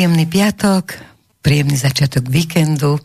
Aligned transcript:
Príjemný 0.00 0.32
piatok, 0.32 0.96
príjemný 1.44 1.76
začiatok 1.76 2.24
víkendu. 2.32 2.96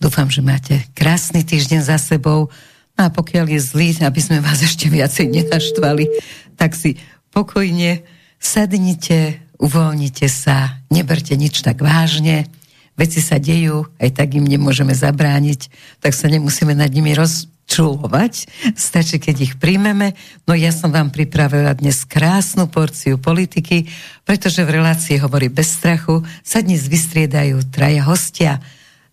Dúfam, 0.00 0.32
že 0.32 0.40
máte 0.40 0.80
krásny 0.96 1.44
týždeň 1.44 1.84
za 1.84 2.00
sebou. 2.00 2.48
No 2.96 3.00
a 3.04 3.12
pokiaľ 3.12 3.52
je 3.52 3.60
zlý, 3.60 3.92
aby 4.00 4.16
sme 4.16 4.40
vás 4.40 4.64
ešte 4.64 4.88
viacej 4.88 5.28
nenaštvali, 5.28 6.08
tak 6.56 6.72
si 6.72 6.96
pokojne 7.36 8.00
sadnite, 8.40 9.44
uvoľnite 9.60 10.24
sa, 10.32 10.80
neberte 10.88 11.36
nič 11.36 11.60
tak 11.60 11.84
vážne. 11.84 12.48
Veci 12.96 13.20
sa 13.20 13.36
dejú, 13.36 13.84
aj 14.00 14.16
tak 14.16 14.32
im 14.32 14.48
nemôžeme 14.48 14.96
zabrániť, 14.96 15.68
tak 16.00 16.16
sa 16.16 16.32
nemusíme 16.32 16.72
nad 16.72 16.88
nimi 16.88 17.12
roz, 17.12 17.52
čulovať, 17.68 18.48
stačí, 18.72 19.20
keď 19.20 19.36
ich 19.44 19.54
príjmeme. 19.60 20.16
No 20.48 20.56
ja 20.56 20.72
som 20.72 20.88
vám 20.88 21.12
pripravila 21.12 21.76
dnes 21.76 22.08
krásnu 22.08 22.66
porciu 22.72 23.20
politiky, 23.20 23.84
pretože 24.24 24.64
v 24.64 24.80
relácii 24.80 25.20
hovorí 25.20 25.52
bez 25.52 25.76
strachu 25.76 26.24
sa 26.40 26.64
dnes 26.64 26.88
vystriedajú 26.88 27.68
traja 27.68 28.08
hostia. 28.08 28.64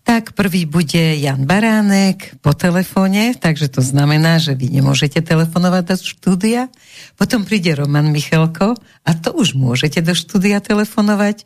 Tak 0.06 0.38
prvý 0.38 0.70
bude 0.70 1.18
Jan 1.18 1.44
Baránek 1.50 2.38
po 2.38 2.54
telefóne, 2.54 3.34
takže 3.34 3.66
to 3.66 3.82
znamená, 3.82 4.38
že 4.38 4.54
vy 4.54 4.70
nemôžete 4.70 5.18
telefonovať 5.18 5.82
do 5.82 5.96
štúdia. 5.98 6.70
Potom 7.18 7.42
príde 7.42 7.74
Roman 7.74 8.08
Michalko 8.14 8.78
a 9.02 9.10
to 9.18 9.34
už 9.34 9.58
môžete 9.58 10.00
do 10.06 10.14
štúdia 10.14 10.62
telefonovať. 10.62 11.42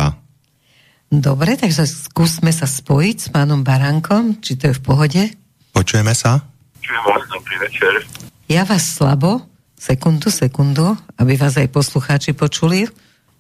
Dobre, 1.08 1.56
takže 1.56 1.88
skúsme 1.88 2.52
sa 2.52 2.68
spojiť 2.68 3.16
s 3.16 3.32
pánom 3.32 3.64
Barankom, 3.64 4.44
či 4.44 4.60
to 4.60 4.68
je 4.68 4.76
v 4.76 4.84
pohode? 4.84 5.24
Počujeme 5.72 6.12
sa? 6.12 6.44
Počujem 6.84 7.04
vás, 7.08 7.24
dobrý 7.32 7.56
večer. 7.64 8.04
Ja 8.52 8.68
vás 8.68 8.92
slabo, 8.92 9.48
sekundu, 9.80 10.28
sekundu, 10.28 11.00
aby 11.16 11.40
vás 11.40 11.56
aj 11.56 11.72
poslucháči 11.72 12.36
počuli. 12.36 12.92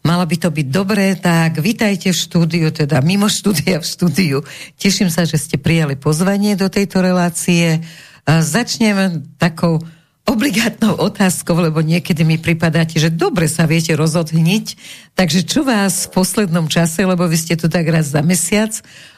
Malo 0.07 0.23
by 0.23 0.35
to 0.39 0.47
byť 0.47 0.67
dobré, 0.71 1.19
tak 1.19 1.59
vitajte 1.59 2.15
v 2.15 2.21
štúdiu, 2.23 2.71
teda 2.71 3.03
mimo 3.03 3.27
štúdia 3.27 3.83
v 3.83 3.87
štúdiu. 3.87 4.39
Teším 4.79 5.11
sa, 5.11 5.27
že 5.27 5.35
ste 5.35 5.59
prijali 5.59 5.99
pozvanie 5.99 6.55
do 6.55 6.71
tejto 6.71 7.03
relácie. 7.03 7.83
Začnem 8.23 9.27
takou 9.35 9.83
obligátnou 10.27 10.99
otázkou, 10.99 11.55
lebo 11.63 11.79
niekedy 11.79 12.27
mi 12.27 12.35
pripadáte, 12.35 12.99
že 12.99 13.07
dobre 13.07 13.47
sa 13.47 13.63
viete 13.63 13.95
rozhodniť. 13.95 14.65
Takže 15.15 15.47
čo 15.47 15.63
vás 15.63 16.11
v 16.11 16.19
poslednom 16.19 16.67
čase, 16.67 17.07
lebo 17.07 17.23
vy 17.25 17.37
ste 17.39 17.55
tu 17.55 17.71
tak 17.71 17.87
raz 17.87 18.11
za 18.11 18.19
mesiac, 18.19 18.75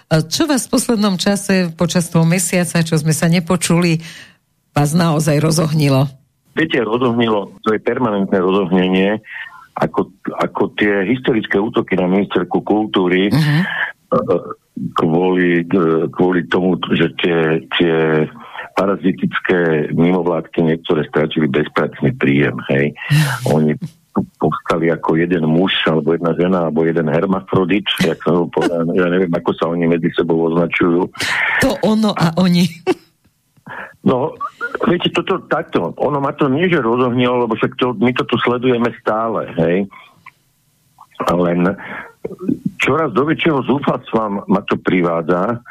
čo 0.09 0.49
vás 0.49 0.65
v 0.65 0.73
poslednom 0.73 1.21
čase 1.21 1.69
počas 1.77 2.09
toho 2.09 2.25
mesiaca, 2.25 2.81
čo 2.81 2.97
sme 2.97 3.13
sa 3.13 3.29
nepočuli, 3.29 4.01
vás 4.73 4.97
naozaj 4.97 5.37
rozohnilo? 5.37 6.09
Viete, 6.57 6.81
rozohnilo, 6.81 7.53
to 7.61 7.77
je 7.77 7.79
permanentné 7.81 8.41
rozohnenie, 8.41 9.21
ako, 9.77 10.09
ako 10.33 10.73
tie 10.75 11.05
historické 11.05 11.61
útoky 11.61 11.93
na 11.93 12.09
ministerku 12.09 12.65
kultúry 12.65 13.29
uh-huh. 13.29 13.61
kvôli, 14.97 15.63
kvôli 16.09 16.41
tomu, 16.49 16.75
že 16.89 17.13
tie, 17.21 17.63
tie 17.77 18.25
parazitické 18.79 19.91
mimovládky 19.91 20.63
niektoré 20.63 21.03
stratili 21.11 21.51
bezpracný 21.51 22.15
príjem, 22.15 22.55
hej. 22.71 22.95
Oni 23.55 23.75
povstali 24.39 24.91
ako 24.91 25.19
jeden 25.19 25.43
muž, 25.47 25.75
alebo 25.87 26.15
jedna 26.15 26.31
žena, 26.35 26.57
alebo 26.67 26.87
jeden 26.87 27.07
hermafrodit, 27.11 27.87
jak 28.03 28.19
sa 28.23 28.31
povedal, 28.47 28.87
ja 28.95 29.07
neviem, 29.11 29.31
ako 29.31 29.51
sa 29.55 29.71
oni 29.71 29.85
medzi 29.87 30.11
sebou 30.11 30.49
označujú. 30.51 31.07
To 31.63 31.69
ono 31.87 32.11
a 32.11 32.35
oni. 32.35 32.67
No, 34.03 34.33
viete, 34.89 35.13
toto 35.13 35.39
takto, 35.47 35.93
ono 35.95 36.19
ma 36.19 36.35
to 36.35 36.51
nie, 36.51 36.67
že 36.67 36.83
rozohnilo, 36.83 37.47
lebo 37.47 37.53
však 37.55 37.79
to, 37.79 37.95
my 37.99 38.11
to 38.11 38.27
tu 38.27 38.35
sledujeme 38.43 38.89
stále, 38.99 39.51
hej. 39.55 39.77
Len 41.29 41.59
čoraz 42.79 43.11
do 43.11 43.23
väčšieho 43.27 43.59
zúfalstva 43.63 44.47
ma 44.47 44.61
to 44.67 44.75
privádza, 44.79 45.63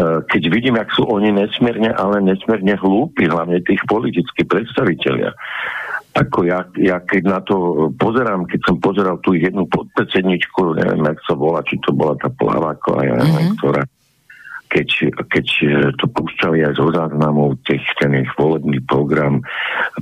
keď 0.00 0.42
vidím, 0.48 0.80
jak 0.80 0.88
sú 0.96 1.04
oni 1.04 1.36
nesmierne, 1.36 1.92
ale 1.92 2.24
nesmierne 2.24 2.80
hlúpi, 2.80 3.28
hlavne 3.28 3.60
tých 3.60 3.84
politických 3.84 4.48
predstaviteľia. 4.48 5.36
Ako 6.12 6.44
ja, 6.44 6.64
ja 6.76 7.00
keď 7.00 7.22
na 7.24 7.40
to 7.40 7.88
pozerám, 7.96 8.44
keď 8.44 8.60
som 8.68 8.76
pozeral 8.80 9.20
tú 9.24 9.32
jednu 9.36 9.64
podpredsedničku, 9.68 10.76
neviem, 10.76 11.04
jak 11.08 11.20
sa 11.24 11.36
volá, 11.36 11.64
či 11.64 11.80
to 11.80 11.92
bola 11.92 12.16
tá 12.20 12.28
Plaváková, 12.28 13.04
ja 13.04 13.16
neviem, 13.16 13.52
mm-hmm. 13.52 13.60
ktorá 13.60 13.82
keď, 14.72 14.88
keď 15.28 15.46
eh, 15.68 15.92
to 16.00 16.08
púšťali 16.08 16.64
aj 16.64 16.72
zo 16.80 16.88
záznamov 16.88 17.60
tých, 17.68 17.84
ten 18.00 18.16
ich 18.16 18.32
volebný 18.40 18.80
program, 18.88 19.44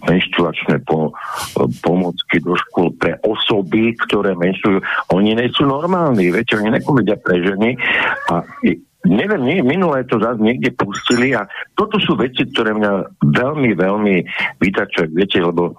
menštruačné 0.07 0.87
po, 0.87 1.11
eh, 1.11 1.67
pomocky 1.83 2.39
do 2.39 2.55
škôl 2.55 2.95
pre 2.95 3.19
osoby, 3.27 3.99
ktoré 4.07 4.39
menštrujú, 4.39 4.78
oni 5.11 5.34
nie 5.34 5.51
sú 5.51 5.67
normálni, 5.67 6.31
viete, 6.31 6.55
oni 6.55 6.71
nepovedia 6.71 7.19
pre 7.19 7.43
ženy 7.43 7.75
a 8.31 8.47
Neviem, 9.00 9.43
nie, 9.49 9.59
minulé 9.65 10.05
to 10.05 10.21
zase 10.21 10.44
niekde 10.44 10.77
pustili 10.77 11.33
a 11.33 11.49
toto 11.72 11.97
sú 11.97 12.21
veci, 12.21 12.44
ktoré 12.44 12.77
mňa 12.77 13.25
veľmi, 13.33 13.72
veľmi 13.72 14.15
vytačujú, 14.61 15.16
viete, 15.16 15.41
lebo 15.41 15.72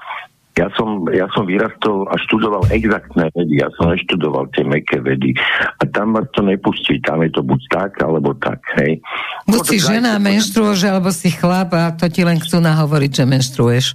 ja 0.58 0.68
som, 0.76 1.08
ja 1.14 1.32
som 1.32 1.48
vyrastol 1.48 2.12
a 2.12 2.20
študoval 2.20 2.68
exaktné 2.76 3.32
vedy, 3.32 3.64
ja 3.64 3.72
som 3.80 3.96
neštudoval 3.96 4.52
tie 4.52 4.68
meké 4.68 5.00
vedy 5.00 5.32
a 5.80 5.84
tam 5.96 6.12
vás 6.12 6.28
to 6.36 6.44
nepustí, 6.44 7.00
tam 7.08 7.24
je 7.24 7.32
to 7.32 7.40
buď 7.40 7.62
tak, 7.72 7.92
alebo 8.04 8.36
tak, 8.36 8.60
hej. 8.82 9.00
Buď 9.48 9.64
no, 9.64 9.70
si 9.70 9.78
žena, 9.80 10.20
to... 10.20 10.24
menštruoš, 10.28 10.80
alebo 10.84 11.10
si 11.16 11.32
chlap 11.32 11.72
a 11.72 11.96
to 11.96 12.12
ti 12.12 12.28
len 12.28 12.36
chcú 12.36 12.60
nahovoriť, 12.60 13.12
že 13.22 13.24
menštruuješ. 13.24 13.86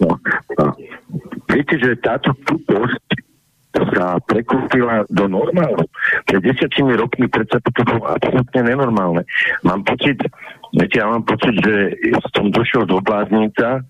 No, 0.00 0.16
no. 0.56 0.66
Viete, 1.50 1.74
že 1.76 1.98
táto 2.00 2.32
tuposť 2.48 3.09
sa 3.70 4.18
prekúpila 4.26 5.06
do 5.06 5.30
normálu. 5.30 5.86
Pred 6.26 6.42
desiatimi 6.42 6.98
rokmi 6.98 7.30
predsa 7.30 7.62
to 7.62 7.70
bolo 7.86 8.10
absolútne 8.10 8.66
nenormálne. 8.66 9.22
Mám 9.62 9.86
pocit, 9.86 10.18
viete, 10.74 10.98
ja 10.98 11.06
mám 11.06 11.22
pocit, 11.22 11.54
že 11.62 11.94
som 12.34 12.50
došiel 12.50 12.86
do 12.90 12.98
bláznica, 12.98 13.86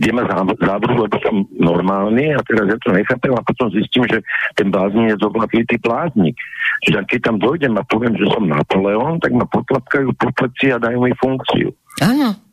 kde 0.00 0.10
ma 0.14 0.22
závrú, 0.62 1.02
lebo 1.02 1.16
som 1.20 1.44
normálny 1.58 2.32
a 2.32 2.40
teraz 2.46 2.72
ja 2.72 2.78
to 2.78 2.94
nechápem 2.94 3.34
a 3.34 3.42
potom 3.42 3.74
zistím, 3.74 4.06
že 4.06 4.22
ten 4.54 4.70
bláznik 4.70 5.12
je 5.12 5.16
zoblatlý 5.20 5.66
bláznik. 5.82 6.38
Čiže 6.86 7.04
keď 7.10 7.20
tam 7.26 7.36
dojdem 7.42 7.74
a 7.76 7.84
poviem, 7.84 8.14
že 8.16 8.30
som 8.30 8.46
Napoleon, 8.46 9.18
tak 9.18 9.34
ma 9.34 9.44
potlapkajú 9.50 10.14
po 10.14 10.30
pleci 10.32 10.72
a 10.72 10.80
dajú 10.80 11.04
mi 11.04 11.12
funkciu. 11.18 11.74
Áno. 12.00 12.49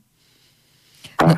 A 1.18 1.34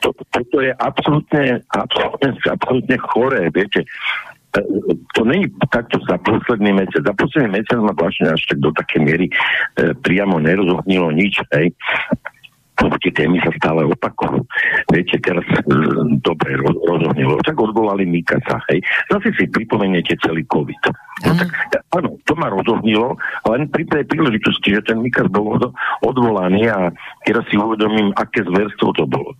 to, 0.00 0.16
toto 0.32 0.56
je 0.64 0.72
absolútne, 0.80 1.60
absolútne, 1.76 2.30
absolútne 2.48 2.96
choré, 3.12 3.52
viete. 3.52 3.84
E, 4.56 4.60
to 5.12 5.22
není 5.28 5.46
takto 5.68 6.00
za 6.08 6.16
posledný 6.24 6.72
mesiac. 6.72 7.04
Za 7.04 7.14
posledný 7.14 7.60
mesiac 7.60 7.78
ma 7.84 7.92
vlastne 7.92 8.32
až 8.32 8.40
tak 8.48 8.58
do 8.64 8.72
také 8.72 8.96
miery 8.96 9.28
e, 9.28 9.32
priamo 9.92 10.40
nerozohnilo 10.40 11.12
nič, 11.12 11.44
hej 11.52 11.76
tie 13.00 13.12
témy 13.12 13.36
sa 13.44 13.52
stále 13.58 13.84
opakujú. 13.84 14.40
Viete, 14.92 15.20
teraz 15.20 15.44
e, 15.44 15.60
dobre 16.24 16.56
roz, 16.56 16.76
rozhodnilo, 16.84 17.36
tak 17.44 17.56
odvolali 17.60 18.08
Mikasa, 18.08 18.60
hej. 18.72 18.80
Zase 19.12 19.34
si 19.36 19.44
pripomeniete 19.50 20.16
celý 20.22 20.46
COVID. 20.48 20.82
No, 21.20 21.36
tak, 21.36 21.50
áno, 21.92 22.16
to 22.24 22.32
ma 22.38 22.48
rozohnilo, 22.48 23.20
len 23.52 23.68
pri 23.68 23.84
tej 23.84 24.08
príležitosti, 24.08 24.72
že 24.72 24.86
ten 24.88 25.04
Mikas 25.04 25.28
bol 25.28 25.60
od, 25.60 25.68
odvolaný 26.00 26.72
a 26.72 26.88
teraz 27.28 27.44
si 27.52 27.60
uvedomím, 27.60 28.16
aké 28.16 28.40
zverstvo 28.40 28.96
to 28.96 29.04
bolo 29.04 29.36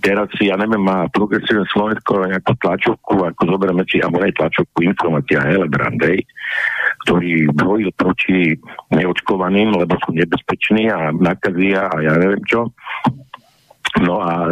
teraz 0.00 0.30
si, 0.38 0.48
ja 0.48 0.56
neviem, 0.56 0.80
má 0.80 1.06
progresívne 1.10 1.66
Slovensko 1.68 2.24
nejakú 2.24 2.54
tlačovku, 2.58 3.14
ako 3.26 3.42
zoberieme 3.44 3.84
si, 3.90 4.00
alebo 4.00 4.22
aj 4.22 4.34
tlačovku 4.38 4.86
informácia 4.86 5.42
Helebrandej, 5.44 6.24
ktorý 7.04 7.50
bojil 7.52 7.90
proti 7.92 8.56
neočkovaným, 8.94 9.76
lebo 9.76 9.98
sú 10.00 10.16
nebezpeční 10.16 10.88
a 10.88 11.12
nakazia 11.12 11.90
a 11.90 11.96
ja 12.00 12.14
neviem 12.16 12.44
čo. 12.48 12.70
No 14.02 14.24
a 14.24 14.50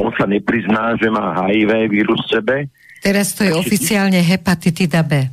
on 0.00 0.10
sa 0.16 0.24
neprizná, 0.24 0.96
že 0.96 1.12
má 1.12 1.34
HIV 1.36 1.92
vírus 1.92 2.20
v 2.28 2.32
sebe. 2.38 2.56
Teraz 3.02 3.34
to 3.34 3.42
je 3.42 3.52
oficiálne 3.52 4.22
hepatitida 4.22 5.02
B. 5.02 5.26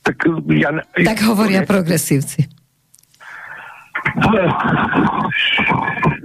Tak, 0.00 0.16
ja, 0.56 0.70
tak 1.04 1.18
hovoria 1.28 1.60
progresívci. 1.66 2.59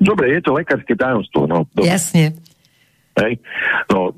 Dobre, 0.01 0.25
je 0.37 0.41
to 0.41 0.51
lekárske 0.53 0.93
tajomstvo. 0.95 1.47
No. 1.49 1.65
Dobre. 1.73 1.89
Jasne. 1.89 2.35
Hej. 3.15 3.39
No, 3.87 4.11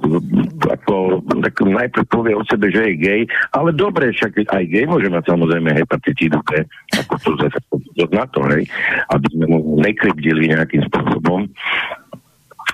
ako, 0.65 1.21
tak 1.45 1.53
najprv 1.61 2.05
povie 2.09 2.33
o 2.33 2.41
sebe, 2.49 2.73
že 2.73 2.81
je 2.81 2.93
gay, 2.97 3.21
ale 3.53 3.69
dobre, 3.69 4.09
však 4.09 4.49
aj 4.49 4.63
gay 4.65 4.89
môže 4.89 5.05
mať 5.13 5.37
samozrejme 5.37 5.69
hepatitídu 5.69 6.41
B, 6.41 6.65
ako 6.97 7.13
to 7.21 7.29
zase 7.45 7.61
na 8.09 8.25
to, 8.33 8.41
hej, 8.49 8.65
aby 9.13 9.27
sme 9.37 9.45
mu 9.53 9.77
nekrivdili 9.77 10.49
nejakým 10.49 10.81
spôsobom. 10.89 11.45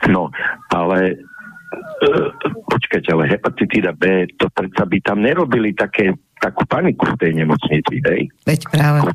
No, 0.07 0.31
ale 0.71 1.11
e, 1.11 2.07
počkajte, 2.71 3.11
ale 3.11 3.27
hepatitída 3.27 3.91
B, 3.91 4.23
to 4.39 4.47
predsa 4.47 4.87
by 4.87 4.97
tam 5.03 5.19
nerobili 5.19 5.75
také, 5.75 6.15
takú 6.39 6.63
paniku 6.71 7.03
v 7.03 7.19
tej 7.19 7.31
nemocnici, 7.35 7.99
hej? 7.99 8.31
Veď 8.47 8.71
práve 8.71 9.11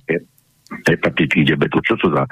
hepatitíde 0.69 1.57
B. 1.57 1.67
To 1.73 1.81
čo 1.81 1.97
to 1.97 2.13
za 2.13 2.25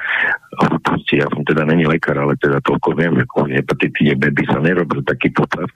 hlúposti? 0.60 1.20
Ja 1.20 1.28
som 1.32 1.42
teda 1.42 1.64
není 1.64 1.88
lekár, 1.88 2.20
ale 2.20 2.36
teda 2.36 2.60
toľko 2.60 2.88
viem, 2.96 3.12
že 3.16 3.24
kvôli 3.28 3.50
hepatitíde 3.56 4.14
B 4.20 4.22
by 4.32 4.44
sa 4.48 4.58
nerobil 4.60 5.00
taký 5.04 5.32
poplav, 5.32 5.68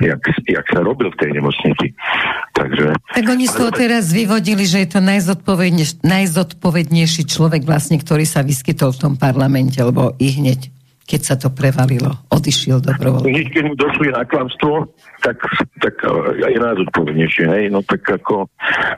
jak, 0.00 0.20
jak 0.48 0.66
sa 0.72 0.80
robil 0.80 1.12
v 1.12 1.18
tej 1.20 1.30
nemocnici. 1.36 1.86
Takže... 2.56 2.96
Tak 3.16 3.26
oni 3.28 3.44
z 3.46 3.54
toho 3.54 3.70
teraz 3.72 4.10
vyvodili, 4.10 4.64
že 4.64 4.84
je 4.84 4.88
to 4.96 5.00
najzodpovednejší, 5.04 6.02
najzodpovednejší 6.04 7.22
človek 7.28 7.62
vlastne, 7.68 8.00
ktorý 8.00 8.24
sa 8.24 8.40
vyskytol 8.40 8.96
v 8.96 9.00
tom 9.08 9.14
parlamente, 9.20 9.76
lebo 9.80 10.16
i 10.16 10.32
hneď 10.40 10.79
keď 11.10 11.22
sa 11.26 11.34
to 11.34 11.50
prevalilo, 11.50 12.14
odišiel 12.30 12.78
dobrovoľne. 12.78 13.34
Hneď 13.34 13.46
keď 13.50 13.62
mu 13.66 13.74
došli 13.74 14.14
na 14.14 14.22
klamstvo, 14.22 14.86
tak, 15.26 15.42
tak 15.82 15.98
e, 16.06 16.46
je 16.46 16.58
nás 16.62 16.78
odpovednejšie, 16.86 17.50
hej, 17.50 17.64
no 17.74 17.82
tak 17.82 18.06
ako, 18.06 18.46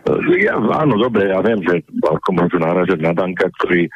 e, 0.05 0.45
ja, 0.45 0.61
áno, 0.61 1.01
dobre, 1.01 1.33
ja 1.33 1.41
viem, 1.41 1.65
že 1.65 1.81
ako 2.05 2.29
môžu 2.37 2.61
náražať 2.61 3.01
na 3.01 3.17
Danka, 3.17 3.49
ktorý, 3.57 3.89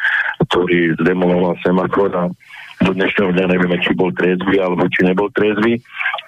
ktorý 0.49 0.97
zdemoloval 1.05 1.61
semafor 1.61 2.09
a 2.17 2.25
do 2.81 2.93
dnešného 2.97 3.37
dňa 3.37 3.47
nevieme, 3.53 3.77
či 3.85 3.93
bol 3.93 4.09
triezvy 4.13 4.57
alebo 4.61 4.89
či 4.89 5.05
nebol 5.05 5.29
triezvy, 5.37 5.77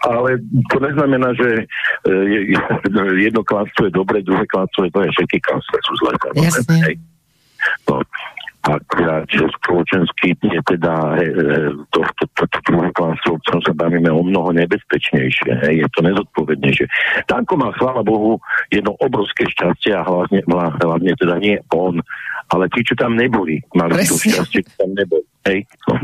ale 0.04 0.40
to 0.68 0.76
neznamená, 0.84 1.32
že 1.40 1.64
e, 2.04 2.52
jedno 3.24 3.40
klamstvo 3.48 3.88
je 3.88 3.96
dobre, 3.96 4.20
druhé 4.20 4.44
klamstvo 4.44 4.84
je 4.84 4.92
to, 4.92 5.08
je 5.08 5.10
všetky 5.16 5.40
klamstva 5.40 5.76
sú 5.88 5.92
zlé. 6.04 6.12
Jasne. 6.36 7.00
No, 7.88 8.04
že 9.28 9.44
spoločenský 9.62 10.36
je 10.44 10.60
teda 10.66 10.94
to, 11.94 12.00
to, 12.04 12.24
to, 12.36 12.42
to 12.50 12.58
druhé 12.68 12.90
klanstvo, 12.92 13.38
o 13.38 13.40
ktorom 13.46 13.62
sa 13.64 13.72
bavíme, 13.72 14.10
o 14.10 14.20
mnoho 14.20 14.52
nebezpečnejšie, 14.52 15.50
hej, 15.64 15.74
je 15.86 15.88
to 15.94 16.00
nezodpovednejšie. 16.04 16.86
Tanko 17.30 17.56
má, 17.56 17.72
chvála 17.78 18.02
Bohu, 18.04 18.36
jedno 18.68 18.92
obrovské 19.00 19.48
šťastie 19.48 19.94
a 19.96 20.04
hlavne, 20.04 20.44
hlavne 20.84 21.12
teda 21.16 21.38
nie 21.40 21.56
on, 21.72 22.02
ale 22.52 22.68
tí, 22.74 22.84
čo 22.84 22.98
tam 22.98 23.16
neboli, 23.16 23.62
mali 23.72 23.92
Presne. 23.94 24.10
to 24.10 24.16
šťastie, 24.26 24.60
čo 24.66 24.72
tam 24.76 24.90
neboli. 24.92 25.24
Hej. 25.48 25.58
No. 25.88 25.94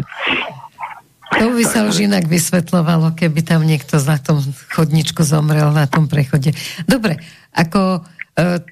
To 1.35 1.51
by 1.51 1.65
sa 1.67 1.83
už 1.91 2.07
inak 2.07 2.31
vysvetlovalo, 2.31 3.19
keby 3.19 3.43
tam 3.43 3.67
niekto 3.67 3.99
na 3.99 4.17
tom 4.23 4.39
chodničku 4.71 5.27
zomrel, 5.27 5.75
na 5.75 5.91
tom 5.91 6.07
prechode. 6.07 6.55
Dobre, 6.87 7.19
ako 7.51 8.07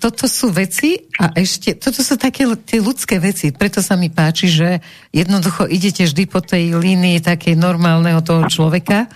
toto 0.03 0.27
sú 0.27 0.51
veci 0.51 1.07
a 1.23 1.31
ešte, 1.39 1.79
toto 1.79 2.03
sú 2.03 2.19
také 2.19 2.51
tie 2.67 2.83
ľudské 2.83 3.23
veci, 3.23 3.55
preto 3.55 3.79
sa 3.79 3.95
mi 3.95 4.11
páči, 4.11 4.51
že 4.51 4.83
jednoducho 5.15 5.71
idete 5.71 6.03
vždy 6.03 6.27
po 6.27 6.43
tej 6.43 6.75
línii 6.75 7.23
takej 7.23 7.55
normálneho 7.55 8.19
toho 8.27 8.51
človeka. 8.51 9.07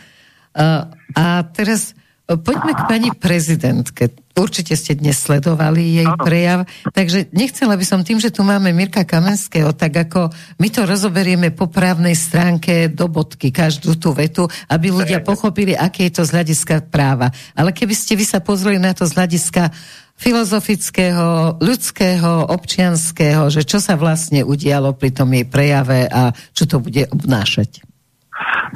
Uh, 0.54 0.87
a 1.19 1.43
teraz 1.50 1.98
uh, 2.31 2.38
poďme 2.38 2.78
k 2.78 2.82
pani 2.87 3.10
prezidentke. 3.10 4.14
Určite 4.38 4.78
ste 4.78 4.94
dnes 4.94 5.19
sledovali 5.19 5.98
jej 5.98 6.10
prejav, 6.20 6.69
takže 6.94 7.32
nechcela 7.32 7.75
by 7.75 7.84
som 7.88 8.04
tým, 8.06 8.20
že 8.20 8.28
tu 8.28 8.44
máme 8.44 8.70
Mirka 8.70 9.02
Kamenského, 9.02 9.72
tak 9.72 9.96
ako 9.96 10.28
my 10.60 10.69
to 10.69 10.84
rozoberieme 10.84 11.56
po 11.56 11.72
právnej 11.72 12.12
stránke 12.14 12.93
do 12.93 13.08
bodky, 13.08 13.48
každú 13.48 13.96
tú 13.96 14.12
vetu, 14.12 14.44
aby 14.69 14.93
ľudia 14.93 15.25
pochopili, 15.25 15.72
aké 15.72 16.06
je 16.06 16.20
to 16.20 16.22
z 16.28 16.37
hľadiska 16.37 16.87
práva. 16.87 17.32
Ale 17.56 17.72
keby 17.72 17.96
ste 17.96 18.14
vy 18.14 18.28
sa 18.28 18.44
pozreli 18.44 18.76
na 18.76 18.93
to 18.93 19.08
z 19.08 19.16
hľadiska 19.16 19.72
uh, 19.72 20.06
filozofického, 20.16 21.60
ľudského, 21.60 22.48
občianského, 22.48 23.52
že 23.52 23.68
čo 23.68 23.78
sa 23.78 24.00
vlastne 24.00 24.42
udialo 24.42 24.96
pri 24.96 25.12
tom 25.12 25.28
jej 25.36 25.44
prejave 25.44 26.08
a 26.08 26.32
čo 26.56 26.64
to 26.64 26.80
bude 26.80 27.04
obnášať? 27.12 27.84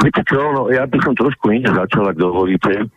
Viete 0.00 0.22
čo, 0.28 0.40
no, 0.52 0.69
ja 0.69 0.84
by 0.84 1.00
som 1.00 1.16
trošku 1.16 1.52
iné 1.52 1.69
začal, 1.72 2.12
ak 2.12 2.16
dovolíte. 2.16 2.88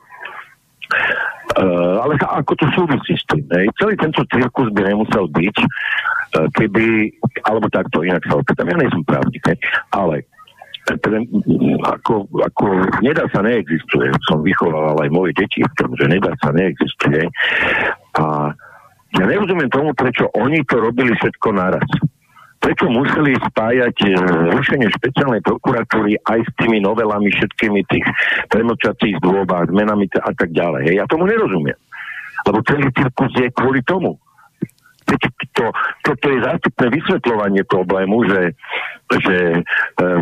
Uh, 1.54 2.00
ale 2.00 2.16
ako 2.20 2.54
to 2.56 2.66
súvisí 2.72 3.14
s 3.18 3.24
tým, 3.28 3.44
ne? 3.52 3.68
celý 3.76 3.94
tento 4.00 4.24
cirkus 4.32 4.72
by 4.72 4.82
nemusel 4.90 5.28
byť, 5.28 5.56
uh, 5.60 6.48
keby, 6.56 7.14
alebo 7.44 7.68
takto 7.68 8.02
inak 8.02 8.24
sa 8.26 8.40
opýtam, 8.40 8.70
ja 8.72 8.78
nie 8.80 8.90
som 8.94 9.04
právnik, 9.04 9.44
ne? 9.44 9.56
ale 9.92 10.24
teda, 10.84 11.20
ako, 11.88 12.28
ako 12.44 12.66
nedá 13.00 13.24
sa 13.32 13.40
neexistuje. 13.40 14.12
Som 14.28 14.44
vychoval 14.44 15.00
aj 15.00 15.10
moje 15.16 15.32
deti 15.40 15.64
v 15.64 15.74
tom, 15.80 15.96
že 15.96 16.12
nedá 16.12 16.36
sa 16.44 16.52
neexistuje. 16.52 17.24
A 18.20 18.54
ja 19.14 19.24
nerozumiem 19.30 19.70
tomu, 19.70 19.94
prečo 19.94 20.30
oni 20.34 20.66
to 20.66 20.82
robili 20.82 21.14
všetko 21.14 21.48
naraz. 21.54 21.86
Prečo 22.58 22.88
museli 22.88 23.36
spájať 23.36 23.96
e, 24.08 24.10
rušenie 24.56 24.88
špeciálnej 24.88 25.44
prokuratúry 25.44 26.16
aj 26.24 26.40
s 26.48 26.52
tými 26.56 26.80
novelami 26.80 27.28
všetkými 27.28 27.84
tých 27.92 28.06
premočacích 28.48 29.20
dôbách, 29.20 29.68
zmenami 29.68 30.08
a 30.24 30.32
tak 30.32 30.50
ďalej. 30.56 30.96
Ja 30.96 31.04
tomu 31.06 31.28
nerozumiem. 31.28 31.76
Lebo 32.48 32.64
celý 32.64 32.88
cirkus 32.96 33.32
je 33.36 33.52
kvôli 33.52 33.84
tomu 33.84 34.16
to, 35.54 35.66
toto 36.04 36.26
je 36.30 36.40
zástupné 36.42 36.86
vysvetľovanie 36.90 37.64
problému, 37.68 38.26
že, 38.28 38.58
že 39.22 39.38
e, 39.58 39.60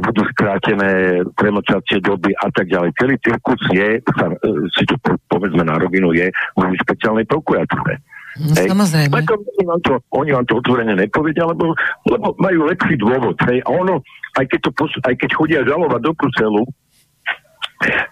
budú 0.02 0.22
skrátené 0.36 1.22
premočacie 1.38 2.02
doby 2.04 2.36
a 2.36 2.48
tak 2.52 2.68
ďalej. 2.68 2.96
Celý 2.98 3.16
cirkus 3.22 3.62
je, 3.72 4.00
sa, 4.04 4.28
e, 4.32 4.36
si 4.76 4.84
to 4.88 4.96
povedzme 5.30 5.64
na 5.64 5.78
rovinu, 5.80 6.12
je 6.12 6.28
v 6.32 6.62
špeciálnej 6.82 7.24
prokuratúre. 7.30 8.02
No, 8.40 8.56
hej. 8.56 8.68
Samozrejme. 8.72 9.12
Oni 9.12 9.66
vám, 9.68 9.82
to, 9.84 9.94
oni 10.16 10.32
vám 10.32 10.46
to 10.48 10.54
otvorene 10.64 10.96
nepovedia, 10.96 11.44
lebo, 11.44 11.76
lebo 12.08 12.32
majú 12.40 12.68
lepší 12.68 12.96
dôvod. 12.96 13.36
Hej. 13.44 13.60
A 13.68 13.70
ono, 13.76 14.00
aj 14.40 14.46
keď, 14.48 14.60
to, 14.72 14.88
aj 15.04 15.16
keď 15.20 15.30
chodia 15.36 15.60
žalovať 15.68 16.00
do 16.00 16.12
Bruselu, 16.16 16.64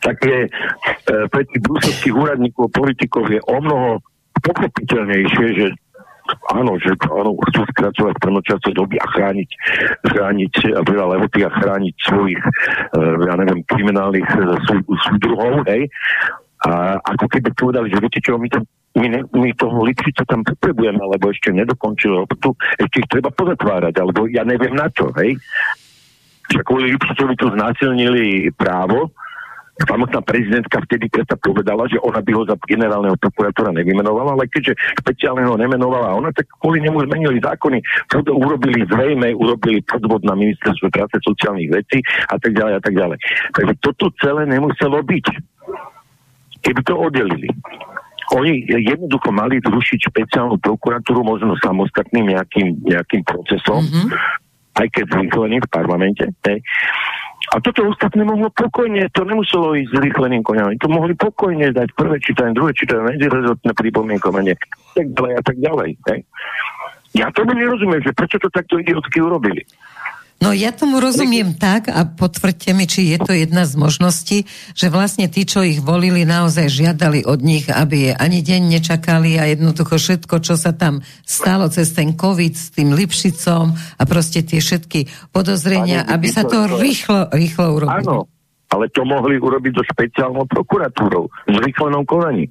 tak 0.01 0.17
je 0.25 0.39
e, 0.45 0.49
pre 1.29 1.41
tých 1.45 1.61
bruselských 1.61 2.15
úradníkov, 2.15 2.73
politikov 2.73 3.29
je 3.29 3.39
o 3.47 3.57
mnoho 3.61 4.01
pochopiteľnejšie, 4.43 5.45
že 5.55 5.65
áno, 6.53 6.77
že 6.81 6.91
áno, 7.07 7.37
chcú 7.49 7.61
skracovať 7.75 8.15
plnočasové 8.21 8.73
doby 8.75 8.95
a 9.01 9.07
chrániť, 9.09 9.49
chrániť 10.07 10.53
veľa 10.85 11.05
lehoty 11.17 11.39
a 11.45 11.51
chrániť 11.51 11.95
svojich, 12.05 12.41
uh, 12.41 13.15
ja 13.25 13.33
neviem, 13.39 13.61
kriminálnych 13.65 14.29
uh, 14.37 14.57
súdruhov, 15.07 15.65
hej. 15.69 15.89
A 16.67 16.99
ako 16.99 17.25
keby 17.31 17.49
povedali, 17.55 17.87
že 17.87 18.03
viete 18.03 18.19
čo, 18.19 18.35
my, 18.35 18.51
to, 18.51 18.59
my, 18.99 19.07
ne, 19.07 19.21
my 19.31 19.49
toho 19.55 19.79
Litvica 19.79 20.27
tam 20.27 20.43
potrebujeme, 20.43 20.99
lebo 20.99 21.31
ešte 21.31 21.55
nedokončili 21.55 22.19
tu 22.43 22.51
ešte 22.75 22.99
ich 22.99 23.07
treba 23.07 23.31
pozatvárať, 23.31 23.95
alebo 23.95 24.27
ja 24.27 24.43
neviem 24.43 24.75
na 24.75 24.91
čo, 24.91 25.07
hej. 25.23 25.39
Však 26.49 26.65
kvôli 26.65 26.91
Lipšicovi 26.97 27.37
tu 27.37 27.47
znásilnili 27.53 28.49
právo, 28.57 29.13
samotná 29.87 30.19
prezidentka 30.23 30.83
vtedy 30.83 31.07
predsa 31.07 31.39
povedala, 31.39 31.87
že 31.87 32.01
ona 32.03 32.19
by 32.19 32.31
ho 32.35 32.43
za 32.43 32.55
generálneho 32.67 33.15
prokurátora 33.15 33.71
nevymenovala, 33.71 34.35
ale 34.35 34.51
keďže 34.51 34.75
špeciálneho 35.03 35.55
nemenovala 35.55 36.15
ona, 36.15 36.29
tak 36.35 36.51
kvôli 36.59 36.83
nemu 36.83 36.99
zmenili 37.07 37.39
zákony, 37.39 37.79
to 38.11 38.19
urobili 38.33 38.83
zrejme, 38.87 39.31
urobili 39.35 39.79
podvod 39.87 40.27
na 40.27 40.35
ministerstve 40.35 40.91
práce 40.91 41.15
sociálnych 41.23 41.71
vecí 41.71 42.03
a 42.27 42.35
tak 42.35 42.51
ďalej 42.51 42.73
a 42.75 42.81
tak 42.81 42.93
ďalej. 42.95 43.17
Takže 43.55 43.73
toto 43.79 44.11
celé 44.19 44.43
nemuselo 44.49 44.99
byť. 44.99 45.25
Keby 46.59 46.81
to 46.83 46.93
oddelili. 46.99 47.47
Oni 48.35 48.61
jednoducho 48.67 49.31
mali 49.33 49.57
zrušiť 49.63 50.11
špeciálnu 50.11 50.61
prokuratúru 50.61 51.25
možno 51.25 51.57
samostatným 51.63 52.35
nejakým, 52.35 52.83
nejakým 52.85 53.25
procesom, 53.25 53.81
mm-hmm. 53.81 54.07
aj 54.77 54.87
keď 54.93 55.05
zrýchleným 55.17 55.61
v 55.65 55.69
parlamente. 55.71 56.23
Hej. 56.45 56.61
A 57.49 57.57
toto 57.63 57.87
ostatné 57.89 58.21
mohlo 58.21 58.53
pokojne, 58.53 59.09
to 59.09 59.25
nemuselo 59.25 59.73
ísť 59.73 59.89
s 59.89 60.01
rýchleným 60.05 60.45
koňami. 60.45 60.77
To 60.83 60.87
mohli 60.91 61.17
pokojne 61.17 61.73
dať 61.73 61.97
prvé 61.97 62.21
čítanie, 62.21 62.53
druhé 62.53 62.77
čítanie, 62.77 63.15
medzirezortné 63.15 63.71
pripomienkovanie, 63.73 64.53
tak 64.93 65.07
ďalej 65.17 65.33
a 65.33 65.41
tak 65.41 65.57
ďalej. 65.57 65.89
Hej. 66.13 66.19
Ja 67.17 67.33
tomu 67.33 67.57
nerozumiem, 67.57 68.05
že 68.05 68.13
prečo 68.13 68.37
to 68.37 68.53
takto 68.53 68.77
idiotsky 68.77 69.17
urobili. 69.17 69.65
No 70.39 70.55
ja 70.55 70.71
tomu 70.71 71.03
rozumiem 71.03 71.51
tak 71.59 71.91
a 71.91 72.07
potvrďte 72.07 72.71
mi, 72.71 72.87
či 72.87 73.11
je 73.11 73.19
to 73.19 73.35
jedna 73.35 73.67
z 73.67 73.75
možností, 73.75 74.37
že 74.71 74.87
vlastne 74.87 75.27
tí, 75.27 75.43
čo 75.43 75.67
ich 75.67 75.83
volili, 75.83 76.23
naozaj 76.23 76.71
žiadali 76.71 77.27
od 77.27 77.43
nich, 77.43 77.67
aby 77.67 78.09
je 78.09 78.13
ani 78.15 78.39
deň 78.39 78.61
nečakali 78.79 79.35
a 79.35 79.51
jednoducho 79.51 79.99
všetko, 79.99 80.39
čo 80.39 80.55
sa 80.55 80.71
tam 80.71 81.03
stalo 81.27 81.67
cez 81.67 81.91
ten 81.91 82.15
COVID 82.15 82.55
s 82.55 82.71
tým 82.71 82.95
Lipšicom 82.95 83.75
a 83.75 84.03
proste 84.07 84.39
tie 84.39 84.63
všetky 84.63 85.31
podozrenia, 85.35 86.07
aby 86.07 86.31
sa 86.31 86.47
to 86.47 86.71
rýchlo, 86.71 87.27
rýchlo 87.35 87.75
urobilo. 87.75 88.23
Áno, 88.23 88.31
ale 88.71 88.87
to 88.95 89.03
mohli 89.03 89.35
urobiť 89.43 89.73
do 89.75 89.83
špeciálnou 89.83 90.47
prokuratúrou, 90.47 91.27
v 91.27 91.51
zrýchlenom 91.51 92.07
konaní. 92.07 92.47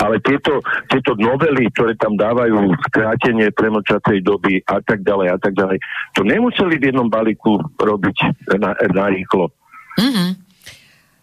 Ale 0.00 0.18
tieto, 0.24 0.64
tieto 0.88 1.12
novely, 1.20 1.68
ktoré 1.76 1.94
tam 2.00 2.16
dávajú 2.16 2.74
skrátenie 2.90 3.52
premočatej 3.52 4.24
doby 4.24 4.58
a 4.66 4.80
tak 4.82 5.04
ďalej 5.04 5.28
a 5.30 5.38
tak 5.38 5.52
ďalej, 5.54 5.78
to 6.16 6.24
nemuseli 6.24 6.80
v 6.80 6.90
jednom 6.90 7.06
balíku 7.12 7.60
robiť 7.76 8.16
na, 8.56 8.72
na 8.74 9.06
rýchlo. 9.12 9.52
Mm-hmm. 10.00 10.30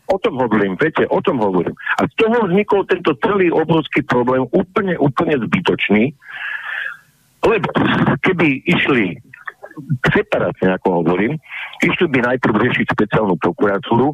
O 0.10 0.18
tom 0.18 0.42
hovorím, 0.42 0.74
viete, 0.78 1.06
o 1.06 1.22
tom 1.22 1.38
hovorím. 1.38 1.78
A 2.02 2.10
z 2.10 2.14
toho 2.18 2.50
vznikol 2.50 2.82
tento 2.90 3.14
celý 3.22 3.54
obrovský 3.54 4.02
problém, 4.02 4.42
úplne, 4.50 4.98
úplne 4.98 5.38
zbytočný, 5.38 6.14
lebo 7.46 7.68
keby 8.26 8.66
išli 8.66 9.22
separátne, 10.12 10.76
ako 10.76 11.04
hovorím, 11.04 11.38
išli 11.86 12.10
by 12.10 12.20
najprv 12.26 12.56
riešiť 12.58 12.86
špeciálnu 12.96 13.38
prokuratúru 13.40 14.12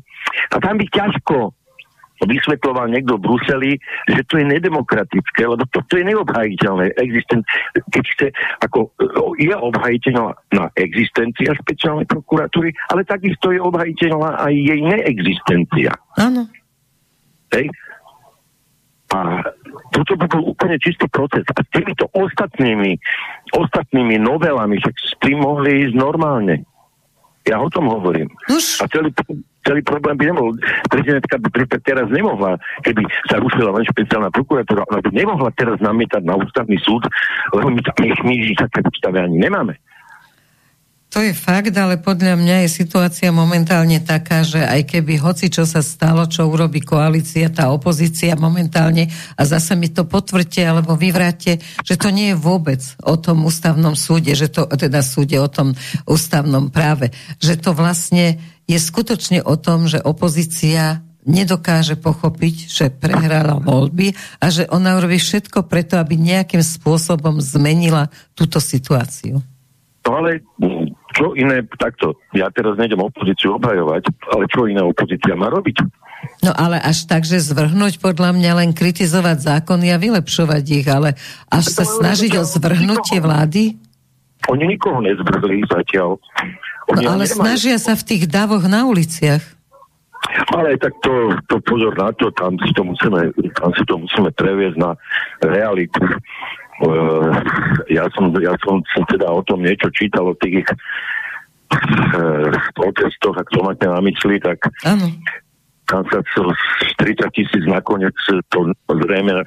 a 0.51 0.55
tam 0.61 0.77
by 0.77 0.85
ťažko 0.91 1.55
vysvetloval 2.23 2.87
niekto 2.87 3.19
v 3.19 3.25
Bruseli, 3.27 3.71
že 4.07 4.21
to 4.31 4.39
je 4.39 4.45
nedemokratické, 4.47 5.43
lebo 5.43 5.67
to, 5.71 5.83
to 5.91 5.99
je 5.99 6.05
neobhajiteľné. 6.07 6.95
Existen- 6.95 7.43
keď 7.91 8.03
chce, 8.15 8.27
ako, 8.63 8.95
je 9.35 9.51
obhajiteľná 9.51 10.31
na 10.55 10.65
existencia 10.79 11.51
špeciálnej 11.59 12.07
prokuratúry, 12.07 12.71
ale 12.91 13.03
takisto 13.03 13.51
je 13.51 13.59
obhajiteľná 13.59 14.39
aj 14.39 14.53
jej 14.55 14.79
neexistencia. 14.79 15.91
Áno. 16.15 16.47
Hej? 17.51 17.67
A 19.13 19.43
toto 19.93 20.17
by 20.17 20.25
bol 20.27 20.55
úplne 20.55 20.75
čistý 20.81 21.05
proces. 21.07 21.45
A 21.45 21.61
s 21.61 21.69
týmito 21.71 22.09
ostatnými, 22.11 22.97
ostatnými 23.53 24.17
novelami, 24.17 24.81
však 24.81 24.95
s 24.97 25.13
tým 25.21 25.39
mohli 25.45 25.87
ísť 25.87 25.95
normálne. 25.95 26.65
Ja 27.45 27.61
o 27.61 27.69
tom 27.69 27.85
hovorím. 27.93 28.33
Už. 28.49 28.81
A 28.81 28.89
celý, 28.89 29.13
celý 29.65 29.81
problém 29.81 30.15
by 30.15 30.25
nemohol. 30.29 30.53
Prezidentka 30.87 31.35
by 31.41 31.49
teraz 31.81 32.07
nemohla, 32.13 32.61
keby 32.85 33.01
sa 33.27 33.41
rušila 33.41 33.73
len 33.73 33.83
špeciálna 33.89 34.29
prokuratúra, 34.29 34.85
ona 34.87 35.01
by 35.01 35.09
nemohla 35.09 35.49
teraz 35.57 35.81
namietať 35.81 36.21
na 36.21 36.37
ústavný 36.37 36.77
súd, 36.79 37.09
lebo 37.51 37.73
my, 37.73 37.81
my, 37.81 38.09
my 38.21 38.35
také 38.53 38.79
ústave 38.85 39.17
ani 39.25 39.41
nemáme. 39.41 39.75
To 41.15 41.23
je 41.23 41.31
fakt, 41.31 41.71
ale 41.71 41.95
podľa 41.95 42.35
mňa 42.35 42.67
je 42.67 42.75
situácia 42.83 43.31
momentálne 43.31 44.03
taká, 44.03 44.43
že 44.43 44.59
aj 44.59 44.83
keby 44.83 45.15
hoci 45.15 45.47
čo 45.47 45.63
sa 45.63 45.79
stalo, 45.79 46.27
čo 46.27 46.43
urobí 46.43 46.83
koalícia, 46.83 47.47
tá 47.47 47.71
opozícia 47.71 48.35
momentálne, 48.35 49.07
a 49.39 49.41
zase 49.47 49.79
mi 49.79 49.87
to 49.87 50.03
potvrďte 50.03 50.67
alebo 50.67 50.99
vyvráte, 50.99 51.63
že 51.87 51.95
to 51.95 52.11
nie 52.11 52.35
je 52.35 52.41
vôbec 52.41 52.83
o 52.99 53.15
tom 53.15 53.47
ústavnom 53.47 53.95
súde, 53.95 54.35
že 54.35 54.51
to, 54.51 54.67
teda 54.67 54.99
súde 54.99 55.39
o 55.39 55.47
tom 55.47 55.71
ústavnom 56.03 56.67
práve, 56.67 57.15
že 57.39 57.55
to 57.55 57.71
vlastne 57.71 58.35
je 58.65 58.77
skutočne 58.77 59.45
o 59.45 59.55
tom, 59.57 59.85
že 59.85 60.01
opozícia 60.01 61.05
nedokáže 61.25 61.97
pochopiť, 61.97 62.55
že 62.69 62.85
prehrala 62.93 63.57
voľby 63.57 64.13
a 64.37 64.45
že 64.53 64.69
ona 64.69 64.93
urobí 64.93 65.17
všetko 65.17 65.65
preto, 65.65 65.97
aby 65.97 66.17
nejakým 66.17 66.61
spôsobom 66.61 67.41
zmenila 67.41 68.13
túto 68.37 68.61
situáciu. 68.61 69.41
No 70.05 70.21
ale 70.21 70.45
čo 71.17 71.33
iné, 71.33 71.65
takto, 71.81 72.13
ja 72.37 72.53
teraz 72.53 72.77
nejdem 72.77 73.01
opozíciu 73.01 73.57
obhajovať, 73.57 74.05
ale 74.29 74.45
čo 74.53 74.69
iná 74.69 74.85
opozícia 74.85 75.33
má 75.33 75.49
robiť? 75.49 75.81
No 76.45 76.53
ale 76.53 76.77
až 76.77 77.09
tak, 77.09 77.25
že 77.25 77.41
zvrhnúť 77.41 77.97
podľa 77.97 78.37
mňa 78.37 78.51
len 78.61 78.69
kritizovať 78.77 79.61
zákony 79.61 79.93
a 79.93 80.01
vylepšovať 80.01 80.63
ich, 80.69 80.85
ale 80.85 81.17
až 81.49 81.65
sa 81.73 81.85
snažiť 81.85 82.37
o 82.37 82.43
zvrhnutie 82.45 83.17
vlády? 83.17 83.81
Oni 84.45 84.65
nikoho 84.69 85.01
nezvrhli 85.01 85.65
zatiaľ. 85.65 86.21
No, 86.85 87.01
ale 87.01 87.25
nemajú... 87.25 87.41
snažia 87.41 87.77
sa 87.81 87.97
v 87.97 88.03
tých 88.05 88.23
davoch 88.29 88.61
na 88.69 88.85
uliciach. 88.85 89.41
Ale 90.53 90.77
tak 90.77 90.93
to, 91.05 91.37
to 91.49 91.61
pozor 91.65 91.93
na 91.97 92.09
to, 92.17 92.33
tam 92.33 92.57
si 92.61 92.73
to 92.73 92.81
musíme, 92.81 93.29
tam 93.57 93.69
si 93.77 93.83
to 93.85 93.95
musíme 93.97 94.29
previesť 94.33 94.77
na 94.77 94.97
realitu. 95.45 96.01
Uh, 96.81 97.31
ja, 97.87 98.09
som, 98.11 98.33
ja 98.41 98.51
som 98.59 98.81
teda 99.07 99.31
o 99.31 99.41
tom 99.45 99.63
niečo 99.63 99.87
čítal 99.95 100.27
o 100.27 100.35
tých 100.35 100.65
uh, 100.67 102.51
protestoch, 102.75 103.37
ak 103.37 103.47
to 103.53 103.63
máte 103.63 103.85
na 103.85 104.01
mysli, 104.03 104.41
tak 104.43 104.59
ano. 104.83 105.07
tam 105.87 106.03
sa 106.09 106.19
30 106.25 107.31
tisíc 107.31 107.63
nakoniec 107.69 108.17
to 108.49 108.59
zrejme 108.91 109.45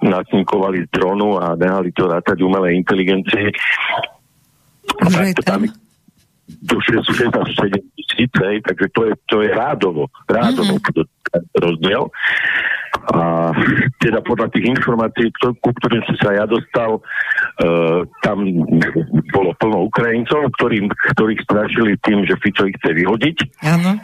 nasníkovali 0.00 0.86
z 0.86 0.88
dronu 0.94 1.36
a 1.36 1.58
nehali 1.58 1.92
to 1.92 2.06
rátať 2.08 2.38
umelej 2.40 2.80
inteligencie. 2.80 3.52
Už 5.04 5.36
tam? 5.44 5.68
Do 6.48 6.80
67 6.80 7.28
tisíc, 7.92 8.32
takže 8.64 8.86
to 8.96 9.00
je, 9.04 9.12
to 9.28 9.36
je 9.44 9.50
rádovo, 9.52 10.08
rádovo 10.24 10.80
mm-hmm. 10.80 11.60
rozdiel. 11.60 12.08
A 13.08 13.52
teda 14.00 14.20
podľa 14.24 14.48
tých 14.52 14.68
informácií, 14.68 15.28
ku 15.40 15.70
ktorým 15.76 16.02
som 16.08 16.16
sa 16.20 16.30
ja 16.36 16.44
dostal, 16.48 17.00
uh, 17.00 18.00
tam 18.24 18.48
bolo 19.32 19.52
plno 19.60 19.88
Ukrajincov, 19.88 20.48
ktorým, 20.56 20.88
ktorých 21.16 21.40
strašili 21.44 22.00
tým, 22.04 22.24
že 22.24 22.40
Fico 22.40 22.64
ich 22.64 22.76
chce 22.80 22.90
vyhodiť. 22.96 23.36
Áno. 23.64 24.00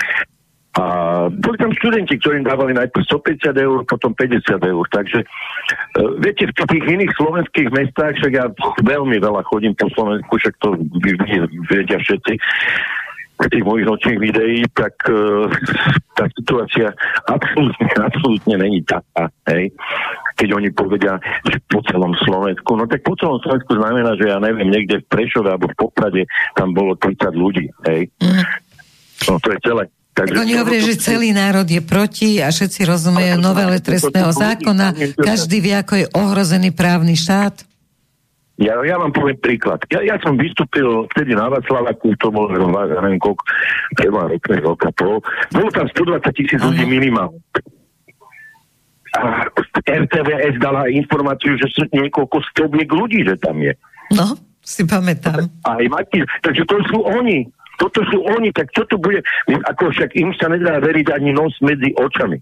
A 0.74 0.84
boli 1.30 1.54
tam 1.54 1.70
študenti, 1.70 2.18
ktorým 2.18 2.42
dávali 2.42 2.74
najprv 2.74 3.06
150 3.06 3.54
eur, 3.54 3.86
potom 3.86 4.10
50 4.10 4.42
eur. 4.58 4.84
Takže 4.90 5.22
uh, 5.22 6.18
viete, 6.18 6.50
v 6.50 6.66
tých 6.66 6.84
iných 6.84 7.12
slovenských 7.14 7.70
mestách, 7.70 8.18
však 8.18 8.32
ja 8.34 8.50
veľmi 8.82 9.22
veľa 9.22 9.46
chodím 9.46 9.78
po 9.78 9.86
Slovensku, 9.94 10.34
však 10.34 10.54
to 10.58 10.74
vedia 11.70 11.98
všetci, 12.02 12.34
tých 13.50 13.64
mojich 13.66 13.86
nočných 13.86 14.18
videí, 14.18 14.62
tak 14.74 14.94
uh, 15.10 15.50
tá 16.18 16.26
situácia 16.38 16.90
absolútne, 17.26 17.90
absolútne 17.98 18.56
není 18.58 18.80
taká, 18.86 19.30
hej. 19.50 19.74
Keď 20.34 20.48
oni 20.50 20.70
povedia, 20.74 21.18
že 21.46 21.62
po 21.70 21.78
celom 21.86 22.14
Slovensku, 22.26 22.74
no 22.74 22.86
tak 22.90 23.06
po 23.06 23.14
celom 23.14 23.38
Slovensku 23.42 23.78
znamená, 23.78 24.18
že 24.18 24.30
ja 24.30 24.38
neviem, 24.42 24.70
niekde 24.70 25.02
v 25.02 25.10
Prešove 25.10 25.54
alebo 25.54 25.70
v 25.70 25.78
Poprade 25.78 26.22
tam 26.58 26.74
bolo 26.74 26.98
30 26.98 27.30
ľudí, 27.34 27.66
hej. 27.86 28.10
Mm. 28.18 28.42
No 29.30 29.38
to 29.38 29.54
je 29.54 29.58
celé. 29.62 29.86
Takže 30.14 30.46
oni 30.46 30.54
hovoria, 30.54 30.82
že 30.86 30.94
celý 31.02 31.34
národ 31.34 31.66
je 31.66 31.82
proti 31.82 32.38
a 32.38 32.54
všetci 32.54 32.86
rozumejú 32.86 33.34
novele 33.42 33.82
trestného 33.82 34.30
zákona, 34.30 35.18
každý 35.18 35.58
vie, 35.58 35.74
ako 35.74 35.94
je 35.98 36.06
ohrozený 36.14 36.70
právny 36.70 37.18
štát. 37.18 37.66
Ja, 38.54 38.78
ja 38.86 38.94
vám 38.94 39.10
poviem 39.10 39.34
príklad. 39.42 39.82
Ja, 39.90 39.98
ja 40.06 40.14
som 40.22 40.38
vystúpil 40.38 40.86
vtedy 41.10 41.34
na 41.34 41.50
Václavaku, 41.50 42.14
to 42.22 42.30
bolo, 42.30 42.54
neviem, 42.54 43.18
koľko, 43.18 43.42
dva 43.98 44.30
roky, 44.30 44.54
roka 44.62 44.94
pol. 44.94 45.18
Bolo 45.50 45.70
tam 45.74 45.90
120 45.90 46.22
tisíc 46.38 46.62
ľudí 46.62 46.86
minimálne. 46.86 47.42
A 49.18 49.50
RTVS 49.82 50.62
dala 50.62 50.86
informáciu, 50.86 51.58
že 51.58 51.66
sú 51.74 51.82
niekoľko 51.90 52.38
stoviek 52.54 52.86
ľudí, 52.86 53.26
že 53.26 53.34
tam 53.42 53.58
je. 53.58 53.74
No, 54.14 54.38
si 54.62 54.86
pamätám. 54.86 55.50
Aj 55.66 55.84
Mati, 55.90 56.22
takže 56.46 56.62
to 56.70 56.78
sú 56.94 57.02
oni. 57.02 57.50
Toto 57.84 58.00
sú 58.08 58.24
oni, 58.24 58.48
tak 58.48 58.72
čo 58.72 58.88
to 58.88 58.96
bude? 58.96 59.20
Ako 59.44 59.92
však 59.92 60.16
im 60.16 60.32
sa 60.40 60.48
nedá 60.48 60.80
veriť 60.80 61.12
ani 61.12 61.36
nos 61.36 61.52
medzi 61.60 61.92
očami. 61.92 62.40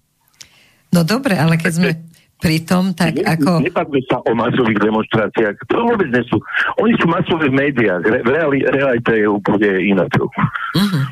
No 0.94 1.02
dobre, 1.02 1.34
ale 1.34 1.58
keď 1.58 1.72
sme 1.74 1.90
pritom 2.38 2.94
tak 2.94 3.18
ne, 3.18 3.26
ako... 3.26 3.58
Nebavme 3.58 3.98
sa 4.06 4.22
o 4.22 4.30
masových 4.38 4.78
demonstráciách. 4.82 5.56
To 5.66 5.82
vôbec 5.82 6.10
nie 6.14 6.22
sú. 6.30 6.38
Oni 6.78 6.94
sú 6.94 7.10
masové 7.10 7.50
v 7.50 7.58
médiách. 7.58 8.02
Re, 8.06 8.18
reali, 8.22 8.62
realita 8.62 9.18
je 9.18 9.26
úplne 9.26 9.70
iná 9.82 10.06
trochu. 10.10 10.38
Uh-huh. 10.78 11.04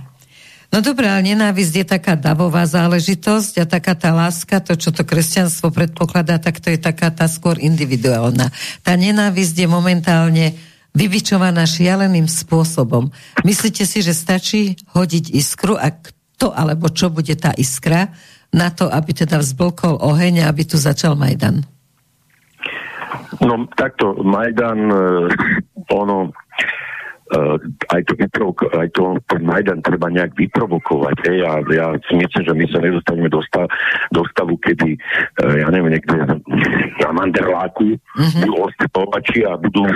No 0.71 0.79
dobré, 0.79 1.11
ale 1.11 1.35
nenávisť 1.35 1.75
je 1.83 1.87
taká 1.99 2.15
davová 2.15 2.63
záležitosť 2.63 3.63
a 3.63 3.65
taká 3.67 3.99
tá 3.99 4.15
láska, 4.15 4.63
to, 4.63 4.79
čo 4.79 4.95
to 4.95 5.03
kresťanstvo 5.03 5.75
predpokladá, 5.75 6.39
tak 6.39 6.63
to 6.63 6.71
je 6.71 6.79
taká 6.79 7.11
tá 7.11 7.27
skôr 7.27 7.59
individuálna. 7.59 8.55
Tá 8.87 8.95
nenávisť 8.95 9.67
je 9.67 9.69
momentálne 9.71 10.55
vybičovaná 10.95 11.67
šialeným 11.67 12.27
spôsobom. 12.27 13.11
Myslíte 13.47 13.87
si, 13.87 14.03
že 14.03 14.15
stačí 14.17 14.75
hodiť 14.91 15.35
iskru 15.35 15.79
a 15.79 15.95
kto 15.95 16.51
alebo 16.51 16.91
čo 16.91 17.13
bude 17.13 17.37
tá 17.39 17.55
iskra, 17.55 18.11
na 18.51 18.69
to, 18.75 18.91
aby 18.91 19.15
teda 19.15 19.39
vzblkol 19.39 20.03
oheň 20.03 20.43
a 20.43 20.51
aby 20.51 20.67
tu 20.67 20.75
začal 20.75 21.15
Majdan? 21.15 21.63
No 23.39 23.71
takto, 23.79 24.19
Majdan, 24.27 24.91
e, 24.91 25.03
ono, 25.95 26.35
aj, 27.95 28.01
to, 28.07 28.13
aj 28.75 28.89
to 28.91 29.03
ten 29.31 29.43
Majdan 29.47 29.81
treba 29.87 30.11
nejak 30.11 30.35
vyprovokovať. 30.35 31.17
Hej? 31.31 31.39
A 31.47 31.53
ja 31.71 31.87
si 32.11 32.19
myslím, 32.19 32.43
že 32.43 32.55
my 32.55 32.65
sa 32.67 32.79
nedostaneme 32.83 33.29
do, 33.31 33.41
stav, 33.47 33.71
do 34.11 34.23
stavu, 34.35 34.59
kedy, 34.59 34.99
uh, 34.99 35.55
ja 35.63 35.69
neviem, 35.71 35.95
niekde 35.95 36.43
na 36.99 37.11
Manderláku 37.15 37.95
mm-hmm. 37.95 38.43
budú 38.43 38.53
ostrepovači 38.67 39.47
a 39.47 39.55
budú 39.55 39.87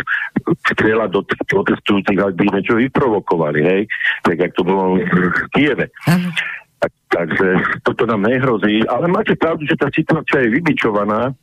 strieľať 0.74 1.08
do 1.10 1.20
protestujúcich, 1.26 2.18
ak 2.22 2.34
by 2.38 2.44
niečo 2.54 2.78
vyprovokovali. 2.78 3.60
Hej? 3.66 3.82
Tak, 4.22 4.36
jak 4.38 4.52
to 4.54 4.62
bolo 4.62 5.02
v 5.02 5.46
Kieve. 5.50 5.90
Mm-hmm. 6.06 6.32
Tak, 6.78 6.92
takže 7.10 7.48
toto 7.82 8.04
nám 8.06 8.28
nehrozí. 8.28 8.86
Ale 8.86 9.10
máte 9.10 9.34
pravdu, 9.34 9.66
že 9.66 9.74
tá 9.74 9.90
situácia 9.90 10.44
je 10.44 10.54
vybičovaná, 10.54 11.34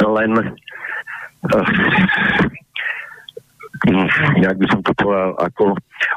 len 0.00 0.32
uh, 0.34 1.66
nejak 4.40 4.56
by 4.60 4.66
som 4.68 4.80
to 4.84 4.92
povedal, 4.96 5.32
ako 5.40 5.76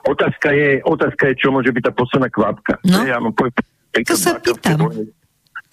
otázka 0.09 0.51
je, 0.51 0.83
otázka 0.83 1.23
je, 1.31 1.33
čo 1.39 1.47
môže 1.53 1.71
byť 1.71 1.83
tá 1.87 1.93
posledná 1.95 2.27
kvapka. 2.27 2.79
No, 2.83 3.07
ja 3.07 3.19
mám 3.19 3.31
poved, 3.31 3.55
to 4.01 4.17
sa 4.17 4.41
pýtam. 4.41 4.89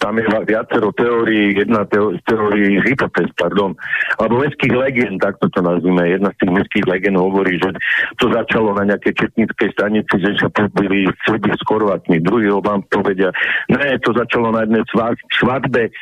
Tam 0.01 0.17
je 0.17 0.25
viacero 0.25 0.89
teórií, 0.97 1.53
jedna 1.53 1.85
z 1.85 2.17
teórií 2.25 2.81
hypotéz, 2.81 3.29
pardon, 3.37 3.77
alebo 4.17 4.41
mestských 4.41 4.73
legend, 4.73 5.21
takto 5.21 5.45
to 5.53 5.61
nazvime. 5.61 6.01
Jedna 6.09 6.33
z 6.33 6.41
tých 6.41 6.51
mestských 6.57 6.85
legend 6.89 7.21
hovorí, 7.21 7.61
že 7.61 7.69
to 8.17 8.33
začalo 8.33 8.73
na 8.73 8.89
nejakej 8.89 9.13
četníckej 9.13 9.69
stanici, 9.77 10.09
že 10.17 10.41
sa 10.41 10.49
pobili 10.49 11.05
Srbi 11.21 11.53
s 11.53 11.61
Chorvátmi. 11.69 12.17
Druhý 12.17 12.49
vám 12.49 12.81
povedia, 12.89 13.29
ne, 13.69 14.01
to 14.01 14.09
začalo 14.17 14.49
na 14.49 14.65
jednej 14.65 14.81
svadbe, 15.37 15.93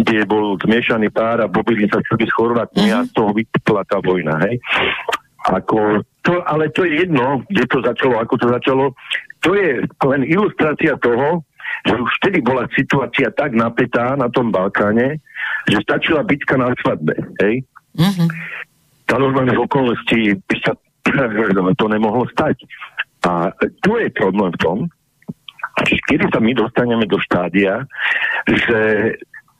kde 0.00 0.16
bol 0.24 0.56
zmiešaný 0.56 1.12
pár 1.12 1.44
a 1.44 1.52
pobili 1.52 1.84
sa 1.92 2.00
Srbi 2.08 2.24
s 2.24 2.32
Chorvátmi 2.32 2.88
mm-hmm. 2.88 3.04
a 3.04 3.08
z 3.08 3.12
toho 3.12 3.36
vypla 3.36 3.84
tá 3.84 4.00
vojna, 4.00 4.40
hej. 4.48 4.56
Ako 5.50 6.06
to, 6.22 6.38
ale 6.46 6.70
to 6.70 6.86
je 6.86 7.02
jedno, 7.02 7.42
kde 7.50 7.64
to 7.66 7.78
začalo, 7.82 8.22
ako 8.22 8.34
to 8.38 8.46
začalo. 8.46 8.84
To 9.42 9.58
je 9.58 9.82
len 9.82 10.22
ilustrácia 10.22 10.94
toho, 11.02 11.42
že 11.82 11.98
už 11.98 12.10
vtedy 12.22 12.38
bola 12.46 12.70
situácia 12.78 13.34
tak 13.34 13.58
napätá 13.58 14.14
na 14.14 14.30
tom 14.30 14.54
Balkáne, 14.54 15.18
že 15.66 15.82
stačila 15.82 16.22
bitka 16.22 16.54
na 16.54 16.70
svadbe. 16.78 17.18
Hej? 17.42 17.66
Mm-hmm. 17.98 18.28
Za 19.10 19.16
normálnych 19.18 19.58
okolností 19.58 20.38
by 20.46 20.56
sa 20.62 20.72
to 21.80 21.86
nemohlo 21.90 22.24
stať. 22.30 22.62
A 23.26 23.50
tu 23.82 23.98
je 23.98 24.08
problém 24.14 24.50
v 24.54 24.62
tom, 24.62 24.78
kedy 26.06 26.30
sa 26.30 26.38
my 26.38 26.52
dostaneme 26.54 27.06
do 27.06 27.18
štádia, 27.18 27.82
že 28.46 28.80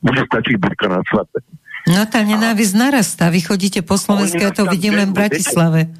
bude 0.03 0.23
stačiť 0.27 0.55
bitka 0.59 0.87
na 0.91 1.03
svadbe. 1.11 1.43
No 1.89 2.07
tá 2.07 2.23
nenávisť 2.23 2.75
narastá. 2.79 3.27
Vy 3.27 3.43
chodíte 3.43 3.83
po 3.83 3.99
Slovensku, 3.99 4.39
ja 4.39 4.55
to 4.55 4.71
vidím 4.71 4.95
len 4.95 5.11
v 5.11 5.27
Bratislave. 5.27 5.91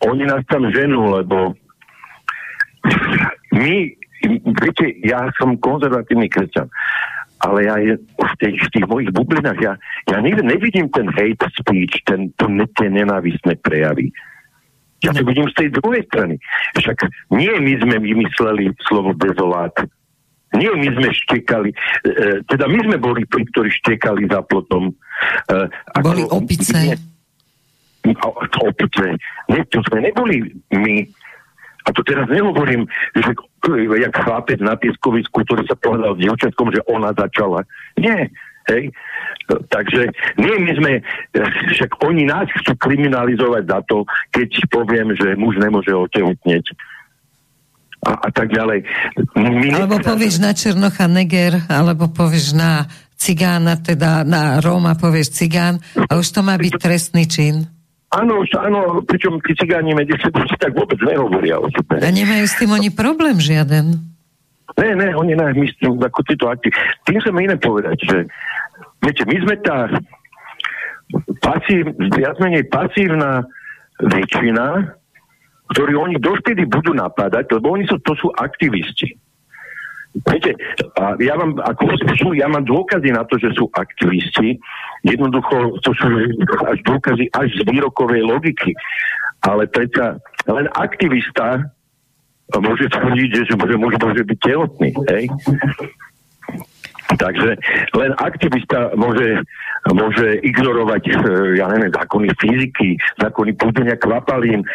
Oni 0.00 0.24
nás 0.24 0.40
tam 0.48 0.64
ženú, 0.72 1.12
lebo 1.12 1.52
my, 3.52 3.92
viete, 4.64 4.96
ja 5.04 5.28
som 5.36 5.60
konzervatívny 5.60 6.32
kresťan, 6.32 6.72
ale 7.44 7.68
ja 7.68 7.76
je, 7.76 7.92
v, 8.00 8.34
tých, 8.40 8.56
v 8.64 8.68
tých 8.72 8.86
mojich 8.88 9.10
bublinách, 9.12 9.60
ja, 9.60 9.72
ja 10.08 10.16
nikdy 10.24 10.40
nevidím 10.40 10.88
ten 10.88 11.08
hate 11.12 11.48
speech, 11.52 12.00
ten, 12.08 12.32
to, 12.40 12.48
tie 12.80 12.88
nenávistné 12.88 13.60
prejavy. 13.60 14.08
Ja 15.00 15.16
to 15.16 15.24
vidím 15.24 15.48
z 15.48 15.56
tej 15.56 15.68
druhej 15.80 16.04
strany. 16.12 16.36
Však 16.76 17.08
nie 17.32 17.48
my 17.48 17.72
sme 17.80 17.96
vymysleli 18.04 18.72
slovo 18.84 19.16
dezolát, 19.16 19.72
nie, 20.50 20.66
my 20.66 20.88
sme 20.98 21.08
štekali, 21.14 21.70
e, 21.70 21.76
e, 22.10 22.26
teda 22.50 22.66
my 22.66 22.78
sme 22.82 22.96
boli 22.98 23.22
tí, 23.30 23.46
ktorí 23.54 23.70
štekali 23.70 24.26
za 24.26 24.42
plotom. 24.42 24.90
E, 25.46 25.54
ako, 25.94 26.06
boli 26.10 26.24
opice. 26.26 26.74
Nie, 26.74 26.98
opice. 28.58 29.04
Nie, 29.46 29.62
to 29.70 29.78
sme 29.86 30.10
neboli 30.10 30.50
my. 30.74 31.06
A 31.86 31.88
to 31.94 32.02
teraz 32.02 32.26
nehovorím, 32.28 32.84
že 33.14 33.30
jak 34.02 34.14
chlapec 34.14 34.58
na 34.60 34.74
pieskovisku, 34.74 35.46
ktorý 35.46 35.64
sa 35.70 35.78
povedal 35.78 36.18
s 36.18 36.22
dievčatkom, 36.22 36.74
že 36.74 36.84
ona 36.90 37.14
začala. 37.14 37.62
Nie, 37.94 38.28
hej. 38.68 38.90
Takže 39.48 40.10
nie, 40.38 40.54
my 40.60 40.72
sme, 40.76 40.92
však 41.74 41.90
oni 42.04 42.26
nás 42.26 42.46
chcú 42.62 42.74
kriminalizovať 42.78 43.64
za 43.70 43.80
to, 43.86 44.02
keď 44.34 44.50
poviem, 44.70 45.14
že 45.14 45.38
muž 45.38 45.58
nemôže 45.58 45.90
otehotneť 45.90 46.74
a, 48.00 48.12
a 48.26 48.28
tak 48.32 48.52
ďalej. 48.52 48.84
My 49.36 49.68
alebo 49.76 50.00
povieš 50.00 50.40
na 50.40 50.56
Černocha 50.56 51.04
neger, 51.04 51.60
alebo 51.68 52.08
povieš 52.08 52.56
na 52.56 52.88
cigána, 53.20 53.76
teda 53.76 54.24
na 54.24 54.56
Róma 54.64 54.96
povieš 54.96 55.36
cigán 55.36 55.76
a 56.08 56.16
už 56.16 56.26
to 56.32 56.40
má 56.40 56.56
byť 56.56 56.74
trestný 56.80 57.28
čin. 57.28 57.68
Áno, 58.10 58.42
áno, 58.42 59.06
pričom 59.06 59.38
tí 59.44 59.54
cigáni 59.54 59.94
medzi 59.94 60.18
sebou 60.18 60.42
si 60.48 60.56
tak 60.58 60.74
vôbec 60.74 60.98
nehovoria 60.98 61.62
o 61.62 61.70
sebe. 61.70 62.02
A 62.02 62.10
nemajú 62.10 62.42
s 62.42 62.58
tým 62.58 62.74
oni 62.74 62.90
problém 62.90 63.38
žiaden. 63.38 64.02
Ne, 64.74 64.90
ne, 64.98 65.14
oni 65.14 65.38
ne, 65.38 65.46
my 65.54 65.66
ako 66.10 66.20
títo 66.26 66.50
akty. 66.50 66.74
Tým 67.06 67.22
sa 67.22 67.30
iné 67.30 67.54
povedať, 67.54 68.02
že 68.02 68.16
viete, 68.98 69.22
my 69.28 69.36
sme 69.46 69.54
tá 69.62 69.86
pasív, 71.38 71.94
viac 72.10 72.34
menej 72.42 72.66
pasívna 72.66 73.46
väčšina, 74.02 74.96
ktorí 75.70 75.94
oni 75.94 76.16
dovtedy 76.18 76.66
budú 76.66 76.90
napadať, 76.94 77.46
lebo 77.54 77.78
oni 77.78 77.86
sú, 77.86 77.98
to 78.02 78.14
sú 78.18 78.28
aktivisti. 78.34 79.14
Viete, 80.10 80.58
a 80.98 81.14
ja 81.22 81.38
mám, 81.38 81.54
ako 81.62 81.94
sú, 82.18 82.34
ja 82.34 82.50
mám 82.50 82.66
dôkazy 82.66 83.14
na 83.14 83.22
to, 83.30 83.38
že 83.38 83.54
sú 83.54 83.70
aktivisti. 83.70 84.58
Jednoducho, 85.06 85.78
to 85.86 85.94
sú 85.94 86.06
až 86.66 86.78
dôkazy 86.82 87.30
až 87.30 87.46
z 87.54 87.62
výrokovej 87.70 88.26
logiky. 88.26 88.74
Ale 89.46 89.70
predsa 89.70 90.18
len 90.50 90.66
aktivista 90.74 91.62
môže 92.58 92.90
tvrdiť, 92.90 93.28
že, 93.30 93.42
že 93.54 93.76
muž 93.78 93.94
môže 94.02 94.26
byť 94.26 94.38
tehotný. 94.42 94.90
Hej? 95.14 95.30
Takže 97.18 97.58
len 97.98 98.10
aktivista 98.22 98.94
môže, 98.94 99.42
môže 99.90 100.38
ignorovať, 100.46 101.02
e, 101.10 101.12
ja 101.58 101.66
neviem, 101.66 101.90
zákony 101.90 102.30
fyziky, 102.38 102.94
zákony 103.18 103.58
púdenia 103.58 103.98
kvapalín, 103.98 104.62
e, 104.62 104.66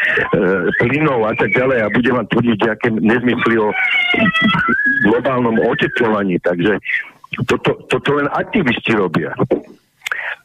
plynov 0.83 1.23
a 1.23 1.33
tak 1.39 1.55
ďalej 1.55 1.79
a 1.79 1.93
bude 1.93 2.09
vám 2.11 2.27
tvrdiť 2.27 2.57
nejaké 2.59 2.87
nezmysly 2.91 3.55
o 3.55 3.71
globálnom 5.07 5.55
oteplovaní. 5.63 6.35
Takže 6.43 6.75
toto, 7.47 7.79
toto 7.87 8.09
len 8.19 8.27
aktivisti 8.27 8.91
robia. 8.99 9.31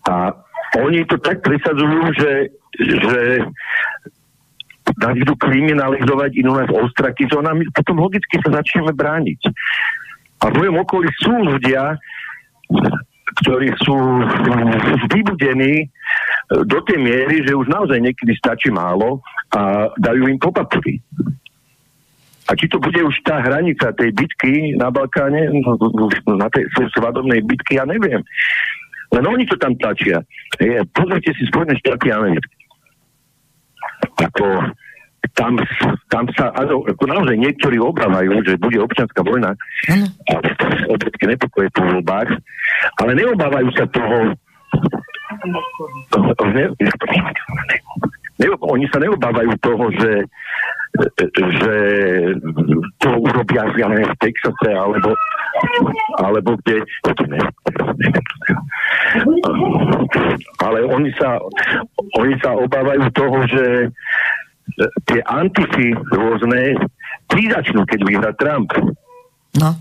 A 0.06 0.30
oni 0.78 1.02
to 1.10 1.18
tak 1.18 1.42
presadzujú, 1.42 2.14
že, 2.14 2.32
že 2.78 3.20
nás 4.98 5.14
idú 5.18 5.34
kriminalizovať, 5.38 6.30
idú 6.38 6.54
nás 6.54 6.70
ostrakizovať 6.70 7.44
a 7.46 7.58
my 7.58 7.64
potom 7.74 7.98
logicky 7.98 8.38
sa 8.42 8.62
začneme 8.62 8.94
brániť. 8.94 9.40
A 10.40 10.44
v 10.48 10.56
mojom 10.56 10.76
okolí 10.80 11.08
sú 11.20 11.34
ľudia, 11.36 12.00
ktorí 13.44 13.68
sú 13.84 13.96
vybudení 15.12 15.86
do 16.66 16.78
tej 16.82 16.98
miery, 16.98 17.46
že 17.46 17.54
už 17.54 17.70
naozaj 17.70 18.02
niekedy 18.02 18.34
stačí 18.34 18.74
málo 18.74 19.22
a 19.54 19.92
dajú 20.00 20.26
im 20.26 20.40
popapky. 20.40 20.98
A 22.50 22.58
či 22.58 22.66
to 22.66 22.82
bude 22.82 22.98
už 22.98 23.14
tá 23.22 23.38
hranica 23.38 23.94
tej 23.94 24.10
bitky 24.10 24.74
na 24.74 24.90
Balkáne, 24.90 25.46
na 26.26 26.48
tej 26.50 26.66
svadobnej 26.98 27.46
bitky, 27.46 27.78
ja 27.78 27.86
neviem. 27.86 28.26
Len 29.14 29.24
oni 29.26 29.46
to 29.46 29.54
tam 29.54 29.78
tlačia. 29.78 30.18
Pozrite 30.90 31.30
si 31.38 31.46
Spojené 31.46 31.78
štáty 31.78 32.10
americké. 32.10 32.54
Ako 34.18 34.74
tam, 35.36 35.56
tam 36.08 36.24
sa, 36.36 36.52
ano, 36.56 36.84
ako 36.84 37.04
naozaj 37.06 37.36
niektorí 37.36 37.76
obávajú, 37.80 38.40
že 38.44 38.60
bude 38.60 38.80
občianská 38.80 39.20
vojna 39.24 39.52
a 39.54 40.32
obrovské 40.90 41.24
nepokoje 41.28 41.68
po 41.72 41.82
voľbách, 41.84 42.28
ale 43.00 43.10
neobávajú 43.16 43.68
sa 43.76 43.84
toho, 43.88 44.18
ne, 46.50 46.64
ne, 48.40 48.48
oni 48.60 48.86
sa 48.88 48.98
neobávajú 48.98 49.52
toho, 49.60 49.84
že 50.00 50.12
že 51.38 51.76
to 52.98 53.08
urobia 53.14 53.62
ja 53.78 53.86
neviem, 53.86 54.10
v 54.10 54.20
Texase 54.26 54.70
alebo 54.74 55.14
alebo 56.18 56.58
kde 56.66 56.82
ale 60.58 60.78
oni 60.90 61.10
sa 61.14 61.38
oni 62.18 62.34
sa 62.42 62.58
obávajú 62.58 63.06
toho, 63.14 63.38
že 63.46 63.64
tie 65.06 65.20
antify 65.26 65.94
rôzne, 66.14 66.76
tí 67.30 67.40
začnú, 67.50 67.86
keď 67.86 68.00
vyhrá 68.06 68.30
Trump. 68.36 68.70
No. 69.56 69.74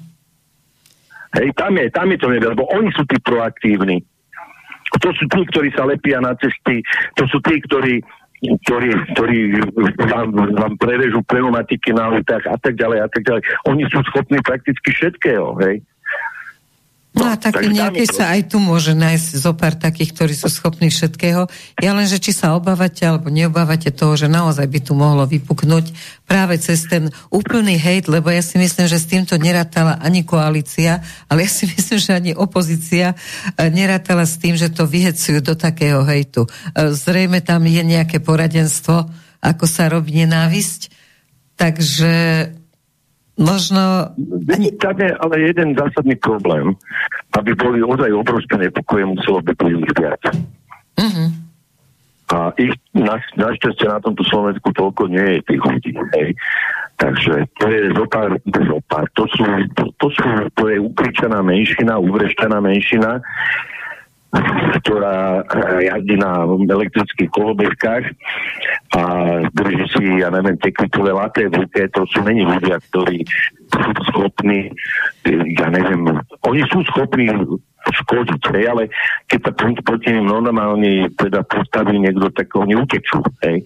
Hej, 1.38 1.54
tam 1.54 1.78
je, 1.78 1.86
tam 1.93 2.10
je 2.10 2.17
to 2.17 2.28
nevie, 2.30 2.49
lebo 2.49 2.65
oni 2.73 2.89
sú 2.97 3.06
tí 3.06 3.21
proaktívni. 3.21 4.02
To 4.97 5.13
sú 5.13 5.30
tí, 5.30 5.45
ktorí 5.54 5.69
sa 5.78 5.86
lepia 5.86 6.17
na 6.17 6.34
cesty, 6.41 6.82
to 7.13 7.30
sú 7.30 7.38
tí, 7.45 7.62
ktorí 7.62 8.02
ktorí, 8.39 8.89
ktorí 9.12 9.39
vám, 10.08 10.32
vám 10.32 10.73
prerežú 10.80 11.19
pneumatiky 11.28 11.91
na 11.91 12.08
autách 12.08 12.47
a 12.47 12.56
tak 12.56 12.80
ďalej 12.80 13.04
a 13.04 13.08
tak 13.12 13.28
ďalej. 13.28 13.43
Oni 13.67 13.84
sú 13.91 13.99
schopní 14.08 14.39
prakticky 14.39 14.95
všetkého, 14.95 15.60
hej. 15.60 15.84
No 17.09 17.25
a 17.25 17.41
také 17.41 17.65
nejaké 17.65 18.05
sa 18.05 18.37
aj 18.37 18.53
tu 18.53 18.61
môže 18.61 18.93
nájsť 18.93 19.41
zo 19.41 19.57
pár 19.57 19.73
takých, 19.73 20.13
ktorí 20.13 20.33
sú 20.37 20.45
schopní 20.45 20.93
všetkého. 20.93 21.49
Ja 21.81 21.97
len, 21.97 22.05
že 22.05 22.21
či 22.21 22.37
sa 22.37 22.53
obávate 22.53 23.01
alebo 23.01 23.33
neobávate 23.33 23.89
toho, 23.89 24.13
že 24.13 24.29
naozaj 24.29 24.69
by 24.69 24.79
tu 24.85 24.93
mohlo 24.93 25.25
vypuknúť 25.25 25.89
práve 26.29 26.61
cez 26.61 26.85
ten 26.85 27.09
úplný 27.33 27.81
hejt, 27.81 28.05
lebo 28.05 28.29
ja 28.29 28.45
si 28.45 28.61
myslím, 28.61 28.85
že 28.85 29.01
s 29.01 29.09
týmto 29.09 29.41
nerátala 29.41 29.97
ani 29.97 30.21
koalícia, 30.21 31.01
ale 31.25 31.49
ja 31.49 31.51
si 31.51 31.65
myslím, 31.73 31.97
že 31.97 32.11
ani 32.13 32.31
opozícia 32.37 33.17
e, 33.57 33.65
nerátala 33.73 34.29
s 34.29 34.37
tým, 34.37 34.53
že 34.53 34.69
to 34.69 34.85
vyhecujú 34.85 35.41
do 35.41 35.57
takého 35.57 36.05
hejtu. 36.05 36.45
E, 36.45 36.93
zrejme 36.93 37.41
tam 37.41 37.65
je 37.65 37.81
nejaké 37.81 38.21
poradenstvo, 38.21 39.09
ako 39.41 39.65
sa 39.65 39.89
robí 39.89 40.13
nenávisť, 40.13 40.93
takže 41.57 42.13
Možno... 43.39 44.12
Je 44.19 45.12
ale 45.15 45.36
jeden 45.39 45.71
zásadný 45.71 46.19
problém. 46.19 46.75
Aby 47.39 47.56
boli 47.56 47.80
ozaj 47.80 48.12
obrovské 48.12 48.60
nepokoje, 48.60 49.08
muselo 49.08 49.39
by 49.39 49.56
príliš 49.56 49.91
viac. 49.95 50.19
Uh-huh. 50.99 51.30
A 52.30 52.54
ich 52.60 52.75
na, 52.91 53.17
našťastie 53.39 53.88
na 53.88 54.04
tomto 54.04 54.21
Slovensku 54.28 54.69
toľko 54.75 55.08
nie 55.08 55.39
je 55.39 55.39
tých 55.47 55.62
ľudí. 55.63 55.91
Hej. 56.19 56.36
Takže 56.99 57.47
to 57.63 57.65
je 57.71 57.82
zopár, 57.95 58.36
zopár. 58.43 59.08
To 59.15 59.23
sú, 59.32 59.43
to, 59.71 59.84
to 60.04 60.08
sú, 60.12 60.23
to 60.60 60.63
je 60.67 60.78
ukričaná 60.84 61.39
menšina, 61.39 61.95
uvreštená 61.95 62.60
menšina, 62.60 63.23
ktorá 64.81 65.41
eh, 65.41 65.89
jazdí 65.89 66.15
na 66.21 66.45
elektrických 66.45 67.29
kolobežkách 67.33 68.03
a 68.93 69.01
drží 69.53 69.83
si, 69.89 70.03
ja 70.21 70.29
neviem, 70.29 70.57
tekvitové 70.61 71.13
laté 71.13 71.49
v 71.49 71.65
ruke, 71.65 71.89
to 71.89 72.05
sú 72.13 72.21
není 72.21 72.45
ľudia, 72.45 72.77
ktorí 72.89 73.25
sú 73.69 73.89
schopní, 74.13 74.69
ja 75.57 75.67
neviem, 75.73 76.21
oni 76.45 76.61
sú 76.69 76.81
schopní 76.89 77.29
škodiť, 77.89 78.41
hej, 78.53 78.65
ale 78.69 78.83
keď 79.25 79.39
sa 79.49 79.51
proti 79.81 80.09
ním 80.13 80.29
normálne 80.29 81.09
teda 81.15 81.41
postaví 81.47 81.97
niekto, 81.97 82.29
tak 82.33 82.51
oni 82.53 82.75
utečú, 82.77 83.23
hej. 83.45 83.63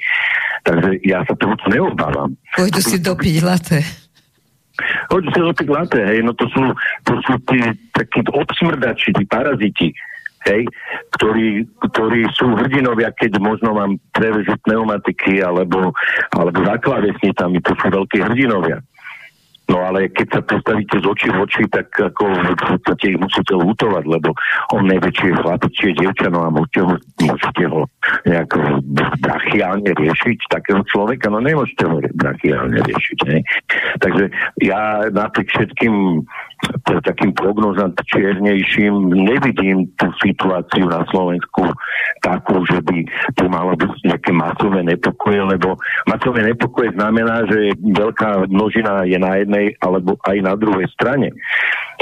Takže 0.64 1.04
ja 1.04 1.26
sa 1.28 1.36
toho 1.36 1.56
neobávam. 1.68 2.32
Pôjdu 2.56 2.80
si 2.80 2.98
dopiť 3.04 3.36
laté. 3.44 3.80
Pôjdu 5.12 5.28
si 5.34 5.40
dopiť 5.44 5.68
laté, 5.68 6.00
hej, 6.08 6.20
no 6.24 6.32
to 6.38 6.48
sú, 6.54 6.62
to 7.04 7.14
sú 7.26 7.34
tí 7.52 7.60
takí 7.92 8.24
obsmrdači, 8.32 9.12
tí 9.12 9.24
paraziti, 9.28 9.92
hej, 10.48 10.68
ktorí, 11.18 11.68
ktorí 11.92 12.28
sú 12.36 12.54
hrdinovia, 12.60 13.12
keď 13.16 13.40
možno 13.40 13.76
vám 13.76 13.98
prevežú 14.12 14.56
pneumatiky 14.68 15.40
alebo, 15.44 15.96
alebo 16.36 16.58
za 16.64 16.76
klavesnicami, 16.80 17.64
to 17.64 17.72
sú 17.80 17.88
veľkí 17.90 18.20
hrdinovia. 18.22 18.84
No 19.72 19.80
ale 19.80 20.12
keď 20.12 20.28
sa 20.28 20.42
postavíte 20.44 21.00
z 21.00 21.06
očí 21.08 21.32
v 21.32 21.40
oči, 21.40 21.64
tak 21.72 21.88
ako 21.96 22.24
v 22.36 22.56
podstate 22.60 23.16
ich 23.16 23.20
musíte 23.20 23.56
lutovať, 23.56 24.04
lebo 24.12 24.36
on 24.76 24.84
nevie, 24.92 25.08
či 25.16 25.32
je 25.32 25.40
chlapec, 25.40 25.72
či 25.72 25.84
je 25.92 26.04
dievča, 26.04 26.28
no 26.28 26.44
a 26.44 26.52
môžete 26.52 26.84
ho, 26.84 26.94
môžete 27.24 27.64
ho 27.72 27.88
nejako 28.28 28.60
brachiálne 29.24 29.92
riešiť, 29.96 30.38
takého 30.52 30.84
človeka, 30.92 31.32
no 31.32 31.40
nemôžete 31.40 31.84
ho 31.88 31.96
brachiálne 32.12 32.76
riešiť. 32.84 33.20
Ne? 33.32 33.40
Takže 34.04 34.24
ja 34.68 35.08
napriek 35.08 35.48
všetkým 35.48 36.28
takým 37.04 37.36
prognozám 37.36 37.92
čiernejším 38.08 39.12
nevidím 39.12 39.90
tú 40.00 40.08
situáciu 40.24 40.88
na 40.88 41.04
Slovensku 41.12 41.68
takú, 42.24 42.64
že 42.64 42.80
by 42.80 43.04
tu 43.36 43.44
malo 43.52 43.76
byť 43.76 43.92
nejaké 44.08 44.32
masové 44.32 44.80
nepokoje, 44.84 45.44
lebo 45.44 45.76
masové 46.08 46.48
nepokoje 46.48 46.96
znamená, 46.96 47.44
že 47.52 47.76
veľká 47.80 48.48
množina 48.48 49.04
je 49.04 49.18
na 49.20 49.44
jednej 49.44 49.76
alebo 49.84 50.16
aj 50.24 50.38
na 50.40 50.54
druhej 50.56 50.88
strane. 50.96 51.36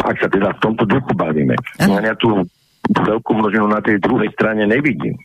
Ak 0.01 0.17
sa 0.21 0.29
teda 0.29 0.53
v 0.57 0.61
tomto 0.61 0.85
duchu 0.85 1.11
bavíme. 1.17 1.57
Ja 1.81 2.13
tu 2.17 2.45
veľkú 2.89 3.31
množinu 3.33 3.65
na 3.69 3.81
tej 3.81 4.01
druhej 4.01 4.29
strane 4.33 4.65
nevidím. 4.69 5.17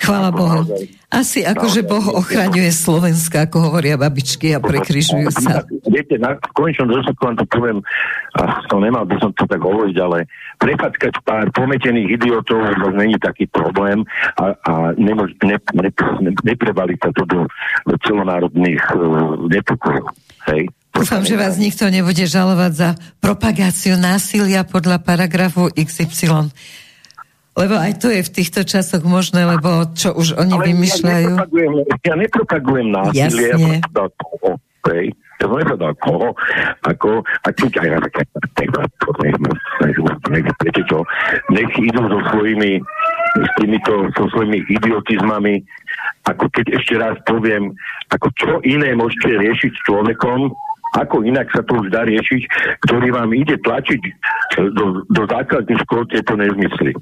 Chvála 0.00 0.30
Bohu. 0.32 0.64
Asi 1.10 1.42
akože 1.44 1.84
Boh 1.84 2.06
ochraňuje 2.22 2.70
Slovenska, 2.72 3.44
ako 3.44 3.68
hovoria 3.68 4.00
babičky 4.00 4.56
a 4.56 4.62
prekryžujú 4.62 5.28
sa. 5.28 5.66
Viete, 5.90 6.16
na 6.16 6.38
konečnom 6.56 6.88
dôsledku 6.88 7.20
vám 7.20 7.36
to 7.36 7.44
poviem, 7.50 7.78
a 8.38 8.64
to 8.70 8.80
nemal 8.80 9.04
by 9.04 9.18
som 9.20 9.34
to 9.36 9.44
tak 9.44 9.60
hovoriť, 9.60 9.96
ale 10.00 10.24
prepackať 10.56 11.20
pár 11.26 11.50
pometených 11.52 12.16
idiotov 12.16 12.62
to 12.62 12.88
není 12.96 13.18
taký 13.20 13.44
problém 13.50 14.06
a, 14.38 14.54
a 14.54 14.72
nemož, 14.96 15.36
ne, 15.44 15.58
ne, 15.76 15.90
ne, 16.22 16.30
neprebali 16.46 16.96
sa 16.96 17.12
to 17.12 17.26
do, 17.26 17.44
do 17.84 17.94
celonárodných 18.06 18.80
uh, 18.96 19.34
nepokojov. 19.50 20.14
Hej? 20.48 20.70
Dúfam, 20.94 21.22
že 21.22 21.38
vás 21.38 21.58
nikto 21.58 21.86
nebude 21.90 22.22
žalovať 22.24 22.72
za 22.72 22.90
propagáciu 23.18 23.98
násilia 23.98 24.62
podľa 24.62 25.02
paragrafu 25.02 25.70
XY. 25.74 26.50
Lebo 27.60 27.76
aj 27.76 27.92
to 28.00 28.08
je 28.08 28.24
v 28.24 28.30
týchto 28.32 28.64
časoch 28.64 29.04
možné, 29.04 29.44
lebo 29.44 29.92
čo 29.92 30.16
už 30.16 30.40
oni 30.40 30.56
Ale 30.56 30.64
vymýšľajú. 30.72 31.28
Ja 31.28 31.36
nepropagujem, 31.36 31.72
ja 32.00 32.14
nepropagujem 32.16 32.88
násilie. 32.88 33.48
Jasne. 33.52 33.74
Ja. 33.84 34.56
Ja 35.40 35.48
som 35.48 35.56
nepovedal 35.56 35.92
koho, 36.04 36.36
ako, 36.84 37.24
a 37.24 37.48
keď 37.48 37.72
aj 37.80 37.88
na 37.96 37.98
také, 38.04 38.22
viete 40.60 40.82
čo, 40.84 41.00
nech 41.48 41.72
idú 41.80 42.02
so 42.12 42.20
svojimi, 42.28 42.76
s 43.40 43.50
týmito, 43.56 43.94
so 44.20 44.24
svojimi 44.36 44.60
idiotizmami, 44.68 45.64
ako 46.28 46.44
keď 46.52 46.76
ešte 46.76 46.94
raz 47.00 47.16
poviem, 47.24 47.72
ako 48.12 48.28
čo 48.36 48.52
iné 48.68 48.92
môžete 48.92 49.40
riešiť 49.40 49.72
s 49.72 49.84
človekom, 49.88 50.52
ako 51.00 51.16
inak 51.24 51.48
sa 51.54 51.64
to 51.64 51.78
už 51.80 51.88
dá 51.88 52.04
riešiť, 52.04 52.42
ktorý 52.84 53.08
vám 53.14 53.32
ide 53.32 53.56
tlačiť 53.64 54.00
do, 54.76 55.08
do 55.08 55.22
základných 55.24 55.80
škôl 55.88 56.04
tieto 56.10 56.36
nezmysly. 56.36 56.92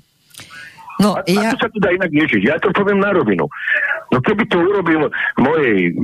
No, 0.98 1.14
a, 1.14 1.22
ja... 1.30 1.54
Ako 1.54 1.62
sa 1.62 1.68
to 1.70 1.78
dá 1.78 1.94
inak 1.94 2.11
riešiť? 2.11 2.42
Ja 2.42 2.58
to 2.58 2.74
poviem 2.74 2.98
na 2.98 3.14
rovinu. 3.14 3.46
No 4.11 4.18
keby 4.18 4.44
to 4.50 4.58
urobil 4.58 5.06
mojej 5.38 5.94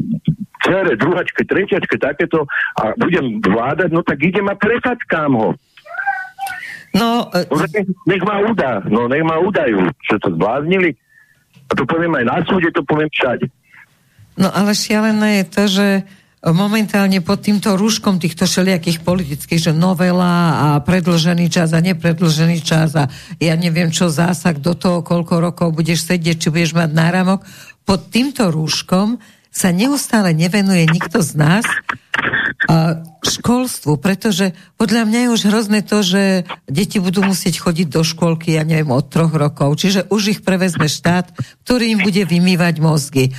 cere, 0.62 0.94
druhačke, 0.96 1.42
tretiačke, 1.44 1.98
takéto 1.98 2.46
a 2.78 2.94
budem 2.96 3.42
vládať, 3.42 3.90
no 3.90 4.00
tak 4.07 4.22
idem 4.22 4.46
a 4.48 4.54
prefackám 4.57 5.33
ho. 5.35 5.50
No, 6.94 7.26
uh... 7.35 7.44
no 7.50 7.64
nech, 7.66 7.90
nech 8.07 8.22
ma 8.22 8.38
udá, 8.46 8.87
no 8.87 9.11
nech 9.11 9.26
ma 9.26 9.42
udajú, 9.42 9.90
čo 10.07 10.16
to 10.22 10.30
zbláznili. 10.38 10.94
A 11.68 11.72
to 11.74 11.83
poviem 11.88 12.14
aj 12.14 12.24
na 12.28 12.38
súde, 12.46 12.70
to 12.70 12.87
poviem 12.87 13.11
všade. 13.11 13.50
No 14.38 14.50
ale 14.50 14.74
šialené 14.74 15.42
je 15.42 15.44
to, 15.46 15.62
že 15.70 15.88
momentálne 16.52 17.24
pod 17.24 17.40
týmto 17.40 17.72
rúškom 17.72 18.20
týchto 18.20 18.44
všelijakých 18.44 19.00
politických, 19.00 19.70
že 19.70 19.72
novela 19.72 20.61
a 20.61 20.68
predlžený 20.85 21.48
čas 21.48 21.72
a 21.72 21.80
nepredlžený 21.80 22.61
čas 22.61 22.92
a 23.00 23.09
ja 23.40 23.57
neviem 23.57 23.88
čo 23.88 24.12
zásah 24.12 24.61
do 24.61 24.76
toho, 24.76 25.00
koľko 25.00 25.40
rokov 25.40 25.72
budeš 25.72 26.04
sedieť, 26.04 26.37
či 26.37 26.48
budeš 26.52 26.76
mať 26.76 26.90
náramok, 26.92 27.40
pod 27.88 28.12
týmto 28.12 28.52
rúškom 28.52 29.16
sa 29.48 29.72
neustále 29.72 30.37
nevenuje 30.37 30.85
nikto 30.90 31.24
z 31.24 31.33
nás 31.38 31.64
školstvu, 33.24 33.96
pretože 34.00 34.52
podľa 34.76 35.09
mňa 35.09 35.18
je 35.24 35.33
už 35.33 35.42
hrozné 35.48 35.80
to, 35.85 36.04
že 36.04 36.44
deti 36.68 37.00
budú 37.00 37.24
musieť 37.24 37.61
chodiť 37.61 37.88
do 37.88 38.02
školky, 38.04 38.57
ja 38.57 38.64
neviem, 38.64 38.92
od 38.92 39.09
troch 39.09 39.33
rokov, 39.33 39.80
čiže 39.80 40.09
už 40.12 40.38
ich 40.38 40.40
prevezme 40.44 40.88
štát, 40.88 41.33
ktorý 41.64 41.96
im 41.96 42.00
bude 42.04 42.24
vymývať 42.24 42.74
mozgy. 42.80 43.33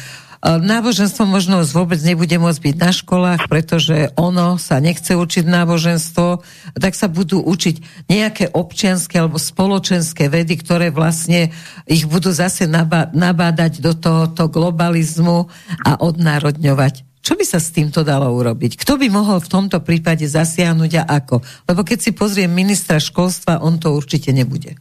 Náboženstvo 0.45 1.25
možno 1.25 1.65
vôbec 1.65 1.97
nebude 2.05 2.37
môcť 2.37 2.61
byť 2.61 2.75
na 2.77 2.93
školách, 2.93 3.49
pretože 3.49 4.13
ono 4.13 4.61
sa 4.61 4.77
nechce 4.77 5.17
učiť 5.17 5.41
náboženstvo, 5.41 6.45
tak 6.77 6.93
sa 6.93 7.09
budú 7.09 7.41
učiť 7.41 8.05
nejaké 8.05 8.53
občianské 8.53 9.25
alebo 9.25 9.41
spoločenské 9.41 10.29
vedy, 10.29 10.61
ktoré 10.61 10.93
vlastne 10.93 11.49
ich 11.89 12.05
budú 12.05 12.29
zase 12.29 12.69
nabádať 12.69 13.81
do 13.81 13.97
tohoto 13.97 14.45
globalizmu 14.45 15.49
a 15.81 15.97
odnárodňovať. 15.97 17.25
Čo 17.25 17.33
by 17.33 17.45
sa 17.49 17.57
s 17.57 17.73
týmto 17.73 18.05
dalo 18.05 18.29
urobiť? 18.29 18.77
Kto 18.77 19.01
by 19.01 19.09
mohol 19.09 19.41
v 19.41 19.49
tomto 19.49 19.81
prípade 19.81 20.29
zasiahnuť 20.29 20.91
a 21.01 21.03
ako? 21.09 21.41
Lebo 21.65 21.81
keď 21.81 22.05
si 22.05 22.11
pozriem 22.13 22.53
ministra 22.53 23.01
školstva, 23.01 23.65
on 23.65 23.81
to 23.81 23.97
určite 23.97 24.29
nebude. 24.29 24.77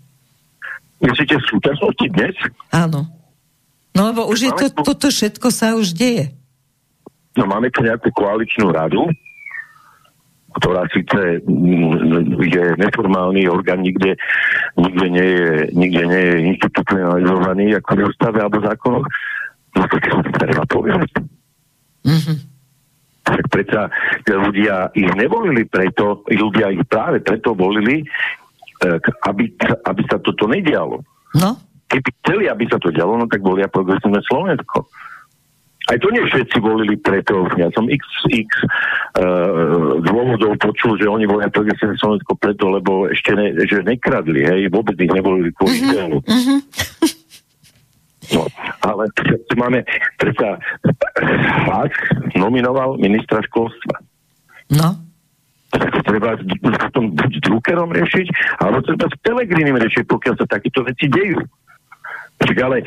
Myslíte 1.00 1.40
v 1.40 1.46
súčasnosti 1.48 2.06
dnes? 2.12 2.36
Áno. 2.68 3.08
No 3.94 4.10
lebo 4.10 4.26
už 4.26 4.38
je 4.50 4.52
to, 4.52 4.66
toto 4.82 5.06
všetko 5.06 5.48
sa 5.54 5.78
už 5.78 5.94
deje. 5.94 6.34
No 7.38 7.46
máme 7.46 7.70
tu 7.70 7.82
nejakú 7.82 8.10
koaličnú 8.14 8.74
radu, 8.74 9.06
ktorá 10.54 10.86
síce 10.90 11.42
mm, 11.42 12.38
je 12.46 12.64
neformálny 12.78 13.50
orgán, 13.50 13.82
nikde, 13.82 14.14
nikde, 14.78 15.06
nie, 15.10 15.28
je, 15.34 15.50
nikde 15.74 16.02
nie 16.06 16.22
je 16.22 16.36
institucionalizovaný 16.54 17.64
ako 17.82 17.90
v 17.90 18.00
ústave 18.06 18.38
alebo 18.38 18.62
zákonoch, 18.62 19.06
no 19.74 19.82
to 19.90 19.96
treba 20.38 20.62
povedať. 20.70 21.10
Mm-hmm. 22.06 22.38
Tak 23.24 23.42
predsa 23.50 23.88
ľudia 24.28 24.94
ich 24.94 25.10
nevolili 25.16 25.66
preto, 25.66 26.22
ľudia 26.28 26.70
ich 26.70 26.86
práve 26.86 27.18
preto 27.24 27.56
volili, 27.56 28.04
eh, 28.84 28.98
aby, 29.26 29.58
aby 29.58 30.02
sa 30.06 30.22
toto 30.22 30.46
nedialo. 30.46 31.02
No, 31.34 31.58
chceli, 32.24 32.48
aby 32.48 32.64
sa 32.72 32.80
to 32.80 32.88
dialo, 32.88 33.20
no 33.20 33.28
tak 33.28 33.44
volia 33.44 33.68
progresívne 33.68 34.24
Slovensko. 34.24 34.88
aj 35.84 36.00
to 36.00 36.08
nie 36.08 36.24
všetci 36.24 36.56
volili 36.64 36.96
preto. 36.96 37.44
Ja 37.60 37.68
som 37.76 37.84
x, 37.92 38.00
x 38.32 38.48
uh, 39.20 40.00
dôvodov 40.00 40.56
počul, 40.56 40.96
že 40.96 41.04
oni 41.04 41.28
volia 41.28 41.52
progresívne 41.52 42.00
Slovensko 42.00 42.40
preto, 42.40 42.72
lebo 42.72 43.04
ešte 43.12 43.36
ne, 43.36 43.52
že 43.68 43.84
nekradli, 43.84 44.48
hej, 44.48 44.72
vôbec 44.72 44.96
ich 44.96 45.12
nevolili 45.12 45.52
kvôli 45.52 45.84
uh-huh, 45.84 46.24
uh-huh. 46.24 46.60
No, 48.32 48.48
ale 48.80 49.12
tu 49.20 49.54
máme, 49.60 49.84
predsa 50.16 50.56
Hák 51.68 51.92
nominoval 52.40 52.96
ministra 52.96 53.44
školstva. 53.44 54.00
No. 54.72 54.96
Tak 55.68 55.92
to 55.92 56.00
treba 56.08 56.40
potom 56.88 57.12
buď 57.12 57.44
Druckerom 57.44 57.92
riešiť, 57.92 58.26
alebo 58.64 58.80
treba 58.80 59.12
s 59.12 59.16
Pelegrinim 59.20 59.76
riešiť, 59.76 60.08
pokiaľ 60.08 60.34
sa 60.40 60.46
takéto 60.48 60.80
veci 60.88 61.12
dejú. 61.12 61.36
Však 62.42 62.56
ale 62.60 62.82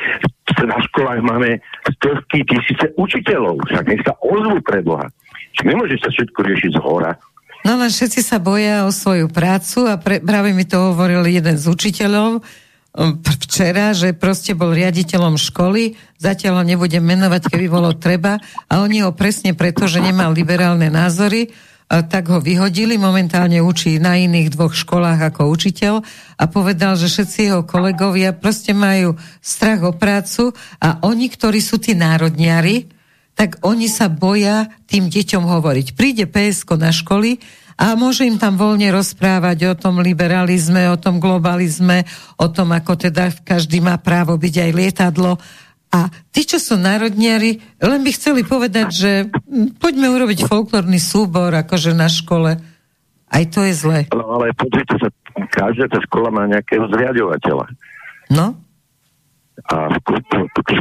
na 0.68 0.78
školách 0.92 1.22
máme 1.24 1.64
stovky 1.98 2.44
tisíce 2.44 2.92
učiteľov, 3.00 3.64
však 3.72 3.86
nech 3.88 4.04
sa 4.04 4.14
ozvú 4.20 4.60
pre 4.62 4.84
Boha. 4.84 5.08
Však 5.56 5.66
nemôže 5.66 5.98
sa 5.98 6.12
všetko 6.12 6.40
riešiť 6.44 6.72
z 6.76 6.80
hora. 6.84 7.12
No 7.66 7.76
len 7.76 7.90
všetci 7.90 8.22
sa 8.22 8.38
boja 8.38 8.86
o 8.86 8.92
svoju 8.94 9.28
prácu 9.28 9.90
a 9.90 9.98
pre, 9.98 10.22
práve 10.22 10.54
mi 10.54 10.64
to 10.64 10.94
hovoril 10.94 11.26
jeden 11.26 11.58
z 11.58 11.66
učiteľov 11.68 12.40
um, 12.40 13.12
včera, 13.44 13.92
že 13.98 14.14
proste 14.14 14.54
bol 14.54 14.72
riaditeľom 14.72 15.36
školy, 15.36 15.98
zatiaľ 16.22 16.62
ho 16.62 16.64
nebudem 16.64 17.02
menovať, 17.02 17.50
keby 17.50 17.68
bolo 17.68 17.98
treba 17.98 18.38
a 18.70 18.74
oni 18.86 19.02
ho 19.04 19.12
presne 19.12 19.58
preto, 19.58 19.90
že 19.90 20.00
nemal 20.00 20.32
liberálne 20.32 20.88
názory, 20.88 21.50
tak 21.88 22.28
ho 22.28 22.44
vyhodili, 22.44 23.00
momentálne 23.00 23.64
učí 23.64 23.96
na 23.96 24.20
iných 24.20 24.52
dvoch 24.52 24.76
školách 24.76 25.32
ako 25.32 25.48
učiteľ 25.48 26.04
a 26.36 26.44
povedal, 26.52 27.00
že 27.00 27.08
všetci 27.08 27.40
jeho 27.48 27.62
kolegovia 27.64 28.36
proste 28.36 28.76
majú 28.76 29.16
strach 29.40 29.80
o 29.88 29.96
prácu 29.96 30.52
a 30.84 31.00
oni, 31.08 31.32
ktorí 31.32 31.64
sú 31.64 31.80
tí 31.80 31.96
národniari, 31.96 32.92
tak 33.40 33.64
oni 33.64 33.88
sa 33.88 34.12
boja 34.12 34.68
tým 34.90 35.08
deťom 35.08 35.48
hovoriť. 35.48 35.96
Príde 35.96 36.28
PSK 36.28 36.76
na 36.76 36.92
školy 36.92 37.40
a 37.78 37.94
môže 37.94 38.26
im 38.26 38.42
tam 38.42 38.58
voľne 38.58 38.90
rozprávať 38.90 39.72
o 39.72 39.74
tom 39.78 40.02
liberalizme, 40.02 40.90
o 40.90 40.98
tom 40.98 41.22
globalizme, 41.22 42.04
o 42.42 42.50
tom, 42.50 42.74
ako 42.74 42.98
teda 42.98 43.30
každý 43.46 43.80
má 43.80 43.96
právo 44.02 44.36
byť 44.36 44.56
aj 44.60 44.72
lietadlo 44.74 45.38
a 45.88 46.12
tí, 46.36 46.44
čo 46.44 46.60
sú 46.60 46.76
národniari, 46.76 47.64
len 47.80 48.04
by 48.04 48.12
chceli 48.12 48.44
povedať, 48.44 48.88
že 48.92 49.12
poďme 49.80 50.12
urobiť 50.12 50.44
folklórny 50.44 51.00
súbor, 51.00 51.56
akože 51.56 51.96
na 51.96 52.12
škole. 52.12 52.60
Aj 53.28 53.44
to 53.48 53.64
je 53.64 53.74
zle. 53.76 54.00
No 54.12 54.40
ale 54.40 54.52
pozrite 54.56 54.96
sa, 55.00 55.08
každá 55.52 55.88
tá 55.88 56.00
škola 56.04 56.32
má 56.32 56.44
nejakého 56.48 56.92
zriadovateľa. 56.92 57.72
No? 58.32 58.60
A 59.68 59.90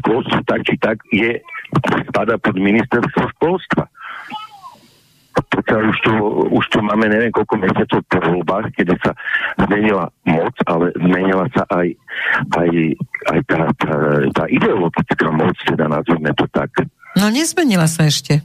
školstvo 0.03 0.42
tak 0.47 0.61
či 0.66 0.75
tak 0.79 0.99
je, 1.14 1.38
spada 2.11 2.38
pod 2.38 2.55
ministerstvo 2.59 3.31
školstva 3.38 3.87
pokiaľ 5.57 5.83
už 5.88 5.99
tu, 6.05 6.12
už 6.53 6.64
tu 6.69 6.79
máme 6.85 7.09
neviem 7.09 7.33
koľko 7.33 7.57
mesiacov 7.57 8.01
po 8.05 8.19
voľbách, 8.21 8.77
kedy 8.77 8.92
sa 9.01 9.16
zmenila 9.57 10.12
moc, 10.29 10.53
ale 10.69 10.92
zmenila 11.01 11.49
sa 11.57 11.64
aj, 11.73 11.88
aj, 12.53 12.71
aj 13.33 13.40
tá, 13.49 13.61
tá, 13.81 13.95
tá 14.37 14.45
ideologická 14.53 15.29
moc, 15.33 15.57
teda 15.64 15.88
nazvime 15.88 16.37
to 16.37 16.45
tak. 16.53 16.69
No 17.16 17.33
nezmenila 17.33 17.88
sa 17.88 18.05
ešte. 18.05 18.45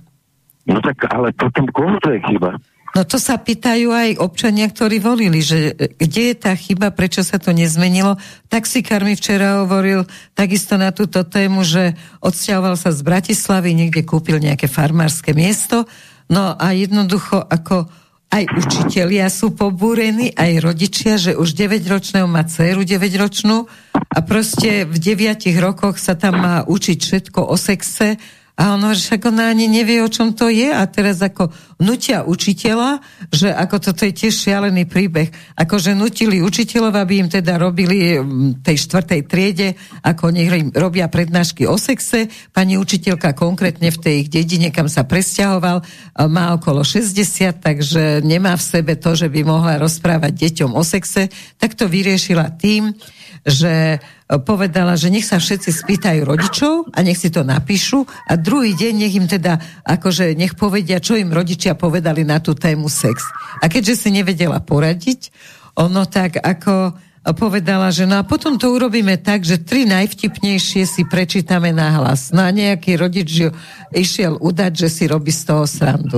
No 0.64 0.80
tak, 0.80 1.04
ale 1.12 1.36
potom 1.36 1.68
koho 1.68 2.00
to 2.00 2.16
je 2.16 2.24
chyba? 2.24 2.56
No 2.92 3.08
to 3.08 3.16
sa 3.24 3.40
pýtajú 3.40 3.88
aj 3.96 4.20
občania, 4.20 4.68
ktorí 4.68 5.00
volili, 5.00 5.40
že 5.40 5.72
kde 5.96 6.32
je 6.32 6.36
tá 6.36 6.52
chyba, 6.52 6.92
prečo 6.92 7.24
sa 7.24 7.40
to 7.40 7.56
nezmenilo. 7.56 8.20
Taxikár 8.52 9.08
mi 9.08 9.16
včera 9.16 9.64
hovoril 9.64 10.04
takisto 10.36 10.76
na 10.76 10.92
túto 10.92 11.24
tému, 11.24 11.64
že 11.64 11.96
odsťahoval 12.20 12.76
sa 12.76 12.92
z 12.92 13.00
Bratislavy, 13.00 13.72
niekde 13.72 14.04
kúpil 14.04 14.44
nejaké 14.44 14.68
farmárske 14.68 15.32
miesto 15.32 15.88
No 16.32 16.56
a 16.56 16.72
jednoducho 16.72 17.44
ako 17.44 17.92
aj 18.32 18.48
učitelia 18.56 19.28
sú 19.28 19.52
pobúrení, 19.52 20.32
aj 20.32 20.64
rodičia, 20.64 21.20
že 21.20 21.36
už 21.36 21.52
9-ročného 21.52 22.24
má 22.32 22.48
dceru 22.48 22.88
9-ročnú 22.88 23.68
a 23.92 24.20
proste 24.24 24.88
v 24.88 24.96
9 24.96 25.52
rokoch 25.60 26.00
sa 26.00 26.16
tam 26.16 26.40
má 26.40 26.56
učiť 26.64 26.98
všetko 26.98 27.44
o 27.44 27.56
sexe 27.60 28.16
a 28.62 28.78
on 28.78 28.86
hovorí, 28.86 29.02
však 29.02 29.26
ona 29.26 29.50
ani 29.50 29.66
nevie, 29.66 30.06
o 30.06 30.14
čom 30.14 30.38
to 30.38 30.46
je. 30.46 30.70
A 30.70 30.86
teraz 30.86 31.18
ako 31.18 31.50
nutia 31.82 32.22
učiteľa, 32.22 33.02
že 33.34 33.50
ako 33.50 33.82
toto 33.82 34.06
je 34.06 34.14
tiež 34.14 34.38
šialený 34.38 34.86
príbeh, 34.86 35.34
ako 35.58 35.82
že 35.82 35.98
nutili 35.98 36.46
učiteľov, 36.46 36.94
aby 36.94 37.26
im 37.26 37.30
teda 37.34 37.58
robili 37.58 38.22
tej 38.62 38.78
štvrtej 38.86 39.22
triede, 39.26 39.74
ako 40.06 40.30
nech 40.30 40.78
robia 40.78 41.10
prednášky 41.10 41.66
o 41.66 41.74
sexe. 41.74 42.30
Pani 42.54 42.78
učiteľka 42.78 43.34
konkrétne 43.34 43.90
v 43.90 43.98
tej 43.98 44.16
ich 44.22 44.30
dedine, 44.30 44.70
kam 44.70 44.86
sa 44.86 45.10
presťahoval, 45.10 45.82
má 46.30 46.54
okolo 46.54 46.86
60, 46.86 47.66
takže 47.66 48.22
nemá 48.22 48.54
v 48.54 48.68
sebe 48.78 48.94
to, 48.94 49.18
že 49.18 49.26
by 49.26 49.42
mohla 49.42 49.82
rozprávať 49.82 50.38
deťom 50.38 50.78
o 50.78 50.86
sexe, 50.86 51.34
tak 51.58 51.74
to 51.74 51.90
vyriešila 51.90 52.54
tým, 52.62 52.94
že 53.42 53.98
povedala, 54.46 54.94
že 54.94 55.10
nech 55.10 55.26
sa 55.26 55.42
všetci 55.42 55.70
spýtajú 55.74 56.22
rodičov 56.22 56.94
a 56.94 57.00
nech 57.02 57.18
si 57.18 57.34
to 57.34 57.42
napíšu 57.42 58.06
a 58.30 58.38
druhý 58.38 58.78
deň 58.78 58.94
nech 59.02 59.16
im 59.18 59.26
teda, 59.26 59.58
akože 59.82 60.38
nech 60.38 60.54
povedia, 60.54 61.02
čo 61.02 61.18
im 61.18 61.34
rodičia 61.34 61.74
povedali 61.74 62.22
na 62.22 62.38
tú 62.38 62.54
tému 62.54 62.86
sex. 62.86 63.26
A 63.60 63.66
keďže 63.66 63.98
si 63.98 64.10
nevedela 64.14 64.62
poradiť, 64.62 65.34
ono 65.74 66.06
tak 66.06 66.38
ako 66.38 66.94
povedala, 67.30 67.94
že 67.94 68.10
no 68.10 68.18
a 68.18 68.26
potom 68.26 68.58
to 68.58 68.74
urobíme 68.74 69.14
tak, 69.22 69.46
že 69.46 69.62
tri 69.62 69.86
najvtipnejšie 69.86 70.84
si 70.90 71.02
prečítame 71.06 71.70
na 71.70 72.02
hlas. 72.02 72.34
No 72.34 72.42
a 72.42 72.50
nejaký 72.50 72.98
rodič 72.98 73.46
išiel 73.94 74.42
udať, 74.42 74.86
že 74.86 74.88
si 74.90 75.04
robí 75.06 75.30
z 75.30 75.46
toho 75.46 75.70
srandu. 75.70 76.18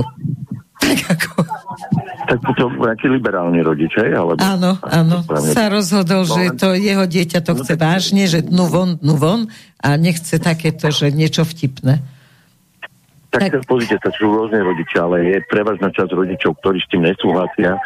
Tak 0.80 0.98
ako... 1.12 1.44
Tak 2.24 2.40
to 2.56 2.72
nejaký 2.72 3.12
liberálny 3.12 3.60
rodič, 3.60 3.92
hej? 4.00 4.16
Alebo... 4.16 4.40
Áno, 4.40 4.80
áno. 4.80 5.20
Sa 5.52 5.68
rozhodol, 5.68 6.24
že 6.24 6.56
to 6.56 6.72
jeho 6.72 7.04
dieťa 7.04 7.44
to 7.44 7.52
chce 7.60 7.76
vážne, 7.76 8.24
že 8.24 8.40
dnu 8.40 8.64
von, 8.64 8.90
dnu 8.96 9.14
von 9.20 9.40
a 9.84 10.00
nechce 10.00 10.40
takéto, 10.40 10.88
že 10.88 11.12
niečo 11.12 11.44
vtipné. 11.44 12.00
Tak, 13.28 13.50
tak 13.50 13.66
pozrite 13.66 13.98
sa, 13.98 14.14
sú 14.14 14.30
rôzne 14.30 14.62
rodičia, 14.62 15.04
ale 15.04 15.36
je 15.36 15.38
prevažná 15.50 15.90
časť 15.90 16.10
rodičov, 16.14 16.54
ktorí 16.62 16.78
s 16.80 16.88
tým 16.88 17.02
nesúhlasia. 17.02 17.76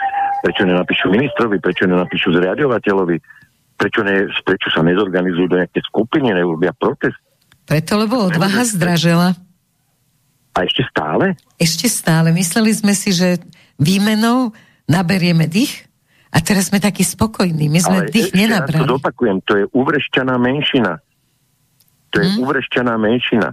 Prečo 0.45 0.63
nenapíšu 0.63 1.09
ministrovi, 1.11 1.57
prečo 1.59 1.89
nenapíšu 1.89 2.31
zriadovateľovi, 2.37 3.17
prečo, 3.75 4.01
ne, 4.05 4.29
prečo 4.45 4.69
sa 4.71 4.85
nezorganizujú 4.85 5.49
do 5.51 5.59
nejaké 5.59 5.81
skupiny, 5.89 6.31
neurobia 6.31 6.71
protest. 6.77 7.19
Preto, 7.65 7.97
lebo 7.97 8.29
odvaha 8.29 8.63
zdražela. 8.63 9.35
A 10.53 10.59
ešte 10.69 10.85
stále? 10.91 11.35
Ešte 11.57 11.87
stále. 11.91 12.29
Mysleli 12.31 12.71
sme 12.75 12.93
si, 12.93 13.11
že 13.11 13.41
výmenou 13.79 14.53
naberieme 14.91 15.47
dých 15.47 15.89
a 16.29 16.45
teraz 16.45 16.69
sme 16.69 16.83
takí 16.83 17.07
spokojní. 17.07 17.73
My 17.73 17.81
sme 17.81 17.99
Ale 18.05 18.13
dých 18.13 18.37
nenabrali. 18.37 18.85
Ja 18.85 18.91
to 18.91 19.01
zopakujem, 19.01 19.37
to 19.49 19.53
je 19.57 19.65
uvrešťaná 19.73 20.35
menšina. 20.37 21.01
To 22.13 22.17
je 22.21 22.29
hmm? 22.29 22.43
uvrešťaná 22.45 22.95
menšina. 23.01 23.49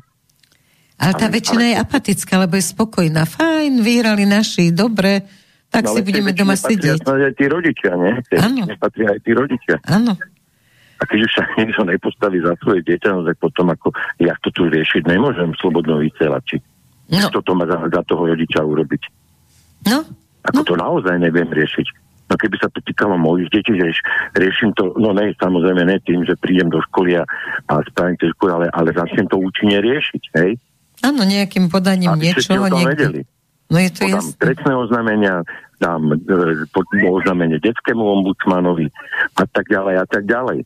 Ale 0.95 1.13
tá 1.15 1.27
ale, 1.27 1.35
väčšina 1.39 1.63
ale... 1.63 1.71
je 1.71 1.75
apatická, 1.79 2.33
lebo 2.39 2.53
je 2.55 2.65
spokojná. 2.65 3.23
Fajn, 3.27 3.83
vyhrali 3.83 4.23
naši, 4.27 4.71
dobre, 4.71 5.27
tak 5.67 5.91
no, 5.91 5.95
si 5.95 5.99
budeme 6.03 6.31
doma 6.31 6.55
sedieť. 6.55 7.03
Ale 7.03 7.31
aj 7.31 7.35
tí 7.35 7.45
rodičia, 7.51 7.91
nie? 7.99 8.13
Áno. 8.39 8.63
Nepatria 8.63 9.11
aj 9.11 9.19
tí 9.23 9.31
rodičia. 9.35 9.75
Áno. 9.91 10.15
A 10.95 11.03
keď 11.03 11.19
už 11.27 11.31
sa 11.35 11.43
niekto 11.59 11.83
nepostaví 11.83 12.39
za 12.39 12.55
svoje 12.63 12.79
dieťa, 12.87 13.09
no 13.11 13.27
tak 13.27 13.37
potom 13.43 13.67
ako, 13.71 13.91
ja 14.23 14.35
to 14.39 14.51
tu 14.55 14.71
riešiť 14.71 15.03
nemôžem 15.03 15.51
slobodno 15.59 15.99
vysielači. 15.99 16.63
No. 17.11 17.27
Kto 17.29 17.43
to 17.43 17.51
má 17.53 17.67
za, 17.67 17.77
za 17.91 18.01
toho 18.07 18.31
rodiča 18.31 18.63
urobiť? 18.63 19.24
No. 19.89 20.05
Ako 20.45 20.61
no. 20.61 20.67
to 20.67 20.75
naozaj 20.77 21.15
neviem 21.17 21.49
riešiť. 21.49 21.87
No 22.25 22.33
keby 22.41 22.57
sa 22.57 22.69
to 22.73 22.81
týkalo 22.81 23.21
mojich 23.21 23.53
detí, 23.53 23.77
že 23.77 23.93
riešim 24.33 24.73
to, 24.73 24.97
no 24.97 25.13
ne, 25.13 25.29
samozrejme 25.37 25.85
ne 25.85 26.01
tým, 26.01 26.25
že 26.25 26.33
prídem 26.41 26.73
do 26.73 26.81
školy 26.89 27.21
a, 27.21 27.23
a 27.69 27.73
spravím 27.85 28.17
to 28.17 28.33
školy, 28.33 28.49
ale, 28.49 28.65
ale 28.73 28.89
začnem 28.97 29.29
to 29.29 29.37
účinne 29.37 29.77
riešiť, 29.77 30.23
hej? 30.41 30.57
Áno, 31.05 31.21
nejakým 31.21 31.69
podaním 31.69 32.17
Aby 32.17 32.33
niečoho 32.33 32.65
niekde. 32.65 33.29
No 33.69 33.77
je 33.81 33.89
to 33.93 34.09
Podám 34.09 34.29
trestné 34.41 34.73
oznámenia, 34.73 35.35
dám 35.81 36.01
e, 36.13 37.05
oznámenie 37.09 37.57
detskému 37.61 38.01
ombudsmanovi 38.01 38.89
a 39.37 39.43
tak 39.49 39.65
ďalej 39.69 39.95
a 40.01 40.05
tak 40.05 40.25
ďalej. 40.25 40.65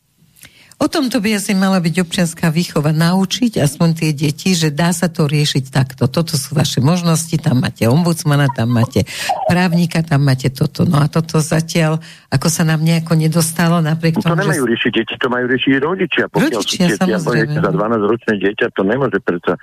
O 0.80 0.88
tomto 0.88 1.20
by 1.20 1.36
asi 1.36 1.52
mala 1.52 1.76
byť 1.76 2.00
občianská 2.00 2.48
výchova, 2.48 2.96
naučiť 2.96 3.60
aspoň 3.60 3.88
tie 4.00 4.10
deti, 4.16 4.56
že 4.56 4.72
dá 4.72 4.96
sa 4.96 5.12
to 5.12 5.28
riešiť 5.28 5.68
takto. 5.68 6.08
Toto 6.08 6.40
sú 6.40 6.56
vaše 6.56 6.80
možnosti, 6.80 7.36
tam 7.36 7.60
máte 7.60 7.84
ombudsmana, 7.84 8.48
tam 8.48 8.72
máte 8.72 9.04
právnika, 9.44 10.00
tam 10.00 10.24
máte 10.24 10.48
toto. 10.48 10.88
No 10.88 11.04
a 11.04 11.12
toto 11.12 11.36
zatiaľ, 11.44 12.00
ako 12.32 12.48
sa 12.48 12.64
nám 12.64 12.80
nejako 12.80 13.12
nedostalo, 13.12 13.84
napriek 13.84 14.24
tomu, 14.24 14.32
To 14.32 14.40
nemajú 14.40 14.64
že... 14.64 14.70
riešiť 14.72 14.92
deti, 14.96 15.14
to 15.20 15.28
majú 15.28 15.44
riešiť 15.52 15.72
rodičia. 15.84 16.24
Pokiaľ 16.32 16.48
rodičia, 16.48 16.86
samozrejme. 16.96 17.60
Za 17.60 17.72
12-ročné 17.76 18.32
dieťa 18.40 18.66
to 18.72 18.82
nemôže 18.88 19.18
predsa 19.20 19.60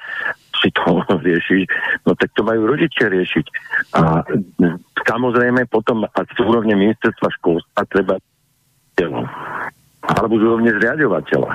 si 0.61 0.69
to 0.69 1.01
riešiť, 1.27 1.65
no 2.05 2.13
tak 2.13 2.29
to 2.37 2.45
majú 2.45 2.69
rodičia 2.69 3.09
riešiť. 3.09 3.45
A 3.97 4.21
samozrejme 5.01 5.65
potom 5.65 6.05
a 6.05 6.19
z 6.29 6.37
úrovne 6.45 6.77
ministerstva 6.77 7.25
školstva 7.41 7.81
treba 7.89 8.21
alebo 10.15 10.39
z 10.39 10.43
úrovne 10.47 10.71
zriadovateľa. 10.79 11.51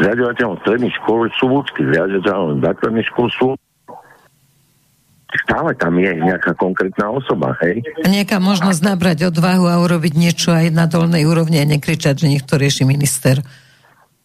riadovateľom 0.00 0.56
stredných 0.64 0.94
škôl 1.00 1.28
sú 1.36 1.46
ľudskí, 1.48 1.80
riadovateľom 1.88 2.60
základných 2.60 3.08
škôl 3.12 3.28
sú 3.32 3.48
stále 5.30 5.70
tam 5.78 5.94
je 5.94 6.10
nejaká 6.10 6.58
konkrétna 6.58 7.06
osoba, 7.06 7.54
hej? 7.62 7.86
Nejaká 8.02 8.42
možnosť 8.42 8.80
nabrať 8.82 9.30
odvahu 9.30 9.70
a 9.70 9.78
urobiť 9.78 10.18
niečo 10.18 10.50
aj 10.50 10.74
na 10.74 10.90
dolnej 10.90 11.22
úrovni 11.22 11.62
a 11.62 11.66
nekričať, 11.66 12.26
že 12.26 12.26
niekto 12.26 12.58
rieši 12.58 12.82
minister. 12.82 13.38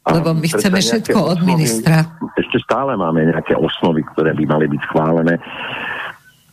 Lebo 0.06 0.38
my 0.38 0.46
chceme 0.46 0.78
všetko 0.82 1.18
od 1.18 1.40
ministra. 1.42 2.06
Ešte 2.38 2.62
stále 2.62 2.94
máme 2.94 3.26
nejaké 3.26 3.58
osnovy, 3.58 4.06
ktoré 4.14 4.38
by 4.38 4.46
mali 4.46 4.66
byť 4.70 4.82
schválené. 4.90 5.34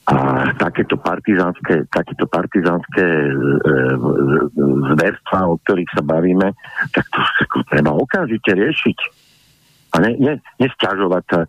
A 0.03 0.51
takéto 0.59 0.99
partizánske, 0.99 1.87
takéto 1.87 2.27
partizánske 2.27 3.07
e, 3.07 3.31
zverstva, 4.99 5.47
o 5.47 5.55
ktorých 5.63 5.95
sa 5.95 6.03
bavíme, 6.03 6.59
tak 6.91 7.07
to, 7.07 7.23
to 7.55 7.63
treba 7.71 7.95
okamžite 7.95 8.51
riešiť. 8.51 8.99
A 9.95 10.03
ne, 10.03 10.11
ne, 10.19 10.35
nesťažovať 10.59 11.25
sa 11.31 11.41
e, 11.47 11.49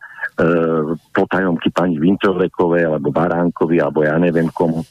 potajomky 1.17 1.73
pani 1.73 1.97
Vintovekovej, 1.97 2.93
alebo 2.93 3.09
Baránkovi, 3.09 3.81
alebo 3.81 4.05
ja 4.05 4.21
neviem 4.21 4.53
komu. 4.53 4.85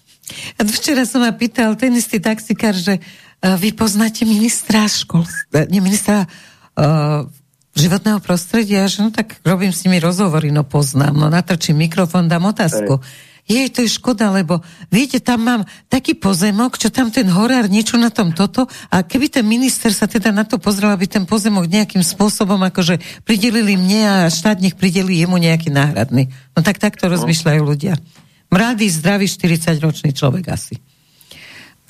A 0.59 0.66
včera 0.66 1.07
som 1.07 1.22
ma 1.22 1.31
pýtal 1.31 1.79
ten 1.79 1.94
istý 1.94 2.18
taxikár, 2.18 2.75
že 2.75 2.98
uh, 2.98 3.59
vy 3.59 3.75
poznáte 3.75 4.22
ministra 4.22 4.87
školstva, 4.87 5.66
nie 5.66 5.83
ministra 5.83 6.25
uh, 6.25 7.27
životného 7.75 8.22
prostredia, 8.22 8.87
že 8.87 9.03
no 9.03 9.11
tak 9.11 9.42
robím 9.42 9.75
s 9.75 9.83
nimi 9.85 9.98
rozhovory, 9.98 10.55
no 10.55 10.62
poznám, 10.62 11.18
no 11.18 11.27
natrčím 11.27 11.85
mikrofón, 11.85 12.31
dám 12.31 12.48
otázku. 12.48 13.03
Ej 13.03 13.31
jej, 13.53 13.69
to 13.69 13.85
je 13.85 13.91
škoda, 13.93 14.33
lebo 14.33 14.65
viete, 14.88 15.21
tam 15.21 15.45
mám 15.45 15.62
taký 15.93 16.17
pozemok, 16.17 16.81
čo 16.81 16.88
tam 16.88 17.12
ten 17.12 17.29
horár 17.29 17.69
niečo 17.69 18.01
na 18.01 18.09
tom 18.09 18.33
toto 18.33 18.65
a 18.88 19.05
keby 19.05 19.29
ten 19.29 19.45
minister 19.45 19.93
sa 19.93 20.09
teda 20.09 20.33
na 20.33 20.49
to 20.49 20.57
pozrel, 20.57 20.88
aby 20.88 21.05
ten 21.05 21.29
pozemok 21.29 21.69
nejakým 21.69 22.01
spôsobom 22.01 22.59
akože 22.73 22.99
pridelili 23.29 23.77
mne 23.77 24.03
a 24.09 24.17
štát 24.33 24.65
nech 24.65 24.75
prideli 24.75 25.21
jemu 25.21 25.37
nejaký 25.37 25.69
náhradný. 25.69 26.33
No 26.57 26.65
tak 26.65 26.81
takto 26.81 27.07
no. 27.07 27.21
rozmýšľajú 27.21 27.61
ľudia. 27.61 28.01
Mladý, 28.49 28.88
zdravý, 28.88 29.29
40-ročný 29.29 30.12
človek 30.17 30.49
asi. 30.53 30.81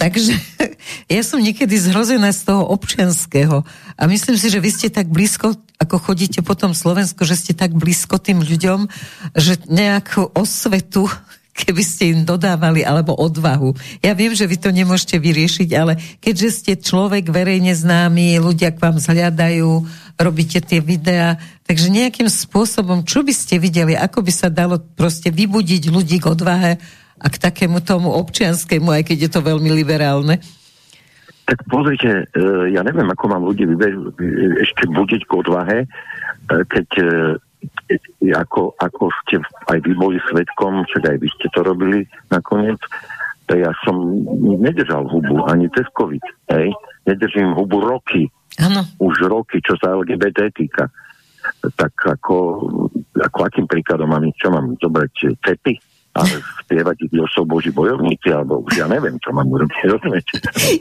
Takže 0.03 0.35
ja 1.15 1.23
som 1.23 1.39
niekedy 1.39 1.79
zhrozená 1.79 2.35
z 2.35 2.49
toho 2.49 2.67
občianského 2.75 3.63
a 3.95 4.03
myslím 4.11 4.35
si, 4.35 4.51
že 4.51 4.59
vy 4.59 4.71
ste 4.75 4.89
tak 4.91 5.07
blízko, 5.07 5.55
ako 5.79 5.97
chodíte 6.03 6.43
po 6.43 6.59
tom 6.59 6.75
Slovensku, 6.75 7.23
že 7.23 7.39
ste 7.39 7.53
tak 7.55 7.71
blízko 7.77 8.19
tým 8.19 8.43
ľuďom, 8.43 8.91
že 9.39 9.63
nejakú 9.71 10.33
osvetu 10.35 11.07
keby 11.53 11.83
ste 11.85 12.17
im 12.17 12.21
dodávali, 12.25 12.81
alebo 12.81 13.13
odvahu. 13.13 13.77
Ja 14.01 14.17
viem, 14.17 14.33
že 14.33 14.49
vy 14.49 14.57
to 14.57 14.73
nemôžete 14.73 15.21
vyriešiť, 15.21 15.69
ale 15.77 16.01
keďže 16.19 16.49
ste 16.49 16.73
človek 16.81 17.29
verejne 17.29 17.77
známy, 17.77 18.41
ľudia 18.41 18.73
k 18.73 18.81
vám 18.81 18.97
zhľadajú, 18.97 19.71
robíte 20.17 20.65
tie 20.65 20.81
videá, 20.81 21.37
takže 21.69 21.93
nejakým 21.93 22.29
spôsobom, 22.33 23.05
čo 23.05 23.21
by 23.21 23.33
ste 23.37 23.61
videli, 23.61 23.93
ako 23.93 24.25
by 24.25 24.33
sa 24.33 24.49
dalo 24.49 24.81
proste 24.81 25.29
vybudiť 25.29 25.93
ľudí 25.93 26.25
k 26.25 26.29
odvahe 26.33 26.81
a 27.21 27.27
k 27.29 27.37
takému 27.37 27.85
tomu 27.85 28.11
občianskému, 28.17 28.89
aj 28.89 29.13
keď 29.13 29.29
je 29.29 29.31
to 29.31 29.41
veľmi 29.45 29.71
liberálne? 29.77 30.41
Tak 31.43 31.69
pozrite, 31.69 32.33
e, 32.33 32.45
ja 32.73 32.81
neviem, 32.87 33.07
ako 33.13 33.25
mám 33.29 33.45
ľudí 33.45 33.67
ešte 34.63 34.89
budiť 34.89 35.23
k 35.27 35.33
odvahe, 35.37 35.79
e, 35.85 35.87
keď 37.89 38.01
ako, 38.47 38.75
ako 38.79 39.11
ste 39.23 39.37
aj 39.71 39.79
vy 39.83 39.93
boli 39.95 40.19
svetkom, 40.31 40.87
však 40.89 41.03
aj 41.13 41.17
vy 41.21 41.29
ste 41.39 41.47
to 41.53 41.61
robili 41.63 42.07
nakoniec, 42.33 42.79
tak 43.47 43.59
ja 43.63 43.73
som 43.85 44.25
nedržal 44.63 45.05
hubu 45.11 45.45
ani 45.51 45.69
cez 45.75 45.87
COVID, 45.93 46.23
hej? 46.57 46.73
Nedržím 47.05 47.53
hubu 47.53 47.83
roky. 47.83 48.31
Ano. 48.63 48.87
Už 49.03 49.27
roky, 49.27 49.59
čo 49.61 49.75
sa 49.81 49.99
LGBT 49.99 50.53
týka. 50.55 50.87
Tak 51.75 51.93
ako, 51.99 52.37
ako 53.19 53.39
akým 53.43 53.67
príkladom 53.67 54.07
mám, 54.07 54.23
čo 54.39 54.55
mám 54.55 54.79
zobrať, 54.79 55.35
cepy? 55.43 55.75
Ale 56.13 56.45
spievať 56.65 57.09
sú 57.33 57.49
boží 57.49 57.73
bojovníci, 57.73 58.29
alebo 58.29 58.61
už 58.69 58.85
ja 58.85 58.87
neviem, 58.89 59.17
čo 59.17 59.33
mám 59.33 59.49
urobiť, 59.49 59.79
rozumiete? 59.97 60.35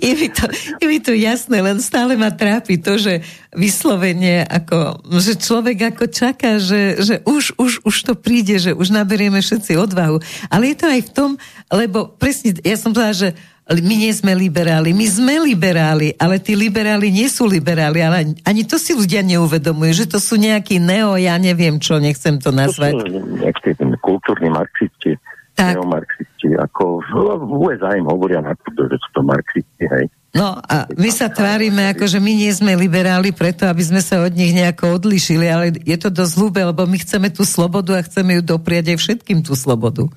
Je 0.04 0.13
mi, 0.15 0.28
to, 0.28 0.46
je 0.52 0.86
mi 0.86 1.00
to 1.00 1.15
jasné, 1.15 1.63
len 1.63 1.80
stále 1.80 2.20
ma 2.20 2.36
trápi 2.36 2.76
to, 2.76 3.00
že 3.00 3.24
vyslovene, 3.56 4.44
ako, 4.44 5.08
že 5.24 5.39
človek 5.39 5.96
ako 5.96 6.06
čaká, 6.12 6.60
že, 6.60 7.00
že 7.00 7.15
už, 7.24 7.56
už, 7.56 7.88
už 7.88 7.96
to 8.04 8.13
príde, 8.20 8.60
že 8.60 8.76
už 8.76 8.91
naberieme 8.91 9.39
všetci 9.39 9.80
odvahu. 9.80 10.20
Ale 10.52 10.72
je 10.72 10.78
to 10.78 10.86
aj 10.91 11.02
v 11.08 11.12
tom, 11.15 11.30
lebo 11.72 12.12
presne, 12.12 12.60
ja 12.60 12.76
som 12.76 12.91
povedala, 12.91 13.15
že 13.15 13.30
my 13.69 13.95
nie 13.95 14.12
sme 14.12 14.34
liberáli, 14.36 14.91
my 14.91 15.08
sme 15.08 15.36
liberáli, 15.39 16.17
ale 16.17 16.41
tí 16.41 16.58
liberáli 16.58 17.13
nie 17.13 17.30
sú 17.32 17.47
liberáli, 17.47 18.02
ale 18.04 18.36
ani 18.43 18.67
to 18.67 18.76
si 18.76 18.91
ľudia 18.91 19.21
neuvedomujú, 19.24 20.04
že 20.04 20.06
to 20.10 20.19
sú 20.19 20.36
nejakí 20.36 20.82
neo, 20.82 21.15
ja 21.15 21.38
neviem 21.38 21.78
čo, 21.78 22.02
nechcem 22.02 22.41
to 22.41 22.50
nazvať. 22.52 22.97
To 22.97 23.08
sú 23.08 23.21
nejakí 23.38 23.71
kultúrni 24.02 24.50
marxisti, 24.52 25.15
tak. 25.56 25.78
neomarxisti, 25.78 26.58
ako 26.58 27.00
v 27.06 27.52
USA 27.69 27.95
im 27.95 28.10
hovoria 28.10 28.41
na 28.41 28.58
to, 28.58 28.89
že 28.89 28.97
sú 28.97 29.10
to 29.15 29.21
marxisti, 29.24 29.86
hej. 29.88 30.10
No 30.32 30.56
a 30.63 30.88
my 30.95 31.12
sa 31.12 31.28
tvárime, 31.28 31.91
ako 31.91 32.08
že 32.08 32.24
my 32.24 32.32
nie 32.32 32.52
sme 32.56 32.80
liberáli 32.80 33.36
preto, 33.36 33.67
aby 33.67 33.84
sme 33.84 34.00
sa 34.00 34.24
od 34.24 34.32
nich 34.32 34.56
nejako 34.56 34.95
odlišili, 34.95 35.43
ale 35.47 35.76
je 35.84 35.97
to 36.00 36.08
dosť 36.08 36.34
hlúbe, 36.39 36.62
lebo 36.63 36.88
my 36.88 36.97
chceme 37.04 37.28
tú 37.28 37.43
slobodu 37.43 38.00
a 38.00 38.06
chceme 38.08 38.39
ju 38.39 38.41
dopriať 38.43 38.95
aj 38.95 38.97
všetkým 39.00 39.43
tú 39.43 39.60
slobodu. 39.60 40.08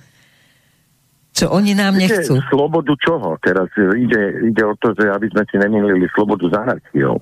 Čo 1.35 1.51
oni 1.51 1.75
nám 1.75 1.99
Viete, 1.99 2.23
nechcú. 2.23 2.39
Slobodu 2.47 2.95
čoho? 2.95 3.35
Teraz 3.43 3.67
ide, 3.77 4.55
ide 4.55 4.63
o 4.63 4.79
to, 4.79 4.95
že 4.95 5.11
aby 5.11 5.27
sme 5.35 5.43
si 5.51 5.57
nemýlili 5.59 6.07
slobodu 6.15 6.47
s 6.47 6.55
anarchiou. 6.55 7.19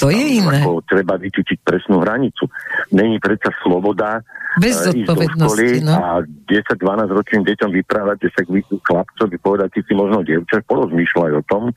To 0.00 0.10
je 0.10 0.42
iné. 0.42 0.64
Ako 0.64 0.82
treba 0.88 1.14
vyčičiť 1.20 1.62
presnú 1.62 2.02
hranicu. 2.02 2.48
Není 2.90 3.22
predsa 3.22 3.54
sloboda 3.62 4.24
bez 4.58 4.82
uh, 4.82 4.90
zodpovednosti, 4.90 5.84
no. 5.86 5.94
a 5.94 6.08
10-12 6.50 7.08
ročným 7.08 7.42
deťom 7.46 7.70
vyprávať, 7.70 8.16
že 8.26 8.28
sa 8.34 8.42
chlapcovi 8.84 9.36
povedať, 9.40 9.68
ty 9.78 9.80
si 9.86 9.92
možno 9.96 10.20
dievča, 10.26 10.60
porozmýšľaj 10.68 11.32
o 11.40 11.42
tom 11.48 11.72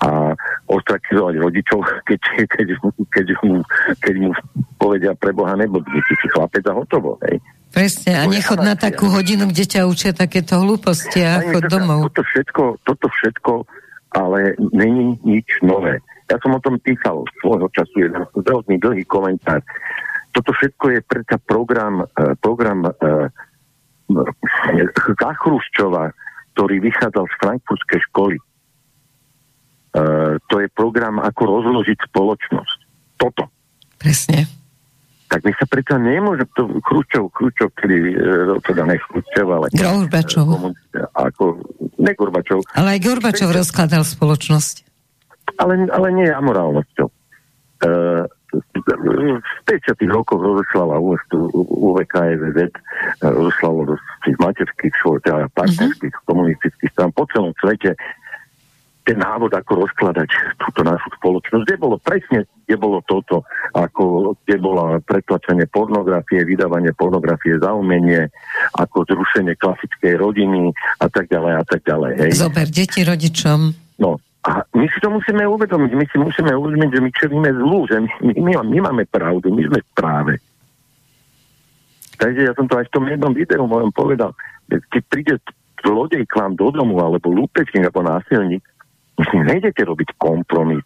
a 0.00 0.32
ostrakizovať 0.70 1.34
rodičov, 1.42 1.80
keď, 2.08 2.20
keď, 2.48 2.66
keď, 3.10 3.28
mu, 3.42 3.60
keď 4.00 4.14
mu 4.20 4.30
povedia 4.78 5.12
pre 5.12 5.34
Boha 5.36 5.52
nebodni, 5.58 6.00
ty 6.06 6.14
si 6.22 6.26
chlapec 6.32 6.62
a 6.70 6.72
hotovo. 6.72 7.20
Hej. 7.26 7.42
Presne, 7.76 8.16
a 8.16 8.24
nechod 8.24 8.56
na 8.64 8.72
takú 8.72 9.12
hodinu, 9.12 9.52
kde 9.52 9.68
ťa 9.68 9.84
učia 9.84 10.16
takéto 10.16 10.56
hlúposti 10.64 11.20
a 11.20 11.44
chod 11.44 11.68
domov. 11.68 12.08
Toto 12.08 12.24
všetko, 12.24 12.62
toto 12.88 13.06
všetko, 13.20 13.52
ale 14.16 14.56
není 14.72 15.20
nič 15.20 15.60
nové. 15.60 16.00
Ja 16.32 16.40
som 16.40 16.56
o 16.56 16.60
tom 16.64 16.80
písal 16.80 17.28
svojho 17.44 17.68
času 17.76 18.08
jeden 18.08 18.24
veľmi 18.32 18.80
dlhý 18.80 19.04
komentár. 19.04 19.60
Toto 20.32 20.56
všetko 20.56 20.84
je 20.88 21.00
predsa 21.04 21.36
program, 21.44 22.08
e, 22.16 22.32
program 22.40 22.88
uh, 22.88 23.28
Zachruščova, 25.20 26.16
ktorý 26.56 26.80
vychádzal 26.80 27.28
z 27.28 27.34
frankfurtskej 27.44 28.00
školy. 28.08 28.36
Uh, 29.92 30.40
to 30.48 30.64
je 30.64 30.68
program, 30.72 31.20
ako 31.20 31.60
rozložiť 31.60 32.08
spoločnosť. 32.08 32.78
Toto. 33.20 33.52
Presne 34.00 34.65
tak 35.26 35.42
my 35.42 35.52
sa 35.58 35.66
preto 35.66 35.98
nemôže, 35.98 36.46
to 36.54 36.70
Chruščov, 36.86 37.34
Chruščov, 37.34 37.68
ktorý, 37.74 37.98
e, 38.14 38.16
teda 38.62 38.82
ne 38.86 38.96
Chruščov, 38.98 39.46
ale... 39.50 39.66
Gorbačov. 39.74 40.46
Ako, 41.18 41.44
ne 41.98 42.12
Gorbačov. 42.14 42.62
Ale 42.78 42.94
aj 42.94 43.00
Gorbačov 43.02 43.50
Prečo? 43.50 43.58
rozkladal 43.58 44.02
spoločnosť. 44.06 44.86
Ale, 45.58 45.90
ale 45.90 46.06
nie 46.14 46.28
amorálnosťou. 46.30 47.06
E, 47.10 47.14
v 48.56 49.60
50. 49.66 49.98
rokoch 50.08 50.40
rozoslala 50.40 51.02
UVKVZ, 51.02 52.58
e, 52.62 52.70
rozoslalo 53.26 53.92
do 53.92 53.94
tých 54.22 54.38
materských 54.38 54.94
škôl, 55.02 55.18
teda 55.26 55.50
partnerských 55.58 56.14
mm-hmm. 56.14 56.28
komunistických 56.30 56.90
strán 56.94 57.10
po 57.10 57.26
celom 57.34 57.50
svete 57.58 57.98
ten 59.06 59.22
návod, 59.22 59.54
ako 59.54 59.86
rozkladať 59.86 60.26
túto 60.58 60.82
našu 60.82 61.06
spoločnosť, 61.14 61.62
kde 61.62 61.76
bolo 61.78 61.96
presne, 62.02 62.42
kde 62.66 62.74
bolo 62.74 62.98
toto, 63.06 63.46
ako 63.70 64.34
kde 64.42 64.58
bolo 64.58 64.98
pretlačenie 65.06 65.70
pornografie, 65.70 66.42
vydávanie 66.42 66.90
pornografie 66.90 67.54
za 67.62 67.70
umenie, 67.70 68.26
ako 68.74 69.06
zrušenie 69.06 69.54
klasickej 69.62 70.18
rodiny 70.18 70.74
a 70.98 71.06
tak 71.06 71.30
ďalej 71.30 71.52
a 71.54 71.64
tak 71.64 71.80
ďalej. 71.86 72.12
Hej. 72.18 72.30
Zober 72.34 72.66
deti 72.66 73.06
rodičom. 73.06 73.60
No, 74.02 74.18
a 74.42 74.66
my 74.74 74.86
si 74.90 74.98
to 74.98 75.08
musíme 75.14 75.46
uvedomiť, 75.46 75.90
my 75.94 76.06
si 76.10 76.16
musíme 76.18 76.50
uvedomiť, 76.50 76.90
že 76.90 77.00
my 77.00 77.10
čelíme 77.14 77.50
zlu, 77.54 77.78
že 77.86 77.96
my, 78.02 78.10
my, 78.42 78.52
my 78.66 78.78
máme 78.90 79.02
pravdu, 79.06 79.54
my 79.54 79.62
sme 79.70 79.78
v 79.78 79.90
práve. 79.94 80.34
Takže 82.18 82.42
ja 82.42 82.52
som 82.58 82.66
to 82.66 82.74
aj 82.74 82.90
v 82.90 82.94
tom 82.94 83.04
jednom 83.06 83.30
videu 83.30 83.62
mojom 83.62 83.94
povedal, 83.94 84.34
keď 84.66 85.02
príde 85.06 85.34
zlodej 85.84 86.26
k 86.26 86.32
vám 86.34 86.58
do 86.58 86.74
domu, 86.74 86.98
alebo 86.98 87.30
lúpečník, 87.30 87.86
alebo 87.86 88.02
násilník, 88.02 88.64
Myslím, 89.16 89.42
nejdete 89.48 89.82
robiť 89.84 90.08
kompromis. 90.20 90.84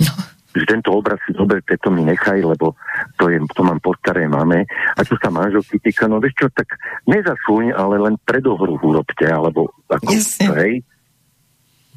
No. 0.00 0.12
Že 0.54 0.78
tento 0.78 0.90
obraz 0.94 1.18
si 1.26 1.34
zoberte, 1.34 1.74
to 1.82 1.90
mi 1.90 2.06
nechaj, 2.06 2.38
lebo 2.38 2.78
to, 3.18 3.26
je, 3.26 3.42
to 3.58 3.60
mám 3.66 3.82
po 3.82 3.90
staré 3.98 4.30
mame. 4.30 4.68
A 4.94 5.00
čo 5.02 5.18
sa 5.18 5.26
manželky 5.32 5.82
týka, 5.82 6.06
no 6.06 6.22
vieš 6.22 6.38
čo, 6.38 6.46
tak 6.54 6.78
nezasúň, 7.10 7.74
ale 7.74 7.98
len 7.98 8.14
predohru 8.22 8.78
urobte, 8.78 9.26
alebo 9.26 9.74
ako, 9.90 10.14
hej. 10.54 10.86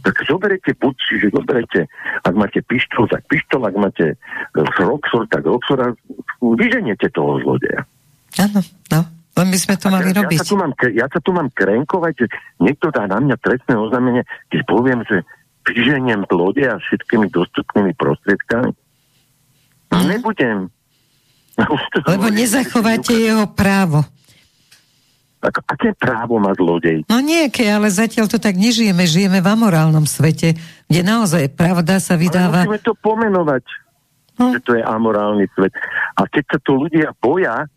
tak 0.02 0.16
zoberete 0.26 0.74
buď, 0.74 0.96
že 1.22 1.30
zoberete, 1.30 1.86
ak 2.26 2.34
máte 2.34 2.66
pištol, 2.66 3.06
tak 3.06 3.30
pištol, 3.30 3.62
ak 3.70 3.76
máte 3.78 4.18
roxor, 4.58 5.30
tak 5.30 5.46
roxor 5.46 5.78
a 5.78 5.88
vyženiete 6.42 7.14
toho 7.14 7.38
zlodeja. 7.46 7.86
Áno, 8.42 8.62
no. 8.90 9.02
Len 9.38 9.54
by 9.54 9.60
sme 9.62 9.76
to 9.78 9.88
mali 9.94 10.10
ja, 10.10 10.18
robiť. 10.18 10.34
Ja 10.34 10.42
sa, 10.42 10.50
tu 10.50 10.56
mám, 10.58 10.74
ja 10.98 11.08
sa 11.14 11.20
tu 11.22 11.30
mám 11.30 11.50
krenkovať, 11.54 12.14
že 12.26 12.28
niekto 12.58 12.90
dá 12.90 13.06
na 13.06 13.22
mňa 13.22 13.38
trestné 13.38 13.78
oznámenie, 13.78 14.26
keď 14.50 14.62
poviem, 14.66 15.06
že 15.06 15.22
vyženiem 15.68 16.24
zlodeja 16.32 16.80
všetkými 16.80 17.28
dostupnými 17.32 17.92
prostriedkami. 18.00 18.72
Mm. 19.92 20.08
Nebudem. 20.08 20.58
Lebo 22.06 22.28
nezachováte 22.30 23.18
jeho 23.18 23.50
právo. 23.50 24.06
Ako, 25.38 25.62
aké 25.70 25.94
právo 25.94 26.42
má 26.42 26.50
zlodej? 26.58 27.06
No 27.06 27.22
nieké, 27.22 27.70
ale 27.70 27.94
zatiaľ 27.94 28.26
to 28.26 28.42
tak 28.42 28.58
nežijeme. 28.58 29.06
Žijeme 29.06 29.38
v 29.38 29.48
amorálnom 29.54 30.10
svete, 30.10 30.58
kde 30.90 31.02
naozaj 31.06 31.54
pravda 31.54 32.02
sa 32.02 32.18
vydáva... 32.18 32.66
Ale 32.66 32.74
musíme 32.74 32.82
to 32.82 32.98
pomenovať, 32.98 33.64
no. 34.42 34.58
že 34.58 34.60
to 34.66 34.74
je 34.74 34.82
amorálny 34.82 35.46
svet. 35.54 35.74
A 36.18 36.26
keď 36.26 36.58
sa 36.58 36.60
to 36.66 36.72
ľudia 36.82 37.14
boja, 37.22 37.70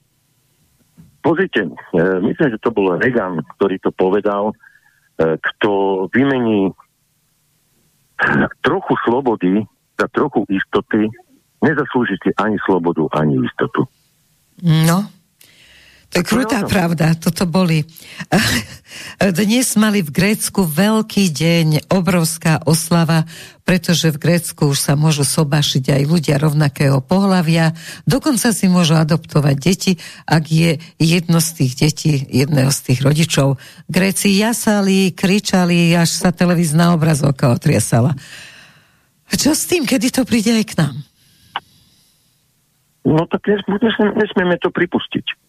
pozrite, 1.20 1.68
e, 1.68 2.00
myslím, 2.32 2.48
že 2.56 2.62
to 2.64 2.72
bol 2.72 2.96
Reagan, 2.96 3.44
ktorý 3.56 3.76
to 3.84 3.92
povedal, 3.92 4.56
e, 5.20 5.36
kto 5.36 5.70
vymení 6.16 6.72
trochu 8.62 8.94
slobody 9.04 9.64
za 10.00 10.06
trochu 10.12 10.44
istoty, 10.48 11.08
nezaslúži 11.60 12.16
si 12.24 12.30
ani 12.36 12.56
slobodu, 12.64 13.08
ani 13.12 13.36
istotu. 13.44 13.84
No, 14.64 15.04
krutá 16.10 16.66
pravda, 16.66 17.14
toto 17.14 17.46
boli. 17.46 17.86
Dnes 19.40 19.78
mali 19.78 20.02
v 20.02 20.10
Grécku 20.10 20.66
veľký 20.66 21.30
deň, 21.30 21.94
obrovská 21.94 22.58
oslava, 22.66 23.30
pretože 23.62 24.10
v 24.10 24.18
Grécku 24.18 24.74
už 24.74 24.78
sa 24.82 24.98
môžu 24.98 25.22
sobášiť 25.22 25.94
aj 25.94 26.02
ľudia 26.10 26.36
rovnakého 26.42 26.98
pohľavia, 26.98 27.78
dokonca 28.02 28.50
si 28.50 28.66
môžu 28.66 28.98
adoptovať 28.98 29.56
deti, 29.62 29.92
ak 30.26 30.44
je 30.50 30.82
jedno 30.98 31.38
z 31.38 31.50
tých 31.62 31.72
detí, 31.78 32.12
jedného 32.26 32.74
z 32.74 32.80
tých 32.90 33.00
rodičov. 33.06 33.62
Gréci 33.86 34.34
jasali, 34.34 35.14
kričali, 35.14 35.94
až 35.94 36.10
sa 36.10 36.34
televízna 36.34 36.90
obrazovka 36.98 37.54
otriasala. 37.54 38.18
Čo 39.30 39.54
s 39.54 39.70
tým, 39.70 39.86
kedy 39.86 40.10
to 40.10 40.26
príde 40.26 40.50
aj 40.50 40.66
k 40.66 40.74
nám? 40.74 40.96
No 43.06 43.24
tak 43.30 43.46
nesmieme 43.46 44.58
to 44.60 44.68
pripustiť. 44.74 45.39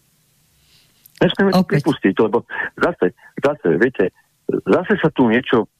Nesmieme 1.22 1.54
to 1.54 1.62
pripustiť, 1.62 2.14
lebo 2.18 2.42
zase, 2.74 3.14
zase, 3.38 3.68
viete, 3.78 4.10
zase 4.50 4.98
sa 4.98 5.08
tu 5.14 5.30
niečo, 5.30 5.70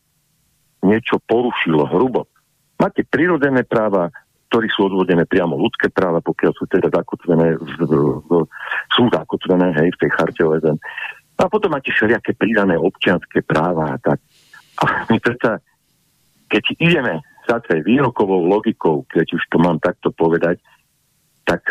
niečo 0.87 1.19
porušilo 1.27 1.91
hrubo. 1.91 2.31
Máte 2.79 3.03
prirodzené 3.03 3.67
práva, 3.67 4.15
ktoré 4.53 4.71
sú 4.71 4.87
odvodené 4.87 5.27
priamo 5.27 5.59
ľudské 5.59 5.91
práva, 5.91 6.23
pokiaľ 6.23 6.53
sú 6.55 6.69
teda 6.71 6.93
zakotvené, 6.93 7.59
v, 7.59 7.73
v, 7.83 7.93
v, 8.23 8.31
sú 8.95 9.11
zakotvené 9.11 9.75
hej, 9.83 9.89
v 9.97 10.01
tej 10.07 10.11
charte 10.15 10.41
OSN. 10.45 10.79
A 11.41 11.49
potom 11.51 11.73
máte 11.75 11.91
všelijaké 11.91 12.37
pridané 12.39 12.79
občianské 12.79 13.43
práva 13.43 13.97
a 13.97 13.99
tak. 13.99 14.21
A 14.79 15.09
my 15.11 15.19
predsa, 15.19 15.59
keď 16.47 16.65
ideme 16.79 17.25
zase 17.49 17.83
výrokovou 17.83 18.47
logikou, 18.47 19.03
keď 19.11 19.27
už 19.35 19.43
to 19.51 19.59
mám 19.59 19.81
takto 19.83 20.15
povedať, 20.15 20.63
tak 21.43 21.65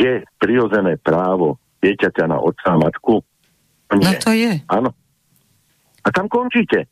je 0.00 0.24
prirodzené 0.40 0.96
právo 0.98 1.60
dieťaťa 1.80 2.24
na 2.28 2.38
otca 2.38 2.76
a 2.76 2.80
matku? 2.80 3.24
Nie. 3.96 4.04
No 4.06 4.10
to 4.22 4.30
je. 4.36 4.52
Áno. 4.70 4.90
A 6.04 6.08
tam 6.14 6.30
končíte. 6.30 6.86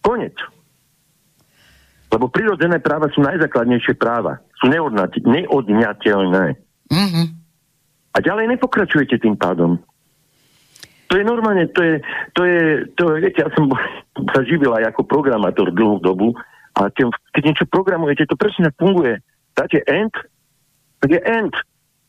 Konec. 0.00 0.36
Lebo 2.10 2.26
prirodzené 2.30 2.82
práva 2.82 3.10
sú 3.12 3.22
najzákladnejšie 3.22 3.94
práva. 3.98 4.42
Sú 4.58 4.70
neodňateľné. 4.70 6.44
Mm-hmm. 6.90 7.26
A 8.10 8.16
ďalej 8.18 8.58
nepokračujete 8.58 9.22
tým 9.22 9.38
pádom. 9.38 9.78
To 11.10 11.18
je 11.18 11.26
normálne, 11.26 11.66
to 11.74 11.82
je, 11.82 11.94
to 12.38 12.42
je, 12.46 12.60
to 12.94 13.02
je 13.14 13.16
viete, 13.26 13.42
ja 13.42 13.50
som 13.54 13.66
sa 14.34 14.40
živil 14.46 14.70
aj 14.74 14.94
ako 14.94 15.06
programátor 15.06 15.74
dlhú 15.74 15.98
dobu 16.02 16.34
a 16.78 16.86
keď, 16.90 17.42
niečo 17.42 17.66
programujete, 17.66 18.30
to 18.30 18.38
presne 18.38 18.70
funguje. 18.78 19.18
Dáte 19.58 19.82
end, 19.90 20.14
tak 21.02 21.10
je 21.10 21.20
end 21.22 21.50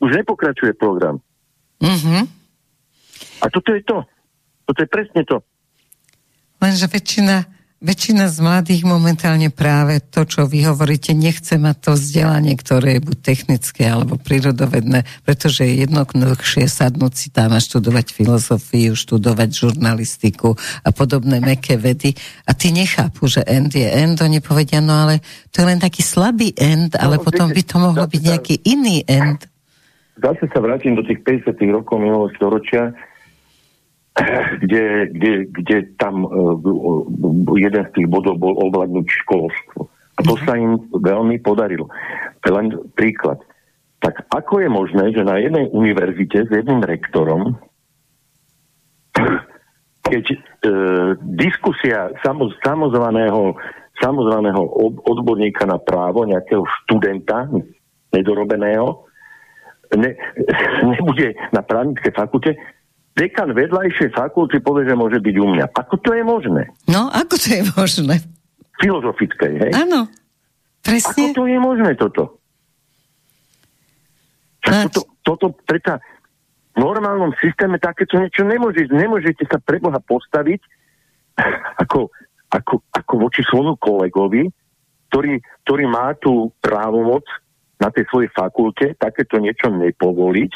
už 0.01 0.09
nepokračuje 0.25 0.73
program. 0.73 1.21
Mm-hmm. 1.77 2.23
A 3.41 3.45
toto 3.53 3.69
je 3.73 3.81
to. 3.85 4.01
Toto 4.65 4.79
je 4.81 4.89
presne 4.89 5.21
to. 5.25 5.45
Lenže 6.61 6.85
väčšina, 6.85 7.49
väčšina 7.81 8.29
z 8.29 8.37
mladých 8.37 8.85
momentálne 8.85 9.49
práve 9.49 9.97
to, 9.97 10.29
čo 10.29 10.45
vy 10.45 10.69
hovoríte, 10.69 11.17
nechce 11.17 11.57
mať 11.57 11.75
to 11.81 11.91
vzdelanie, 11.97 12.53
ktoré 12.53 12.97
je 12.97 13.05
buď 13.09 13.17
technické 13.25 13.89
alebo 13.89 14.21
prírodovedné, 14.21 15.25
pretože 15.25 15.65
je 15.65 15.89
jednoduchšie 15.89 16.69
sadnúť 16.69 17.13
si 17.17 17.27
tam 17.33 17.57
a 17.57 17.59
študovať 17.59 18.13
filozofiu, 18.13 18.93
študovať 18.93 19.49
žurnalistiku 19.49 20.53
a 20.85 20.89
podobné 20.93 21.41
meké 21.41 21.81
vedy. 21.81 22.13
A 22.45 22.53
ty 22.53 22.69
nechápu, 22.69 23.25
že 23.25 23.41
end 23.41 23.73
je 23.73 23.89
end, 23.89 24.21
oni 24.21 24.37
povedia, 24.37 24.85
no 24.85 25.09
ale 25.09 25.25
to 25.49 25.65
je 25.65 25.69
len 25.73 25.81
taký 25.81 26.05
slabý 26.05 26.53
end, 26.53 26.93
ale 26.93 27.17
no, 27.17 27.25
potom 27.25 27.49
by 27.49 27.61
to 27.65 27.75
mohlo 27.81 28.05
byť 28.05 28.21
nejaký 28.21 28.55
iný 28.69 29.01
end 29.09 29.50
zase 30.19 30.43
sa 30.51 30.59
vrátim 30.59 30.97
do 30.97 31.03
tých 31.05 31.23
50 31.23 31.55
rokov 31.71 31.95
minulého 32.01 32.33
storočia, 32.35 32.91
kde, 34.63 35.07
kde, 35.15 35.31
kde 35.47 35.77
tam 35.95 36.27
uh, 36.27 37.55
jeden 37.55 37.83
z 37.87 37.91
tých 37.95 38.07
bodov 38.11 38.41
bol 38.41 38.57
ovládnuť 38.59 39.05
školstvo. 39.23 39.87
A 39.87 40.19
to 40.27 40.35
sa 40.43 40.59
im 40.59 40.77
veľmi 40.91 41.39
podarilo. 41.39 41.87
Len 42.43 42.75
príklad. 42.93 43.39
Tak 44.01 44.27
ako 44.33 44.65
je 44.65 44.69
možné, 44.69 45.05
že 45.13 45.23
na 45.23 45.37
jednej 45.37 45.69
univerzite 45.71 46.45
s 46.45 46.49
jedným 46.51 46.81
rektorom, 46.83 47.55
keď 50.09 50.25
e, 50.25 50.37
diskusia 51.37 52.09
samoz, 52.25 52.57
samozvaného, 52.65 53.55
samozvaného 54.01 54.61
odborníka 55.05 55.69
na 55.69 55.77
právo, 55.77 56.25
nejakého 56.25 56.65
študenta 56.81 57.47
nedorobeného, 58.11 59.05
ne, 59.97 60.15
nebude 60.95 61.35
na 61.51 61.61
právnickej 61.63 62.13
fakulte, 62.15 62.55
dekan 63.15 63.51
vedľajšej 63.51 64.15
fakulty 64.15 64.63
povie, 64.63 64.87
že 64.87 64.95
môže 64.95 65.19
byť 65.19 65.35
u 65.39 65.47
mňa. 65.51 65.65
Ako 65.75 65.95
to 65.99 66.15
je 66.15 66.23
možné? 66.23 66.71
No, 66.87 67.11
ako 67.11 67.35
to 67.35 67.47
je 67.51 67.63
možné? 67.75 68.15
Filozofické, 68.79 69.47
hej? 69.67 69.71
Áno, 69.75 70.07
presne. 70.81 71.31
Ako 71.31 71.37
to 71.37 71.43
je 71.47 71.57
možné 71.59 71.91
toto? 71.99 72.41
Toto, 74.61 75.01
toto 75.25 75.45
predsa 75.65 75.97
v 76.71 76.77
normálnom 76.79 77.35
systéme 77.41 77.81
takéto 77.81 78.15
niečo 78.15 78.47
nemôže, 78.47 78.87
nemôžete 78.87 79.43
sa 79.49 79.59
pre 79.59 79.81
Boha 79.83 79.99
postaviť 79.99 80.61
ako, 81.83 82.07
ako, 82.47 82.73
ako 82.93 83.13
voči 83.19 83.41
svojmu 83.43 83.75
kolegovi, 83.81 84.47
ktorý, 85.11 85.43
ktorý 85.67 85.83
má 85.91 86.15
tú 86.15 86.55
právomoc 86.63 87.27
na 87.81 87.89
tej 87.89 88.05
svojej 88.13 88.29
fakulte 88.29 88.93
takéto 89.01 89.41
niečo 89.41 89.73
nepovoliť 89.73 90.51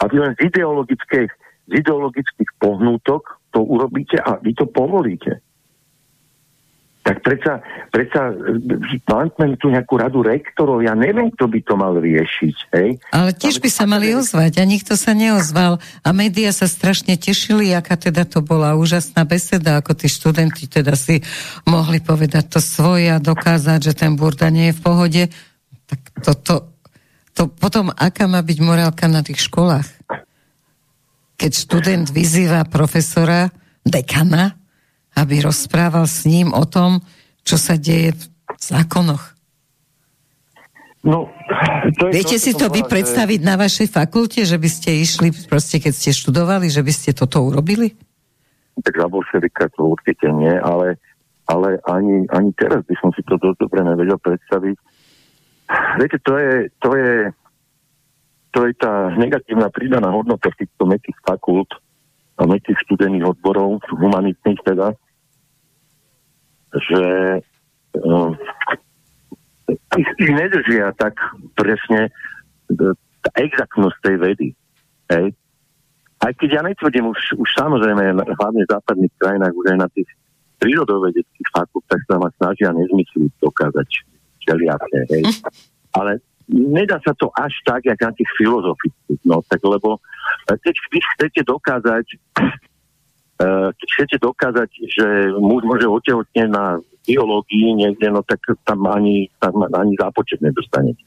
a 0.00 0.02
vy 0.08 0.16
len 0.20 0.32
z 0.36 0.52
ideologických, 0.52 1.30
z 1.68 1.72
ideologických 1.72 2.50
pohnútok 2.60 3.40
to 3.52 3.64
urobíte 3.64 4.20
a 4.20 4.36
vy 4.40 4.52
to 4.52 4.68
povolíte. 4.68 5.40
Tak 7.06 7.22
predsa, 7.22 7.62
predsa 7.94 8.34
máme 9.06 9.54
tu 9.62 9.70
nejakú 9.70 9.94
radu 9.94 10.26
rektorov, 10.26 10.82
ja 10.82 10.90
neviem, 10.98 11.30
kto 11.38 11.46
by 11.46 11.60
to 11.62 11.74
mal 11.78 11.94
riešiť. 11.94 12.56
Hej? 12.74 12.98
Ale 13.14 13.30
tiež 13.30 13.62
by 13.62 13.70
sa 13.70 13.86
mali 13.86 14.10
ozvať 14.10 14.58
a 14.58 14.66
nikto 14.66 14.98
sa 14.98 15.14
neozval. 15.14 15.78
A 16.02 16.08
médiá 16.10 16.50
sa 16.50 16.66
strašne 16.66 17.14
tešili, 17.14 17.70
aká 17.70 17.94
teda 17.94 18.26
to 18.26 18.42
bola 18.42 18.74
úžasná 18.74 19.22
beseda, 19.22 19.78
ako 19.78 19.94
tí 19.94 20.10
študenti 20.10 20.66
teda 20.66 20.98
si 20.98 21.22
mohli 21.62 22.02
povedať 22.02 22.58
to 22.58 22.58
svoje 22.58 23.14
a 23.14 23.22
dokázať, 23.22 23.86
že 23.86 23.94
ten 23.94 24.18
burda 24.18 24.50
nie 24.50 24.74
je 24.74 24.76
v 24.76 24.82
pohode. 24.82 25.22
Tak 25.86 26.00
to, 26.22 26.32
to, 26.42 26.54
to 27.34 27.42
potom, 27.50 27.94
aká 27.94 28.26
má 28.26 28.42
byť 28.42 28.58
morálka 28.62 29.06
na 29.06 29.22
tých 29.22 29.46
školách? 29.46 29.86
Keď 31.36 31.52
študent 31.52 32.06
vyzýva 32.10 32.64
profesora, 32.66 33.52
dekana, 33.86 34.58
aby 35.14 35.46
rozprával 35.46 36.04
s 36.10 36.26
ním 36.26 36.50
o 36.50 36.66
tom, 36.66 37.00
čo 37.46 37.56
sa 37.56 37.78
deje 37.78 38.18
v 38.18 38.22
zákonoch. 38.58 39.36
No, 41.06 41.30
to 42.02 42.10
je 42.10 42.18
Viete 42.18 42.34
to, 42.34 42.42
si 42.42 42.52
to 42.58 42.66
vy 42.66 42.82
predstaviť 42.82 43.40
na 43.46 43.54
vašej 43.54 43.94
fakulte, 43.94 44.42
že 44.42 44.58
by 44.58 44.66
ste 44.66 45.06
išli, 45.06 45.30
proste 45.46 45.78
keď 45.78 45.94
ste 45.94 46.10
študovali, 46.10 46.66
že 46.66 46.82
by 46.82 46.90
ste 46.90 47.14
toto 47.14 47.46
urobili? 47.46 47.94
Tak 48.82 48.90
za 48.90 49.06
bolševika 49.06 49.70
to 49.78 49.94
určite 49.94 50.26
nie, 50.34 50.50
ale, 50.50 50.98
ale 51.46 51.78
ani, 51.86 52.26
ani 52.34 52.50
teraz 52.58 52.82
by 52.90 52.94
som 52.98 53.14
si 53.14 53.22
to 53.22 53.38
dosť 53.38 53.62
dobre 53.62 53.86
nevedel 53.86 54.18
predstaviť, 54.18 54.76
Viete, 55.98 56.18
to 56.22 56.32
je, 56.38 56.52
to 56.78 56.90
je, 56.94 57.12
to 58.54 58.58
je 58.66 58.72
tá 58.78 59.10
negatívna 59.18 59.68
prídaná 59.68 60.14
hodnota 60.14 60.50
týchto 60.54 60.86
metých 60.86 61.18
fakult 61.26 61.70
a 62.38 62.46
metých 62.46 62.78
studených 62.86 63.34
odborov, 63.34 63.82
humanitných 63.90 64.60
teda, 64.62 64.94
že 66.76 67.02
um, 68.04 68.36
ich, 69.96 70.10
ich 70.20 70.32
nedržia 70.32 70.92
tak 70.94 71.16
presne 71.56 72.12
tá 72.68 73.30
exaktnosť 73.40 73.96
tej 74.02 74.16
vedy. 74.20 74.48
Hej. 75.10 75.34
Aj 76.22 76.32
keď 76.34 76.48
ja 76.58 76.62
netvrdím 76.62 77.10
už, 77.10 77.38
už 77.38 77.48
samozrejme, 77.58 78.14
hlavne 78.14 78.62
v 78.66 78.72
západných 78.72 79.14
krajinách, 79.18 79.54
už 79.54 79.66
aj 79.74 79.78
na 79.78 79.88
tých 79.92 80.08
prírodovedeckých 80.58 81.48
fakultách 81.52 82.02
sa 82.08 82.16
ma 82.16 82.28
snažia 82.40 82.72
nezmysliť 82.72 83.32
dokázať 83.42 83.88
všelijaké, 84.46 84.98
hej. 85.10 85.24
Ale 85.90 86.22
nedá 86.46 87.02
sa 87.02 87.10
to 87.18 87.26
až 87.34 87.50
tak, 87.66 87.82
jak 87.82 87.98
na 87.98 88.14
tých 88.14 88.30
filozofických, 88.38 89.20
no, 89.26 89.42
tak 89.50 89.58
lebo 89.66 89.98
keď 90.46 90.74
vy 90.94 90.98
chcete 91.02 91.40
dokázať 91.42 92.06
uh, 93.42 93.68
keď 93.74 93.88
chcete 93.98 94.16
dokázať, 94.22 94.70
že 94.86 95.06
muž 95.36 95.66
môže 95.66 95.90
otehotnieť 95.90 96.48
na 96.48 96.78
biológii 97.06 97.74
niekde, 97.74 98.10
no 98.10 98.22
tak 98.26 98.42
tam 98.66 98.86
ani, 98.86 99.30
tam 99.38 99.62
ani 99.66 99.94
zápočet 99.98 100.42
nedostanete. 100.42 101.02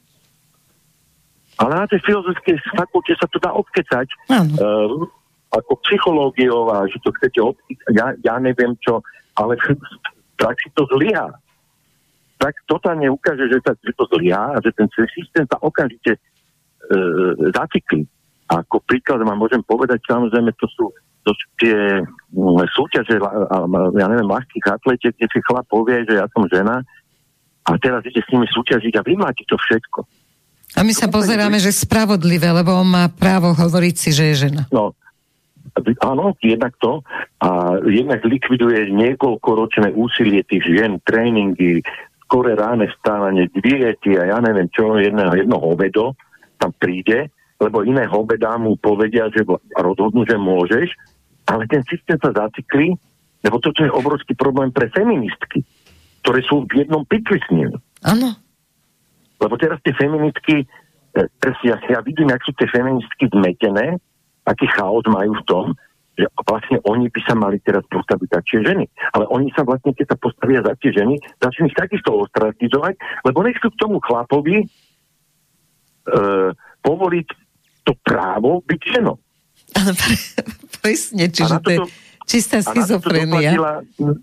Ale 1.60 1.76
na 1.76 1.84
tej 1.84 2.00
filozofickej 2.08 2.56
fakulte 2.72 3.12
sa 3.20 3.28
to 3.28 3.36
dá 3.36 3.52
obkecať. 3.52 4.08
Uh, 4.32 5.04
ako 5.50 5.82
psychológiou 5.82 6.70
a 6.70 6.86
že 6.86 7.02
to 7.02 7.10
chcete 7.20 7.42
obkecať, 7.42 7.92
ja, 7.92 8.14
ja 8.22 8.38
neviem 8.38 8.78
čo, 8.80 9.02
ale 9.36 9.58
v 9.60 10.34
praxi 10.40 10.70
to 10.72 10.86
zlyhá. 10.96 11.28
Tak 12.40 12.56
totálne 12.64 13.12
ukáže, 13.12 13.52
že, 13.52 13.60
sa, 13.60 13.76
to 13.76 14.04
zlyhá 14.16 14.56
a 14.56 14.58
že 14.64 14.72
ten 14.72 14.88
systém 15.12 15.44
sa 15.44 15.60
okamžite 15.60 16.16
uh, 16.16 17.36
zacikli. 17.52 18.08
A 18.48 18.64
ako 18.64 18.80
príklad 18.88 19.20
vám 19.22 19.38
môžem 19.38 19.60
povedať, 19.62 20.00
samozrejme, 20.08 20.50
to 20.56 20.66
sú, 20.72 20.88
to 21.22 21.30
sú 21.36 21.46
tie 21.60 22.00
um, 22.34 22.58
súťaže, 22.64 23.20
ja 23.94 24.06
neviem, 24.08 24.26
ľahkých 24.26 24.66
atletiek, 24.66 25.14
kde 25.14 25.28
si 25.28 25.38
chlap 25.44 25.68
povie, 25.68 26.02
že 26.08 26.18
ja 26.18 26.26
som 26.32 26.48
žena 26.48 26.82
a 27.68 27.76
teraz 27.78 28.02
ide 28.08 28.18
s 28.24 28.30
nimi 28.32 28.48
súťažiť 28.48 28.98
a 28.98 29.06
vymláti 29.06 29.44
to 29.46 29.54
všetko. 29.54 30.02
A 30.78 30.86
my 30.86 30.94
sa 30.94 31.10
pozeráme, 31.10 31.58
že 31.58 31.74
spravodlivé, 31.74 32.50
lebo 32.54 32.74
on 32.74 32.86
má 32.86 33.10
právo 33.10 33.52
hovoriť 33.54 33.94
si, 33.94 34.10
že 34.14 34.24
je 34.32 34.34
žena. 34.48 34.62
No, 34.70 34.94
áno, 35.98 36.38
jednak 36.38 36.78
to. 36.78 37.02
A 37.42 37.78
jednak 37.90 38.22
likviduje 38.22 38.90
niekoľkoročné 38.94 39.98
úsilie 39.98 40.46
tých 40.46 40.62
žien, 40.62 41.02
tréningy, 41.02 41.82
skore 42.30 42.54
ráne 42.54 42.86
vstávanie, 42.86 43.50
diety 43.50 44.14
a 44.14 44.30
ja 44.30 44.38
neviem 44.38 44.70
čo, 44.70 44.94
jedno, 45.02 45.34
jedno 45.34 45.58
hovedo 45.58 46.14
tam 46.62 46.70
príde, 46.78 47.26
lebo 47.58 47.82
iné 47.82 48.06
hobedá 48.06 48.54
mu 48.54 48.78
povedia, 48.78 49.26
že 49.34 49.42
rozhodnú, 49.74 50.22
že 50.22 50.38
môžeš, 50.38 50.94
ale 51.50 51.66
ten 51.66 51.82
systém 51.90 52.14
sa 52.22 52.30
zacikli, 52.30 52.94
lebo 53.42 53.58
toto 53.58 53.82
je 53.82 53.90
obrovský 53.90 54.38
problém 54.38 54.70
pre 54.70 54.86
feministky, 54.94 55.66
ktoré 56.22 56.38
sú 56.46 56.70
v 56.70 56.86
jednom 56.86 57.02
pytli 57.02 57.42
s 57.42 57.48
ním. 57.50 57.74
Áno. 58.06 58.38
Lebo 59.42 59.58
teraz 59.58 59.82
tie 59.82 59.90
feministky, 59.98 60.62
e, 61.18 61.50
ja, 61.66 61.82
ja 61.82 61.98
vidím, 62.06 62.30
ak 62.30 62.46
sú 62.46 62.54
tie 62.54 62.70
feministky 62.70 63.26
zmetené, 63.26 63.98
aký 64.46 64.70
chaos 64.70 65.02
majú 65.10 65.34
v 65.34 65.46
tom, 65.50 65.64
že 66.20 66.26
vlastne 66.44 66.76
oni 66.84 67.08
by 67.08 67.20
sa 67.24 67.32
mali 67.32 67.56
teraz 67.64 67.80
postaviť 67.88 68.28
za 68.28 68.40
tie 68.44 68.58
ženy. 68.60 68.84
Ale 69.16 69.24
oni 69.32 69.48
sa 69.56 69.64
vlastne, 69.64 69.96
keď 69.96 70.12
sa 70.12 70.16
postavia 70.20 70.60
za 70.60 70.76
tie 70.76 70.92
ženy, 70.92 71.16
začnú 71.40 71.72
ich 71.72 71.76
takisto 71.78 72.12
ostratizovať, 72.12 73.00
lebo 73.24 73.38
nechcú 73.40 73.72
k 73.72 73.80
tomu 73.80 73.96
chlapovi 74.04 74.60
e, 74.60 74.66
povoliť 76.84 77.28
to 77.88 77.92
právo 78.04 78.60
byť 78.68 78.80
ženou. 79.00 79.16
Áno, 79.80 79.92
presne, 80.84 81.32
čiže 81.32 81.56
to 81.64 81.70
je 81.72 81.78
čistá 82.28 82.60
schizofrenia. 82.60 83.56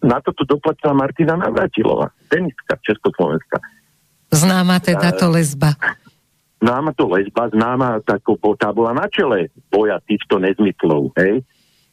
Na 0.05 0.21
toto 0.21 0.45
doplatila 0.45 0.93
Martina 0.93 1.35
Navratilová, 1.35 2.13
tenistka 2.29 2.77
Československa. 2.83 3.57
Známa 4.31 4.83
teda 4.83 5.15
to 5.15 5.31
lesba. 5.31 5.73
Známa 6.59 6.91
to 6.97 7.05
lesba, 7.07 7.47
známa 7.53 8.01
tako, 8.03 8.35
tá 8.57 8.73
bola 8.73 8.91
na 8.91 9.05
čele 9.07 9.53
boja 9.69 10.01
týchto 10.03 10.41
nezmyslov, 10.41 11.15
hej? 11.15 11.45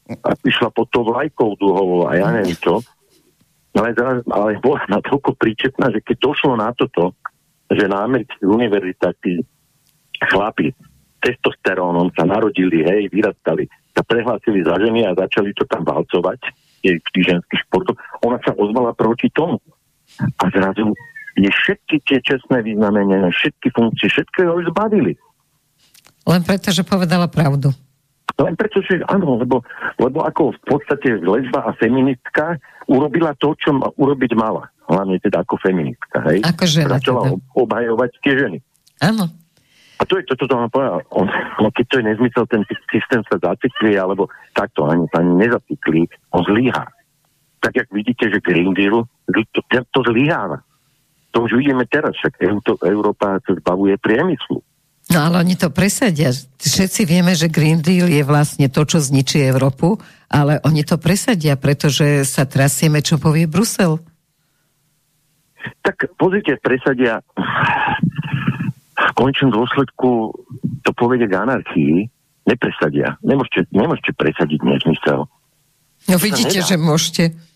A 0.05 0.37
išla 0.45 0.69
pod 0.69 0.93
to 0.93 1.01
vlajkou 1.01 1.57
duhovou 1.57 2.05
a 2.05 2.17
ja 2.21 2.29
neviem 2.29 2.57
čo. 2.61 2.85
Ale, 3.75 3.91
ale 4.31 4.61
bola 4.61 4.85
natoľko 5.01 5.35
príčetná, 5.37 5.91
že 5.91 6.05
keď 6.05 6.17
došlo 6.21 6.55
na 6.55 6.71
toto, 6.77 7.17
že 7.73 7.89
na 7.89 8.05
amerických 8.05 8.45
univerzitách 8.45 9.17
tí 9.25 9.41
chlapi 10.31 10.71
testosterónom 11.25 12.13
sa 12.13 12.29
narodili, 12.29 12.85
hej, 12.85 13.09
vyrastali, 13.09 13.65
sa 13.97 14.05
prehlásili 14.05 14.61
za 14.61 14.77
ženy 14.77 15.09
a 15.09 15.17
začali 15.17 15.57
to 15.57 15.65
tam 15.65 15.81
valcovať 15.89 16.41
v 16.85 17.09
tých 17.17 17.25
ženských 17.33 17.61
športoch, 17.65 17.97
ona 18.21 18.37
sa 18.45 18.53
ozvala 18.61 18.93
proti 18.93 19.33
tomu. 19.33 19.57
A 20.21 20.45
zrazu 20.53 20.93
je 21.41 21.49
všetky 21.49 22.05
tie 22.05 22.21
čestné 22.21 22.61
významenia, 22.61 23.33
všetky 23.33 23.73
funkcie, 23.73 24.13
všetko 24.13 24.53
ho 24.53 24.61
zbavili. 24.69 25.17
Len 26.29 26.43
preto, 26.45 26.69
že 26.69 26.85
povedala 26.85 27.25
pravdu. 27.25 27.73
Len 28.35 28.55
preto, 28.59 28.83
že 28.83 28.99
áno, 29.07 29.39
lebo, 29.39 29.63
lebo 30.03 30.27
ako 30.27 30.59
v 30.59 30.61
podstate 30.67 31.23
lesba 31.23 31.71
a 31.71 31.77
feministka 31.79 32.59
urobila 32.91 33.31
to, 33.39 33.55
čo 33.55 33.71
ma, 33.79 33.87
urobiť 33.95 34.35
mala. 34.35 34.67
Hlavne 34.91 35.23
teda 35.23 35.47
ako 35.47 35.55
feministka. 35.63 36.19
Hej? 36.27 36.43
Ako 36.43 36.65
žena. 36.67 36.99
Začala 36.99 37.31
teda. 37.31 37.39
obhajovať 37.55 38.11
tie 38.21 38.35
ženy. 38.35 38.59
Áno. 39.07 39.31
A 39.95 40.03
to 40.03 40.19
je 40.19 40.27
to, 40.27 40.35
čo 40.35 40.51
to 40.51 40.59
vám 40.59 40.69
povedal. 40.75 41.07
On, 41.15 41.31
no 41.63 41.71
keď 41.71 41.85
to 41.87 41.95
je 42.03 42.05
nezmysel, 42.11 42.45
ten 42.51 42.67
systém 42.91 43.23
sa 43.31 43.39
zacikli, 43.39 43.95
alebo 43.95 44.27
takto 44.51 44.91
ani, 44.91 45.07
ani 45.15 45.47
nezacikli, 45.47 46.11
on 46.35 46.43
zlyhá. 46.43 46.91
Tak, 47.63 47.73
jak 47.73 47.89
vidíte, 47.95 48.29
že 48.29 48.45
Green 48.45 48.75
Deal, 48.75 49.07
to, 49.31 49.61
to 49.65 50.01
zlyháva. 50.11 50.61
To 51.33 51.47
už 51.47 51.55
vidíme 51.55 51.87
teraz, 51.87 52.13
však 52.19 52.43
Európa 52.83 53.39
sa 53.47 53.53
zbavuje 53.55 53.95
priemyslu. 54.03 54.61
No 55.15 55.31
ale 55.31 55.47
oni 55.47 55.55
to 55.55 55.71
presadia. 55.71 56.35
Všetci 56.59 57.07
vieme, 57.07 57.39
že 57.39 57.47
Green 57.47 57.79
Deal 57.79 58.11
je 58.11 58.27
vlastne 58.27 58.67
to, 58.67 58.83
čo 58.83 58.99
zničí 58.99 59.39
Európu, 59.47 59.95
ale 60.27 60.59
oni 60.67 60.83
to 60.83 60.99
presadia, 60.99 61.55
pretože 61.55 62.27
sa 62.27 62.43
trasieme, 62.51 62.99
čo 62.99 63.23
povie 63.23 63.47
Brusel. 63.47 64.03
Tak 65.87 66.19
pozrite, 66.19 66.59
presadia 66.59 67.23
v 68.95 69.13
končnom 69.15 69.55
dôsledku 69.55 70.35
to 70.83 70.91
povede 70.99 71.31
k 71.31 71.35
anarchii, 71.39 71.95
nepresadia. 72.45 73.15
Nemôžete, 73.23 73.71
nemôžete 73.71 74.13
presadiť 74.19 74.61
nezmysel. 74.67 75.31
No 76.11 76.17
vidíte, 76.21 76.61
že 76.61 76.77
môžete. 76.77 77.54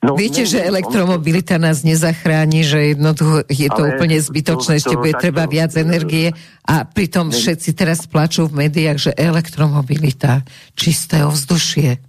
No, 0.00 0.16
Viete, 0.16 0.48
že 0.48 0.64
elektromobilita 0.64 1.60
nás 1.60 1.84
nezachráni, 1.84 2.64
že 2.64 2.96
jednoducho 2.96 3.44
je 3.52 3.68
to 3.68 3.82
úplne 3.84 4.16
zbytočné, 4.16 4.80
ešte 4.80 4.96
bude 4.96 5.12
treba 5.12 5.44
to, 5.44 5.52
viac 5.52 5.76
energie 5.76 6.32
a 6.64 6.88
pritom 6.88 7.28
ne, 7.28 7.36
všetci 7.36 7.76
teraz 7.76 8.08
plačú 8.08 8.48
v 8.48 8.64
médiách, 8.64 8.96
že 8.96 9.12
elektromobilita, 9.12 10.40
čisté 10.72 11.20
ovzdušie. 11.20 12.00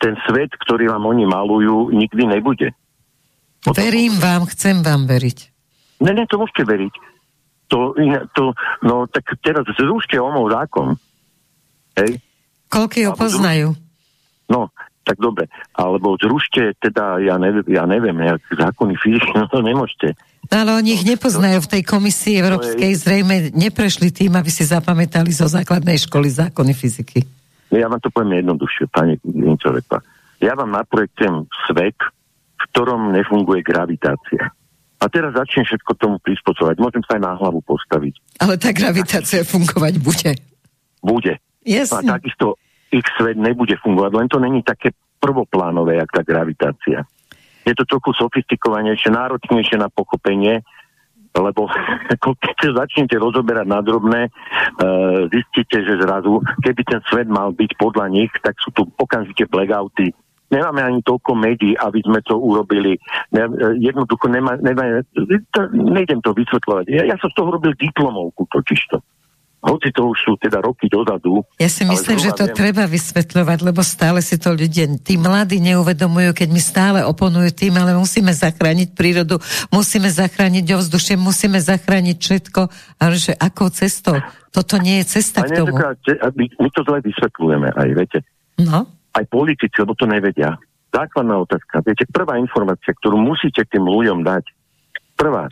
Ten 0.00 0.16
svet, 0.24 0.48
ktorý 0.64 0.88
vám 0.88 1.04
oni 1.12 1.28
malujú, 1.28 1.92
nikdy 1.92 2.24
nebude. 2.24 2.72
Potom... 3.60 3.76
Verím 3.76 4.16
vám, 4.16 4.48
chcem 4.48 4.80
vám 4.80 5.04
veriť. 5.04 5.38
Ne, 6.00 6.16
ne, 6.16 6.24
to 6.24 6.40
môžete 6.40 6.64
veriť. 6.64 6.94
To, 7.68 7.92
to, 8.32 8.56
no 8.80 9.04
tak 9.12 9.28
teraz 9.44 9.68
zrušte 9.76 10.16
omov 10.16 10.48
zákon. 10.48 10.96
Hej? 12.00 12.16
Koľko 12.72 12.96
ho 13.06 13.12
poznajú? 13.12 13.68
No, 14.48 14.72
tak 15.02 15.18
dobre, 15.18 15.50
alebo 15.74 16.14
zrušte 16.14 16.78
teda, 16.78 17.18
ja 17.18 17.36
neviem, 17.38 17.66
ja 17.66 17.84
neviem 17.86 18.14
nejak 18.14 18.42
zákony 18.48 18.94
fyziky, 18.98 19.30
no 19.38 19.50
to 19.50 19.60
nemôžete. 19.60 20.14
No, 20.50 20.66
ale 20.66 20.82
oni 20.82 20.98
ich 20.98 21.06
nepoznajú. 21.06 21.62
V 21.64 21.72
tej 21.78 21.82
komisii 21.86 22.42
európskej 22.42 22.92
zrejme 22.98 23.54
neprešli 23.54 24.10
tým, 24.10 24.34
aby 24.34 24.50
si 24.50 24.66
zapamätali 24.66 25.30
zo 25.30 25.46
základnej 25.46 25.96
školy 26.02 26.28
zákony 26.28 26.72
fyziky. 26.74 27.20
Ja 27.72 27.88
vám 27.88 28.02
to 28.04 28.12
poviem 28.12 28.44
jednoduchšie, 28.44 28.90
pani 28.92 29.16
Grinčoveka. 29.22 30.04
Ja 30.42 30.58
vám 30.58 30.74
naprojektujem 30.74 31.46
svet, 31.70 31.96
v 32.58 32.64
ktorom 32.74 33.14
nefunguje 33.14 33.62
gravitácia. 33.64 34.50
A 35.02 35.04
teraz 35.10 35.34
začnem 35.34 35.66
všetko 35.66 35.92
tomu 35.98 36.16
prispôsobovať. 36.22 36.76
Môžem 36.78 37.02
sa 37.06 37.18
aj 37.18 37.22
na 37.26 37.32
hlavu 37.34 37.58
postaviť. 37.66 38.14
Ale 38.38 38.54
tá 38.54 38.70
gravitácia 38.70 39.42
fungovať 39.42 39.98
bude. 39.98 40.30
Bude. 41.02 41.42
Jasne. 41.66 42.06
A 42.06 42.18
takisto 42.18 42.58
ich 42.92 43.08
svet 43.16 43.40
nebude 43.40 43.74
fungovať, 43.80 44.12
len 44.12 44.28
to 44.28 44.38
není 44.38 44.60
také 44.60 44.92
prvoplánové, 45.16 45.96
jak 45.96 46.12
tá 46.12 46.22
gravitácia. 46.22 47.08
Je 47.62 47.72
to 47.78 47.86
trochu 47.86 48.12
sofistikovanejšie, 48.18 49.14
náročnejšie 49.14 49.78
na 49.78 49.88
pochopenie, 49.88 50.60
lebo 51.32 51.70
keď 52.60 52.68
začnete 52.76 53.16
rozoberať 53.16 53.66
na 53.66 53.80
drobné, 53.80 54.28
uh, 54.28 55.30
zistíte, 55.32 55.80
že 55.80 56.02
zrazu, 56.02 56.42
keby 56.60 56.82
ten 56.84 57.00
svet 57.08 57.28
mal 57.30 57.56
byť 57.56 57.70
podľa 57.80 58.06
nich, 58.12 58.32
tak 58.44 58.58
sú 58.60 58.68
tu 58.76 58.84
okamžite 59.00 59.48
blackouty. 59.48 60.12
Nemáme 60.52 60.84
ani 60.84 61.00
toľko 61.00 61.32
médií, 61.32 61.72
aby 61.80 62.04
sme 62.04 62.20
to 62.28 62.36
urobili. 62.36 63.00
Ne, 63.32 63.48
jednoducho 63.80 64.28
nemá, 64.28 64.60
nemá, 64.60 65.00
nejdem 65.72 66.20
to 66.20 66.36
vysvetľovať. 66.36 66.92
Ja, 66.92 67.08
ja 67.08 67.16
som 67.16 67.32
z 67.32 67.40
toho 67.40 67.56
robil 67.56 67.72
diplomovku 67.72 68.44
totižto. 68.52 69.00
Hoci 69.62 69.94
to 69.94 70.10
už 70.10 70.18
sú 70.18 70.32
teda 70.42 70.58
roky 70.58 70.90
dozadu. 70.90 71.46
Ja 71.62 71.70
si 71.70 71.86
myslím, 71.86 72.18
že 72.18 72.34
to 72.34 72.50
viem. 72.50 72.56
treba 72.58 72.82
vysvetľovať, 72.90 73.58
lebo 73.62 73.86
stále 73.86 74.18
si 74.18 74.34
to 74.34 74.50
ľudia, 74.50 74.90
tí 74.98 75.14
mladí 75.14 75.62
neuvedomujú, 75.62 76.34
keď 76.34 76.48
mi 76.50 76.58
stále 76.58 77.06
oponujú 77.06 77.54
tým, 77.54 77.78
ale 77.78 77.94
musíme 77.94 78.34
zachrániť 78.34 78.90
prírodu, 78.98 79.38
musíme 79.70 80.10
zachrániť 80.10 80.66
ovzdušie, 80.66 81.14
musíme 81.14 81.62
zachrániť 81.62 82.16
všetko, 82.18 82.60
ale 82.98 83.14
že 83.14 83.38
akou 83.38 83.70
cestou? 83.70 84.18
Toto 84.50 84.82
nie 84.82 84.98
je 85.00 85.22
cesta 85.22 85.46
k 85.46 85.62
tomu. 85.62 85.78
my, 85.78 86.44
my 86.58 86.68
to 86.74 86.80
zle 86.82 86.98
vysvetľujeme 86.98 87.68
aj, 87.72 87.88
viete. 87.94 88.18
No. 88.58 88.90
Aj 89.14 89.24
politici, 89.30 89.78
lebo 89.78 89.94
to 89.94 90.10
nevedia. 90.10 90.58
Základná 90.90 91.40
otázka. 91.40 91.80
Viete, 91.86 92.04
prvá 92.10 92.36
informácia, 92.36 92.92
ktorú 92.92 93.16
musíte 93.16 93.64
tým 93.64 93.86
ľuďom 93.86 94.26
dať. 94.26 94.44
Prvá. 95.16 95.48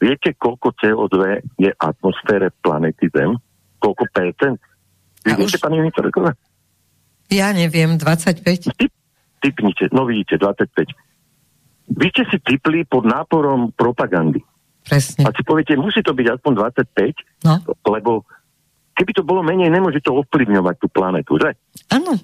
Viete, 0.00 0.32
koľko 0.34 0.72
CO2 0.80 1.44
je 1.60 1.70
v 1.70 1.78
atmosfére 1.78 2.50
planety 2.64 3.06
Zem? 3.12 3.38
Koľko 3.80 4.04
percent? 4.12 4.60
Vy 5.24 5.32
viete, 5.36 5.56
už... 5.56 5.64
pani 5.64 5.80
Mitorková? 5.80 6.36
Ja 7.32 7.50
neviem, 7.56 7.96
25. 7.96 8.76
Typ, 8.76 8.92
typnite, 9.40 9.88
no 9.96 10.04
vidíte, 10.04 10.36
25. 10.36 10.92
Vy 11.90 12.06
ste 12.14 12.22
si 12.30 12.38
typli 12.38 12.86
pod 12.86 13.08
náporom 13.08 13.74
propagandy. 13.74 14.42
Presne. 14.86 15.26
A 15.26 15.34
si 15.34 15.42
poviete, 15.42 15.76
musí 15.76 16.00
to 16.00 16.14
byť 16.14 16.26
aspoň 16.38 16.52
25, 16.92 17.46
no. 17.46 17.54
lebo 17.90 18.24
keby 18.96 19.10
to 19.14 19.22
bolo 19.22 19.40
menej, 19.44 19.70
nemôže 19.70 20.00
to 20.02 20.12
ovplyvňovať 20.12 20.74
tú 20.80 20.86
planetu, 20.90 21.32
že? 21.40 21.56
Áno. 21.92 22.16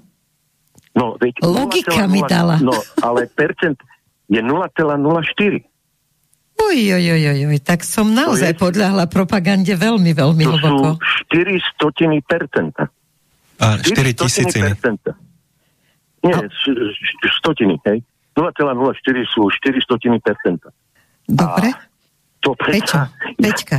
No, 0.96 1.20
veď 1.20 1.44
Logika 1.44 2.08
0, 2.08 2.12
mi 2.12 2.24
dala. 2.24 2.56
No, 2.64 2.72
ale 3.04 3.28
percent 3.28 3.76
je 4.32 4.40
0,04. 4.40 5.75
Oj, 6.56 6.78
oj, 6.96 7.06
oj, 7.12 7.24
oj, 7.36 7.40
oj, 7.52 7.58
tak 7.60 7.84
som 7.84 8.16
naozaj 8.16 8.56
je, 8.56 8.60
podľahla 8.60 9.06
propagande 9.12 9.76
veľmi, 9.76 10.16
veľmi 10.16 10.44
to 10.44 10.50
hlboko. 10.56 10.88
To 10.96 11.36
sú 11.36 11.36
4 11.36 11.70
stotiny 11.76 12.18
percenta. 12.24 12.88
A 13.60 13.76
4 13.80 13.92
tisíciny. 14.16 14.72
Nie, 16.24 16.34
a... 16.34 16.40
stotiny, 17.44 17.76
hej. 17.86 17.98
0,04 18.36 19.32
sú 19.32 19.48
4 19.48 19.86
stotiny 19.86 20.18
percenta. 20.20 20.72
Dobre. 21.28 21.68
A 21.72 21.80
to 22.40 22.54
Peťa, 22.54 23.10
Peťka. 23.36 23.78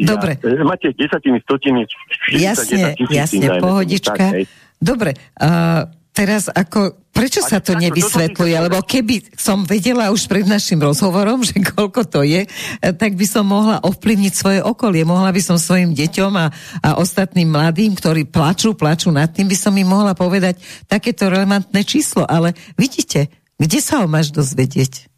Dobre. 0.00 0.40
Ja, 0.40 0.64
máte 0.64 0.94
desatiny, 0.96 1.38
stotiny, 1.44 1.84
Jasne, 2.32 2.96
jasne, 3.12 3.46
pohodička. 3.60 4.16
Tak, 4.16 4.48
Dobre, 4.80 5.12
uh, 5.36 5.84
teraz 6.20 6.52
ako, 6.52 7.00
prečo 7.16 7.40
sa 7.40 7.64
to 7.64 7.72
nevysvetľuje? 7.80 8.54
Lebo 8.68 8.84
keby 8.84 9.32
som 9.32 9.64
vedela 9.64 10.12
už 10.12 10.28
pred 10.28 10.44
našim 10.44 10.76
rozhovorom, 10.76 11.40
že 11.48 11.56
koľko 11.64 12.04
to 12.04 12.20
je, 12.20 12.44
tak 12.80 13.16
by 13.16 13.24
som 13.24 13.48
mohla 13.48 13.80
ovplyvniť 13.80 14.32
svoje 14.36 14.60
okolie. 14.60 15.08
Mohla 15.08 15.32
by 15.32 15.40
som 15.40 15.56
svojim 15.56 15.96
deťom 15.96 16.32
a, 16.36 16.46
a 16.84 16.88
ostatným 17.00 17.48
mladým, 17.48 17.96
ktorí 17.96 18.28
plačú, 18.28 18.76
plačú 18.76 19.08
nad 19.08 19.32
tým, 19.32 19.48
by 19.48 19.56
som 19.56 19.72
im 19.72 19.88
mohla 19.88 20.12
povedať 20.12 20.60
takéto 20.84 21.32
relevantné 21.32 21.80
číslo. 21.88 22.28
Ale 22.28 22.52
vidíte, 22.76 23.32
kde 23.56 23.80
sa 23.80 24.04
ho 24.04 24.06
máš 24.06 24.28
dozvedieť? 24.36 25.08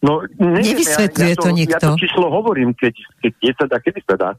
No, 0.00 0.24
neviem, 0.36 0.76
Nevysvetľuje 0.76 1.32
ja, 1.32 1.36
ja 1.36 1.40
to, 1.40 1.44
to 1.44 1.50
nikto. 1.52 1.86
Ja 1.88 1.92
to 1.96 2.00
číslo 2.00 2.28
hovorím, 2.28 2.76
keď, 2.76 2.94
keď 3.20 3.32
je 3.40 3.52
sa 3.56 3.64
dá, 3.68 3.76
kedy 3.80 4.00
sa 4.04 4.16
dá. 4.16 4.30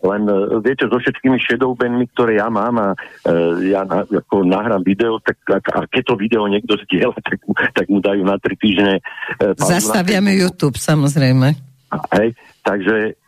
Len 0.00 0.22
uh, 0.24 0.56
viete, 0.64 0.88
so 0.88 0.96
všetkými 0.96 1.36
shadowbanmi, 1.44 2.08
ktoré 2.16 2.40
ja 2.40 2.48
mám 2.48 2.74
a 2.80 2.88
uh, 2.96 3.60
ja 3.60 3.84
na, 3.84 4.08
ako 4.08 4.48
nahrám 4.48 4.80
video, 4.80 5.20
tak 5.20 5.36
a, 5.52 5.60
a 5.60 5.78
keď 5.84 6.02
to 6.08 6.14
video 6.16 6.48
niekto 6.48 6.80
zdieľa, 6.88 7.20
tak, 7.28 7.38
tak 7.76 7.86
mu 7.92 8.00
dajú 8.00 8.24
na 8.24 8.40
tri 8.40 8.56
týždne. 8.56 9.04
Uh, 9.36 9.52
Zastaviame 9.60 10.32
na 10.32 10.40
YouTube, 10.40 10.80
samozrejme. 10.80 11.52
Hej, 12.16 12.32
takže 12.64 13.18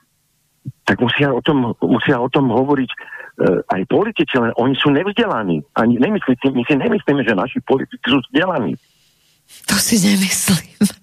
tak 0.89 0.97
musia 1.03 1.29
o 1.35 1.45
tom, 1.45 1.77
musia 1.85 2.16
o 2.16 2.29
tom 2.33 2.49
hovoriť 2.49 2.91
uh, 2.91 3.61
aj 3.68 3.83
politici, 3.93 4.33
len 4.41 4.57
oni 4.57 4.73
sú 4.79 4.89
nevzdelaní. 4.89 5.61
Ani 5.77 6.01
nemyslíte, 6.01 6.49
my 6.57 6.62
si 6.64 6.75
nemyslíme, 6.81 7.20
že 7.20 7.37
naši 7.37 7.61
politici 7.61 8.01
sú 8.09 8.16
vzdelaní. 8.33 8.81
To 9.68 9.77
si 9.77 10.01
nemyslím. 10.01 11.01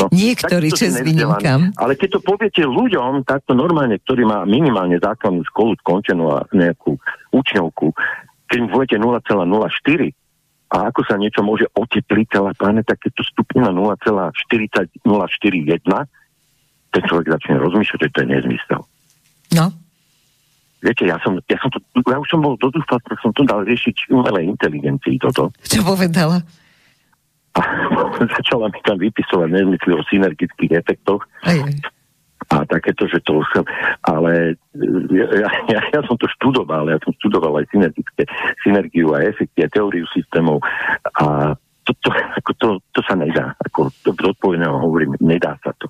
No, 0.00 0.08
Niektorí, 0.08 0.72
čes 0.72 0.96
výnimkám. 1.04 1.76
Ale 1.76 1.92
keď 2.00 2.16
to 2.16 2.20
poviete 2.24 2.64
ľuďom, 2.64 3.28
takto 3.28 3.52
normálne, 3.52 4.00
ktorý 4.00 4.24
má 4.24 4.48
minimálne 4.48 4.96
základnú 4.96 5.44
školu 5.52 5.76
skončenú 5.84 6.32
a 6.32 6.48
nejakú 6.56 6.96
učňovku, 7.34 7.92
keď 8.48 8.58
mu 8.64 8.68
poviete 8.72 8.96
0,04 8.96 9.36
a 10.72 10.76
ako 10.88 11.00
sa 11.04 11.20
niečo 11.20 11.44
môže 11.44 11.68
otepliť 11.76 12.26
celá 12.32 12.56
planeta, 12.56 12.96
keď 12.96 13.20
to 13.20 13.24
stupne 13.28 13.68
na 13.68 13.72
0,4041, 13.76 15.04
ten 16.92 17.02
človek 17.08 17.26
začne 17.28 17.60
rozmýšľať, 17.60 17.98
že 18.00 18.12
to 18.12 18.18
je 18.24 18.28
nezmysel. 18.28 18.80
No. 19.52 19.66
Viete, 20.82 21.06
ja 21.06 21.20
som, 21.22 21.38
ja 21.46 21.58
som 21.62 21.70
to, 21.70 21.78
ja 22.08 22.16
už 22.18 22.26
som 22.26 22.42
bol 22.42 22.58
dodúfal, 22.58 22.98
tak 23.04 23.20
som 23.22 23.30
to 23.36 23.46
dal 23.46 23.62
riešiť 23.62 24.10
umelej 24.10 24.50
inteligencii 24.50 25.20
toto. 25.22 25.54
Čo 25.62 25.86
povedala? 25.86 26.42
a 28.18 28.24
začala 28.32 28.72
mi 28.72 28.80
tam 28.84 28.96
vypisovať 28.96 29.48
nezmysly 29.52 29.92
o 29.92 30.02
synergických 30.08 30.72
efektoch. 30.80 31.22
Aj, 31.44 31.56
aj. 31.56 31.74
A 32.50 32.66
takéto, 32.66 33.06
že 33.06 33.22
to 33.22 33.38
už 33.38 33.48
ale 34.02 34.58
ja, 35.14 35.48
ja, 35.70 35.80
ja 35.94 36.00
som 36.04 36.18
to 36.18 36.26
študoval, 36.26 36.90
ja 36.90 36.98
som 37.00 37.14
študoval 37.22 37.62
aj 37.62 37.70
synergické, 37.70 38.26
synergiu 38.66 39.14
a 39.14 39.22
efekty 39.22 39.62
a 39.62 39.70
teóriu 39.70 40.04
systémov 40.10 40.58
a 41.22 41.54
to, 41.86 41.92
to, 42.02 42.10
ako 42.12 42.50
to, 42.58 42.68
to 42.94 43.00
sa 43.06 43.14
nedá, 43.14 43.54
ako 43.62 43.94
to 44.02 44.10
zodpovedného 44.14 44.74
hovorím, 44.74 45.14
nedá 45.22 45.54
sa 45.62 45.70
to. 45.78 45.86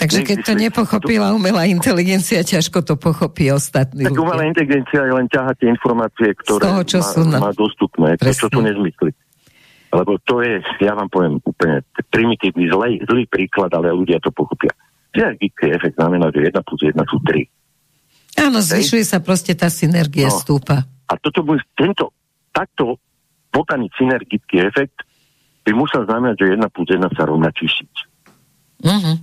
Takže 0.00 0.24
keď 0.24 0.38
to 0.48 0.52
nepochopila 0.56 1.28
umelá 1.36 1.68
inteligencia, 1.68 2.40
ťažko 2.40 2.80
to 2.80 2.96
pochopí 2.96 3.52
ostatní 3.52 4.08
Tak 4.08 4.16
umelá 4.16 4.48
inteligencia 4.48 5.04
je 5.04 5.12
len 5.12 5.28
ťahať 5.28 5.60
tie 5.60 5.68
informácie, 5.68 6.28
ktoré 6.40 6.62
toho, 6.64 6.82
čo 6.88 6.98
má, 7.04 7.08
sú 7.12 7.20
na... 7.28 7.36
má 7.36 7.52
dostupné, 7.52 8.16
to, 8.16 8.32
čo 8.32 8.48
sú 8.48 8.60
nezmysly. 8.64 9.12
Lebo 9.90 10.22
to 10.22 10.38
je, 10.42 10.62
ja 10.78 10.94
vám 10.94 11.10
poviem 11.10 11.42
úplne 11.42 11.82
primitívny, 12.14 12.70
zlý, 12.70 13.02
zlý 13.02 13.26
príklad, 13.26 13.74
ale 13.74 13.90
ľudia 13.90 14.22
to 14.22 14.30
pochopia. 14.30 14.70
Synergický 15.10 15.74
efekt 15.74 15.98
znamená, 15.98 16.30
že 16.30 16.46
1 16.46 16.54
plus 16.62 16.80
1 16.86 16.94
sú 17.10 17.18
3. 17.26 18.46
Áno, 18.46 18.62
zvyšuje 18.62 19.02
sa 19.02 19.18
proste 19.18 19.58
tá 19.58 19.66
synergia, 19.66 20.30
no. 20.30 20.38
stúpa. 20.38 20.86
A 21.10 21.18
toto 21.18 21.42
bude, 21.42 21.66
tento, 21.74 22.14
takto 22.54 23.02
podaný 23.50 23.90
synergický 23.98 24.62
efekt 24.62 25.02
by 25.66 25.74
musel 25.74 26.06
znamenať, 26.06 26.38
že 26.38 26.54
1 26.54 26.70
plus 26.70 26.88
1 26.94 27.18
sa 27.18 27.26
rovná 27.26 27.50
tisíc. 27.50 27.90
Uh-huh. 28.80 29.18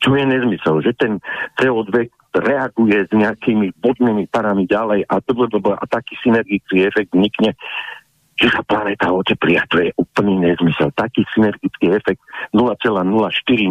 Čo 0.00 0.16
je 0.16 0.24
nezmysel, 0.24 0.80
že 0.80 0.96
ten 0.96 1.20
CO2 1.60 2.08
reaguje 2.36 3.08
s 3.08 3.12
nejakými 3.12 3.72
bodnými 3.80 4.28
parami 4.28 4.68
ďalej 4.68 5.08
a, 5.08 5.20
to, 5.24 5.32
a 5.72 5.84
taký 5.88 6.16
synergický 6.20 6.84
efekt 6.84 7.12
vnikne 7.16 7.56
že 8.36 8.52
sa 8.52 8.60
planéta 8.68 9.08
oteplí 9.08 9.56
a 9.56 9.64
to 9.64 9.80
je 9.80 9.88
úplný 9.96 10.44
nezmysel. 10.44 10.92
Taký 10.92 11.24
synergický 11.32 11.88
efekt 11.96 12.20
0,04 12.52 13.00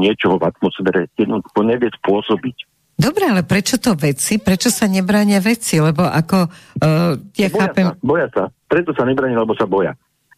niečoho 0.01 0.41
v 0.41 0.43
atmosfére 0.49 1.05
jednoducho 1.13 1.61
nevie 1.61 1.93
spôsobiť. 2.01 2.57
Dobre, 2.95 3.27
ale 3.27 3.43
prečo 3.43 3.75
to 3.77 3.93
veci? 3.93 4.39
Prečo 4.39 4.71
sa 4.71 4.87
nebránia 4.87 5.43
veci? 5.43 5.77
Lebo 5.77 6.07
ako 6.07 6.37
uh, 6.81 7.13
ja 7.35 7.51
boja 7.51 7.59
chápem... 7.61 7.85
Sa, 7.91 7.95
boja 7.99 8.27
sa. 8.31 8.43
Preto 8.65 8.95
sa 8.95 9.03
nebránia, 9.03 9.37
lebo 9.37 9.53
sa 9.53 9.67
boja. 9.67 9.93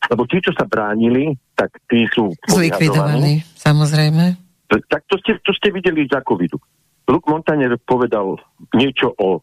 Lebo 0.10 0.26
tí, 0.26 0.42
čo 0.42 0.52
sa 0.58 0.66
bránili, 0.66 1.38
tak 1.54 1.72
tí 1.86 2.10
sú 2.12 2.34
zlikvidovaní, 2.50 3.46
samozrejme. 3.56 4.36
Tak 4.68 5.02
to 5.08 5.16
ste, 5.22 5.40
to 5.46 5.54
ste 5.56 5.72
videli 5.72 6.10
za 6.10 6.20
covidu. 6.26 6.60
Luke 7.08 7.30
Montaner 7.32 7.72
povedal 7.80 8.36
niečo 8.76 9.16
o, 9.16 9.40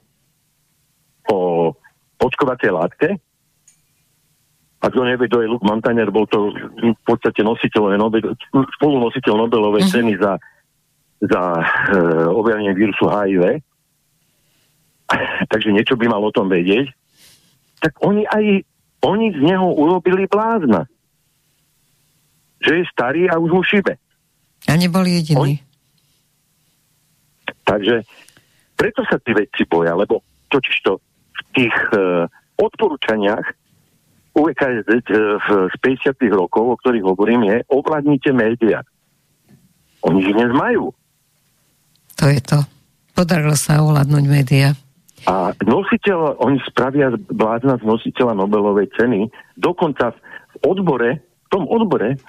o 1.33 1.37
očkovacej 2.21 2.71
látke, 2.71 3.09
a 4.85 4.93
kto 4.93 5.01
nevie, 5.09 5.33
kto 5.33 5.41
je 5.41 5.49
Luke 5.49 5.65
Montaner, 5.65 6.13
bol 6.13 6.29
to 6.29 6.53
v 6.77 7.03
podstate 7.09 7.41
nositeľ, 7.41 7.97
Nobel, 7.97 8.37
spolunositeľ 8.53 9.33
Nobelovej 9.33 9.89
uh-huh. 9.89 9.95
ceny 9.97 10.13
za, 10.21 10.37
za 11.25 11.43
e, 11.57 11.65
objavenie 12.29 12.77
vírusu 12.77 13.09
HIV. 13.09 13.65
Takže 15.53 15.73
niečo 15.73 15.97
by 15.97 16.05
mal 16.13 16.21
o 16.21 16.29
tom 16.29 16.53
vedieť. 16.53 16.93
Tak 17.81 17.97
oni 18.05 18.29
aj, 18.29 18.61
oni 19.09 19.33
z 19.33 19.41
neho 19.41 19.73
urobili 19.73 20.29
blázna. 20.29 20.85
Že 22.61 22.85
je 22.85 22.93
starý 22.93 23.23
a 23.33 23.41
už 23.41 23.57
mu 23.57 23.65
šibe. 23.65 23.97
A 24.69 24.77
neboli 24.77 25.17
jediní. 25.17 25.41
On... 25.41 25.49
Takže 27.65 28.05
preto 28.77 29.01
sa 29.09 29.17
tí 29.17 29.33
vedci 29.33 29.65
boja, 29.65 29.97
lebo 29.97 30.21
totiž 30.53 30.77
to 30.85 31.01
v 31.33 31.41
tých 31.57 31.77
e, 31.97 32.29
odporúčaniach 32.61 33.64
UKZ 34.35 34.91
e, 34.91 35.01
z 35.71 35.75
50 35.79 36.19
rokov, 36.35 36.75
o 36.75 36.77
ktorých 36.83 37.07
hovorím, 37.07 37.47
je 37.47 37.57
ovládnite 37.71 38.35
médiá. 38.35 38.83
Oni 40.03 40.27
ich 40.27 40.35
dnes 40.35 40.51
majú. 40.51 40.91
To 42.19 42.27
je 42.29 42.41
to. 42.43 42.59
Podarilo 43.15 43.55
sa 43.55 43.79
ovládnuť 43.81 44.25
médiá. 44.27 44.75
A 45.25 45.57
nositeľ, 45.65 46.37
oni 46.43 46.61
spravia 46.69 47.15
blázna 47.17 47.81
z 47.81 47.85
nositeľa 47.89 48.37
Nobelovej 48.37 48.93
ceny, 48.99 49.33
dokonca 49.57 50.13
v 50.13 50.57
odbore, 50.69 51.23
v 51.23 51.49
tom 51.49 51.65
odbore, 51.71 52.21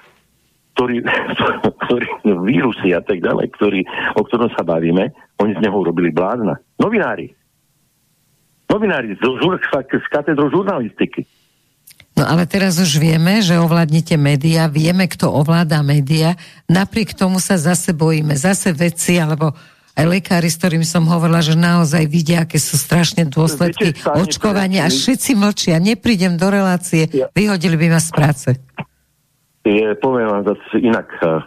ktorý, 0.78 1.04
ktorý 1.84 2.06
vírusy 2.46 2.96
a 2.96 3.04
tak 3.04 3.20
ďalej, 3.20 3.52
ktorý, 3.58 3.80
o 4.16 4.22
ktorom 4.24 4.48
sa 4.56 4.64
bavíme, 4.64 5.12
oni 5.42 5.52
z 5.58 5.60
neho 5.60 5.76
robili 5.76 6.08
blázna. 6.08 6.56
Novinári. 6.80 7.34
Novinári 8.72 9.16
z, 9.16 9.20
z 9.20 10.06
katedru 10.08 10.48
žurnalistiky. 10.48 11.24
No 12.16 12.24
ale 12.24 12.48
teraz 12.48 12.80
už 12.80 12.96
vieme, 12.96 13.44
že 13.44 13.60
ovládnete 13.60 14.16
média, 14.16 14.72
vieme, 14.72 15.04
kto 15.04 15.28
ovláda 15.28 15.84
média, 15.84 16.32
napriek 16.64 17.12
tomu 17.12 17.36
sa 17.44 17.60
zase 17.60 17.92
bojíme. 17.92 18.32
Zase 18.32 18.72
veci, 18.72 19.20
alebo 19.20 19.52
aj 19.96 20.04
lekári, 20.04 20.48
s 20.48 20.56
ktorými 20.56 20.84
som 20.84 21.04
hovorila, 21.04 21.44
že 21.44 21.56
naozaj 21.56 22.08
vidia, 22.08 22.48
aké 22.48 22.56
sú 22.56 22.80
strašne 22.80 23.28
dôsledky 23.28 23.92
očkovania 24.04 24.88
a 24.88 24.92
všetci 24.92 25.36
mlčia. 25.36 25.76
Neprídem 25.76 26.40
do 26.40 26.48
relácie, 26.48 27.08
ja. 27.12 27.28
vyhodili 27.36 27.76
by 27.76 27.86
ma 27.92 28.00
z 28.00 28.10
práce. 28.12 28.48
Je, 29.68 29.92
poviem 30.00 30.32
vám 30.32 30.44
zase 30.56 30.80
inak. 30.80 31.08
Uh, 31.20 31.44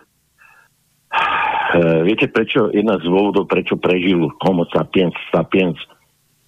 viete 2.06 2.30
prečo, 2.30 2.70
jedna 2.70 3.02
z 3.02 3.10
dôvodov, 3.10 3.50
prečo 3.50 3.74
prežil 3.74 4.30
homo 4.46 4.70
sapiens 4.70 5.18
sapiens 5.34 5.78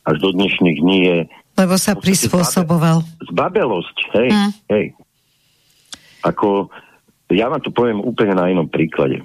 až 0.06 0.18
do 0.18 0.30
dnešných 0.34 0.78
dní 0.82 0.98
je 1.06 1.18
lebo 1.62 1.78
sa 1.78 1.94
prispôsoboval. 1.94 3.06
Zbabelosť, 3.30 3.98
hej, 4.18 4.30
mm. 4.34 4.52
hej. 4.74 4.86
Ako, 6.26 6.70
ja 7.30 7.50
vám 7.50 7.62
to 7.62 7.70
poviem 7.70 8.02
úplne 8.02 8.34
na 8.34 8.50
inom 8.50 8.66
príklade. 8.66 9.22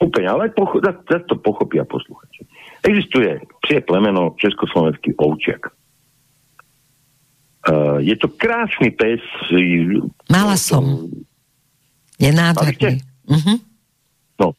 Úplne, 0.00 0.28
ale 0.28 0.42
pocho- 0.52 0.84
zase 0.84 1.24
to 1.24 1.40
pochopia 1.40 1.88
posluchači. 1.88 2.44
Existuje 2.84 3.40
psie 3.64 3.80
plemeno 3.80 4.36
československý 4.36 5.16
ovčiak. 5.16 5.72
Uh, 7.64 7.96
je 8.04 8.12
to 8.20 8.28
krásny 8.28 8.92
pes. 8.92 9.24
Mala 10.28 10.60
som. 10.60 11.08
Je 12.20 12.28
nádherný. 12.28 13.00
Uh-huh. 13.24 13.56
No, 14.36 14.52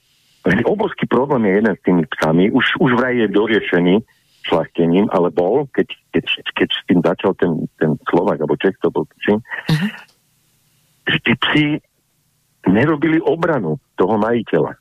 obrovský 0.65 1.05
problém 1.05 1.45
je 1.45 1.53
jeden 1.61 1.73
s 1.77 1.81
tými 1.85 2.03
psami. 2.17 2.49
Už, 2.49 2.65
už 2.81 2.97
vraj 2.97 3.13
je 3.13 3.29
doriešený 3.29 4.01
šlachtením, 4.45 5.09
ale 5.09 5.33
bol, 5.33 5.65
keď, 5.73 5.89
keď, 6.13 6.25
keď 6.53 6.69
s 6.69 6.81
tým 6.85 6.99
začal 7.01 7.33
ten, 7.35 7.65
ten 7.81 7.97
Slovak, 8.05 8.37
alebo 8.37 8.55
Čech 8.61 8.77
to 8.77 8.93
bol, 8.93 9.09
či, 9.17 9.33
uh-huh. 9.33 9.89
že 11.09 11.17
tí 11.25 11.33
psi 11.33 11.65
nerobili 12.69 13.17
obranu 13.21 13.81
toho 13.97 14.17
majiteľa. 14.21 14.77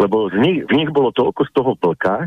Lebo 0.00 0.28
z 0.32 0.36
nich, 0.40 0.58
v 0.66 0.72
nich 0.76 0.90
bolo 0.90 1.12
toľko 1.12 1.40
z 1.46 1.50
toho 1.52 1.70
vlka, 1.78 2.26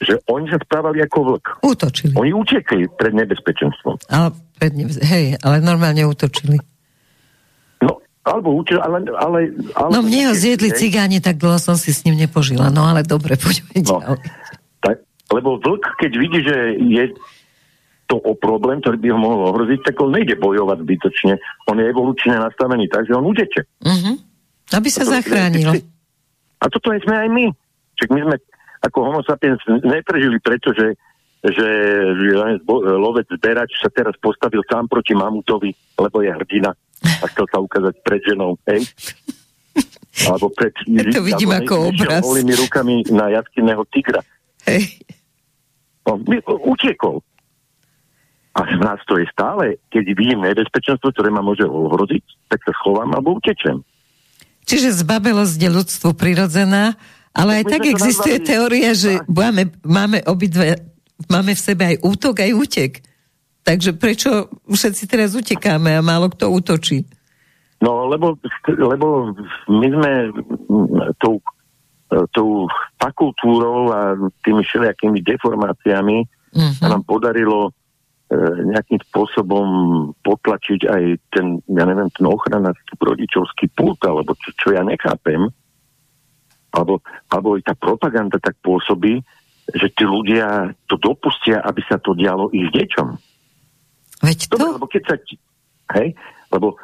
že 0.00 0.16
oni 0.32 0.48
sa 0.48 0.58
správali 0.60 1.04
ako 1.04 1.18
vlk. 1.36 1.46
Útočili. 1.60 2.12
Oni 2.16 2.32
utekli 2.32 2.88
pred 2.96 3.12
nebezpečenstvom. 3.12 4.00
Ale, 4.08 4.32
pred 4.56 4.72
nebe... 4.72 4.96
Hej, 4.96 5.36
ale 5.44 5.60
normálne 5.60 6.00
útočili. 6.08 6.56
No, 7.84 8.00
alebo 8.24 8.56
útočili, 8.56 8.80
ale... 8.80 9.04
ale, 9.12 9.38
ale 9.76 9.90
no 9.92 10.00
mne 10.00 10.32
ho 10.32 10.34
zjedli 10.34 10.72
cigáni, 10.72 11.20
tak 11.20 11.36
dlho 11.36 11.60
som 11.60 11.76
si 11.76 11.92
s 11.92 12.04
ním 12.08 12.16
nepožila. 12.16 12.72
No 12.72 12.88
ale 12.88 13.04
dobre, 13.04 13.36
poďme 13.36 13.84
no, 13.84 14.00
ďalej. 14.00 14.39
Lebo 15.30 15.62
vlk, 15.62 15.84
keď 15.98 16.12
vidí, 16.18 16.40
že 16.42 16.56
je 16.78 17.04
to 18.10 18.18
o 18.18 18.34
problém, 18.34 18.82
ktorý 18.82 18.98
by 18.98 19.08
ho 19.14 19.18
mohol 19.22 19.40
ohroziť, 19.54 19.86
tak 19.86 19.94
on 20.02 20.10
nejde 20.10 20.34
bojovať 20.42 20.82
zbytočne. 20.82 21.34
On 21.70 21.78
je 21.78 21.86
evolučne 21.86 22.34
nastavený 22.34 22.90
tak, 22.90 23.06
že 23.06 23.14
on 23.14 23.22
uteče. 23.30 23.62
Uh-huh. 23.86 24.18
Aby 24.74 24.88
sa 24.90 25.06
to, 25.06 25.14
zachránil. 25.14 25.78
A 26.58 26.64
toto 26.66 26.90
sme 26.90 27.14
aj 27.14 27.28
my. 27.30 27.46
Čiže 27.94 28.10
my 28.10 28.20
sme 28.26 28.36
ako 28.82 28.98
homo 29.06 29.20
sapiens 29.22 29.62
neprežili 29.68 30.42
preto, 30.42 30.74
že, 30.74 30.98
že, 31.46 31.68
že 32.16 32.32
lovec 32.96 33.28
zberač 33.30 33.70
sa 33.78 33.92
teraz 33.92 34.16
postavil 34.18 34.64
sám 34.66 34.90
proti 34.90 35.14
mamutovi, 35.14 35.70
lebo 36.00 36.16
je 36.24 36.34
hrdina 36.34 36.74
a 37.00 37.24
chcel 37.30 37.46
sa 37.46 37.58
ukázať 37.62 37.94
pred 38.02 38.20
ženou. 38.26 38.58
Hej? 38.66 38.88
Alebo 40.26 40.50
pred... 40.50 40.74
Ja 40.90 41.06
to 41.14 41.22
vidím 41.22 41.54
ako 41.54 41.94
obraz. 41.94 42.26
rukami 42.26 43.06
na 43.14 43.30
jaskinného 43.30 43.86
tigra. 43.94 44.20
Hej. 44.66 44.98
No, 46.10 46.18
utiekol. 46.66 47.22
A 48.50 48.66
v 48.66 48.82
nás 48.82 48.98
to 49.06 49.14
je 49.14 49.30
stále, 49.30 49.78
keď 49.94 50.04
vidím 50.18 50.42
nebezpečenstvo, 50.42 51.14
ktoré 51.14 51.30
ma 51.30 51.38
môže 51.38 51.62
ohroziť, 51.62 52.50
tak 52.50 52.66
sa 52.66 52.74
schovám 52.82 53.14
alebo 53.14 53.38
utečem. 53.38 53.78
Čiže 54.66 55.06
zbabelosť 55.06 55.54
je 55.54 55.70
ľudstvu 55.70 56.10
prirodzená, 56.18 56.98
ale 57.30 57.62
aj 57.62 57.64
tak 57.78 57.86
existuje 57.86 58.42
nazvali... 58.42 58.50
teória, 58.50 58.90
že 58.90 59.22
máme, 59.30 59.70
máme 59.86 60.18
obidve, 60.26 60.82
máme 61.30 61.54
v 61.54 61.62
sebe 61.62 61.82
aj 61.94 61.96
útok, 62.02 62.42
aj 62.42 62.52
útek. 62.58 62.92
Takže 63.62 63.94
prečo 63.94 64.50
všetci 64.66 65.04
teraz 65.06 65.38
utekáme 65.38 65.94
a 65.94 66.02
málo 66.02 66.26
kto 66.34 66.50
útočí? 66.50 67.06
No, 67.80 68.10
lebo, 68.10 68.34
lebo 68.66 69.32
my 69.70 69.88
sme 69.88 70.12
tou 71.22 71.38
tou 72.34 72.66
fakultúrou 72.98 73.94
a 73.94 74.18
tými 74.42 74.66
všelijakými 74.66 75.22
deformáciami 75.22 76.18
uh-huh. 76.26 76.74
sa 76.82 76.90
nám 76.90 77.06
podarilo 77.06 77.70
e, 77.70 77.70
nejakým 78.66 78.98
spôsobom 79.10 79.66
potlačiť 80.18 80.80
aj 80.90 81.02
ten, 81.30 81.62
ja 81.70 81.84
neviem, 81.86 82.10
ten 82.10 82.26
ochranársky 82.26 82.98
rodičovský 82.98 83.70
pult, 83.72 84.02
alebo 84.02 84.34
čo, 84.42 84.50
čo 84.58 84.68
ja 84.74 84.82
nechápem, 84.82 85.46
alebo, 86.74 87.02
alebo 87.30 87.54
aj 87.58 87.62
tá 87.70 87.74
propaganda 87.78 88.42
tak 88.42 88.58
pôsobí, 88.62 89.22
že 89.70 89.86
tí 89.94 90.02
ľudia 90.02 90.74
to 90.90 90.98
dopustia, 90.98 91.62
aby 91.62 91.82
sa 91.86 92.02
to 92.02 92.14
dialo 92.18 92.50
ich 92.50 92.66
deťom. 92.74 93.08
Veď 94.26 94.38
to? 94.50 94.54
Dobre, 94.58 94.74
lebo 94.76 94.86
keď 94.90 95.02
sa... 95.06 95.14
Hej, 95.90 96.14
lebo 96.54 96.78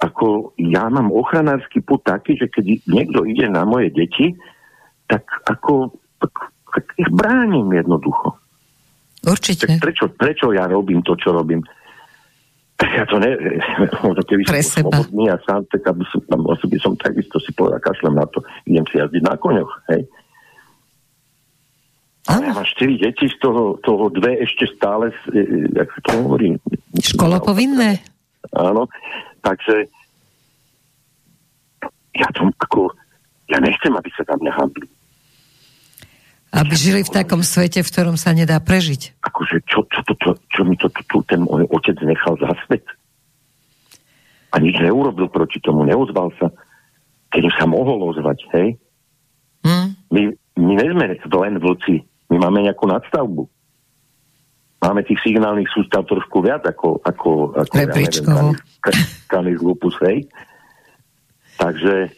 ako 0.00 0.52
ja 0.60 0.84
mám 0.92 1.08
ochranársky 1.08 1.80
put 1.80 2.04
taký, 2.04 2.36
že 2.36 2.52
keď 2.52 2.84
niekto 2.84 3.24
ide 3.24 3.48
na 3.48 3.64
moje 3.64 3.88
deti, 3.88 4.36
tak 5.10 5.24
ako 5.44 5.92
tak, 6.18 6.34
tak 6.74 6.84
ich 6.96 7.10
bránim 7.12 7.68
jednoducho. 7.70 8.36
Určite. 9.24 9.64
Tak 9.66 9.80
prečo, 9.80 10.04
prečo 10.12 10.46
ja 10.52 10.68
robím 10.68 11.00
to, 11.00 11.16
čo 11.16 11.32
robím? 11.32 11.64
Ja 12.84 13.08
to 13.08 13.16
ne... 13.16 13.32
Keby 14.28 14.44
Pre 14.44 14.60
som 14.60 14.84
seba. 14.84 14.92
slobodný 14.92 15.32
a 15.32 15.40
sám, 15.46 15.64
tak 15.72 15.86
aby 15.88 16.04
som, 16.12 16.20
by 16.68 16.78
som 16.82 16.92
takisto 17.00 17.40
si 17.40 17.54
povedal, 17.56 17.80
kašlem 17.80 18.18
na 18.18 18.26
to, 18.28 18.44
idem 18.68 18.84
si 18.90 19.00
jazdiť 19.00 19.22
na 19.24 19.34
koňoch, 19.40 19.72
hej. 19.94 20.04
Ale 22.24 22.40
ja 22.48 22.52
mám 22.56 22.64
štyri 22.64 22.96
deti, 22.96 23.28
z 23.28 23.36
toho, 23.36 23.76
toho 23.84 24.08
dve 24.08 24.40
ešte 24.40 24.64
stále, 24.72 25.12
e, 25.32 25.40
e, 25.44 25.68
jak 25.76 25.88
sa 25.92 26.00
to 26.08 26.10
hovorí? 26.24 26.56
Školopovinné? 26.96 28.00
Áno, 28.56 28.88
takže 29.44 29.92
ja 32.16 32.28
to 32.32 32.48
ako, 32.64 32.96
ja 33.48 33.58
nechcem, 33.60 33.92
aby 33.92 34.10
sa 34.16 34.24
tam 34.24 34.40
nehambili. 34.40 34.88
Aby 36.54 36.74
žili 36.78 37.02
v 37.02 37.10
takom 37.10 37.42
svete, 37.42 37.82
v 37.82 37.90
ktorom 37.90 38.14
sa 38.14 38.30
nedá 38.30 38.62
prežiť. 38.62 39.18
Akože 39.26 39.66
čo, 39.66 39.82
čo, 39.90 40.00
čo, 40.06 40.14
čo, 40.14 40.30
čo 40.38 40.60
mi 40.62 40.78
to 40.78 40.86
tu 41.10 41.18
ten 41.26 41.42
môj 41.42 41.66
otec 41.66 41.98
nechal 42.06 42.38
za 42.38 42.54
svet? 42.64 42.86
A 44.54 44.62
nič 44.62 44.78
neurobil 44.78 45.26
proti 45.26 45.58
tomu, 45.58 45.82
neozval 45.82 46.30
sa. 46.38 46.54
Keď 47.34 47.50
sa 47.58 47.66
mohol 47.66 48.06
ozvať, 48.06 48.46
hej? 48.54 48.78
Hmm. 49.66 49.98
My, 50.14 50.30
my 50.54 50.72
sme 50.78 51.04
len 51.18 51.58
vlci. 51.58 52.06
My 52.30 52.38
máme 52.38 52.62
nejakú 52.62 52.86
nadstavbu. 52.86 53.50
Máme 54.78 55.02
tých 55.02 55.18
signálnych 55.26 55.66
sústav 55.74 56.06
trošku 56.06 56.38
viac 56.38 56.62
ako, 56.62 57.02
ako, 57.02 57.56
ako 57.56 57.74
ja 57.74 57.86
neviem, 57.90 58.54
kanis 59.26 59.58
lupus, 59.58 59.96
hej? 60.06 60.28
Takže 61.58 62.14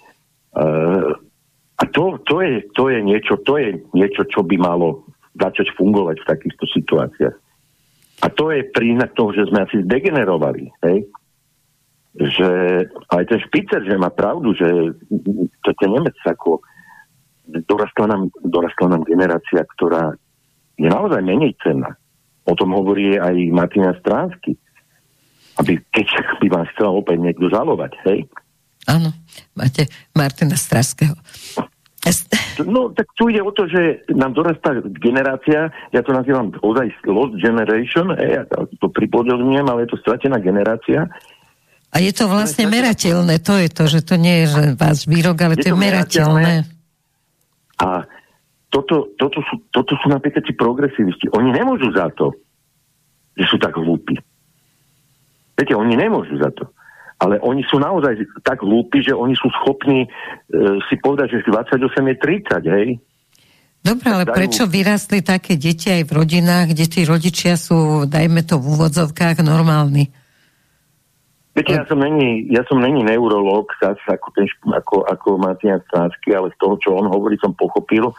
a 1.77 1.83
to, 1.93 2.17
to, 2.25 2.37
je, 2.41 2.65
to, 2.73 2.89
je 2.89 2.99
niečo, 3.05 3.37
to 3.45 3.61
je 3.61 3.77
niečo, 3.93 4.25
čo 4.33 4.41
by 4.41 4.57
malo 4.57 5.05
začať 5.37 5.69
fungovať 5.77 6.17
v 6.25 6.29
takýchto 6.33 6.65
situáciách. 6.73 7.37
A 8.25 8.27
to 8.33 8.49
je 8.49 8.65
príznak 8.73 9.13
toho, 9.13 9.37
že 9.37 9.53
sme 9.53 9.69
asi 9.69 9.85
zdegenerovali. 9.85 10.73
Hej? 10.89 10.99
Že 12.17 12.49
aj 13.13 13.25
ten 13.29 13.41
špicer, 13.45 13.85
že 13.85 14.01
má 14.01 14.09
pravdu, 14.09 14.57
že 14.57 14.97
to 15.61 15.69
je 15.77 15.89
Nemec 15.89 16.17
ako 16.25 16.65
dorastla 17.47 18.07
nám, 18.09 18.33
dorastla 18.43 18.97
nám 18.97 19.03
generácia, 19.05 19.63
ktorá 19.77 20.17
je 20.81 20.89
naozaj 20.89 21.23
menej 21.23 21.55
cenná. 21.61 21.95
O 22.47 22.55
tom 22.55 22.75
hovorí 22.75 23.21
aj 23.21 23.37
Martina 23.53 23.95
Stránsky. 24.01 24.57
Aby, 25.57 25.81
keď 25.89 26.07
by 26.41 26.47
vás 26.53 26.69
chcel 26.77 26.93
opäť 26.93 27.17
niekto 27.17 27.49
žalovať, 27.49 27.93
hej? 28.13 28.29
Áno, 28.87 29.11
máte 29.59 29.91
Martina 30.15 30.55
Straského. 30.55 31.19
No, 32.63 32.95
tak 32.95 33.11
tu 33.19 33.27
ide 33.27 33.43
o 33.43 33.51
to, 33.51 33.67
že 33.67 34.07
nám 34.15 34.39
dorastá 34.39 34.79
generácia, 35.03 35.75
ja 35.91 36.01
to 36.07 36.15
nazývam 36.15 36.55
ozaj 36.63 36.87
lost 37.03 37.35
generation, 37.43 38.15
ja 38.15 38.47
to 38.79 38.87
pripodobňujem, 38.95 39.67
ale 39.67 39.85
je 39.85 39.91
to 39.91 39.99
stratená 40.07 40.39
generácia. 40.39 41.11
A 41.91 41.97
je 41.99 42.15
to 42.15 42.31
vlastne 42.31 42.71
merateľné, 42.71 43.43
to 43.43 43.59
je 43.59 43.69
to, 43.75 43.85
že 43.91 44.01
to 44.07 44.15
nie 44.15 44.47
je 44.47 44.55
že 44.55 44.63
váš 44.79 45.11
výrok, 45.11 45.35
ale 45.43 45.59
je 45.59 45.67
to 45.67 45.71
je 45.75 45.83
merateľné. 45.83 46.55
A 47.83 48.07
toto, 48.71 49.11
toto, 49.19 49.43
sú, 49.43 49.55
toto 49.75 49.99
sú 49.99 50.07
napríklad 50.07 50.47
tí 50.47 50.55
progresivisti. 50.55 51.27
Oni 51.35 51.51
nemôžu 51.51 51.91
za 51.91 52.07
to, 52.15 52.31
že 53.35 53.51
sú 53.51 53.59
tak 53.59 53.75
hlúpi. 53.75 54.15
Viete, 55.59 55.75
oni 55.75 55.99
nemôžu 55.99 56.39
za 56.39 56.55
to 56.55 56.71
ale 57.17 57.41
oni 57.41 57.65
sú 57.65 57.81
naozaj 57.81 58.21
tak 58.45 58.61
hlúpi, 58.61 59.01
že 59.01 59.17
oni 59.17 59.33
sú 59.33 59.49
schopní 59.63 60.05
e, 60.05 60.09
si 60.89 61.01
povedať, 61.01 61.41
že 61.41 61.49
28 61.49 62.13
je 62.13 62.17
30, 62.21 62.77
hej? 62.77 62.89
Dobre, 63.81 64.07
ale 64.13 64.25
dajú... 64.29 64.37
prečo 64.37 64.65
vyrastli 64.69 65.25
také 65.25 65.57
deti 65.57 65.89
aj 65.89 66.11
v 66.11 66.13
rodinách, 66.13 66.77
kde 66.77 66.85
tí 66.91 67.01
rodičia 67.09 67.57
sú, 67.57 68.05
dajme 68.05 68.45
to 68.45 68.61
v 68.61 68.69
úvodzovkách, 68.77 69.41
normálni? 69.41 70.13
Viete, 71.57 71.73
ja 71.73 71.89
som 71.89 71.97
není, 71.97 72.45
ja 72.53 72.61
som 72.69 72.77
není 72.77 73.01
neurológ, 73.01 73.73
ako, 73.81 74.29
ten, 74.37 74.45
ako, 74.69 75.09
ako 75.09 75.41
Matian 75.41 75.81
Stránsky, 75.89 76.37
ale 76.37 76.53
z 76.53 76.57
toho, 76.61 76.77
čo 76.77 77.01
on 77.01 77.09
hovorí, 77.09 77.41
som 77.41 77.57
pochopil, 77.57 78.13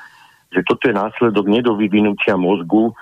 že 0.50 0.66
toto 0.66 0.90
je 0.90 0.98
následok 0.98 1.46
nedovyvinutia 1.46 2.34
mozgu 2.34 2.90
e, 2.90 2.94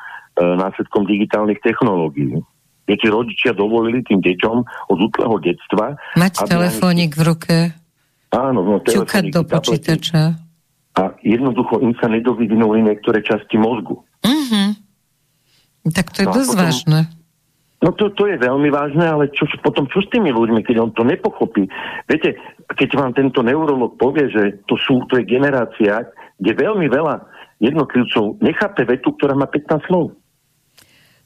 následkom 0.43 1.07
digitálnych 1.07 1.63
technológií. 1.63 2.43
Viete, 2.85 3.09
rodičia 3.09 3.51
dovolili 3.57 4.05
tým 4.05 4.21
deťom 4.21 4.57
od 4.93 4.97
útleho 5.01 5.35
detstva... 5.41 5.97
Mať 6.13 6.45
telefónik 6.45 7.17
v 7.17 7.21
ruke. 7.25 7.55
Áno, 8.29 8.61
no, 8.61 8.77
Čukať 8.81 9.33
do 9.33 9.41
počítača 9.41 10.45
a 10.95 11.11
jednoducho 11.21 11.83
im 11.83 11.91
sa 11.99 12.07
nedovyvinuli 12.07 12.79
niektoré 12.87 13.19
časti 13.19 13.59
mozgu. 13.59 13.99
Mm-hmm. 14.23 14.67
Tak 15.91 16.07
to 16.15 16.17
je 16.23 16.27
no 16.27 16.33
dosť 16.33 16.51
potom, 16.55 16.63
vážne. 16.63 16.99
No 17.83 17.89
to, 17.93 18.09
to 18.15 18.23
je 18.31 18.39
veľmi 18.39 18.71
vážne, 18.71 19.03
ale 19.03 19.29
čo, 19.35 19.45
potom 19.61 19.85
čo 19.91 20.01
s 20.01 20.09
tými 20.09 20.31
ľuďmi, 20.31 20.63
keď 20.63 20.75
on 20.81 20.91
to 20.95 21.03
nepochopí? 21.03 21.67
Viete, 22.07 22.39
keď 22.71 22.89
vám 22.95 23.11
tento 23.13 23.43
neurolog 23.43 23.99
povie, 23.99 24.31
že 24.31 24.63
to, 24.65 24.79
sú, 24.79 25.03
to 25.11 25.19
je 25.19 25.27
generácia, 25.27 26.07
kde 26.39 26.51
veľmi 26.55 26.87
veľa 26.87 27.21
jednotlivcov 27.59 28.39
nechápe 28.39 28.87
vetu, 28.87 29.13
ktorá 29.19 29.35
má 29.35 29.45
15 29.51 29.85
slov. 29.91 30.15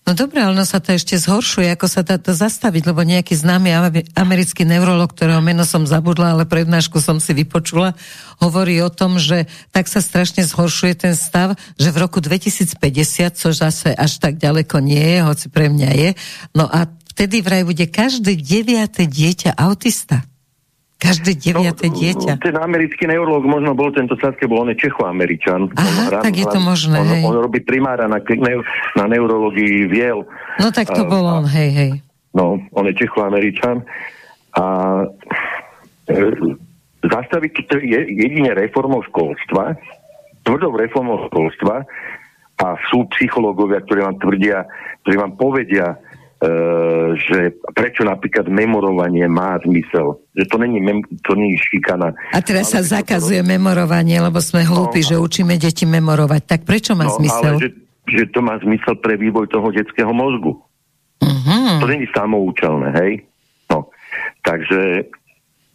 No 0.09 0.17
dobré, 0.17 0.41
ale 0.41 0.57
ono 0.57 0.65
sa 0.65 0.81
to 0.81 0.97
ešte 0.97 1.21
zhoršuje, 1.21 1.69
ako 1.69 1.85
sa 1.85 2.01
dá 2.01 2.17
to 2.17 2.33
zastaviť, 2.33 2.81
lebo 2.89 3.05
nejaký 3.05 3.37
známy 3.37 3.69
americký 4.17 4.65
neurolog, 4.65 5.13
ktorého 5.13 5.37
meno 5.37 5.61
som 5.69 5.85
zabudla, 5.85 6.33
ale 6.33 6.49
prednášku 6.49 6.97
som 6.97 7.21
si 7.21 7.29
vypočula, 7.37 7.93
hovorí 8.41 8.81
o 8.81 8.89
tom, 8.89 9.21
že 9.21 9.45
tak 9.69 9.85
sa 9.85 10.01
strašne 10.01 10.41
zhoršuje 10.41 10.93
ten 10.97 11.13
stav, 11.13 11.53
že 11.77 11.93
v 11.93 12.01
roku 12.01 12.25
2050, 12.25 12.73
čo 13.37 13.53
zase 13.53 13.93
až 13.93 14.17
tak 14.17 14.41
ďaleko 14.41 14.81
nie 14.81 14.97
je, 14.97 15.19
hoci 15.21 15.45
pre 15.53 15.69
mňa 15.69 15.89
je, 15.93 16.09
no 16.57 16.65
a 16.65 16.89
vtedy 17.13 17.45
vraj 17.45 17.61
bude 17.61 17.85
každé 17.85 18.33
deviate 18.33 19.05
dieťa 19.05 19.61
autista. 19.61 20.25
Každé 20.99 21.31
deviate 21.39 21.87
no, 21.87 21.95
dieťa. 21.95 22.31
Ten 22.43 22.59
americký 22.59 23.07
neurolog 23.07 23.47
možno 23.47 23.71
bol 23.71 23.87
tento 23.95 24.19
Saske, 24.19 24.51
bol 24.51 24.67
on 24.67 24.75
je 24.75 24.83
Čechoameričan. 24.83 25.71
Aha, 25.71 26.19
on, 26.19 26.23
tak 26.27 26.35
je 26.35 26.43
to 26.43 26.59
možné, 26.59 26.99
on, 26.99 27.07
hej. 27.07 27.23
On, 27.23 27.39
robí 27.39 27.63
primára 27.63 28.03
na, 28.11 28.19
na 28.99 29.05
neurologii 29.07 29.87
viel. 29.87 30.27
No 30.59 30.67
tak 30.75 30.91
to 30.91 31.07
a, 31.07 31.09
bol 31.09 31.23
on, 31.23 31.47
hej, 31.47 31.69
hej. 31.71 31.91
No, 32.35 32.59
on 32.75 32.83
je 32.91 32.99
Čechoameričan 32.99 33.79
a 34.59 34.65
e, 36.11 36.15
zastaviť 37.07 37.51
to 37.71 37.79
je 37.79 37.99
jedine 38.19 38.51
reformou 38.51 38.99
školstva, 39.07 39.79
tvrdou 40.43 40.75
reformou 40.75 41.31
školstva 41.31 41.87
a 42.59 42.67
sú 42.91 43.07
psychológovia, 43.15 43.79
ktorí 43.87 44.03
vám 44.03 44.19
tvrdia, 44.19 44.67
ktorí 45.07 45.15
vám 45.15 45.33
povedia, 45.39 45.95
že 47.19 47.59
prečo 47.75 48.07
napríklad 48.07 48.47
memorovanie 48.47 49.27
má 49.27 49.59
zmysel. 49.59 50.23
Že 50.31 50.43
to 50.47 50.55
není, 50.55 50.79
mem- 50.79 51.07
to 51.19 51.35
není 51.35 51.59
šikana. 51.59 52.15
A 52.31 52.39
teraz 52.39 52.71
sa 52.71 52.79
zakazuje 52.79 53.43
to... 53.43 53.47
memorovanie, 53.47 54.23
lebo 54.23 54.39
sme 54.39 54.63
hlúpi, 54.63 55.03
no, 55.03 55.07
že 55.11 55.15
učíme 55.19 55.59
deti 55.59 55.83
memorovať. 55.83 56.41
Tak 56.47 56.59
prečo 56.63 56.95
má 56.95 57.11
no, 57.11 57.15
zmysel? 57.19 57.59
Ale 57.59 57.63
že, 57.63 57.69
že 58.07 58.23
to 58.31 58.39
má 58.39 58.55
zmysel 58.63 58.95
pre 59.03 59.19
vývoj 59.19 59.51
toho 59.51 59.67
detského 59.75 60.15
mozgu. 60.15 60.55
Uh-huh. 61.19 61.83
To 61.83 61.85
není 61.91 62.07
samoučelné, 62.15 62.87
hej? 63.03 63.11
No. 63.67 63.91
Takže 64.39 65.11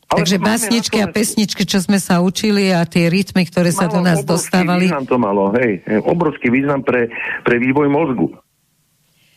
ale 0.05 0.21
Takže 0.21 0.37
básničky 0.39 0.99
a 1.03 1.09
pesničky, 1.11 1.65
čo 1.67 1.81
sme 1.81 1.99
sa 1.99 2.21
učili 2.23 2.71
a 2.71 2.87
tie 2.87 3.09
rytmy, 3.09 3.49
ktoré 3.49 3.73
sa 3.75 3.91
do 3.91 3.99
nás 3.99 4.23
dostávali. 4.23 4.87
Význam 4.87 5.09
to 5.09 5.17
malo, 5.19 5.51
hej. 5.59 5.81
Obrovský 6.07 6.53
význam 6.53 6.87
pre, 6.87 7.11
pre 7.43 7.59
vývoj 7.59 7.89
mozgu. 7.91 8.31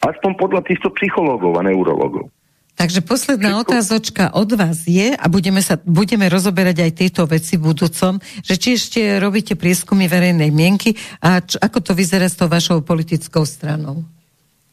Aspoň 0.03 0.31
podľa 0.37 0.61
týchto 0.67 0.93
psychológov 0.93 1.57
a 1.57 1.65
neurologov. 1.65 2.29
Takže 2.77 3.01
posledná 3.01 3.57
Všetko... 3.57 3.63
otázočka 3.65 4.23
od 4.37 4.53
vás 4.53 4.85
je, 4.85 5.17
a 5.17 5.25
budeme, 5.25 5.65
sa, 5.65 5.81
budeme 5.81 6.29
rozoberať 6.29 6.85
aj 6.85 6.91
tieto 6.93 7.25
veci 7.25 7.57
v 7.57 7.73
budúcom, 7.73 8.21
že 8.45 8.53
či 8.53 8.77
ešte 8.77 9.01
robíte 9.17 9.57
prieskumy 9.57 10.05
verejnej 10.05 10.53
mienky 10.53 10.93
a 11.17 11.41
č, 11.41 11.57
ako 11.57 11.81
to 11.81 11.91
vyzerá 11.97 12.29
s 12.29 12.37
tou 12.37 12.45
vašou 12.45 12.85
politickou 12.85 13.49
stranou? 13.49 14.05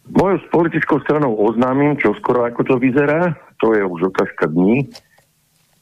Mojou 0.05 0.37
politickou 0.53 1.01
stranou 1.01 1.33
oznámim, 1.33 1.97
čo 1.97 2.13
skoro 2.21 2.45
ako 2.45 2.61
to 2.69 2.75
vyzerá, 2.77 3.41
to 3.57 3.73
je 3.73 3.81
už 3.81 4.13
otázka 4.13 4.53
dní. 4.53 4.85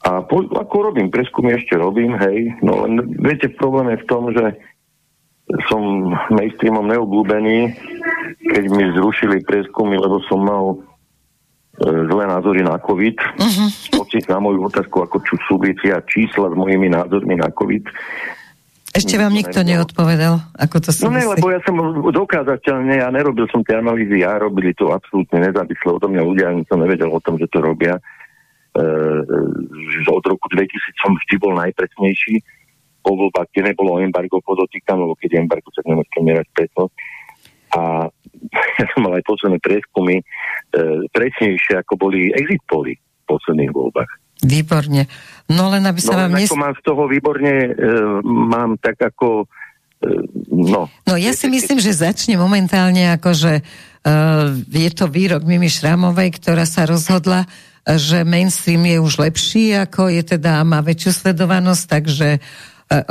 A 0.07 0.22
po, 0.22 0.47
ako 0.47 0.95
robím, 0.95 1.11
prieskumy 1.11 1.59
ešte 1.59 1.74
robím, 1.74 2.14
hej, 2.22 2.55
no 2.62 2.86
len 2.86 3.03
viete, 3.18 3.51
problém 3.51 3.99
je 3.99 4.03
v 4.03 4.07
tom, 4.07 4.30
že 4.30 4.62
som 5.68 6.12
mainstreamom 6.32 6.88
neobľúbený, 6.88 7.59
keď 8.53 8.64
mi 8.72 8.84
zrušili 8.96 9.44
prieskumy, 9.44 10.00
lebo 10.00 10.24
som 10.24 10.40
mal 10.40 10.64
e, 10.72 10.76
zlé 11.84 12.24
názory 12.24 12.61
na 12.64 12.80
COVID. 12.80 13.16
Uh-huh. 13.20 13.68
na 14.28 14.38
moju 14.40 14.68
otázku, 14.68 15.05
ako 15.05 15.20
čo 15.24 15.34
súvisia 15.48 16.00
čísla 16.05 16.53
s 16.53 16.55
mojimi 16.57 16.88
názormi 16.88 17.36
na 17.36 17.48
COVID. 17.53 17.84
Ešte 18.92 19.16
vám 19.16 19.32
nikto 19.32 19.64
neodpovedal, 19.64 20.53
ako 20.53 20.76
to 20.84 20.90
súvisí? 20.92 21.09
No 21.09 21.16
ne, 21.16 21.24
lebo 21.24 21.48
ja 21.48 21.64
som 21.64 21.80
dokázateľne, 22.12 23.00
ja 23.00 23.09
nerobil 23.09 23.48
som 23.48 23.64
tie 23.64 23.80
analýzy, 23.80 24.20
ja 24.20 24.36
robili 24.36 24.76
to 24.76 24.92
absolútne 24.92 25.48
nezávisle 25.48 25.96
odo 25.96 26.12
mňa 26.12 26.20
ľudia, 26.20 26.53
ani 26.53 26.68
som 26.68 26.76
nevedel 26.76 27.09
o 27.09 27.16
tom, 27.24 27.40
že 27.40 27.48
to 27.48 27.64
robia. 27.64 27.96
E 28.76 28.84
od 30.12 30.24
roku 30.28 30.44
2000 30.48 31.00
som 31.00 31.16
vždy 31.16 31.34
bol 31.40 31.57
najpresnejší 31.57 32.44
po 33.03 33.18
voľbách, 33.18 33.50
kde 33.50 33.74
nebolo 33.74 33.98
embargo, 33.98 34.38
podotýkam, 34.40 35.03
lebo 35.03 35.18
keď 35.18 35.28
je 35.34 35.42
embargo, 35.42 35.68
tak 35.74 35.84
nemôžete 35.84 36.18
merať 36.22 36.46
preto. 36.55 36.82
A 37.74 38.07
ja 38.78 38.86
som 38.94 39.00
mal 39.05 39.18
aj 39.18 39.24
posledné 39.26 39.59
prieskumy 39.59 40.22
e, 40.22 40.24
presnejšie, 41.11 41.82
ako 41.82 41.98
boli 41.98 42.30
exit 42.32 42.62
poly 42.70 42.94
v 42.96 43.24
posledných 43.26 43.72
voľbách. 43.74 44.11
Výborne. 44.42 45.07
No 45.46 45.70
len 45.70 45.86
aby 45.86 46.00
sa 46.03 46.18
no, 46.18 46.20
vám... 46.26 46.30
Nes... 46.34 46.50
mám 46.55 46.74
z 46.74 46.82
toho 46.82 47.07
výborne, 47.07 47.55
e, 47.66 47.70
mám 48.26 48.74
tak 48.78 48.98
ako... 48.98 49.46
E, 50.03 50.07
no. 50.50 50.90
no 51.07 51.14
ja 51.14 51.30
si 51.30 51.46
myslím, 51.46 51.78
že 51.78 51.94
začne 51.94 52.34
momentálne 52.34 53.14
ako, 53.14 53.30
že 53.38 53.53
e, 53.59 53.62
je 54.66 54.90
to 54.90 55.07
výrok 55.07 55.46
Mimi 55.46 55.70
Šrámovej, 55.70 56.42
ktorá 56.42 56.66
sa 56.66 56.90
rozhodla, 56.90 57.46
že 57.86 58.22
mainstream 58.22 58.82
je 58.86 58.98
už 58.98 59.18
lepší, 59.18 59.74
ako 59.78 60.11
je 60.11 60.22
teda, 60.22 60.62
má 60.62 60.82
väčšiu 60.82 61.11
sledovanosť, 61.22 61.84
takže 61.86 62.28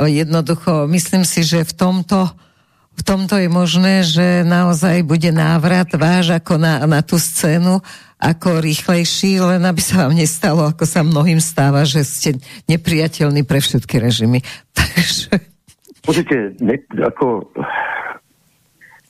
jednoducho 0.06 0.86
myslím 0.86 1.26
si, 1.26 1.42
že 1.42 1.66
v 1.66 1.74
tomto 1.74 2.30
v 2.92 3.02
tomto 3.08 3.40
je 3.40 3.48
možné, 3.48 4.04
že 4.04 4.44
naozaj 4.44 5.00
bude 5.08 5.32
návrat 5.32 5.88
váš 5.96 6.36
ako 6.36 6.60
na, 6.60 6.84
na 6.84 7.00
tú 7.00 7.16
scénu 7.16 7.80
ako 8.20 8.62
rýchlejší, 8.62 9.42
len 9.42 9.64
aby 9.66 9.82
sa 9.82 10.06
vám 10.06 10.14
nestalo, 10.14 10.68
ako 10.68 10.84
sa 10.86 11.02
mnohým 11.02 11.42
stáva, 11.42 11.82
že 11.82 12.06
ste 12.06 12.38
nepriateľní 12.70 13.42
pre 13.42 13.58
všetky 13.58 13.98
režimy. 13.98 14.44
Takže... 14.78 15.40
Pozrite, 16.04 16.54
ne, 16.62 16.76
ako 17.00 17.50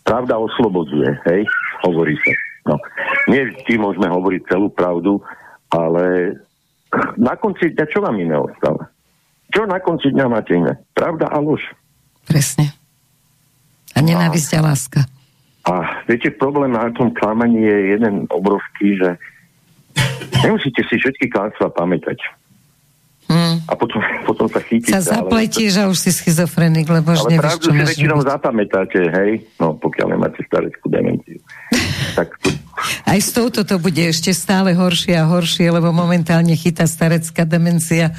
pravda 0.07 0.39
oslobodzuje, 0.41 1.09
hej, 1.29 1.43
hovorí 1.85 2.17
sa. 2.23 2.33
No, 2.63 2.79
nie 3.27 3.43
vždy 3.51 3.75
môžeme 3.83 4.07
hovoriť 4.07 4.43
celú 4.47 4.71
pravdu, 4.71 5.19
ale 5.75 6.37
na 7.19 7.35
konci 7.35 7.75
čo 7.75 7.99
vám 8.01 8.17
iné 8.21 8.39
ostáva? 8.39 8.93
Čo 9.53 9.69
na 9.69 9.79
konci 9.85 10.09
dňa 10.11 10.27
máte 10.33 10.57
iné? 10.57 10.81
Pravda 10.97 11.29
a 11.29 11.37
lož. 11.37 11.61
Presne. 12.25 12.73
A 13.93 14.01
nenávisť 14.01 14.57
a, 14.57 14.61
láska. 14.65 15.01
A 15.69 16.03
viete, 16.09 16.33
problém 16.33 16.73
na 16.73 16.89
tom 16.97 17.13
klamaní 17.13 17.63
je 17.63 17.79
jeden 17.95 18.25
obrovský, 18.33 18.97
že 18.97 19.09
nemusíte 20.43 20.81
si 20.89 20.97
všetky 20.97 21.29
klamstvá 21.29 21.69
pamätať. 21.71 22.19
Hmm. 23.33 23.65
A 23.65 23.73
potom, 23.79 24.01
potom 24.29 24.49
sa 24.49 24.61
chytíte. 24.61 24.93
Sa 24.93 25.23
zapletieš 25.23 25.81
a 25.81 25.89
už 25.89 25.99
si 26.01 26.11
schizofrenik, 26.13 26.89
lebo 26.89 27.13
už 27.13 27.33
nevieš, 27.33 27.61
čo 27.65 27.71
máš 27.73 27.97
väčšinou 27.97 28.19
zapamätáte, 28.25 29.01
hej? 29.09 29.31
No, 29.57 29.77
pokiaľ 29.77 30.17
nemáte 30.17 30.41
stareckú 30.45 30.89
demenciu. 30.93 31.39
tak 32.19 32.37
to... 32.41 32.53
Aj 33.07 33.21
s 33.21 33.31
touto 33.31 33.63
to 33.63 33.79
bude 33.79 34.01
ešte 34.01 34.35
stále 34.35 34.75
horšie 34.75 35.15
a 35.17 35.29
horšie, 35.29 35.71
lebo 35.71 35.95
momentálne 35.95 36.53
chytá 36.59 36.85
starecká 36.85 37.47
demencia 37.47 38.13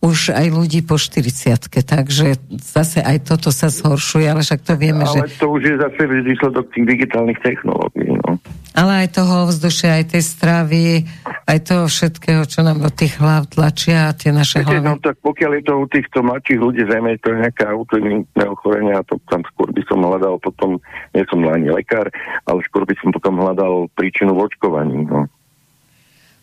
už 0.00 0.32
aj 0.32 0.48
ľudí 0.48 0.80
po 0.80 0.96
40 0.96 1.60
takže 1.84 2.40
zase 2.56 3.04
aj 3.04 3.28
toto 3.28 3.52
sa 3.52 3.68
zhoršuje, 3.68 4.24
ale 4.32 4.40
však 4.40 4.64
to 4.64 4.72
vieme, 4.80 5.04
ale 5.04 5.12
že... 5.12 5.20
Ale 5.20 5.36
to 5.36 5.46
už 5.52 5.62
je 5.68 5.76
zase 5.76 6.00
výsledok 6.24 6.64
tých 6.72 6.86
digitálnych 6.88 7.40
technológií, 7.44 8.08
no. 8.24 8.40
Ale 8.72 9.04
aj 9.04 9.08
toho 9.12 9.50
vzdušia, 9.52 10.00
aj 10.00 10.04
tej 10.16 10.22
stravy, 10.24 11.04
aj 11.44 11.58
toho 11.68 11.84
všetkého, 11.84 12.48
čo 12.48 12.64
nám 12.64 12.80
do 12.80 12.88
tých 12.88 13.18
hlav 13.20 13.50
tlačia 13.52 14.08
a 14.08 14.16
tie 14.16 14.32
naše 14.32 14.64
Viete, 14.64 14.80
hlavy. 14.80 14.86
No 14.88 14.96
tak 15.04 15.20
pokiaľ 15.20 15.52
je 15.60 15.62
to 15.68 15.74
u 15.76 15.86
týchto 15.90 16.18
mladších 16.24 16.60
ľudí 16.64 16.82
zrejme, 16.88 17.20
to 17.20 17.28
je 17.34 17.36
nejaké 17.44 17.62
autoimunitné 17.68 18.44
ochorenie 18.48 18.94
a 18.96 19.04
to 19.04 19.20
tam 19.28 19.44
skôr 19.52 19.68
by 19.68 19.82
som 19.84 20.00
hľadal 20.00 20.40
potom, 20.40 20.80
nie 21.12 21.24
som 21.28 21.44
ani 21.44 21.68
lekár, 21.68 22.08
ale 22.48 22.58
skôr 22.64 22.88
by 22.88 22.96
som 23.04 23.12
potom 23.12 23.36
hľadal 23.36 23.92
príčinu 23.92 24.32
v 24.32 24.48
očkovaní, 24.48 25.04
no. 25.04 25.28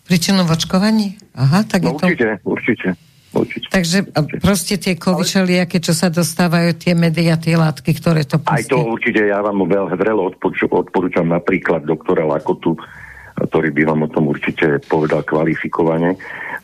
Príčinu 0.06 0.46
v 0.46 0.52
očkovaní? 0.54 1.18
Aha, 1.34 1.66
tak 1.66 1.88
no, 1.88 1.90
je 1.90 1.94
to... 1.98 2.06
určite, 2.06 2.30
určite. 2.46 3.07
Určite. 3.36 3.68
Takže 3.70 3.98
proste 4.40 4.80
tie 4.80 4.96
kovičeliaké, 4.96 5.84
čo 5.84 5.92
sa 5.92 6.08
dostávajú, 6.08 6.80
tie 6.80 6.96
media, 6.96 7.36
tie 7.36 7.60
látky, 7.60 7.92
ktoré 8.00 8.24
to 8.24 8.40
pustí. 8.40 8.56
Aj 8.56 8.64
to 8.72 8.88
určite 8.88 9.20
ja 9.28 9.44
vám 9.44 9.68
veľmi 9.68 10.00
vrelo 10.00 10.32
odporúčam 10.32 11.28
napríklad 11.28 11.84
doktora 11.84 12.24
Lakotu, 12.24 12.80
ktorý 13.38 13.70
by 13.70 13.82
vám 13.94 14.02
o 14.08 14.10
tom 14.10 14.32
určite 14.34 14.82
povedal 14.90 15.22
kvalifikovane 15.22 16.18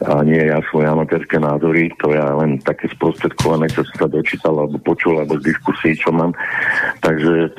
a 0.03 0.25
nie 0.25 0.41
ja 0.41 0.57
svoje 0.67 0.89
amatérske 0.89 1.37
názory, 1.37 1.93
to 2.01 2.11
ja 2.11 2.33
len 2.33 2.57
také 2.59 2.89
sprostredkované, 2.91 3.69
čo 3.69 3.85
som 3.87 3.95
sa 4.03 4.07
dočítal 4.09 4.57
alebo 4.57 4.81
počul, 4.81 5.21
alebo 5.21 5.37
z 5.37 5.53
diskusí, 5.53 5.93
čo 5.93 6.09
mám. 6.09 6.33
Takže 6.99 7.53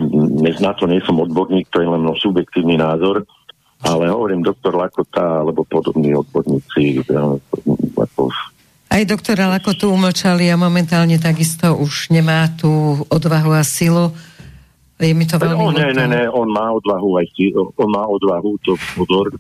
na 0.59 0.73
to 0.75 0.91
nie 0.91 0.99
som 1.07 1.23
odborník, 1.23 1.71
to 1.71 1.81
je 1.81 1.89
len 1.89 2.03
subjektívny 2.19 2.75
názor, 2.77 3.23
ale 3.87 4.11
hovorím 4.11 4.43
doktor 4.43 4.75
Lakota 4.75 5.47
alebo 5.47 5.63
podobní 5.65 6.17
odborníci 6.17 7.07
ako 7.97 8.33
aj 8.95 9.03
doktora 9.11 9.51
Lako 9.51 9.75
tu 9.75 9.87
umlčali 9.91 10.47
a 10.47 10.55
momentálne 10.55 11.19
takisto 11.19 11.75
už 11.75 12.15
nemá 12.15 12.47
tú 12.55 13.03
odvahu 13.11 13.51
a 13.51 13.67
silu. 13.67 14.15
Je 15.03 15.11
mi 15.11 15.27
to 15.27 15.43
veľmi... 15.43 15.59
On, 15.59 15.75
ne, 15.75 15.91
ne, 15.91 16.07
ne, 16.07 16.23
on 16.31 16.47
má 16.47 16.71
odvahu 16.71 17.19
aj 17.19 17.27
on 17.75 17.91
má 17.91 18.07
odvahu, 18.07 18.55
to 18.63 18.79
pozor, 18.95 19.35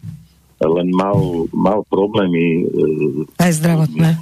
len 0.58 0.90
mal, 0.90 1.46
mal 1.54 1.86
problémy 1.86 2.66
e, 2.66 3.38
aj 3.38 3.62
zdravotné. 3.62 4.18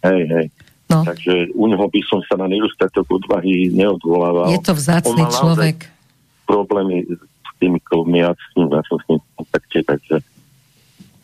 Hej, 0.00 0.22
hej. 0.32 0.46
No. 0.88 1.04
Takže 1.04 1.52
u 1.52 1.66
neho 1.68 1.86
by 1.86 2.00
som 2.08 2.24
sa 2.24 2.40
na 2.40 2.48
nedostatok 2.48 3.04
odvahy 3.10 3.68
neodvolával. 3.74 4.54
Je 4.54 4.62
to 4.64 4.72
vzácný 4.72 5.22
človek. 5.28 5.92
Problémy 6.48 7.04
s 7.20 7.50
tými 7.60 7.76
kovmi 7.84 8.24
a 8.24 8.32
s 8.32 8.44
tým, 8.56 8.70
ja 8.72 8.80
som 8.88 8.96
s 8.96 9.04
ním 9.12 9.20
v 9.20 9.28
kontakte, 9.36 9.78
takže... 9.84 10.16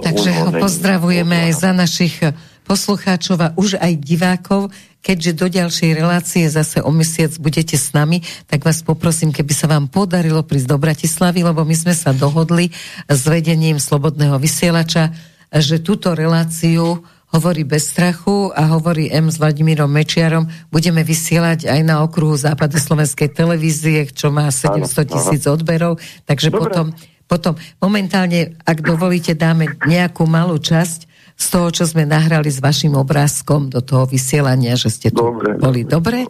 Takže 0.03 0.31
ho 0.35 0.51
pozdravujeme 0.51 1.47
aj 1.47 1.53
za 1.63 1.71
našich 1.71 2.19
poslucháčov 2.65 3.39
a 3.43 3.53
už 3.59 3.79
aj 3.79 3.93
divákov. 4.01 4.73
Keďže 5.03 5.33
do 5.35 5.47
ďalšej 5.51 5.91
relácie 5.99 6.47
zase 6.47 6.79
o 6.79 6.95
mesiac 6.95 7.35
budete 7.43 7.75
s 7.75 7.91
nami, 7.91 8.23
tak 8.47 8.63
vás 8.63 8.87
poprosím, 8.87 9.35
keby 9.35 9.51
sa 9.51 9.67
vám 9.67 9.91
podarilo 9.91 10.47
prísť 10.47 10.71
do 10.71 10.79
Bratislavy, 10.79 11.43
lebo 11.43 11.67
my 11.67 11.75
sme 11.75 11.91
sa 11.91 12.15
dohodli 12.15 12.71
s 13.11 13.21
vedením 13.27 13.83
Slobodného 13.83 14.39
vysielača, 14.39 15.11
že 15.51 15.83
túto 15.83 16.15
reláciu 16.15 17.03
hovorí 17.33 17.65
bez 17.65 17.91
strachu 17.91 18.53
a 18.53 18.77
hovorí 18.77 19.09
M 19.09 19.33
s 19.33 19.41
Vladimírom 19.41 19.89
Mečiarom. 19.89 20.47
Budeme 20.69 21.01
vysielať 21.01 21.67
aj 21.67 21.81
na 21.83 22.05
okruhu 22.05 22.37
západoslovenskej 22.37 23.33
televízie, 23.33 24.07
čo 24.13 24.29
má 24.29 24.53
700 24.53 24.87
tisíc 25.09 25.43
odberov, 25.49 25.97
takže 26.29 26.53
potom, 26.53 26.93
potom 27.25 27.57
momentálne, 27.81 28.55
ak 28.69 28.85
dovolíte, 28.85 29.33
dáme 29.33 29.81
nejakú 29.89 30.29
malú 30.29 30.61
časť 30.61 31.09
z 31.37 31.47
toho, 31.49 31.69
čo 31.73 31.85
sme 31.89 32.09
nahrali 32.09 32.49
s 32.49 32.63
vašim 32.63 32.95
obrázkom 32.95 33.73
do 33.73 33.81
toho 33.85 34.07
vysielania, 34.07 34.79
že 34.79 34.89
ste 34.93 35.09
tu 35.11 35.23
dobre, 35.23 35.59
boli 35.59 35.83
dobre. 35.83 36.29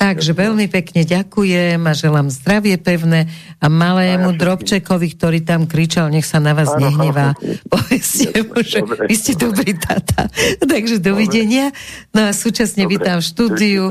Takže 0.00 0.32
veľmi 0.32 0.64
pekne 0.72 1.04
ďakujem 1.04 1.76
a 1.84 1.92
želám 1.92 2.32
zdravie 2.32 2.80
pevné 2.80 3.28
a 3.60 3.68
malému 3.68 4.32
Drobčekovi, 4.32 5.12
ktorý 5.12 5.44
tam 5.44 5.68
kričal, 5.68 6.08
nech 6.08 6.24
sa 6.24 6.40
na 6.40 6.56
vás 6.56 6.72
nehnevá. 6.80 7.36
Povedzte 7.72 8.32
mu, 8.48 8.64
že 8.64 8.80
vy 8.80 9.12
ste 9.12 9.36
dobrý 9.36 9.76
tata. 9.76 10.32
Takže 10.72 11.04
dovidenia. 11.04 11.76
No 12.16 12.24
a 12.24 12.32
súčasne 12.32 12.88
vítam 12.88 13.20
v 13.20 13.28
štúdiu 13.28 13.82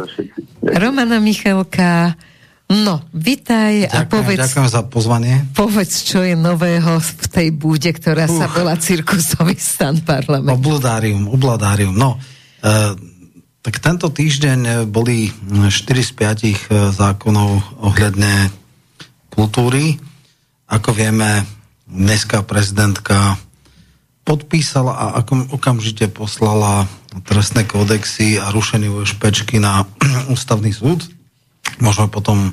Romana 0.66 1.22
Michalka, 1.22 2.18
No, 2.70 3.02
vitaj 3.18 3.90
ďakujem, 3.90 3.98
a 3.98 4.06
povedz... 4.06 4.40
Ďakujem 4.46 4.70
za 4.70 4.82
pozvanie. 4.86 5.42
Povedz, 5.58 6.06
čo 6.06 6.22
je 6.22 6.38
nového 6.38 7.02
v 7.02 7.26
tej 7.26 7.50
búde, 7.50 7.90
ktorá 7.90 8.30
uh, 8.30 8.38
sa 8.38 8.46
volá 8.46 8.78
Cirkusový 8.78 9.58
stan 9.58 9.98
parlament. 10.06 10.62
Obladárium, 10.62 11.34
obladárium. 11.34 11.98
No, 11.98 12.22
e, 12.62 12.94
tak 13.66 13.82
tento 13.82 14.14
týždeň 14.14 14.86
boli 14.86 15.34
4 15.34 15.74
z 15.74 16.12
5 16.14 16.46
e, 16.46 16.54
zákonov 16.94 17.82
ohľadne 17.82 18.54
kultúry. 19.34 19.98
Ako 20.70 20.94
vieme, 20.94 21.50
dneska 21.90 22.46
prezidentka 22.46 23.34
podpísala 24.30 24.94
a 24.94 25.06
ako 25.26 25.58
okamžite 25.58 26.06
poslala 26.14 26.86
trestné 27.26 27.66
kódexy 27.66 28.38
a 28.38 28.54
rušenie 28.54 28.94
špečky 29.10 29.58
na 29.58 29.90
ústavný 30.34 30.70
súd 30.70 31.18
môžeme 31.80 32.08
potom 32.12 32.38
e, 32.50 32.52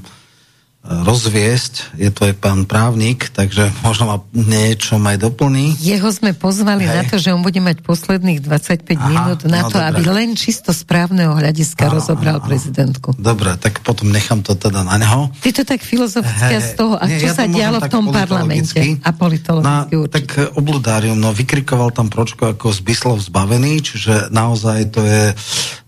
rozviesť. 0.87 1.99
Je 1.99 2.11
to 2.14 2.31
aj 2.31 2.35
pán 2.39 2.62
právnik, 2.62 3.31
takže 3.35 3.70
možno 3.83 4.07
ma 4.07 4.16
niečo 4.31 4.99
aj 5.03 5.18
doplní. 5.18 5.74
Jeho 5.83 6.07
sme 6.14 6.31
pozvali 6.31 6.87
Hej. 6.87 6.95
na 6.95 7.03
to, 7.07 7.16
že 7.18 7.35
on 7.35 7.43
bude 7.43 7.59
mať 7.59 7.83
posledných 7.83 8.39
25 8.43 8.95
Aha, 8.95 9.07
minút 9.11 9.41
na 9.51 9.66
no 9.66 9.70
to, 9.70 9.79
dobre. 9.79 9.91
aby 9.91 10.03
len 10.07 10.29
čisto 10.39 10.70
správneho 10.70 11.35
hľadiska 11.35 11.91
áno, 11.91 11.99
rozobral 11.99 12.39
áno, 12.39 12.47
prezidentku. 12.47 13.18
Dobre, 13.18 13.59
tak 13.59 13.83
potom 13.83 14.14
nechám 14.14 14.47
to 14.47 14.55
teda 14.55 14.87
na 14.87 14.95
neho. 14.99 15.31
Ty 15.43 15.51
to 15.59 15.62
tak 15.66 15.83
filozoficky 15.83 16.55
z 16.62 16.70
toho, 16.79 16.95
a 16.95 17.05
Nie, 17.11 17.18
čo 17.18 17.27
ja 17.31 17.35
sa 17.35 17.45
dialo 17.51 17.83
v 17.83 17.91
tom 17.91 18.05
parlamente? 18.14 18.79
A 19.03 19.11
politologicky 19.11 19.95
no, 19.99 20.07
Tak 20.07 20.55
obludárium, 20.55 21.18
no 21.18 21.35
vykrikoval 21.35 21.91
tam 21.91 22.07
Pročko 22.07 22.55
ako 22.55 22.70
zbyslov 22.70 23.18
zbavený, 23.27 23.83
čiže 23.83 24.31
naozaj 24.31 24.95
to 24.95 25.03
je 25.03 25.35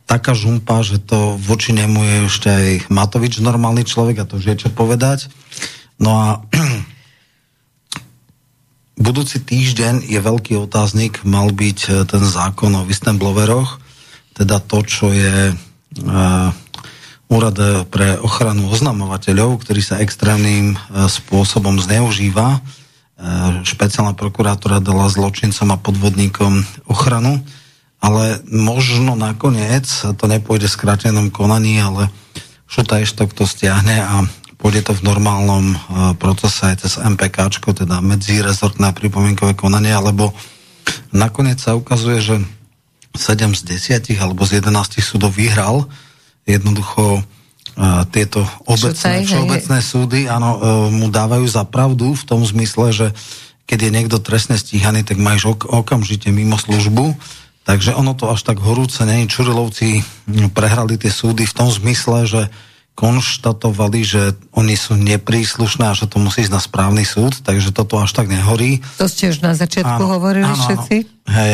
taká 0.09 0.33
žumpa, 0.33 0.81
že 0.81 0.97
to 0.97 1.37
voči 1.37 1.77
nemu 1.77 2.01
je 2.01 2.17
ešte 2.33 2.49
aj 2.49 2.69
Matovič 2.89 3.45
normálny 3.45 3.85
človek 3.85 4.25
a 4.25 4.29
to 4.29 4.41
už 4.41 4.45
je 4.49 4.57
čo 4.67 4.69
povedať. 4.73 5.29
No 6.01 6.17
a 6.17 6.27
budúci 9.07 9.45
týždeň 9.45 10.09
je 10.09 10.17
veľký 10.17 10.57
otáznik, 10.57 11.21
mal 11.29 11.53
byť 11.53 11.79
e, 11.85 11.91
ten 12.09 12.25
zákon 12.25 12.73
o 12.73 12.89
whistlebloweroch, 12.89 13.85
teda 14.33 14.65
to, 14.65 14.87
čo 14.87 15.11
je 15.11 15.51
uh, 15.51 16.55
úrad 17.27 17.59
pre 17.91 18.15
ochranu 18.23 18.71
oznamovateľov, 18.71 19.67
ktorý 19.67 19.83
sa 19.83 19.99
extrémnym 19.99 20.79
uh, 20.79 21.11
spôsobom 21.11 21.75
zneužíva. 21.83 22.63
Špeciálna 23.67 24.15
prokurátora 24.15 24.79
dala 24.79 25.11
zločincom 25.11 25.75
a 25.75 25.83
podvodníkom 25.83 26.63
ochranu 26.87 27.43
ale 27.99 28.39
možno 28.47 29.19
nakoniec 29.19 29.87
to 30.15 30.25
nepôjde 30.31 30.71
v 30.71 30.77
skrátenom 30.79 31.27
konaní, 31.35 31.83
ale 31.83 32.11
Šuta 32.71 33.03
Eštok 33.03 33.35
to 33.35 33.49
stiahne 33.49 33.99
a 33.99 34.23
pôjde 34.59 34.91
to 34.91 34.93
v 34.95 35.07
normálnom 35.07 35.75
uh, 35.75 35.79
procese 36.19 36.75
aj 36.75 36.77
cez 36.85 36.93
MPK, 36.99 37.51
teda 37.63 37.99
medzirezortné 38.03 38.95
pripomienkové 38.95 39.55
konanie, 39.55 39.95
alebo 39.95 40.35
nakoniec 41.15 41.59
sa 41.59 41.79
ukazuje, 41.79 42.19
že 42.23 42.37
7 43.17 43.55
z 43.55 43.63
10 44.07 44.23
alebo 44.23 44.47
z 44.47 44.63
11 44.63 45.01
súdov 45.03 45.35
vyhral. 45.35 45.91
Jednoducho 46.47 47.23
uh, 47.23 48.05
tieto 48.15 48.47
obecné, 48.69 49.27
všeobecné 49.27 49.79
súdy 49.83 50.21
áno, 50.31 50.51
uh, 50.55 50.61
mu 50.93 51.11
dávajú 51.11 51.47
za 51.51 51.67
pravdu 51.67 52.15
v 52.15 52.25
tom 52.27 52.47
zmysle, 52.47 52.95
že 52.95 53.07
keď 53.69 53.79
je 53.85 53.95
niekto 53.95 54.17
trestne 54.23 54.57
stíhaný, 54.57 55.05
tak 55.05 55.21
máš 55.21 55.51
ok- 55.51 55.69
okamžite 55.69 56.31
mimo 56.31 56.57
službu 56.57 57.17
Takže 57.69 57.93
ono 57.93 58.17
to 58.17 58.33
až 58.33 58.49
tak 58.49 58.65
horúce 58.65 59.05
nie. 59.05 59.29
Čurilovci 59.29 60.01
prehrali 60.57 60.97
tie 60.97 61.13
súdy 61.13 61.45
v 61.45 61.53
tom 61.53 61.69
zmysle, 61.69 62.25
že 62.25 62.43
konštatovali, 62.97 64.01
že 64.03 64.33
oni 64.57 64.73
sú 64.73 64.97
nepríslušné 64.97 65.93
a 65.93 65.95
že 65.95 66.09
to 66.09 66.17
musí 66.17 66.49
ísť 66.49 66.55
na 66.57 66.65
správny 66.65 67.05
súd, 67.05 67.45
takže 67.45 67.77
toto 67.77 68.01
až 68.01 68.17
tak 68.17 68.27
nehorí. 68.33 68.81
To 68.97 69.07
ste 69.07 69.31
už 69.31 69.45
na 69.45 69.53
začiatku 69.53 70.01
áno, 70.01 70.17
hovorili 70.19 70.49
áno, 70.49 70.59
všetci? 70.59 70.97
Hej, 71.29 71.51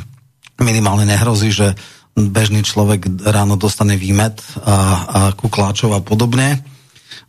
minimálne 0.72 1.04
nehrozí, 1.04 1.52
že 1.52 1.76
bežný 2.16 2.64
človek 2.64 3.22
ráno 3.22 3.60
dostane 3.60 4.00
výmet 4.00 4.40
a, 4.64 4.74
a 5.04 5.20
kukláčov 5.36 5.92
a 5.92 6.00
podobne. 6.00 6.64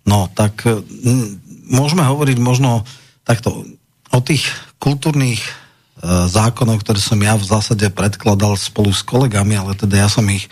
No, 0.07 0.31
tak 0.31 0.63
môžeme 1.67 2.07
hovoriť 2.07 2.37
možno 2.39 2.87
takto 3.27 3.67
o 4.09 4.19
tých 4.23 4.47
kultúrnych 4.79 5.43
zákonov, 6.03 6.83
ktoré 6.83 6.99
som 6.99 7.15
ja 7.23 7.39
v 7.39 7.47
zásade 7.47 7.87
predkladal 7.87 8.59
spolu 8.59 8.91
s 8.91 8.99
kolegami, 9.07 9.55
ale 9.55 9.71
teda 9.71 10.03
ja 10.03 10.09
som 10.11 10.27
ich 10.27 10.47
e, 10.47 10.49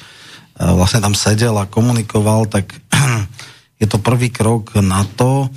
vlastne 0.63 1.03
tam 1.03 1.11
sedel 1.11 1.51
a 1.59 1.67
komunikoval, 1.67 2.47
tak 2.47 2.71
je 3.81 3.87
to 3.87 3.99
prvý 3.99 4.31
krok 4.31 4.79
na 4.79 5.03
to, 5.03 5.51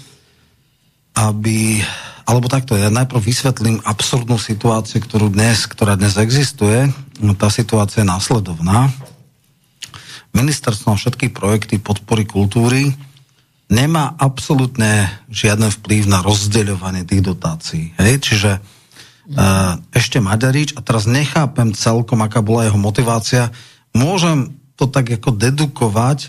aby, 1.15 1.79
alebo 2.27 2.51
takto, 2.51 2.75
ja 2.75 2.91
najprv 2.91 3.23
vysvetlím 3.23 3.79
absurdnú 3.87 4.35
situáciu, 4.35 4.99
ktorú 4.99 5.31
dnes, 5.31 5.71
ktorá 5.71 5.95
dnes 5.95 6.19
existuje. 6.19 6.91
No, 7.23 7.39
tá 7.39 7.47
situácia 7.47 8.03
je 8.03 8.11
následovná. 8.11 8.91
Ministerstvo 10.35 10.99
všetky 10.99 11.31
projekty 11.31 11.79
podpory 11.79 12.27
kultúry 12.27 12.91
nemá 13.71 14.19
absolútne 14.19 15.07
žiadny 15.31 15.71
vplyv 15.71 16.11
na 16.11 16.19
rozdeľovanie 16.27 17.07
tých 17.07 17.23
dotácií. 17.23 17.95
Hej? 17.95 18.19
Čiže 18.27 18.51
ešte 19.97 20.21
Maďarič 20.21 20.77
a 20.77 20.85
teraz 20.85 21.09
nechápem 21.09 21.73
celkom, 21.73 22.21
aká 22.21 22.45
bola 22.45 22.69
jeho 22.69 22.77
motivácia. 22.77 23.49
Môžem 23.97 24.53
to 24.77 24.85
tak 24.85 25.09
ako 25.09 25.33
dedukovať, 25.33 26.29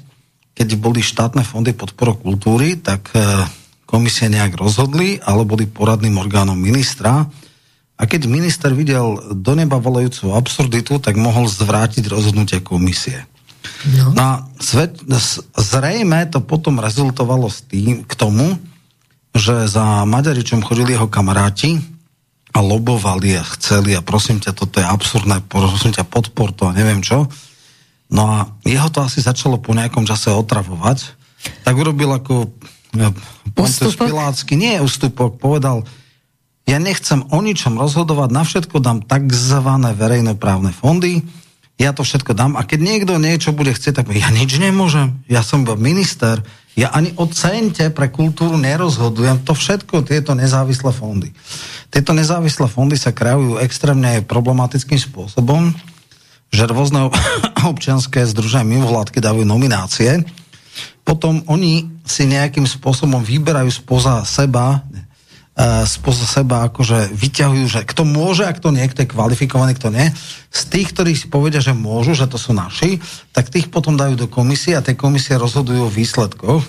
keď 0.55 0.67
boli 0.79 1.03
štátne 1.03 1.43
fondy 1.43 1.75
podporu 1.75 2.15
kultúry, 2.15 2.79
tak 2.79 3.11
uh, 3.11 3.43
komisie 3.83 4.31
nejak 4.31 4.55
rozhodli, 4.55 5.19
ale 5.19 5.43
boli 5.43 5.67
poradným 5.67 6.15
orgánom 6.15 6.55
ministra 6.55 7.27
a 7.95 8.03
keď 8.03 8.27
minister 8.27 8.71
videl 8.71 9.19
do 9.31 9.53
neba 9.55 9.79
volajúcu 9.79 10.35
absurditu, 10.35 10.99
tak 10.99 11.15
mohol 11.19 11.47
zvrátiť 11.47 12.07
rozhodnutie 12.11 12.59
komisie. 12.59 13.23
No. 13.87 14.11
no 14.11 14.21
a 14.21 14.33
svet, 14.59 14.99
zrejme 15.55 16.27
to 16.27 16.43
potom 16.43 16.79
rezultovalo 16.79 17.47
s 17.47 17.63
tým, 17.63 18.03
k 18.03 18.13
tomu, 18.15 18.55
že 19.35 19.67
za 19.67 20.03
Maďaričom 20.07 20.63
chodili 20.63 20.95
jeho 20.95 21.11
kamaráti 21.11 21.94
a 22.55 22.59
lobovali 22.63 23.35
a 23.35 23.43
chceli 23.59 23.91
a 23.91 24.01
prosím 24.01 24.39
ťa, 24.39 24.55
toto 24.55 24.79
je 24.79 24.87
absurdné, 24.87 25.43
prosím 25.51 25.91
ťa, 25.91 26.07
podpor 26.07 26.55
to 26.55 26.71
a 26.71 26.75
neviem 26.75 27.03
čo. 27.03 27.27
No 28.07 28.23
a 28.31 28.37
jeho 28.63 28.87
to 28.87 29.03
asi 29.03 29.19
začalo 29.19 29.59
po 29.59 29.75
nejakom 29.75 30.07
čase 30.07 30.31
otravovať. 30.31 31.19
Tak 31.67 31.75
urobil 31.75 32.15
ako 32.15 32.55
Pontius 33.51 33.99
Pilácky, 33.99 34.55
nie 34.55 34.79
ústupok, 34.79 35.35
povedal, 35.35 35.83
ja 36.65 36.79
nechcem 36.79 37.27
o 37.29 37.43
ničom 37.43 37.75
rozhodovať, 37.75 38.29
na 38.31 38.47
všetko 38.47 38.79
dám 38.79 39.03
takzvané 39.03 39.91
verejnoprávne 39.93 40.71
fondy, 40.71 41.21
ja 41.75 41.91
to 41.91 42.07
všetko 42.07 42.31
dám 42.31 42.55
a 42.55 42.63
keď 42.63 42.79
niekto 42.79 43.19
niečo 43.19 43.51
bude 43.51 43.75
chcieť, 43.75 43.99
tak 43.99 44.07
ja 44.15 44.31
nič 44.31 44.55
nemôžem, 44.57 45.11
ja 45.27 45.43
som 45.43 45.67
minister, 45.75 46.39
ja 46.75 46.91
ani 46.91 47.15
o 47.15 47.23
cente 47.31 47.87
pre 47.87 48.11
kultúru 48.11 48.59
nerozhodujem. 48.59 49.47
To 49.47 49.55
všetko, 49.55 50.03
tieto 50.03 50.35
nezávislé 50.35 50.91
fondy. 50.91 51.31
Tieto 51.87 52.11
nezávislé 52.11 52.67
fondy 52.67 52.99
sa 52.99 53.15
krajujú 53.15 53.63
extrémne 53.63 54.19
problematickým 54.27 54.99
spôsobom, 54.99 55.71
že 56.51 56.67
rôzne 56.67 57.07
občianské 57.71 58.27
združenia 58.27 58.67
mimovládky 58.67 59.23
dávajú 59.23 59.47
nominácie, 59.47 60.27
potom 61.07 61.45
oni 61.47 61.87
si 62.03 62.27
nejakým 62.27 62.67
spôsobom 62.67 63.23
vyberajú 63.23 63.71
spoza 63.71 64.25
seba 64.27 64.83
spoza 65.87 66.27
seba 66.27 66.67
akože 66.67 67.15
vyťahujú, 67.15 67.65
že 67.71 67.81
kto 67.87 68.03
môže 68.03 68.43
a 68.43 68.51
kto 68.51 68.75
nie, 68.75 68.83
kto 68.91 69.07
je 69.07 69.13
kvalifikovaný, 69.15 69.79
kto 69.79 69.87
nie. 69.87 70.11
Z 70.51 70.61
tých, 70.67 70.91
ktorí 70.91 71.15
si 71.15 71.31
povedia, 71.31 71.63
že 71.63 71.71
môžu, 71.71 72.11
že 72.11 72.27
to 72.27 72.35
sú 72.35 72.51
naši, 72.51 72.99
tak 73.31 73.47
tých 73.47 73.71
potom 73.71 73.95
dajú 73.95 74.19
do 74.19 74.27
komisie 74.27 74.75
a 74.75 74.83
tie 74.83 74.99
komisie 74.99 75.39
rozhodujú 75.39 75.87
o 75.87 75.93
výsledkoch. 75.95 76.59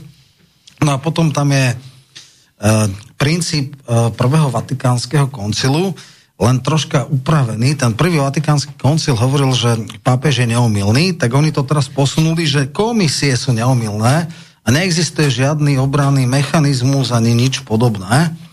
No 0.87 0.91
a 0.95 1.03
potom 1.03 1.35
tam 1.35 1.51
je 1.51 1.75
uh, 1.75 2.87
princíp 3.19 3.75
uh, 3.91 4.15
prvého 4.15 4.55
vatikánskeho 4.55 5.35
koncilu, 5.35 5.91
len 6.39 6.63
troška 6.63 7.11
upravený. 7.11 7.75
Ten 7.75 7.91
prvý 7.99 8.23
vatikánsky 8.23 8.79
koncil 8.79 9.19
hovoril, 9.19 9.51
že 9.51 9.83
pápež 10.07 10.47
je 10.47 10.55
neomilný, 10.55 11.19
tak 11.19 11.35
oni 11.35 11.51
to 11.51 11.67
teraz 11.67 11.91
posunuli, 11.91 12.47
že 12.47 12.71
komisie 12.71 13.35
sú 13.35 13.51
neomilné 13.51 14.31
a 14.63 14.69
neexistuje 14.71 15.27
žiadny 15.27 15.75
obranný 15.75 16.23
mechanizmus 16.29 17.11
ani 17.11 17.35
nič 17.35 17.67
podobné. 17.67 18.46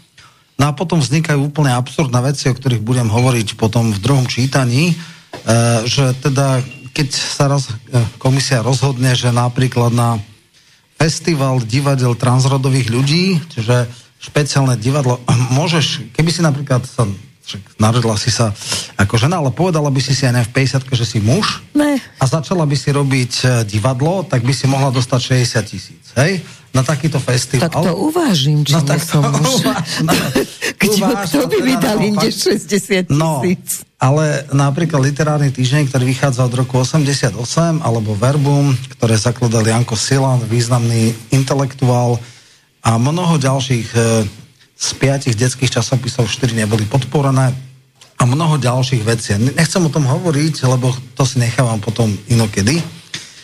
No 0.58 0.70
a 0.70 0.72
potom 0.78 1.02
vznikajú 1.02 1.50
úplne 1.50 1.74
absurdné 1.74 2.20
veci, 2.24 2.48
o 2.50 2.58
ktorých 2.58 2.86
budem 2.86 3.10
hovoriť 3.10 3.58
potom 3.58 3.90
v 3.90 4.00
druhom 4.02 4.30
čítaní, 4.30 4.94
e, 4.94 4.96
že 5.90 6.14
teda 6.22 6.62
keď 6.94 7.10
sa 7.10 7.50
roz, 7.50 7.74
e, 7.74 7.74
komisia 8.22 8.62
rozhodne, 8.62 9.18
že 9.18 9.34
napríklad 9.34 9.90
na 9.90 10.22
festival 10.96 11.58
divadel 11.66 12.14
transrodových 12.14 12.88
ľudí, 12.94 13.42
čiže 13.50 13.90
špeciálne 14.22 14.78
divadlo, 14.78 15.20
môžeš, 15.58 16.14
keby 16.14 16.30
si 16.30 16.46
napríklad 16.46 16.86
sa 16.86 17.10
narodila 17.76 18.16
si 18.16 18.32
sa 18.32 18.56
ako 18.96 19.20
žena, 19.20 19.44
ale 19.44 19.52
povedala 19.52 19.92
by 19.92 20.00
si 20.00 20.16
si 20.16 20.24
aj 20.24 20.48
v 20.48 20.64
50 20.64 20.88
že 20.96 21.06
si 21.06 21.20
muž 21.20 21.60
ne. 21.76 22.00
a 22.00 22.24
začala 22.24 22.64
by 22.64 22.76
si 22.78 22.90
robiť 22.90 23.34
e, 23.44 23.46
divadlo, 23.68 24.24
tak 24.24 24.48
by 24.48 24.54
si 24.56 24.66
mohla 24.66 24.90
dostať 24.90 25.44
60 25.44 25.68
tisíc, 25.68 26.06
hej? 26.16 26.40
Na 26.74 26.82
takýto 26.82 27.22
festival. 27.22 27.70
Tak 27.70 27.86
to 27.86 27.94
uvážim, 27.94 28.66
či 28.66 28.74
no, 28.74 28.82
tak 28.82 29.04
som 29.04 29.22
muž. 29.22 29.62
No, 30.84 31.16
kto 31.16 31.48
by 31.48 31.58
mi 31.64 31.76
dal 31.80 31.96
inde 32.04 32.28
60 32.28 32.68
tisíc? 32.68 33.08
No, 33.08 33.40
ale 34.04 34.44
napríklad 34.52 35.00
literárny 35.00 35.48
týždeň, 35.48 35.88
ktorý 35.88 36.04
vychádza 36.12 36.44
od 36.44 36.54
roku 36.60 36.76
88, 36.76 37.40
alebo 37.80 38.18
Verbum, 38.20 38.76
ktoré 39.00 39.16
zakladal 39.16 39.64
Janko 39.64 39.96
Silan, 39.96 40.44
významný 40.44 41.16
intelektuál 41.32 42.20
a 42.84 43.00
mnoho 43.00 43.40
ďalších 43.40 43.88
e, 43.96 44.00
z 44.84 44.90
piatich 45.00 45.40
detských 45.40 45.72
časopisov 45.80 46.28
štyri 46.28 46.60
neboli 46.60 46.84
podporené 46.84 47.56
a 48.20 48.24
mnoho 48.28 48.60
ďalších 48.60 49.04
vecí. 49.08 49.32
Nechcem 49.40 49.80
o 49.80 49.92
tom 49.92 50.04
hovoriť, 50.04 50.68
lebo 50.68 50.92
to 51.16 51.24
si 51.24 51.40
nechávam 51.40 51.80
potom 51.80 52.12
inokedy. 52.28 52.84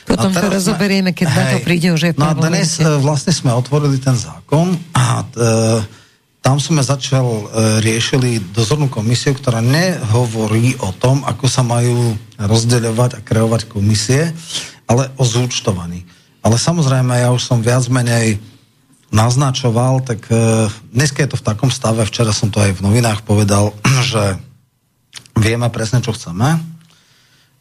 Potom 0.04 0.34
to 0.34 0.48
rozoberieme, 0.52 1.14
keď 1.14 1.28
hej, 1.30 1.38
na 1.38 1.44
to 1.54 1.58
príde 1.64 1.88
už 1.94 2.02
aj 2.12 2.14
No 2.18 2.34
a 2.34 2.36
dnes 2.36 2.82
e, 2.82 2.84
vlastne 2.98 3.30
sme 3.30 3.54
otvorili 3.54 4.02
ten 4.02 4.18
zákon 4.18 4.74
a 4.98 5.22
e, 5.22 5.26
tam 6.42 6.58
sme 6.58 6.82
začal, 6.82 7.24
e, 7.30 7.44
riešili 7.86 8.42
dozornú 8.52 8.90
komisiu, 8.90 9.38
ktorá 9.38 9.62
nehovorí 9.62 10.82
o 10.82 10.90
tom, 10.98 11.22
ako 11.30 11.46
sa 11.46 11.62
majú 11.62 12.18
rozdeľovať 12.42 13.22
a 13.22 13.24
kreovať 13.24 13.70
komisie, 13.70 14.34
ale 14.90 15.14
o 15.14 15.24
zúčtovaní. 15.24 16.02
Ale 16.42 16.58
samozrejme, 16.58 17.22
ja 17.22 17.30
už 17.30 17.46
som 17.46 17.62
viac 17.62 17.86
menej 17.86 18.42
naznačoval, 19.10 20.06
tak 20.06 20.26
e, 20.30 20.70
dneska 20.94 21.26
je 21.26 21.30
to 21.34 21.38
v 21.38 21.46
takom 21.46 21.70
stave, 21.74 22.06
včera 22.06 22.34
som 22.34 22.54
to 22.54 22.62
aj 22.62 22.78
v 22.78 22.84
novinách 22.86 23.26
povedal, 23.26 23.74
že 24.12 24.38
vieme 25.38 25.70
presne, 25.74 26.02
čo 26.02 26.14
chceme 26.14 26.62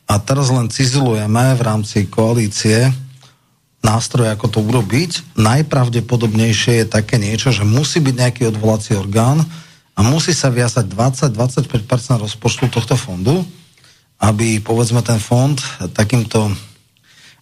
a 0.08 0.14
teraz 0.16 0.48
len 0.48 0.72
cizilujeme 0.72 1.52
v 1.56 1.62
rámci 1.62 2.08
koalície 2.08 2.88
nástroj, 3.84 4.32
ako 4.32 4.46
to 4.48 4.58
urobiť. 4.64 5.36
Najpravdepodobnejšie 5.36 6.82
je 6.82 6.86
také 6.88 7.20
niečo, 7.20 7.52
že 7.52 7.68
musí 7.68 8.00
byť 8.00 8.14
nejaký 8.16 8.42
odvolací 8.48 8.96
orgán 8.96 9.44
a 9.94 10.00
musí 10.00 10.32
sa 10.32 10.48
viazať 10.48 10.88
20-25% 10.88 12.24
rozpočtu 12.24 12.72
tohto 12.72 12.96
fondu, 12.96 13.44
aby 14.18 14.58
povedzme 14.64 15.04
ten 15.04 15.20
fond 15.20 15.60
takýmto 15.94 16.50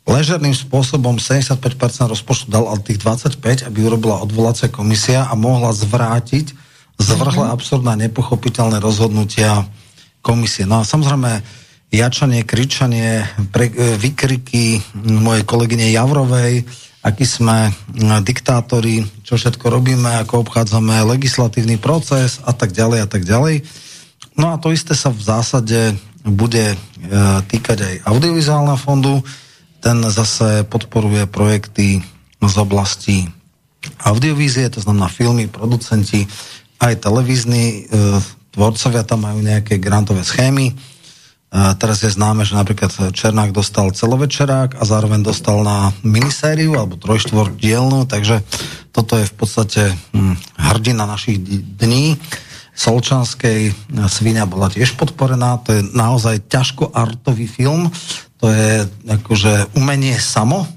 ležerným 0.06 0.54
spôsobom 0.54 1.18
75% 1.18 1.58
rozpočtu 2.06 2.46
dal, 2.46 2.70
ale 2.70 2.78
tých 2.80 3.02
25, 3.02 3.66
aby 3.66 3.78
urobila 3.82 4.22
odvolacia 4.22 4.70
komisia 4.70 5.26
a 5.26 5.34
mohla 5.34 5.74
zvrátiť 5.74 6.54
zvrhle 6.96 7.44
mm-hmm. 7.44 7.56
absurdné 7.58 7.92
nepochopiteľné 8.08 8.78
rozhodnutia 8.78 9.66
komisie. 10.22 10.64
No 10.64 10.80
a 10.80 10.88
samozrejme, 10.88 11.42
jačanie, 11.90 12.46
kričanie, 12.46 13.26
pre, 13.50 13.68
e, 13.68 13.98
vykriky 13.98 14.80
mojej 15.06 15.44
kolegyne 15.44 15.90
Javrovej, 15.90 16.64
aký 17.06 17.22
sme 17.22 17.70
diktátori, 18.26 19.06
čo 19.22 19.38
všetko 19.38 19.70
robíme, 19.70 20.10
ako 20.22 20.42
obchádzame 20.42 21.06
legislatívny 21.06 21.78
proces 21.78 22.42
a 22.42 22.50
tak 22.50 22.74
ďalej 22.74 22.98
a 23.06 23.08
tak 23.10 23.22
ďalej. 23.22 23.62
No 24.34 24.50
a 24.50 24.58
to 24.58 24.74
isté 24.74 24.98
sa 24.98 25.14
v 25.14 25.22
zásade 25.22 25.94
bude 26.26 26.74
e, 26.74 26.76
týkať 27.46 27.78
aj 27.78 27.94
audiovizuálneho 28.10 28.78
fondu, 28.80 29.22
ten 29.86 30.02
zase 30.10 30.66
podporuje 30.66 31.30
projekty 31.30 32.02
z 32.42 32.54
oblasti 32.58 33.22
audiovízie, 34.02 34.66
to 34.66 34.82
znamená 34.82 35.06
filmy, 35.06 35.46
producenti, 35.46 36.26
aj 36.82 37.06
televízni, 37.06 37.86
e, 37.86 38.02
tvorcovia 38.50 39.06
tam 39.06 39.22
majú 39.22 39.38
nejaké 39.46 39.78
grantové 39.78 40.26
schémy. 40.26 40.74
E, 40.74 40.74
teraz 41.78 42.02
je 42.02 42.10
známe, 42.10 42.42
že 42.42 42.58
napríklad 42.58 43.14
Černák 43.14 43.54
dostal 43.54 43.94
celovečerák 43.94 44.74
a 44.74 44.82
zároveň 44.82 45.22
dostal 45.22 45.62
na 45.62 45.94
minisériu 46.02 46.74
alebo 46.74 46.98
trojštvor 46.98 47.54
dielnú, 47.54 48.10
takže 48.10 48.42
toto 48.90 49.14
je 49.22 49.30
v 49.30 49.34
podstate 49.38 49.94
hm, 50.10 50.34
hrdina 50.58 51.06
našich 51.06 51.38
dní. 51.78 52.18
Solčanskej 52.76 53.72
svinia 54.12 54.44
bola 54.44 54.68
tiež 54.68 55.00
podporená, 55.00 55.56
to 55.64 55.80
je 55.80 55.82
naozaj 55.96 56.44
ťažko 56.52 56.92
artový 56.92 57.48
film, 57.48 57.88
to 58.36 58.52
je 58.52 58.84
akože 59.08 59.72
umenie 59.80 60.12
samo. 60.20 60.68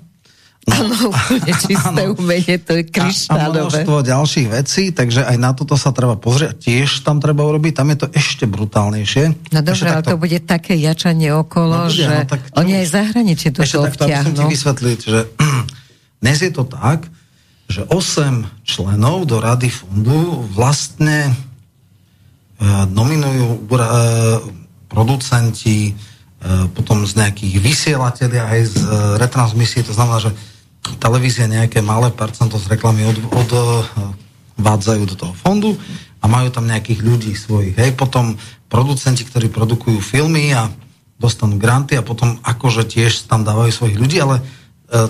No, 0.69 0.75
áno, 0.75 0.95
úplne 1.11 1.53
čisté 1.59 2.01
umenie, 2.07 2.55
to 2.61 2.71
je 2.79 2.83
kryštálové. 2.87 3.59
A, 3.59 3.63
a 3.63 3.67
množstvo 3.67 3.95
ďalších 3.99 4.47
vecí, 4.47 4.83
takže 4.95 5.27
aj 5.27 5.37
na 5.39 5.51
toto 5.51 5.75
sa 5.75 5.91
treba 5.91 6.15
pozrieť. 6.15 6.55
Tiež 6.55 7.03
tam 7.03 7.19
treba 7.19 7.43
urobiť, 7.43 7.73
tam 7.75 7.91
je 7.91 7.97
to 8.05 8.07
ešte 8.15 8.47
brutálnejšie. 8.47 9.51
No 9.51 9.59
dobre, 9.59 9.87
ale 9.91 10.03
to 10.05 10.15
bude 10.15 10.39
také 10.47 10.79
jačanie 10.79 11.35
okolo, 11.35 11.83
no, 11.83 11.91
bude, 11.91 11.99
že 11.99 12.15
no, 12.15 12.23
tak 12.23 12.41
oni 12.55 12.71
aj 12.79 12.87
zahraničie 12.95 13.49
to 13.51 13.59
ešte 13.65 13.91
takto, 13.91 14.03
aby 14.07 14.23
som 14.23 14.35
ti 14.39 14.45
vysvetliť, 14.47 14.99
že 15.03 15.19
dnes 16.23 16.37
je 16.39 16.51
to 16.55 16.63
tak, 16.63 17.11
že 17.69 17.85
8 17.91 18.65
členov 18.65 19.27
do 19.29 19.37
rady 19.43 19.67
fondu 19.67 20.47
vlastne 20.55 21.48
e, 22.59 22.65
nominujú 22.91 23.47
e, 23.55 23.77
producenti, 24.91 25.95
E, 26.39 26.71
potom 26.71 27.03
z 27.03 27.19
nejakých 27.19 27.59
vysielateľia 27.59 28.43
aj 28.47 28.61
z 28.63 28.75
e, 28.79 28.87
retransmisie, 29.19 29.83
to 29.83 29.91
znamená, 29.91 30.23
že 30.23 30.31
televízia 30.95 31.51
nejaké 31.51 31.83
malé 31.83 32.15
percento 32.15 32.55
z 32.55 32.71
reklamy 32.71 33.03
od, 33.03 33.19
odvádzajú 34.55 35.03
do 35.03 35.15
toho 35.19 35.33
fondu 35.35 35.75
a 36.23 36.31
majú 36.31 36.47
tam 36.47 36.63
nejakých 36.63 37.03
ľudí 37.03 37.35
svojich. 37.35 37.75
Hej, 37.75 37.91
potom 37.99 38.39
producenti, 38.71 39.27
ktorí 39.27 39.51
produkujú 39.51 39.99
filmy 39.99 40.55
a 40.55 40.71
dostanú 41.19 41.59
granty 41.59 41.99
a 41.99 42.07
potom 42.07 42.39
akože 42.39 42.87
tiež 42.87 43.27
tam 43.27 43.43
dávajú 43.43 43.75
svojich 43.75 43.99
ľudí, 43.99 44.23
ale 44.23 44.39
e, 44.39 44.43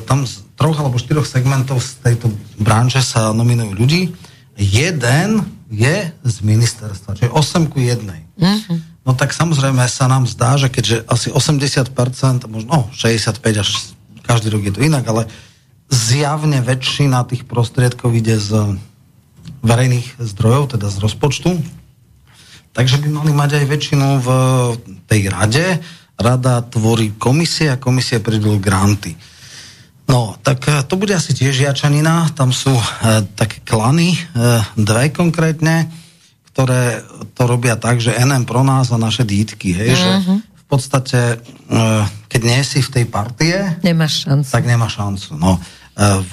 tam 0.10 0.26
z 0.26 0.42
troch 0.58 0.82
alebo 0.82 0.98
štyroch 0.98 1.30
segmentov 1.30 1.78
z 1.78 2.10
tejto 2.10 2.34
branže 2.58 3.06
sa 3.06 3.30
nominujú 3.38 3.78
ľudí. 3.78 4.18
Jeden 4.58 5.46
je 5.70 6.12
z 6.12 6.36
ministerstva, 6.42 7.14
čiže 7.14 7.30
8 7.30 7.70
ku 7.70 7.78
1. 7.78 8.02
Mm-hmm. 8.02 8.78
No 9.06 9.14
tak 9.14 9.34
samozrejme 9.34 9.86
sa 9.86 10.10
nám 10.10 10.26
zdá, 10.26 10.58
že 10.58 10.70
keďže 10.70 11.06
asi 11.06 11.30
80%, 11.30 12.50
možno 12.50 12.70
no, 12.70 12.80
65 12.94 13.42
až 13.62 13.70
každý 14.26 14.54
rok 14.54 14.62
je 14.66 14.74
to 14.74 14.86
inak, 14.86 15.06
ale 15.10 15.26
zjavne 15.90 16.62
väčšina 16.62 17.26
tých 17.26 17.50
prostriedkov 17.50 18.14
ide 18.14 18.38
z 18.38 18.78
verejných 19.66 20.22
zdrojov, 20.22 20.78
teda 20.78 20.88
z 20.94 20.98
rozpočtu. 21.02 21.50
Takže 22.74 23.02
by 23.02 23.10
mali 23.10 23.34
mať 23.34 23.62
aj 23.62 23.66
väčšinu 23.66 24.08
v 24.22 24.28
tej 25.10 25.22
rade. 25.34 25.66
Rada 26.20 26.62
tvorí 26.62 27.18
komisie 27.18 27.74
a 27.74 27.82
komisie 27.82 28.22
prídu 28.22 28.62
granty. 28.62 29.18
No, 30.10 30.34
tak 30.42 30.66
eh, 30.66 30.82
to 30.82 30.98
bude 30.98 31.14
asi 31.14 31.38
tiež 31.38 31.70
Jačanina, 31.70 32.34
tam 32.34 32.50
sú 32.50 32.74
e, 32.74 32.84
také 33.38 33.62
klany, 33.62 34.18
e, 34.18 34.20
dve 34.74 35.14
konkrétne, 35.14 35.86
ktoré 36.50 37.06
to 37.38 37.46
robia 37.46 37.78
tak, 37.78 38.02
že 38.02 38.18
NM 38.18 38.50
pro 38.50 38.66
nás 38.66 38.90
a 38.90 38.98
naše 38.98 39.22
dítky, 39.22 39.70
hej, 39.78 39.94
uh-huh. 39.94 40.02
že 40.02 40.12
mhm. 40.26 40.36
v 40.42 40.64
podstate, 40.66 41.20
e, 41.38 41.86
keď 42.26 42.42
nie 42.42 42.62
si 42.66 42.82
v 42.82 42.90
tej 42.90 43.06
partie, 43.06 43.56
nemáš 43.86 44.26
šancu. 44.26 44.50
Tak 44.50 44.66
nemáš 44.66 44.98
šancu, 44.98 45.32
no. 45.38 45.62
V 46.00 46.32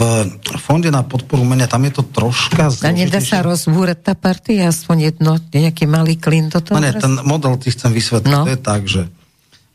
fonde 0.63 0.95
na 0.95 1.03
podporu 1.03 1.43
menia 1.43 1.67
tam 1.67 1.83
je 1.83 1.99
to 1.99 2.07
troška 2.07 2.71
A 2.71 2.95
nedá 2.95 3.19
sa 3.19 3.43
rozbúrať 3.43 3.99
tá 3.99 4.15
partia, 4.15 4.71
aspoň 4.71 5.11
jedno, 5.11 5.43
nejaký 5.51 5.91
malý 5.91 6.15
klin 6.23 6.47
do 6.47 6.63
toho? 6.63 6.79
No 6.79 6.87
nie, 6.87 6.95
ten 6.95 7.19
model 7.27 7.59
ti 7.59 7.75
chcem 7.75 7.91
vysvetliť. 7.91 8.31
No. 8.31 8.47
To 8.47 8.55
je 8.55 8.63
tak, 8.63 8.87
že 8.87 9.11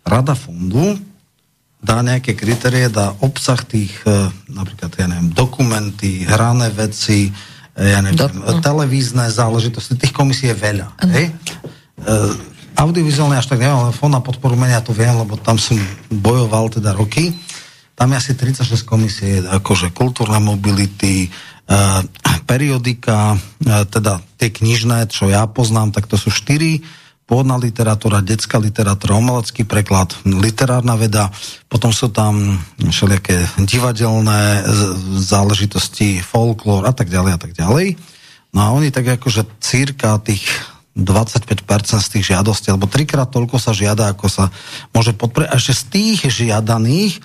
rada 0.08 0.32
fondu 0.32 0.96
dá 1.82 2.06
nejaké 2.06 2.38
kritérie, 2.38 2.94
dá 2.94 3.18
obsah 3.26 3.58
tých, 3.66 3.92
e, 4.06 4.30
napríklad, 4.54 4.94
ja 4.94 5.10
neviem, 5.10 5.34
dokumenty, 5.34 6.30
hrané 6.30 6.70
veci, 6.70 7.34
e, 7.74 7.82
ja 7.82 8.06
neviem, 8.06 8.22
Do... 8.22 8.62
televízne 8.62 9.26
záležitosti, 9.34 9.98
tých 9.98 10.14
komisí 10.14 10.54
je 10.54 10.56
veľa. 10.56 10.88
Hej? 11.10 11.34
Uh, 12.02 12.34
audiovizuálne 12.82 13.38
až 13.38 13.46
tak 13.46 13.62
neviem, 13.62 13.78
ale 13.78 13.94
fond 13.94 14.10
na 14.10 14.26
podporu 14.26 14.58
menia 14.58 14.82
to 14.82 14.90
viem, 14.90 15.14
lebo 15.14 15.38
tam 15.38 15.62
som 15.62 15.78
bojoval 16.10 16.74
teda 16.74 16.98
roky. 16.98 17.30
Tam 17.94 18.10
je 18.10 18.18
asi 18.18 18.32
36 18.34 18.82
komisie, 18.82 19.46
akože 19.46 19.94
kultúrne 19.94 20.42
mobility, 20.42 21.30
uh, 21.30 22.02
periodika, 22.50 23.38
uh, 23.38 23.86
teda 23.86 24.18
tie 24.42 24.50
knižné, 24.50 25.14
čo 25.14 25.30
ja 25.30 25.46
poznám, 25.46 25.94
tak 25.94 26.10
to 26.10 26.18
sú 26.18 26.34
4 26.34 27.01
pôvodná 27.32 27.56
literatúra, 27.56 28.20
detská 28.20 28.60
literatúra, 28.60 29.16
umelecký 29.16 29.64
preklad, 29.64 30.12
literárna 30.28 31.00
veda, 31.00 31.32
potom 31.72 31.96
sú 31.96 32.12
tam 32.12 32.60
všelijaké 32.76 33.40
divadelné 33.64 34.68
záležitosti, 35.16 36.20
folklór 36.20 36.84
a 36.84 36.92
tak 36.92 37.08
ďalej 37.08 37.32
a 37.32 37.40
tak 37.40 37.56
ďalej. 37.56 37.96
No 38.52 38.60
a 38.60 38.76
oni 38.76 38.92
tak 38.92 39.08
akože 39.08 39.48
círka 39.64 40.20
tých 40.20 40.44
25% 41.00 42.04
z 42.04 42.10
tých 42.20 42.36
žiadostí, 42.36 42.68
alebo 42.68 42.92
trikrát 42.92 43.32
toľko 43.32 43.64
sa 43.64 43.72
žiada, 43.72 44.12
ako 44.12 44.28
sa 44.28 44.52
môže 44.92 45.16
podporiť. 45.16 45.48
A 45.48 45.56
ešte 45.56 45.72
z 45.72 45.84
tých 45.88 46.20
žiadaných 46.28 47.24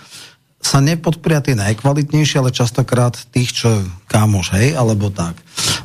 sa 0.63 0.79
nepodporia 0.79 1.43
tie 1.43 1.59
najkvalitnejšie, 1.59 2.39
ale 2.39 2.55
častokrát 2.55 3.19
tých, 3.35 3.59
čo 3.59 3.83
kámoš, 4.07 4.55
hej, 4.55 4.79
alebo 4.79 5.11
tak. 5.11 5.35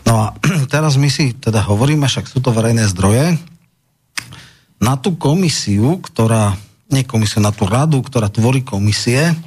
No 0.05 0.29
a 0.29 0.37
teraz 0.73 0.93
my 1.01 1.09
si 1.09 1.33
teda 1.33 1.65
hovoríme, 1.65 2.05
však 2.05 2.29
sú 2.29 2.37
to 2.37 2.53
verejné 2.53 2.85
zdroje, 2.85 3.41
na 4.81 4.97
tú 4.97 5.13
komisiu, 5.13 6.01
ktorá, 6.01 6.57
nie 6.89 7.05
komisiu, 7.05 7.39
na 7.39 7.53
tú 7.53 7.69
radu, 7.69 8.01
ktorá 8.01 8.33
tvorí 8.33 8.65
komisie, 8.65 9.37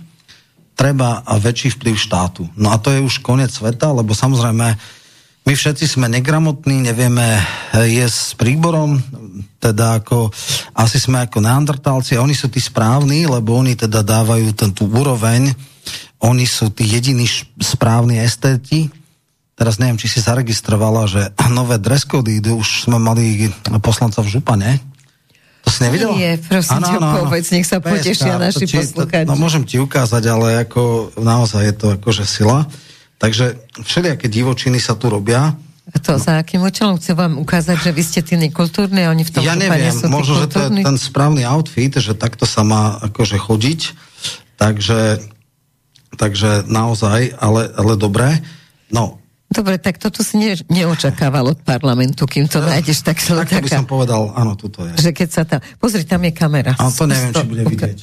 treba 0.78 1.26
väčší 1.26 1.74
vplyv 1.74 1.94
štátu. 1.98 2.46
No 2.54 2.70
a 2.70 2.78
to 2.78 2.94
je 2.94 3.02
už 3.02 3.18
koniec 3.18 3.50
sveta, 3.50 3.90
lebo 3.90 4.14
samozrejme 4.14 4.78
my 5.44 5.52
všetci 5.52 5.84
sme 5.84 6.08
negramotní, 6.08 6.88
nevieme 6.88 7.36
jesť 7.76 8.16
s 8.16 8.32
príborom, 8.38 8.96
teda 9.60 10.00
ako, 10.00 10.32
asi 10.72 10.96
sme 10.96 11.20
ako 11.20 11.44
neandertálci 11.44 12.16
a 12.16 12.24
oni 12.24 12.32
sú 12.32 12.48
tí 12.48 12.64
správni, 12.64 13.28
lebo 13.28 13.52
oni 13.52 13.76
teda 13.76 14.00
dávajú 14.00 14.56
ten 14.56 14.72
tú 14.72 14.88
úroveň, 14.88 15.52
oni 16.24 16.48
sú 16.48 16.72
tí 16.72 16.88
jediní 16.88 17.28
správni 17.60 18.24
estéti. 18.24 18.88
Teraz 19.54 19.76
neviem, 19.76 20.00
či 20.00 20.08
si 20.08 20.24
zaregistrovala, 20.24 21.04
že 21.12 21.22
nové 21.52 21.76
dress 21.76 22.08
cody, 22.08 22.40
už 22.40 22.88
sme 22.88 22.96
mali 22.96 23.52
poslanca 23.84 24.24
v 24.24 24.32
Župane, 24.32 24.93
to 25.64 25.68
si 25.72 25.80
nevidel? 25.80 26.12
Nie, 26.12 26.36
prosím 26.36 26.84
ano, 26.84 26.88
ťa, 26.92 26.98
povedz, 27.24 27.48
nech 27.48 27.64
sa 27.64 27.80
potešia 27.80 28.36
naši 28.36 28.68
poslucháči. 28.68 29.28
No 29.28 29.40
môžem 29.40 29.64
ti 29.64 29.80
ukázať, 29.80 30.22
ale 30.28 30.68
ako 30.68 31.16
naozaj 31.16 31.62
je 31.64 31.74
to 31.74 31.86
akože 31.96 32.24
sila. 32.28 32.68
Takže 33.16 33.56
všelijaké 33.80 34.28
divočiny 34.28 34.76
sa 34.76 34.92
tu 34.92 35.08
robia. 35.08 35.56
A 35.88 35.96
to 36.00 36.16
no. 36.16 36.20
za 36.20 36.40
akým 36.40 36.64
účelom 36.64 37.00
chcem 37.00 37.16
vám 37.16 37.40
ukázať, 37.40 37.76
že 37.80 37.90
vy 37.92 38.02
ste 38.04 38.20
tí 38.20 38.36
nekultúrne 38.36 39.08
a 39.08 39.12
oni 39.12 39.24
v 39.24 39.30
tom 39.32 39.40
Ja 39.44 39.56
neviem, 39.56 39.92
sú 39.92 40.08
možno, 40.08 40.44
že 40.44 40.48
to 40.48 40.68
je 40.68 40.84
ten 40.84 40.96
správny 41.00 41.44
outfit, 41.44 41.92
že 41.96 42.12
takto 42.16 42.44
sa 42.44 42.64
má 42.64 43.00
akože 43.04 43.36
chodiť. 43.40 43.80
Takže, 44.60 45.24
takže 46.16 46.64
naozaj, 46.68 47.36
ale, 47.36 47.68
ale 47.72 47.92
dobré. 47.96 48.40
No, 48.92 49.23
Dobre, 49.54 49.78
tak 49.78 50.02
toto 50.02 50.26
si 50.26 50.34
ne, 50.34 50.58
neočakával 50.66 51.54
od 51.54 51.58
parlamentu, 51.62 52.26
kým 52.26 52.50
to 52.50 52.58
nájdeš. 52.58 53.06
Tak, 53.06 53.22
tak 53.22 53.46
to 53.46 53.62
by 53.62 53.70
som 53.70 53.86
povedal, 53.86 54.34
áno, 54.34 54.58
tuto 54.58 54.82
je. 54.82 54.98
Že 54.98 55.10
keď 55.14 55.28
sa 55.30 55.42
tam... 55.46 55.62
Pozri, 55.78 56.02
tam 56.02 56.26
je 56.26 56.32
kamera. 56.34 56.74
Ale 56.74 56.90
to 56.90 57.06
neviem, 57.06 57.30
či 57.30 57.46
bude 57.46 57.62
vidieť. 57.62 57.98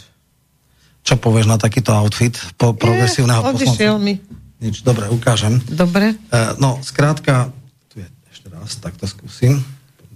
Čo 1.03 1.19
povieš 1.19 1.51
na 1.51 1.59
takýto 1.59 1.91
outfit 1.91 2.39
po 2.55 2.71
progresívneho 2.71 3.43
poslanca? 3.43 3.99
mi. 3.99 4.15
Nič, 4.61 4.85
dobre, 4.85 5.09
ukážem. 5.11 5.59
Dobre. 5.67 6.15
Uh, 6.29 6.55
no, 6.61 6.79
skrátka, 6.85 7.49
tu 7.89 7.99
je 7.99 8.07
ešte 8.31 8.47
raz, 8.47 8.77
tak 8.79 8.95
to 8.95 9.09
skúsim. 9.09 9.59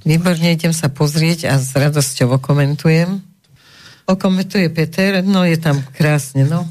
Výborne, 0.06 0.54
idem 0.54 0.70
sa 0.72 0.88
pozrieť 0.88 1.50
a 1.50 1.58
s 1.58 1.74
radosťou 1.74 2.38
okomentujem. 2.38 3.26
Okomentuje 4.06 4.70
Peter, 4.70 5.26
no 5.26 5.42
je 5.42 5.58
tam 5.58 5.82
krásne, 5.98 6.46
no. 6.46 6.70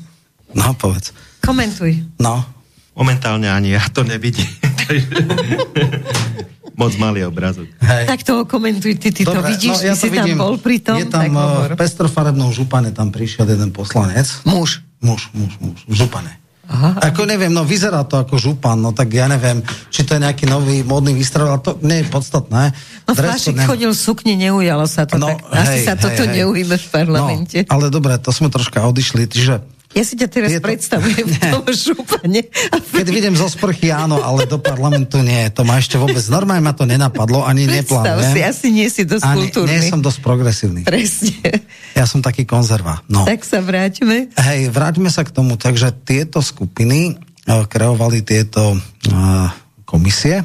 No, 0.55 0.71
povedz. 0.79 1.11
Komentuj. 1.43 1.99
No, 2.23 2.47
Momentálne 2.95 3.51
ani 3.51 3.75
ja 3.75 3.83
to 3.91 4.07
nevidím. 4.07 4.47
Moc 6.81 6.93
malý 6.99 7.23
obrazok. 7.23 7.71
Hej. 7.79 8.05
Tak 8.11 8.21
to 8.27 8.35
komentuj, 8.51 8.99
ty, 8.99 9.15
ty 9.15 9.23
Dobre, 9.23 9.39
to 9.39 9.41
vidíš, 9.47 9.77
no, 9.79 9.87
ja 9.87 9.95
ty 9.95 9.99
to 9.99 10.03
si 10.03 10.09
vidím. 10.11 10.35
tam 10.35 10.43
bol 10.43 10.55
pri 10.59 10.77
tom. 10.83 10.99
Je 10.99 11.07
tam 11.07 11.31
eh, 11.31 11.71
v 11.71 11.79
pestrofarebnom 11.79 12.51
župane, 12.51 12.91
tam 12.91 13.15
prišiel 13.15 13.47
jeden 13.47 13.71
poslanec. 13.71 14.27
Muž. 14.43 14.83
Muž, 14.99 15.31
muž, 15.37 15.55
muž, 15.63 15.79
v 15.87 15.95
župane. 15.95 16.33
Aha. 16.65 17.13
Ako 17.13 17.29
neviem, 17.29 17.53
no 17.53 17.61
vyzerá 17.61 18.09
to 18.09 18.17
ako 18.17 18.41
župan, 18.41 18.81
no 18.81 18.97
tak 18.97 19.13
ja 19.13 19.29
neviem, 19.29 19.61
či 19.93 20.01
to 20.01 20.17
je 20.17 20.25
nejaký 20.25 20.49
nový 20.49 20.81
módny 20.81 21.13
výstrel, 21.13 21.45
ale 21.45 21.61
to 21.61 21.77
nie 21.85 22.01
je 22.01 22.07
podstatné. 22.09 22.73
No 23.05 23.13
Flašik 23.13 23.53
ne... 23.53 23.69
chodil 23.69 23.93
v 23.93 24.01
sukni, 24.01 24.33
neujalo 24.33 24.89
sa 24.89 25.05
to, 25.05 25.21
no, 25.21 25.29
tak 25.29 25.45
hej, 25.45 25.61
asi 25.61 25.79
sa 25.85 25.93
hej, 25.93 26.09
toto 26.09 26.25
hej. 26.25 26.41
neujíme 26.41 26.77
v 26.81 26.87
parlamente. 26.89 27.59
No, 27.69 27.77
ale 27.77 27.93
dobre, 27.93 28.17
to 28.17 28.33
sme 28.33 28.49
troška 28.49 28.81
odišli, 28.81 29.29
čiže 29.29 29.61
ja 29.95 30.03
si 30.03 30.19
ťa 30.19 30.27
teraz 30.27 30.51
to... 30.51 30.63
predstavujem 30.63 31.27
v 31.31 31.39
tom 31.55 31.65
župane. 31.87 32.51
Keď 32.91 33.07
vidím 33.07 33.39
zo 33.39 33.47
sprchy, 33.47 33.95
áno, 33.95 34.19
ale 34.19 34.51
do 34.51 34.59
parlamentu 34.59 35.23
nie. 35.23 35.47
To 35.55 35.63
ma 35.63 35.79
ešte 35.79 35.95
vôbec, 35.95 36.21
normálne 36.27 36.67
ma 36.67 36.75
to 36.75 36.83
nenapadlo, 36.83 37.47
ani 37.47 37.71
neplánujem. 37.71 38.35
si, 38.35 38.41
asi 38.43 38.69
nie 38.75 38.91
si 38.91 39.07
dosť 39.07 39.23
ani, 39.23 39.39
kultúrny. 39.47 39.79
Nie 39.79 39.95
som 39.95 40.03
dosť 40.03 40.19
progresívny. 40.19 40.83
Presne. 40.83 41.63
Ja 41.95 42.11
som 42.11 42.19
taký 42.19 42.43
konzerva. 42.43 43.07
No. 43.07 43.23
Tak 43.23 43.47
sa 43.47 43.63
vráťme. 43.63 44.35
Hej, 44.35 44.75
vráťme 44.75 45.07
sa 45.15 45.23
k 45.23 45.31
tomu. 45.31 45.55
Takže 45.55 45.95
tieto 46.03 46.43
skupiny 46.43 47.15
uh, 47.47 47.63
kreovali 47.71 48.27
tieto 48.27 48.75
uh, 48.75 49.49
komisie, 49.87 50.43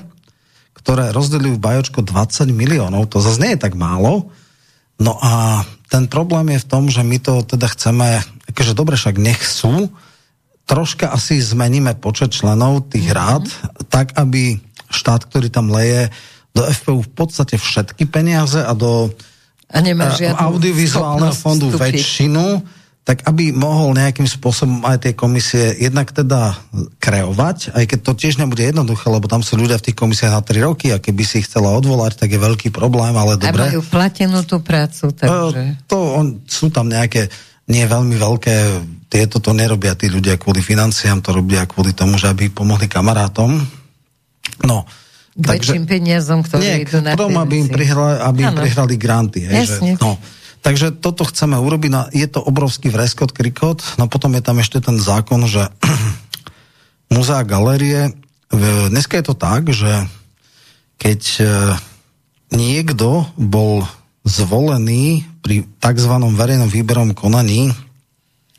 ktoré 0.78 1.10
rozdelili 1.10 1.58
v 1.58 1.64
Bajočko 1.64 2.06
20 2.06 2.54
miliónov. 2.54 3.10
To 3.10 3.18
zase 3.18 3.42
nie 3.42 3.52
je 3.58 3.66
tak 3.66 3.74
málo. 3.74 4.30
No 5.02 5.18
a 5.18 5.66
ten 5.90 6.06
problém 6.06 6.54
je 6.54 6.62
v 6.62 6.70
tom, 6.70 6.84
že 6.86 7.02
my 7.02 7.18
to 7.18 7.42
teda 7.42 7.66
chceme 7.74 8.22
akože 8.50 8.74
dobre, 8.74 8.98
však 8.98 9.16
nech 9.22 9.42
sú, 9.42 9.90
troška 10.70 11.10
asi 11.10 11.42
zmeníme 11.42 11.98
počet 11.98 12.34
členov 12.34 12.90
tých 12.94 13.10
mm-hmm. 13.10 13.18
rád, 13.18 13.46
tak 13.90 14.14
aby 14.18 14.62
štát, 14.90 15.26
ktorý 15.26 15.50
tam 15.50 15.74
leje 15.74 16.14
do 16.54 16.66
FPU 16.66 17.06
v 17.06 17.12
podstate 17.14 17.58
všetky 17.58 18.10
peniaze 18.10 18.62
a 18.62 18.74
do 18.74 19.14
a 19.70 19.86
uh, 19.86 20.50
audiovizuálneho 20.50 21.30
fondu 21.38 21.70
vstupy. 21.70 21.94
väčšinu, 21.94 22.46
tak 23.06 23.22
aby 23.30 23.54
mohol 23.54 23.94
nejakým 23.94 24.26
spôsobom 24.26 24.82
aj 24.86 24.98
tie 25.06 25.14
komisie 25.14 25.78
jednak 25.78 26.10
teda 26.10 26.58
kreovať, 26.98 27.78
aj 27.78 27.86
keď 27.86 28.00
to 28.02 28.14
tiež 28.18 28.42
nebude 28.42 28.66
jednoduché, 28.66 29.10
lebo 29.14 29.30
tam 29.30 29.46
sú 29.46 29.62
ľudia 29.62 29.78
v 29.78 29.90
tých 29.90 29.98
komisiách 29.98 30.34
na 30.34 30.42
3 30.42 30.66
roky 30.66 30.90
a 30.90 30.98
keby 30.98 31.22
si 31.22 31.42
ich 31.42 31.50
chcela 31.50 31.70
odvolať, 31.74 32.18
tak 32.18 32.34
je 32.34 32.42
veľký 32.42 32.74
problém, 32.74 33.14
ale 33.14 33.38
dobre. 33.38 33.62
A 33.62 33.70
majú 33.70 33.82
platenú 33.86 34.42
tú 34.42 34.58
prácu, 34.62 35.14
takže... 35.14 35.62
Uh, 35.74 35.86
to 35.86 35.98
on, 35.98 36.42
sú 36.50 36.74
tam 36.74 36.90
nejaké 36.90 37.30
nie 37.70 37.86
veľmi 37.86 38.18
veľké, 38.18 38.56
tieto 39.14 39.38
to 39.38 39.54
nerobia 39.54 39.94
tí 39.94 40.10
ľudia 40.10 40.42
kvôli 40.42 40.60
financiám, 40.66 41.22
to 41.22 41.34
robia 41.38 41.70
kvôli 41.70 41.94
tomu, 41.94 42.18
že 42.18 42.34
aby 42.34 42.50
pomohli 42.50 42.90
kamarátom. 42.90 43.62
No, 44.66 44.90
k 45.38 45.46
takže, 45.46 45.78
väčším 45.78 45.86
peniazom, 45.86 46.40
ktoré 46.42 46.62
nie, 46.66 46.76
idú 46.84 47.00
na 47.00 47.14
tom, 47.14 47.32
aby 47.38 47.64
im, 47.64 47.70
prihrali, 47.70 48.16
aby 48.26 48.40
im 48.44 48.56
prihrali 48.58 48.96
granty. 48.98 49.46
Hej, 49.46 49.66
že, 49.70 49.78
no. 50.02 50.18
Takže 50.60 50.92
toto 51.00 51.24
chceme 51.24 51.56
urobiť, 51.56 51.92
no, 51.94 52.02
je 52.12 52.28
to 52.28 52.44
obrovský 52.44 52.92
vreskot, 52.92 53.32
krikot, 53.32 53.80
no 53.96 54.12
potom 54.12 54.36
je 54.36 54.44
tam 54.44 54.60
ešte 54.60 54.84
ten 54.84 55.00
zákon, 55.00 55.48
že 55.48 55.72
muzea, 57.14 57.48
galerie, 57.48 58.12
dneska 58.92 59.16
je 59.22 59.26
to 59.30 59.36
tak, 59.38 59.70
že 59.72 60.10
keď 61.00 61.22
e, 61.40 61.46
niekto 62.52 63.30
bol 63.40 63.88
zvolený 64.24 65.26
pri 65.42 65.66
tzv. 65.80 66.14
verejnom 66.36 66.70
výberom 66.70 67.16
konaní 67.16 67.72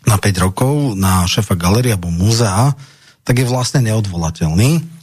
na 0.08 0.16
5 0.16 0.44
rokov 0.44 0.96
na 0.96 1.28
šefa 1.28 1.54
galerie 1.56 1.92
alebo 1.92 2.08
múzea, 2.08 2.72
tak 3.24 3.36
je 3.36 3.46
vlastne 3.46 3.84
neodvolateľný. 3.84 5.00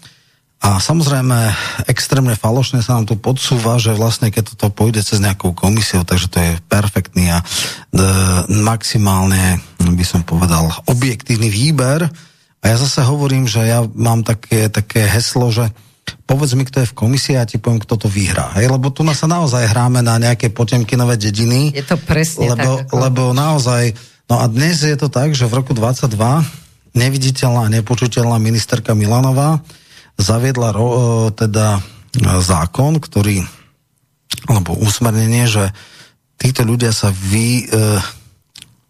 A 0.58 0.82
samozrejme, 0.82 1.54
extrémne 1.86 2.34
falošne 2.34 2.82
sa 2.82 2.98
nám 2.98 3.06
tu 3.06 3.14
podsúva, 3.14 3.78
že 3.78 3.94
vlastne 3.94 4.34
keď 4.34 4.58
toto 4.58 4.74
pôjde 4.74 5.06
cez 5.06 5.22
nejakou 5.22 5.54
komisiou, 5.54 6.02
takže 6.02 6.28
to 6.34 6.38
je 6.42 6.52
perfektný 6.66 7.30
a 7.30 7.40
e, 7.40 7.46
maximálne, 8.66 9.62
by 9.78 10.02
som 10.02 10.26
povedal, 10.26 10.66
objektívny 10.90 11.54
výber. 11.54 12.10
A 12.58 12.64
ja 12.66 12.76
zase 12.82 13.06
hovorím, 13.06 13.46
že 13.46 13.70
ja 13.70 13.86
mám 13.86 14.26
také, 14.26 14.66
také 14.74 15.06
heslo, 15.06 15.54
že 15.54 15.70
povedz 16.28 16.56
mi, 16.56 16.64
kto 16.68 16.84
je 16.84 16.92
v 16.92 16.98
komisii 16.98 17.36
a 17.36 17.44
ja 17.44 17.50
ti 17.50 17.60
poviem, 17.60 17.80
kto 17.80 17.96
to 17.96 18.08
vyhrá. 18.12 18.56
Hej? 18.60 18.72
Lebo 18.72 18.92
tu 18.92 19.04
sa 19.12 19.28
naozaj 19.28 19.68
hráme 19.68 20.04
na 20.04 20.20
nejaké 20.20 20.52
potemkinové 20.52 21.16
dediny. 21.16 21.72
Je 21.72 21.84
to 21.84 21.96
presne 22.00 22.52
lebo, 22.52 22.84
tak. 22.84 22.92
Ako... 22.92 22.94
Lebo 23.00 23.24
naozaj, 23.32 23.96
no 24.28 24.40
a 24.40 24.46
dnes 24.52 24.84
je 24.84 24.98
to 25.00 25.08
tak, 25.08 25.36
že 25.36 25.48
v 25.48 25.58
roku 25.64 25.72
22 25.72 26.12
neviditeľná 26.98 27.70
a 27.70 27.74
nepočuteľná 27.80 28.38
ministerka 28.42 28.98
Milanová 28.98 29.62
zaviedla 30.18 30.74
ro, 30.74 30.88
e, 30.90 31.00
teda 31.32 31.78
e, 31.78 31.82
zákon, 32.42 32.98
ktorý, 32.98 33.46
alebo 34.50 34.74
usmernenie, 34.82 35.46
že 35.46 35.70
títo 36.42 36.66
ľudia 36.66 36.90
sa 36.90 37.14
vy, 37.14 37.70
e, 37.70 37.86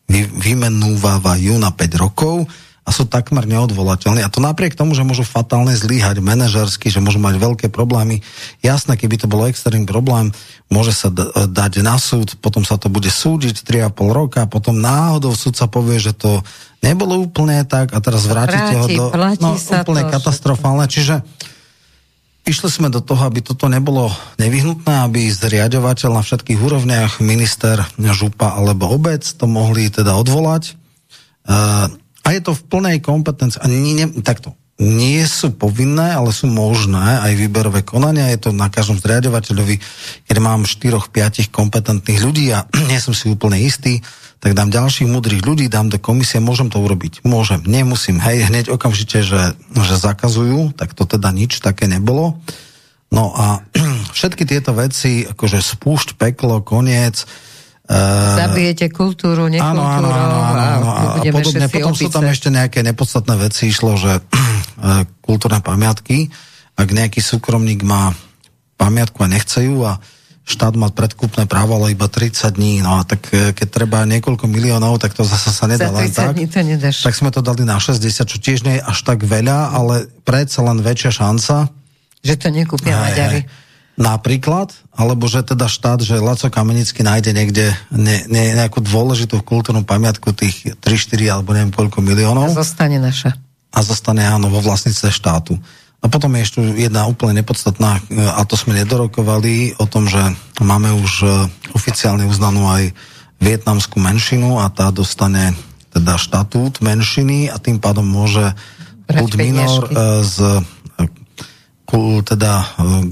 vy, 0.07 0.21
vymenúvajú 0.31 1.53
na 1.59 1.69
5 1.75 2.03
rokov 2.03 2.47
a 2.87 2.89
sú 2.95 3.03
takmer 3.03 3.43
neodvolateľní. 3.43 4.23
A 4.23 4.31
to 4.31 4.39
napriek 4.39 4.71
tomu, 4.71 4.95
že 4.95 5.03
môžu 5.03 5.27
fatálne 5.27 5.75
zlíhať 5.75 6.23
manažersky, 6.23 6.87
že 6.87 7.03
môžu 7.03 7.19
mať 7.19 7.35
veľké 7.35 7.67
problémy. 7.67 8.23
Jasné, 8.63 8.95
keby 8.95 9.19
to 9.19 9.27
bol 9.27 9.43
extrémny 9.43 9.83
problém, 9.83 10.31
môže 10.71 10.95
sa 10.95 11.11
dať 11.11 11.83
na 11.83 11.99
súd, 11.99 12.39
potom 12.39 12.63
sa 12.63 12.79
to 12.79 12.87
bude 12.87 13.11
súdiť 13.11 13.67
3,5 13.91 13.91
roka, 14.07 14.47
potom 14.47 14.79
náhodou 14.79 15.35
súd 15.35 15.59
sa 15.59 15.67
povie, 15.67 15.99
že 15.99 16.15
to 16.15 16.39
nebolo 16.79 17.19
úplne 17.19 17.67
tak 17.67 17.91
a 17.91 17.99
teraz 17.99 18.23
vrátite 18.23 18.79
Vráti, 18.79 18.95
ho 18.95 19.11
do... 19.11 19.35
No, 19.43 19.59
úplne 19.59 20.07
to, 20.07 20.11
katastrofálne. 20.15 20.87
Čiže 20.87 21.27
išli 22.47 22.71
sme 22.71 22.87
do 22.87 23.03
toho, 23.03 23.19
aby 23.27 23.43
toto 23.43 23.67
nebolo 23.67 24.07
nevyhnutné, 24.39 25.03
aby 25.03 25.27
zriadovateľ 25.27 26.09
na 26.15 26.23
všetkých 26.23 26.59
úrovniach, 26.63 27.19
minister, 27.19 27.83
župa 27.99 28.55
alebo 28.55 28.87
obec 28.87 29.27
to 29.27 29.43
mohli 29.43 29.91
teda 29.91 30.15
odvolať. 30.15 30.79
Uh, 31.47 31.91
a 32.27 32.35
je 32.35 32.43
to 32.43 32.51
v 32.51 32.65
plnej 32.67 32.97
kompetencii. 32.99 33.63
A 33.63 33.71
nie, 33.71 33.95
nie, 33.95 34.07
takto, 34.19 34.59
nie 34.83 35.23
sú 35.23 35.55
povinné, 35.55 36.11
ale 36.11 36.35
sú 36.35 36.51
možné 36.51 37.23
aj 37.23 37.39
výberové 37.39 37.87
konania. 37.87 38.27
Je 38.35 38.43
to 38.43 38.49
na 38.51 38.67
každom 38.67 38.99
zriadovateľovi, 38.99 39.79
keď 40.27 40.37
mám 40.43 40.67
4-5 40.67 41.47
kompetentných 41.47 42.19
ľudí 42.19 42.51
a 42.51 42.67
nie 42.91 42.99
som 42.99 43.15
si 43.15 43.31
úplne 43.31 43.63
istý, 43.63 44.03
tak 44.37 44.53
dám 44.53 44.69
ďalších 44.69 45.09
múdrych 45.09 45.41
ľudí, 45.41 45.65
dám 45.71 45.89
do 45.89 45.97
komisie, 45.97 46.43
môžem 46.43 46.69
to 46.69 46.83
urobiť. 46.83 47.25
Môžem, 47.25 47.63
nemusím. 47.65 48.21
Hej, 48.21 48.53
hneď 48.53 48.69
okamžite, 48.69 49.25
že, 49.25 49.57
že 49.73 49.95
zakazujú, 49.97 50.77
tak 50.77 50.93
to 50.93 51.09
teda 51.09 51.33
nič 51.33 51.57
také 51.63 51.89
nebolo. 51.89 52.37
No 53.09 53.31
a 53.33 53.65
všetky 54.19 54.43
tieto 54.43 54.75
veci, 54.75 55.23
akože 55.25 55.63
spúšť, 55.63 56.19
peklo, 56.19 56.59
koniec, 56.59 57.23
Zabijete 57.87 58.91
kultúru, 58.91 59.47
nekultúru 59.47 60.11
áno, 60.11 60.11
áno, 60.11 60.11
áno, 60.11 60.37
áno, 60.43 60.59
áno, 60.59 60.87
a, 60.91 61.03
a 61.19 61.31
podobne. 61.31 61.71
Potom 61.71 61.95
opice. 61.95 62.03
sú 62.03 62.07
tam 62.11 62.27
ešte 62.27 62.51
nejaké 62.51 62.83
nepodstatné 62.83 63.35
veci. 63.39 63.71
Išlo, 63.71 63.95
že 63.95 64.19
kultúrne 65.27 65.63
pamiatky, 65.63 66.27
ak 66.75 66.87
nejaký 66.91 67.23
súkromník 67.23 67.87
má 67.87 68.11
pamiatku 68.75 69.23
a 69.23 69.31
nechce 69.31 69.63
ju 69.63 69.87
a 69.87 70.03
štát 70.47 70.75
má 70.79 70.91
predkupné 70.91 71.47
právo, 71.47 71.79
ale 71.79 71.95
iba 71.95 72.11
30 72.11 72.55
dní. 72.55 72.79
No 72.79 72.99
a 72.99 73.07
tak 73.07 73.23
e, 73.35 73.51
keď 73.51 73.67
treba 73.67 74.07
niekoľko 74.07 74.47
miliónov, 74.47 74.95
tak 74.99 75.11
to 75.11 75.27
zase 75.27 75.51
sa 75.51 75.67
nedá 75.67 75.91
len 75.91 76.07
tak. 76.11 76.35
Dní 76.35 76.47
to 76.47 76.63
nedáš. 76.63 77.03
Tak 77.03 77.15
sme 77.15 77.31
to 77.35 77.43
dali 77.43 77.67
na 77.67 77.79
60, 77.79 78.03
čo 78.03 78.37
tiež 78.39 78.63
nie 78.63 78.79
je 78.79 78.83
až 78.83 78.99
tak 79.03 79.27
veľa, 79.27 79.75
ale 79.75 80.07
predsa 80.23 80.63
len 80.63 80.79
väčšia 80.79 81.11
šanca. 81.23 81.67
Že 82.23 82.35
to 82.35 82.47
nekúpia 82.51 82.95
aj, 82.95 83.03
Maďari. 83.03 83.41
Aj. 83.43 83.66
Napríklad, 83.97 84.77
alebo 84.93 85.25
že 85.25 85.41
teda 85.41 85.65
štát, 85.65 86.05
že 86.05 86.21
Laco 86.21 86.53
Kamenický 86.53 87.01
nájde 87.01 87.33
niekde 87.33 87.73
ne, 87.89 88.29
ne, 88.29 88.53
nejakú 88.53 88.77
dôležitú 88.85 89.41
kultúrnu 89.41 89.81
pamiatku 89.89 90.37
tých 90.37 90.77
3-4 90.85 91.33
alebo 91.33 91.57
neviem 91.57 91.73
koľko 91.73 92.05
miliónov. 92.05 92.53
A 92.53 92.61
zostane 92.61 93.01
naša. 93.01 93.33
A 93.73 93.79
zostane 93.81 94.21
áno 94.21 94.53
vo 94.53 94.61
vlastnice 94.61 95.09
štátu. 95.09 95.57
A 95.97 96.13
potom 96.13 96.29
je 96.37 96.45
ešte 96.45 96.59
jedna 96.77 97.09
úplne 97.09 97.41
nepodstatná, 97.41 97.97
a 98.37 98.41
to 98.45 98.53
sme 98.53 98.77
nedorokovali, 98.77 99.81
o 99.81 99.89
tom, 99.89 100.05
že 100.05 100.21
máme 100.61 100.93
už 100.93 101.11
e, 101.25 101.27
oficiálne 101.73 102.29
uznanú 102.29 102.69
aj 102.69 102.93
vietnamskú 103.41 103.97
menšinu 103.97 104.61
a 104.61 104.69
tá 104.69 104.93
dostane 104.93 105.57
teda 105.89 106.21
štatút 106.21 106.85
menšiny 106.85 107.49
a 107.49 107.57
tým 107.57 107.81
pádom 107.81 108.05
môže 108.05 108.53
Kult 109.09 109.41
Minor 109.41 109.89
e, 109.89 109.93
z 111.87 112.19
teda 112.27 112.51
e, 112.59 112.65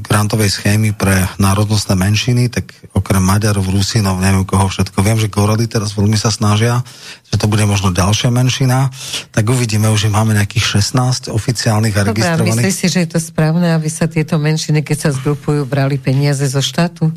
grantovej 0.04 0.52
schémy 0.52 0.92
pre 0.92 1.16
národnostné 1.40 1.96
menšiny, 1.96 2.52
tak 2.52 2.76
okrem 2.92 3.24
Maďarov, 3.24 3.72
Rusinov, 3.72 4.20
neviem 4.20 4.44
koho 4.44 4.68
všetko, 4.68 5.00
viem, 5.00 5.16
že 5.16 5.32
Gorady 5.32 5.72
teraz 5.72 5.96
veľmi 5.96 6.20
sa 6.20 6.28
snažia, 6.28 6.84
že 7.32 7.40
to 7.40 7.48
bude 7.48 7.64
možno 7.64 7.96
ďalšia 7.96 8.36
menšina, 8.36 8.92
tak 9.32 9.48
uvidíme, 9.48 9.88
už 9.88 10.12
máme 10.12 10.36
nejakých 10.36 10.84
16 10.84 11.32
oficiálnych 11.32 11.96
a 11.96 12.04
Dobre, 12.04 12.20
registrovaných. 12.20 12.68
Myslíš 12.68 12.76
si, 12.76 12.88
že 12.92 13.00
je 13.08 13.10
to 13.16 13.20
správne, 13.24 13.72
aby 13.72 13.88
sa 13.88 14.12
tieto 14.12 14.36
menšiny, 14.36 14.84
keď 14.84 15.08
sa 15.08 15.10
zgrupujú, 15.16 15.64
brali 15.64 15.96
peniaze 15.96 16.44
zo 16.44 16.60
štátu? 16.60 17.16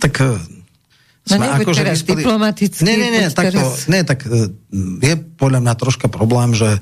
Tak 0.00 0.24
e, 0.24 0.40
No 1.24 1.40
nebuď 1.40 1.64
akože 1.64 1.80
teraz 1.80 2.04
vyspali... 2.04 2.20
diplomaticky. 2.20 2.84
Nie, 2.84 2.96
nie, 3.00 3.10
nie, 3.16 3.24
tak, 3.32 3.48
teraz... 3.48 3.88
nie, 3.88 4.04
tak 4.04 4.28
e, 4.28 4.52
je 5.00 5.14
podľa 5.40 5.64
mňa 5.64 5.74
troška 5.80 6.12
problém, 6.12 6.52
že 6.52 6.76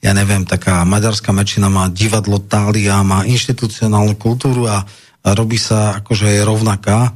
ja 0.00 0.12
neviem, 0.16 0.48
taká 0.48 0.80
maďarská 0.88 1.28
menšina 1.30 1.68
má 1.68 1.92
divadlo 1.92 2.40
Tália, 2.40 3.04
má 3.04 3.28
inštitucionálnu 3.28 4.16
kultúru 4.16 4.64
a, 4.64 4.88
a 5.20 5.28
robí 5.36 5.60
sa 5.60 6.00
akože 6.00 6.24
je 6.24 6.40
rovnaká. 6.40 7.12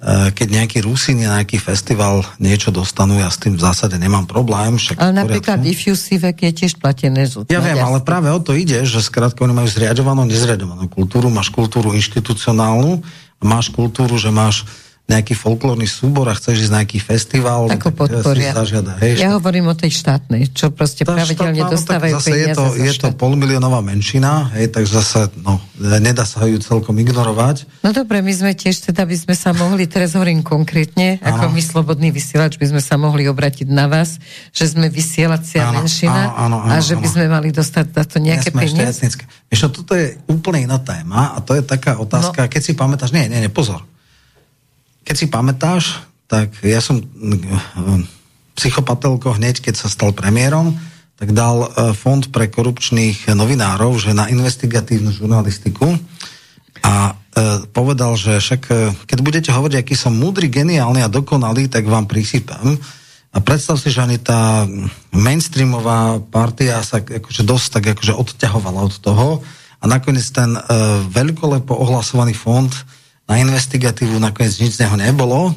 E, 0.00 0.32
keď 0.32 0.48
nejaký 0.56 0.78
Rusin 0.80 1.20
je 1.20 1.28
nejaký 1.28 1.60
festival 1.60 2.24
niečo 2.40 2.72
dostanú, 2.72 3.20
ja 3.20 3.28
s 3.28 3.36
tým 3.36 3.60
v 3.60 3.64
zásade 3.68 4.00
nemám 4.00 4.24
problém. 4.24 4.80
Však 4.80 5.04
ale 5.04 5.12
napríklad 5.20 5.60
Diffusivek 5.60 6.48
je 6.48 6.52
tiež 6.64 6.80
platené 6.80 7.28
z 7.28 7.44
Ja 7.52 7.60
viem, 7.60 7.76
ale 7.76 8.00
práve 8.00 8.32
o 8.32 8.40
to 8.40 8.56
ide, 8.56 8.88
že 8.88 9.04
skrátka 9.04 9.44
oni 9.44 9.52
majú 9.52 9.68
zriadovanú, 9.68 10.24
nezriadovanú 10.24 10.88
kultúru, 10.88 11.28
máš 11.28 11.52
kultúru 11.52 11.92
inštitucionálnu, 11.92 13.04
máš 13.44 13.68
kultúru, 13.68 14.16
že 14.16 14.32
máš 14.32 14.64
nejaký 15.04 15.36
folklórny 15.36 15.84
súbor 15.84 16.24
a 16.32 16.34
chceš 16.34 16.64
ísť 16.64 16.72
na 16.72 16.80
nejaký 16.80 16.96
festival, 16.96 17.68
tak, 17.68 17.92
tak 17.92 17.92
podporia. 17.92 18.56
Zažiada, 18.56 18.96
hej, 19.04 19.20
ja 19.20 19.36
hovorím 19.36 19.68
o 19.68 19.76
tej 19.76 19.92
štátnej, 20.00 20.48
čo 20.48 20.72
proste 20.72 21.04
tá 21.04 21.12
pravidelne 21.12 21.60
štátna, 21.60 21.74
dostávajú 21.76 22.14
no, 22.16 22.20
zase 22.24 22.32
je 22.32 22.46
to, 22.56 22.64
je 22.80 22.92
to 22.96 23.08
polmilionová 23.12 23.84
menšina, 23.84 24.48
hej, 24.56 24.72
takže 24.72 25.04
zase 25.04 25.20
no, 25.44 25.60
nedá 25.76 26.24
sa 26.24 26.48
ju 26.48 26.56
celkom 26.56 26.96
ignorovať. 26.96 27.68
No 27.84 27.92
dobre, 27.92 28.24
my 28.24 28.32
sme 28.32 28.56
tiež 28.56 28.80
teda 28.80 29.04
by 29.04 29.12
sme 29.12 29.36
sa 29.36 29.52
mohli, 29.52 29.84
teraz 29.84 30.16
hovorím 30.16 30.40
konkrétne, 30.40 31.20
ano. 31.20 31.36
ako 31.36 31.44
my 31.52 31.60
slobodný 31.60 32.08
vysielač 32.08 32.56
by 32.56 32.72
sme 32.72 32.80
sa 32.80 32.96
mohli 32.96 33.28
obratiť 33.28 33.68
na 33.68 33.84
vás, 33.84 34.16
že 34.56 34.72
sme 34.72 34.88
vysielacia 34.88 35.68
ano, 35.68 35.84
menšina 35.84 36.32
ano, 36.32 36.56
ano, 36.56 36.56
ano, 36.64 36.72
a 36.72 36.80
že 36.80 36.96
by 36.96 37.04
sme 37.04 37.28
mali 37.28 37.52
dostať 37.52 37.86
za 37.92 38.04
to 38.08 38.16
nejaké 38.24 38.56
peniaze. 38.56 39.04
Vieš, 39.52 39.68
toto 39.68 39.92
je 39.92 40.16
úplne 40.32 40.64
iná 40.64 40.80
téma 40.80 41.36
a 41.36 41.44
to 41.44 41.52
je 41.52 41.60
taká 41.60 42.00
otázka, 42.00 42.48
no. 42.48 42.50
keď 42.50 42.60
si 42.64 42.72
pamätáš, 42.72 43.12
nie, 43.12 43.28
nie, 43.28 43.44
nie, 43.44 43.52
pozor, 43.52 43.84
keď 45.04 45.14
si 45.14 45.26
pamätáš, 45.28 46.02
tak 46.26 46.50
ja 46.64 46.80
som 46.80 46.98
eh, 46.98 47.04
psychopatelko 48.56 49.36
hneď, 49.36 49.60
keď 49.60 49.74
sa 49.76 49.92
stal 49.92 50.16
premiérom, 50.16 50.74
tak 51.14 51.36
dal 51.36 51.68
eh, 51.68 51.92
fond 51.92 52.24
pre 52.32 52.48
korupčných 52.48 53.30
novinárov, 53.36 54.00
že 54.00 54.16
na 54.16 54.26
investigatívnu 54.32 55.12
žurnalistiku 55.12 55.94
a 56.84 57.16
e, 57.32 57.64
povedal, 57.72 58.12
že 58.12 58.44
však 58.44 58.62
keď 59.08 59.18
budete 59.24 59.48
hovoriť, 59.48 59.80
aký 59.80 59.96
som 59.96 60.12
múdry, 60.12 60.52
geniálny 60.52 61.00
a 61.00 61.08
dokonalý, 61.08 61.72
tak 61.72 61.88
vám 61.88 62.04
prisypem. 62.04 62.76
A 63.34 63.40
predstav 63.40 63.80
si, 63.80 63.88
že 63.88 64.04
ani 64.04 64.20
tá 64.20 64.68
mainstreamová 65.10 66.20
partia 66.28 66.84
sa 66.84 67.00
akože 67.00 67.42
dosť 67.42 67.66
tak 67.80 67.84
akože 67.96 68.12
odťahovala 68.14 68.80
od 68.84 68.94
toho 69.00 69.28
a 69.80 69.84
nakoniec 69.88 70.28
ten 70.28 70.54
e, 70.54 70.60
veľkolepo 71.08 71.72
ohlasovaný 71.72 72.36
fond 72.36 72.70
na 73.24 73.40
investigatívu 73.40 74.20
nakoniec 74.20 74.56
nič 74.60 74.76
z 74.76 74.84
neho 74.84 74.96
nebolo. 75.00 75.56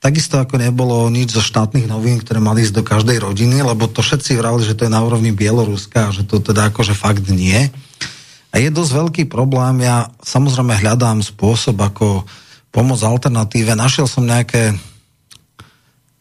Takisto 0.00 0.40
ako 0.40 0.56
nebolo 0.56 1.12
nič 1.12 1.36
zo 1.36 1.44
štátnych 1.44 1.84
novín, 1.84 2.22
ktoré 2.24 2.40
mali 2.40 2.64
ísť 2.64 2.80
do 2.80 2.84
každej 2.86 3.20
rodiny, 3.20 3.60
lebo 3.60 3.84
to 3.84 4.00
všetci 4.00 4.40
vrali, 4.40 4.64
že 4.64 4.72
to 4.72 4.88
je 4.88 4.94
na 4.94 5.04
úrovni 5.04 5.28
Bieloruska 5.28 6.08
a 6.08 6.14
že 6.14 6.24
to 6.24 6.40
teda 6.40 6.72
akože 6.72 6.96
fakt 6.96 7.28
nie. 7.28 7.68
A 8.50 8.54
je 8.56 8.72
dosť 8.72 8.92
veľký 8.96 9.22
problém. 9.28 9.84
Ja 9.84 10.08
samozrejme 10.24 10.80
hľadám 10.80 11.20
spôsob, 11.20 11.76
ako 11.78 12.24
pomôcť 12.72 13.04
alternatíve. 13.04 13.76
Našiel 13.76 14.08
som 14.08 14.24
nejaké 14.24 14.72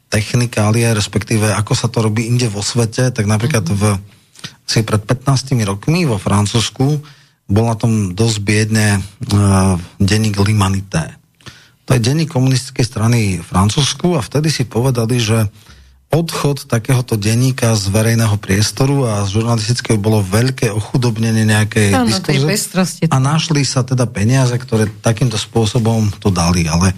technikálie, 0.09 0.89
respektíve 0.91 1.53
ako 1.53 1.73
sa 1.77 1.87
to 1.87 2.03
robí 2.03 2.25
inde 2.25 2.49
vo 2.49 2.65
svete, 2.65 3.13
tak 3.13 3.29
napríklad 3.29 3.63
v, 3.69 3.95
asi 4.65 4.81
pred 4.81 5.01
15 5.05 5.55
rokmi 5.63 6.03
vo 6.09 6.17
Francúzsku 6.17 6.99
bol 7.49 7.65
na 7.65 7.75
tom 7.75 8.13
dosť 8.13 8.37
biedne 8.45 8.87
uh, 9.01 9.75
denník 9.97 10.37
Limanité. 10.39 11.17
To 11.89 11.97
je 11.97 12.05
denník 12.05 12.29
komunistickej 12.29 12.85
strany 12.85 13.19
Francúzsku 13.41 14.13
a 14.13 14.21
vtedy 14.21 14.53
si 14.53 14.69
povedali, 14.69 15.17
že 15.17 15.49
odchod 16.13 16.69
takéhoto 16.69 17.17
denníka 17.17 17.73
z 17.73 17.89
verejného 17.89 18.37
priestoru 18.37 19.09
a 19.09 19.25
z 19.25 19.41
žurnalistického 19.41 19.97
bolo 19.97 20.21
veľké 20.21 20.69
ochudobnenie 20.73 21.45
nejakej 21.49 21.93
Áno, 21.93 22.09
diskurze. 22.09 22.45
A 23.09 23.17
našli 23.17 23.61
sa 23.65 23.81
teda 23.85 24.05
peniaze, 24.09 24.53
ktoré 24.57 24.89
takýmto 25.01 25.37
spôsobom 25.37 26.13
to 26.21 26.29
dali, 26.29 26.65
ale 26.69 26.93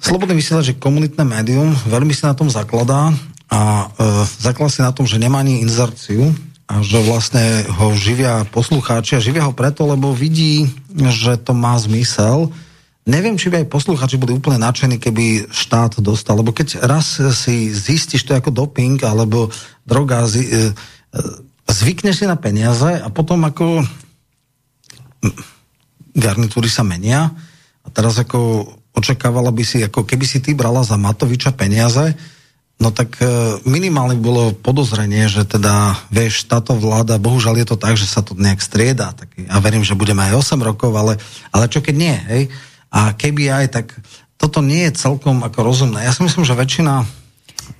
Slobodný 0.00 0.32
vysielač 0.32 0.72
je 0.72 0.80
komunitné 0.80 1.28
médium, 1.28 1.76
veľmi 1.84 2.16
sa 2.16 2.32
na 2.32 2.34
tom 2.34 2.48
zakladá 2.48 3.12
a 3.52 3.60
e, 3.84 4.24
zakladá 4.40 4.72
si 4.72 4.80
na 4.80 4.96
tom, 4.96 5.04
že 5.04 5.20
nemá 5.20 5.44
ani 5.44 5.60
inzerciu, 5.60 6.32
a 6.70 6.86
že 6.86 7.02
vlastne 7.02 7.66
ho 7.66 7.90
živia 7.98 8.46
poslucháči 8.46 9.18
a 9.18 9.24
živia 9.24 9.42
ho 9.42 9.50
preto, 9.50 9.90
lebo 9.90 10.14
vidí, 10.14 10.70
že 10.94 11.34
to 11.42 11.50
má 11.50 11.74
zmysel. 11.74 12.54
Neviem, 13.10 13.34
či 13.34 13.50
by 13.50 13.66
aj 13.66 13.72
poslucháči 13.74 14.22
boli 14.22 14.38
úplne 14.38 14.62
nadšení, 14.62 15.02
keby 15.02 15.50
štát 15.50 15.98
dostal, 15.98 16.38
lebo 16.38 16.54
keď 16.54 16.86
raz 16.86 17.18
si 17.34 17.74
zistíš 17.74 18.22
to 18.22 18.38
ako 18.38 18.54
doping 18.54 19.02
alebo 19.02 19.50
droga, 19.82 20.22
e, 20.30 20.38
e, 20.38 20.70
zvykneš 21.66 22.22
si 22.22 22.26
na 22.30 22.38
peniaze 22.38 23.02
a 23.02 23.08
potom 23.10 23.42
ako 23.42 23.82
garnitúry 26.14 26.70
sa 26.70 26.86
menia 26.86 27.34
a 27.82 27.88
teraz 27.90 28.14
ako 28.14 28.70
očakávala 28.94 29.50
by 29.50 29.64
si, 29.66 29.82
ako 29.82 30.06
keby 30.06 30.22
si 30.22 30.38
ty 30.38 30.54
brala 30.54 30.86
za 30.86 30.94
Matoviča 30.94 31.50
peniaze, 31.50 32.14
No 32.80 32.88
tak 32.88 33.20
e, 33.20 33.28
minimálne 33.68 34.16
bolo 34.16 34.56
podozrenie, 34.56 35.28
že 35.28 35.44
teda, 35.44 36.00
vieš, 36.08 36.48
táto 36.48 36.72
vláda, 36.72 37.20
bohužiaľ 37.20 37.60
je 37.60 37.66
to 37.68 37.76
tak, 37.76 38.00
že 38.00 38.08
sa 38.08 38.24
to 38.24 38.32
nejak 38.32 38.64
strieda. 38.64 39.12
Tak 39.12 39.28
ja 39.36 39.60
verím, 39.60 39.84
že 39.84 39.92
budeme 39.92 40.24
aj 40.24 40.56
8 40.56 40.64
rokov, 40.64 40.96
ale, 40.96 41.20
ale 41.52 41.68
čo 41.68 41.84
keď 41.84 41.94
nie, 41.94 42.16
hej? 42.32 42.42
A 42.88 43.12
keby 43.12 43.52
aj, 43.52 43.66
tak 43.68 43.86
toto 44.40 44.64
nie 44.64 44.88
je 44.88 44.96
celkom 44.96 45.44
ako 45.44 45.60
rozumné. 45.60 46.08
Ja 46.08 46.16
si 46.16 46.24
myslím, 46.24 46.48
že 46.48 46.56
väčšina 46.56 47.04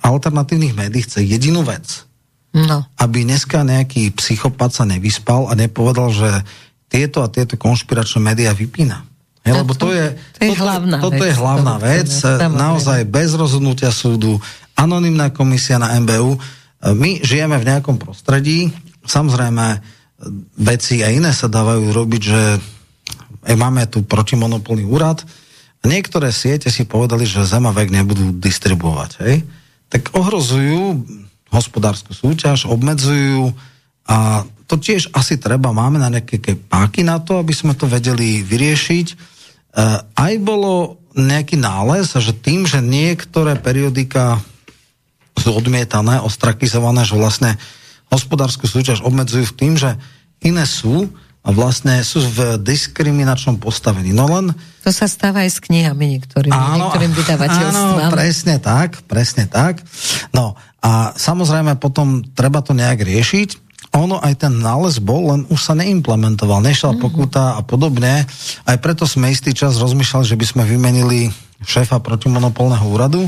alternatívnych 0.05 0.77
médií 0.77 1.01
chce 1.01 1.25
jedinú 1.25 1.65
vec. 1.65 2.05
No. 2.53 2.85
Aby 3.01 3.25
dneska 3.25 3.65
nejaký 3.65 4.13
psychopat 4.13 4.69
sa 4.69 4.85
nevyspal 4.85 5.49
a 5.49 5.57
nepovedal, 5.57 6.13
že 6.13 6.29
tieto 6.93 7.25
a 7.25 7.31
tieto 7.31 7.57
konšpiračné 7.57 8.21
médiá 8.21 8.53
vypína. 8.53 9.07
Hej, 9.41 9.65
lebo 9.65 9.73
to 9.73 9.89
je, 9.89 10.13
to 10.37 10.53
je 10.53 10.53
hlavná 10.53 11.01
toto 11.01 11.17
vec. 11.17 11.33
je 11.33 11.33
hlavná 11.33 11.75
vec, 11.81 12.09
naozaj 12.37 13.09
bez 13.09 13.33
rozhodnutia 13.33 13.89
súdu, 13.89 14.37
anonimná 14.81 15.29
komisia 15.29 15.77
na 15.77 15.93
MBU. 16.01 16.33
My 16.97 17.21
žijeme 17.21 17.61
v 17.61 17.67
nejakom 17.69 18.01
prostredí, 18.01 18.73
samozrejme 19.05 19.77
veci 20.57 21.05
aj 21.05 21.11
iné 21.13 21.31
sa 21.33 21.45
dávajú 21.45 21.93
robiť, 21.93 22.21
že 22.21 22.41
máme 23.53 23.85
tu 23.89 24.05
protimonopolný 24.05 24.85
úrad, 24.85 25.21
niektoré 25.85 26.29
siete 26.33 26.69
si 26.69 26.85
povedali, 26.85 27.25
že 27.25 27.45
Zemavek 27.45 27.89
nebudú 27.89 28.33
distribuovať, 28.37 29.11
hej? 29.25 29.45
tak 29.89 30.13
ohrozujú 30.13 31.03
hospodárskú 31.51 32.15
súťaž, 32.15 32.69
obmedzujú 32.69 33.51
a 34.07 34.47
to 34.71 34.79
tiež 34.79 35.11
asi 35.11 35.35
treba, 35.35 35.75
máme 35.75 35.99
na 35.99 36.07
nejaké 36.07 36.39
páky 36.55 37.03
na 37.03 37.19
to, 37.19 37.43
aby 37.43 37.51
sme 37.51 37.75
to 37.75 37.91
vedeli 37.91 38.39
vyriešiť. 38.39 39.07
E, 39.11 39.15
aj 40.15 40.33
bolo 40.39 41.03
nejaký 41.11 41.59
nález, 41.59 42.07
že 42.07 42.31
tým, 42.31 42.63
že 42.63 42.79
niektoré 42.79 43.59
periodika 43.59 44.39
sú 45.37 45.49
odmietané, 45.55 46.19
ostrakizované, 46.21 47.07
že 47.07 47.15
vlastne 47.15 47.55
hospodárskú 48.11 48.67
súťaž 48.67 49.01
obmedzujú 49.01 49.47
v 49.51 49.57
tým, 49.57 49.73
že 49.79 49.95
iné 50.43 50.67
sú 50.67 51.07
a 51.41 51.49
vlastne 51.49 51.97
sú 52.05 52.21
v 52.21 52.61
diskriminačnom 52.61 53.57
postavení. 53.57 54.13
No 54.13 54.29
len... 54.29 54.53
To 54.85 54.93
sa 54.93 55.09
stáva 55.09 55.41
aj 55.41 55.57
s 55.57 55.59
knihami 55.65 56.17
niektorým, 56.17 56.53
áno, 56.53 56.77
niektorým 56.77 57.11
vydavateľstvám. 57.17 58.05
Áno, 58.05 58.13
presne 58.13 58.55
tak, 58.61 59.01
presne 59.09 59.49
tak. 59.49 59.81
No 60.37 60.53
a 60.85 61.17
samozrejme 61.17 61.81
potom 61.81 62.21
treba 62.37 62.61
to 62.61 62.77
nejak 62.77 63.01
riešiť. 63.01 63.71
Ono 63.97 64.21
aj 64.21 64.45
ten 64.47 64.53
nález 64.61 65.01
bol, 65.01 65.33
len 65.33 65.41
už 65.49 65.59
sa 65.59 65.73
neimplementoval, 65.73 66.61
nešla 66.61 66.93
mm-hmm. 66.95 67.03
pokuta 67.03 67.57
a 67.57 67.61
podobne. 67.65 68.23
Aj 68.63 68.77
preto 68.77 69.09
sme 69.09 69.33
istý 69.33 69.51
čas 69.51 69.81
rozmýšľali, 69.81 70.25
že 70.29 70.37
by 70.37 70.45
sme 70.45 70.63
vymenili 70.63 71.33
šéfa 71.65 71.99
protimonopolného 71.99 72.85
úradu, 72.85 73.25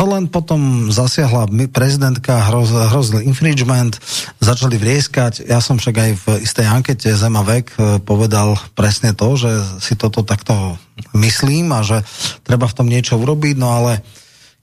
No 0.00 0.08
len 0.08 0.24
potom 0.26 0.88
zasiahla 0.88 1.46
prezidentka, 1.68 2.48
hroz, 2.48 2.72
hrozil 2.72 3.22
infringement, 3.28 4.00
začali 4.40 4.80
vrieskať. 4.80 5.44
Ja 5.44 5.60
som 5.60 5.76
však 5.76 5.94
aj 5.94 6.10
v 6.16 6.26
istej 6.42 6.66
ankete 6.66 7.12
Zema 7.12 7.44
vek 7.44 7.66
e, 7.76 7.80
povedal 8.00 8.56
presne 8.72 9.12
to, 9.12 9.36
že 9.36 9.52
si 9.84 9.92
toto 9.94 10.24
takto 10.24 10.80
myslím 11.12 11.76
a 11.76 11.84
že 11.84 12.00
treba 12.42 12.64
v 12.66 12.76
tom 12.76 12.88
niečo 12.88 13.20
urobiť, 13.20 13.54
no 13.60 13.68
ale 13.68 14.00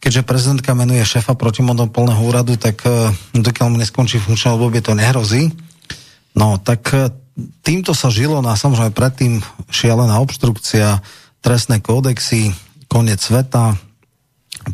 keďže 0.02 0.26
prezidentka 0.26 0.74
menuje 0.74 1.06
šéfa 1.06 1.38
protimonopolného 1.38 2.20
úradu, 2.26 2.58
tak 2.58 2.82
e, 2.90 3.14
dokiaľ 3.38 3.68
mu 3.70 3.78
neskončí 3.78 4.18
funkčné 4.18 4.58
obdobie, 4.58 4.82
to 4.82 4.98
nehrozí. 4.98 5.54
No 6.34 6.58
tak 6.58 6.90
e, 6.92 7.14
týmto 7.62 7.94
sa 7.94 8.10
žilo, 8.10 8.42
no 8.42 8.50
a 8.50 8.58
samozrejme 8.58 8.98
predtým 8.98 9.46
šialená 9.70 10.18
obštrukcia, 10.20 11.00
trestné 11.40 11.80
kódexy, 11.80 12.52
koniec 12.90 13.22
sveta, 13.22 13.78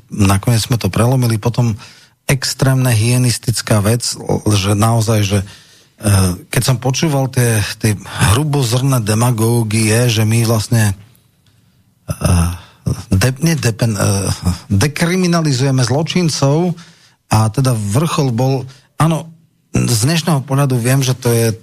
nakoniec 0.09 0.63
sme 0.63 0.79
to 0.79 0.91
prelomili, 0.91 1.41
potom 1.41 1.77
extrémne 2.25 2.89
hyenistická 2.89 3.81
vec, 3.85 4.01
že 4.49 4.71
naozaj, 4.73 5.19
že 5.21 5.39
e, 5.41 5.45
keď 6.49 6.61
som 6.61 6.81
počúval 6.81 7.29
tie, 7.29 7.61
tie 7.77 7.93
hrubozrné 8.33 9.01
demagógie, 9.05 10.09
že 10.09 10.25
my 10.25 10.41
vlastne 10.49 10.97
e, 12.09 12.13
de, 13.13 13.29
ne, 13.45 13.53
depen, 13.53 13.93
e, 13.93 14.09
dekriminalizujeme 14.73 15.85
zločincov 15.85 16.73
a 17.29 17.49
teda 17.53 17.77
vrchol 17.77 18.33
bol, 18.33 18.65
áno, 18.97 19.29
z 19.75 19.99
dnešného 20.07 20.41
pohľadu 20.47 20.79
viem, 20.79 21.03
že 21.05 21.13
to 21.13 21.29
je 21.29 21.53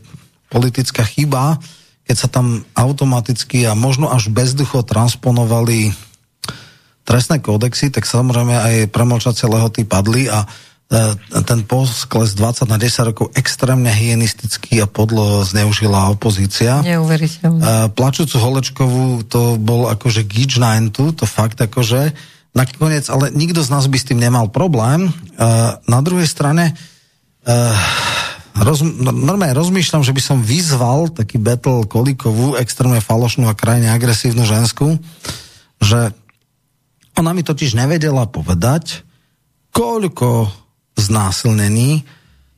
politická 0.53 1.03
chyba, 1.03 1.59
keď 2.05 2.17
sa 2.19 2.29
tam 2.29 2.63
automaticky 2.77 3.65
a 3.65 3.73
možno 3.73 4.13
až 4.13 4.29
bezducho 4.29 4.85
transponovali 4.85 5.97
trestné 7.13 7.45
kódexy, 7.45 7.93
tak 7.93 8.09
samozrejme 8.09 8.57
aj 8.57 8.75
premlčacie 8.89 9.45
lehoty 9.45 9.85
padli 9.85 10.33
a 10.33 10.49
e, 10.49 11.13
ten 11.45 11.61
poskles 11.69 12.33
20 12.33 12.73
na 12.73 12.81
10 12.81 13.13
rokov 13.13 13.29
extrémne 13.37 13.93
hygienistický 13.93 14.81
a 14.81 14.89
podlo 14.89 15.45
zneužila 15.45 16.09
opozícia. 16.09 16.81
Neuveriteľné. 16.81 17.61
E, 17.61 17.69
plačúcu 17.93 18.41
Holečkovú 18.41 19.29
to 19.29 19.61
bol 19.61 19.93
akože 19.93 20.25
gič 20.25 20.57
na 20.57 20.81
entu, 20.81 21.13
to 21.13 21.29
fakt 21.29 21.61
akože 21.61 22.17
nakoniec, 22.57 23.05
ale 23.13 23.29
nikto 23.29 23.61
z 23.61 23.69
nás 23.69 23.85
by 23.85 23.99
s 24.01 24.09
tým 24.09 24.17
nemal 24.17 24.49
problém. 24.49 25.05
E, 25.05 25.11
na 25.85 26.01
druhej 26.01 26.25
strane 26.25 26.73
roz, 28.55 28.87
normálne 29.03 29.51
rozmýšľam, 29.51 30.07
že 30.07 30.15
by 30.15 30.23
som 30.23 30.39
vyzval 30.39 31.11
taký 31.11 31.43
battle 31.43 31.85
Kolíkovú, 31.91 32.55
extrémne 32.55 33.03
falošnú 33.03 33.51
a 33.51 33.59
krajne 33.59 33.91
agresívnu 33.91 34.47
žensku, 34.47 35.03
že 35.83 36.15
ona 37.19 37.31
mi 37.37 37.45
totiž 37.45 37.77
nevedela 37.77 38.25
povedať, 38.29 39.05
koľko 39.73 40.49
znásilnení 40.97 42.05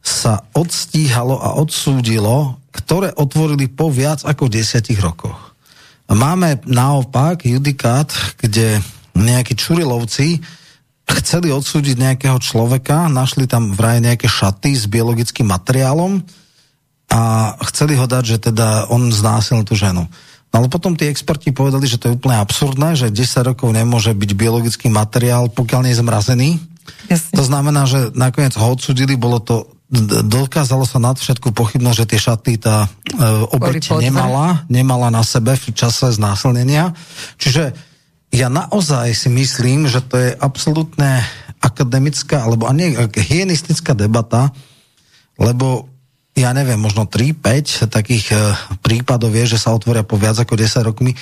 sa 0.05 0.45
odstíhalo 0.53 1.41
a 1.41 1.57
odsúdilo, 1.57 2.61
ktoré 2.75 3.15
otvorili 3.15 3.71
po 3.71 3.89
viac 3.89 4.27
ako 4.27 4.51
desiatich 4.51 5.01
rokoch. 5.01 5.55
Máme 6.11 6.61
naopak 6.69 7.49
judikát, 7.49 8.13
kde 8.37 8.85
nejakí 9.17 9.57
čurilovci 9.57 10.45
chceli 11.09 11.49
odsúdiť 11.49 11.97
nejakého 11.97 12.37
človeka, 12.37 13.09
našli 13.09 13.49
tam 13.49 13.73
vraj 13.73 14.05
nejaké 14.05 14.29
šaty 14.29 14.77
s 14.77 14.85
biologickým 14.85 15.49
materiálom 15.49 16.21
a 17.09 17.55
chceli 17.73 17.97
ho 17.97 18.05
dať, 18.05 18.25
že 18.25 18.39
teda 18.51 18.91
on 18.93 19.09
znásilnil 19.09 19.65
tú 19.65 19.77
ženu. 19.77 20.05
Ale 20.55 20.71
potom 20.71 20.95
tí 20.95 21.11
experti 21.11 21.51
povedali, 21.51 21.91
že 21.91 21.99
to 21.99 22.09
je 22.09 22.17
úplne 22.17 22.39
absurdné, 22.39 22.95
že 22.95 23.11
10 23.11 23.51
rokov 23.51 23.75
nemôže 23.75 24.15
byť 24.15 24.31
biologický 24.39 24.87
materiál, 24.87 25.51
pokiaľ 25.51 25.83
nie 25.83 25.93
je 25.93 26.01
zmrazený. 26.01 26.49
Jasne. 27.11 27.35
To 27.35 27.43
znamená, 27.43 27.91
že 27.91 28.15
nakoniec 28.15 28.55
ho 28.55 28.67
odsudili, 28.71 29.19
bolo 29.19 29.43
to 29.43 29.75
dokázalo 30.25 30.89
sa 30.89 30.99
nad 30.99 31.15
všetku 31.15 31.55
pochybnosť, 31.55 31.99
že 32.03 32.09
tie 32.09 32.21
šaty 32.21 32.53
tá 32.59 32.89
e, 32.89 32.89
obeť 33.53 33.95
nemala, 34.01 34.67
nemala 34.67 35.09
na 35.13 35.23
sebe 35.23 35.55
v 35.55 35.71
čase 35.71 36.11
znásilnenia. 36.11 36.97
Čiže 37.39 37.77
ja 38.35 38.51
naozaj 38.51 39.15
si 39.15 39.31
myslím, 39.31 39.87
že 39.87 40.03
to 40.03 40.19
je 40.19 40.31
absolútne 40.35 41.23
akademická, 41.63 42.43
alebo 42.43 42.67
nie, 42.75 42.97
hyenistická 43.15 43.95
debata, 43.95 44.51
lebo 45.39 45.94
ja 46.35 46.51
neviem, 46.51 46.79
možno 46.79 47.07
3-5 47.07 47.87
takých 47.87 48.27
e, 48.35 48.37
prípadov 48.83 49.31
je, 49.31 49.55
že 49.55 49.59
sa 49.63 49.71
otvoria 49.71 50.03
po 50.03 50.19
viac 50.19 50.35
ako 50.35 50.59
10 50.59 50.83
rokmi. 50.83 51.15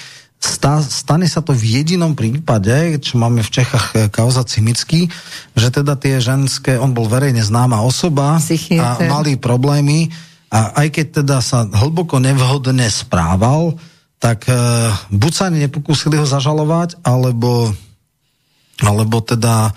Stá, 0.42 0.82
stane 0.82 1.28
sa 1.30 1.38
to 1.44 1.54
v 1.54 1.78
jedinom 1.78 2.18
prípade, 2.18 2.98
čo 2.98 3.20
máme 3.20 3.44
v 3.44 3.52
Čechách 3.52 3.86
e, 3.92 3.96
kauza 4.08 4.42
Cimický, 4.42 5.12
že 5.52 5.68
teda 5.68 6.00
tie 6.00 6.16
ženské, 6.18 6.80
on 6.80 6.96
bol 6.96 7.06
verejne 7.06 7.44
známa 7.44 7.84
osoba 7.84 8.40
Psychiatr. 8.40 9.04
a 9.04 9.12
mali 9.12 9.36
problémy 9.36 10.08
a 10.52 10.84
aj 10.84 10.88
keď 10.92 11.06
teda 11.24 11.36
sa 11.40 11.64
hlboko 11.64 12.20
nevhodne 12.20 12.84
správal, 12.88 13.76
tak 14.20 14.48
e, 14.48 14.54
buď 15.12 15.32
sa 15.32 15.48
ani 15.52 15.68
nepokúsili 15.68 16.20
ho 16.20 16.28
zažalovať, 16.28 17.00
alebo, 17.04 17.72
alebo 18.80 19.16
teda 19.24 19.68
e, 19.68 19.72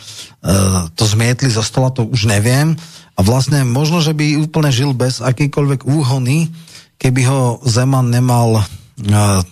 to 0.96 1.04
zmietli 1.08 1.48
zo 1.52 1.64
stola, 1.64 1.96
to 1.96 2.08
už 2.08 2.28
neviem. 2.28 2.76
A 3.16 3.20
vlastne 3.24 3.64
možno, 3.64 4.04
že 4.04 4.12
by 4.12 4.44
úplne 4.44 4.72
žil 4.76 4.92
bez 4.92 5.24
akýkoľvek 5.24 5.88
úhony, 5.88 6.52
keby 7.00 7.22
ho 7.28 7.42
Zeman 7.64 8.12
nemal 8.12 8.60
e, 8.60 8.64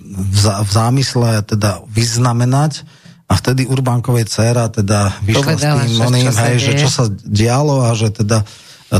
v, 0.04 0.44
zámysle 0.68 1.48
teda 1.48 1.84
vyznamenať 1.88 2.84
a 3.32 3.34
vtedy 3.40 3.64
Urbánkovej 3.66 4.28
dcera 4.28 4.68
teda 4.68 5.16
vyšla 5.24 5.56
Povedala, 5.56 5.82
s 5.84 5.96
tým 5.96 6.06
oným, 6.06 6.28
hej, 6.28 6.56
že 6.60 6.72
čo 6.76 6.90
sa 6.92 7.04
dialo 7.10 7.88
a 7.88 7.96
že 7.96 8.12
teda 8.12 8.44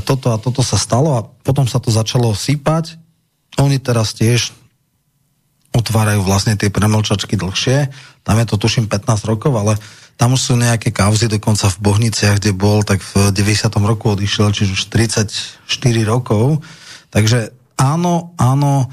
toto 0.02 0.34
a 0.34 0.42
toto 0.42 0.66
sa 0.66 0.80
stalo 0.80 1.10
a 1.20 1.22
potom 1.46 1.70
sa 1.70 1.78
to 1.78 1.94
začalo 1.94 2.34
sypať. 2.34 2.98
Oni 3.62 3.78
teraz 3.78 4.18
tiež 4.18 4.56
otvárajú 5.74 6.26
vlastne 6.26 6.58
tie 6.58 6.74
premlčačky 6.74 7.38
dlhšie. 7.38 7.94
Tam 8.26 8.38
je 8.42 8.46
to 8.50 8.56
tuším 8.58 8.90
15 8.90 9.30
rokov, 9.30 9.54
ale 9.54 9.78
tam 10.18 10.38
už 10.38 10.42
sú 10.42 10.54
nejaké 10.56 10.94
kauzy, 10.94 11.26
dokonca 11.28 11.68
v 11.74 11.82
Bohniciach, 11.82 12.38
kde 12.38 12.54
bol, 12.54 12.86
tak 12.86 13.02
v 13.02 13.34
90. 13.34 13.70
roku 13.84 14.14
odišiel, 14.14 14.54
čiže 14.54 14.78
už 14.78 14.84
34 14.94 15.68
rokov. 16.06 16.62
Takže 17.10 17.54
áno, 17.76 18.34
áno, 18.38 18.90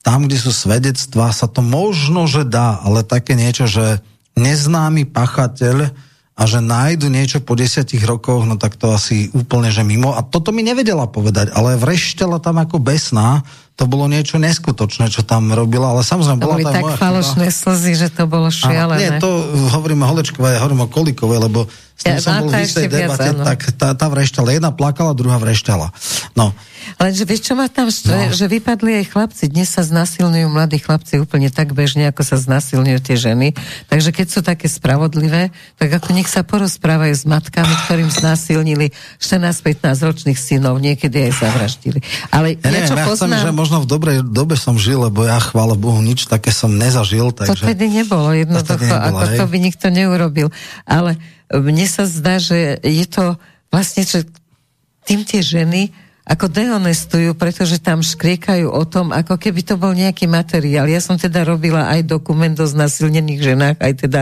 tam, 0.00 0.26
kde 0.26 0.38
sú 0.40 0.54
svedectvá, 0.54 1.34
sa 1.34 1.46
to 1.50 1.60
možno, 1.60 2.24
že 2.24 2.48
dá, 2.48 2.80
ale 2.80 3.04
také 3.04 3.36
niečo, 3.36 3.68
že 3.68 4.00
neznámy 4.38 5.10
pachateľ 5.10 5.92
a 6.40 6.42
že 6.48 6.64
nájdu 6.64 7.12
niečo 7.12 7.44
po 7.44 7.52
desiatich 7.52 8.00
rokoch, 8.00 8.48
no 8.48 8.56
tak 8.56 8.80
to 8.80 8.96
asi 8.96 9.28
úplne, 9.36 9.68
že 9.68 9.84
mimo. 9.84 10.16
A 10.16 10.24
toto 10.24 10.56
mi 10.56 10.64
nevedela 10.64 11.04
povedať, 11.04 11.52
ale 11.52 11.76
vreštela 11.76 12.40
tam 12.40 12.56
ako 12.64 12.80
besná, 12.80 13.44
to 13.80 13.88
bolo 13.88 14.12
niečo 14.12 14.36
neskutočné, 14.36 15.08
čo 15.08 15.24
tam 15.24 15.48
robila, 15.56 15.96
ale 15.96 16.04
samozrejme 16.04 16.36
to 16.36 16.44
bola 16.44 16.56
boli 16.60 16.68
tak 16.68 16.84
falošné 17.00 17.48
slzy, 17.48 17.96
že 17.96 18.08
to 18.12 18.28
bolo 18.28 18.52
šialené. 18.52 19.00
nie, 19.00 19.10
to 19.16 19.30
hovorím 19.72 20.04
o 20.04 20.06
Holečkovej, 20.12 20.60
hovorím 20.60 20.84
o 20.84 20.88
Kolikovej, 20.92 21.40
lebo 21.48 21.64
s 22.00 22.08
tým 22.08 22.16
ja, 22.16 22.24
som 22.24 22.32
bol 22.40 22.48
v 22.48 22.64
istej 22.64 22.88
debate, 22.88 23.28
viac, 23.28 23.44
tak 23.44 23.60
tá, 23.76 23.88
tá 23.92 24.08
vrešťala. 24.08 24.56
Jedna 24.56 24.72
plakala, 24.72 25.12
druhá 25.12 25.36
vrešťala. 25.36 25.92
No. 26.32 26.56
Lenže 26.96 27.28
vieš, 27.28 27.52
čo 27.52 27.52
ma 27.52 27.68
tam 27.68 27.92
no. 27.92 28.32
že 28.32 28.48
vypadli 28.48 29.04
aj 29.04 29.12
chlapci. 29.12 29.52
Dnes 29.52 29.68
sa 29.68 29.84
znasilňujú 29.84 30.48
mladí 30.48 30.80
chlapci 30.80 31.20
úplne 31.20 31.52
tak 31.52 31.76
bežne, 31.76 32.08
ako 32.08 32.24
sa 32.24 32.40
znasilňujú 32.40 33.00
tie 33.04 33.16
ženy. 33.20 33.52
Takže 33.92 34.16
keď 34.16 34.26
sú 34.32 34.40
také 34.40 34.64
spravodlivé, 34.64 35.52
tak 35.76 35.92
ako 35.92 36.16
nech 36.16 36.24
sa 36.24 36.40
porozprávajú 36.40 37.12
s 37.12 37.28
matkami, 37.28 37.74
ktorým 37.84 38.08
znasilnili 38.08 38.96
14-15 39.20 39.84
ročných 40.00 40.40
synov, 40.40 40.80
niekedy 40.80 41.28
aj 41.28 41.32
zavraždili. 41.36 42.00
Ale 42.32 42.56
ja 42.56 42.64
neviem, 42.64 42.96
ja 42.96 43.04
poznám... 43.04 43.44
chcem, 43.44 43.44
že 43.44 43.52
možno 43.70 43.86
v 43.86 43.92
dobrej 43.94 44.18
dobe 44.26 44.58
som 44.58 44.74
žil, 44.74 45.06
lebo 45.06 45.22
ja, 45.22 45.38
chvála 45.38 45.78
Bohu, 45.78 46.02
nič 46.02 46.26
také 46.26 46.50
som 46.50 46.74
nezažil. 46.74 47.30
Takže... 47.30 47.54
To 47.54 47.70
tedy 47.70 47.86
nebolo 47.86 48.34
jednoducho, 48.34 48.82
nebolo, 48.82 49.06
ako 49.14 49.24
hej. 49.30 49.38
to 49.38 49.44
by 49.46 49.58
nikto 49.62 49.86
neurobil. 49.94 50.48
Ale 50.82 51.14
mne 51.54 51.86
sa 51.86 52.02
zdá, 52.02 52.42
že 52.42 52.82
je 52.82 53.06
to 53.06 53.38
vlastne, 53.70 54.02
že 54.02 54.26
tým 55.06 55.22
tie 55.22 55.38
ženy 55.38 55.94
ako 56.26 56.50
dehonestujú, 56.50 57.38
pretože 57.38 57.78
tam 57.78 58.02
škriekajú 58.02 58.66
o 58.66 58.82
tom, 58.90 59.14
ako 59.14 59.38
keby 59.38 59.62
to 59.62 59.78
bol 59.78 59.94
nejaký 59.94 60.26
materiál. 60.26 60.90
Ja 60.90 60.98
som 60.98 61.14
teda 61.14 61.46
robila 61.46 61.86
aj 61.94 62.10
dokument 62.10 62.58
o 62.58 62.66
znasilnených 62.66 63.54
ženách, 63.54 63.76
aj 63.78 63.92
teda 64.02 64.20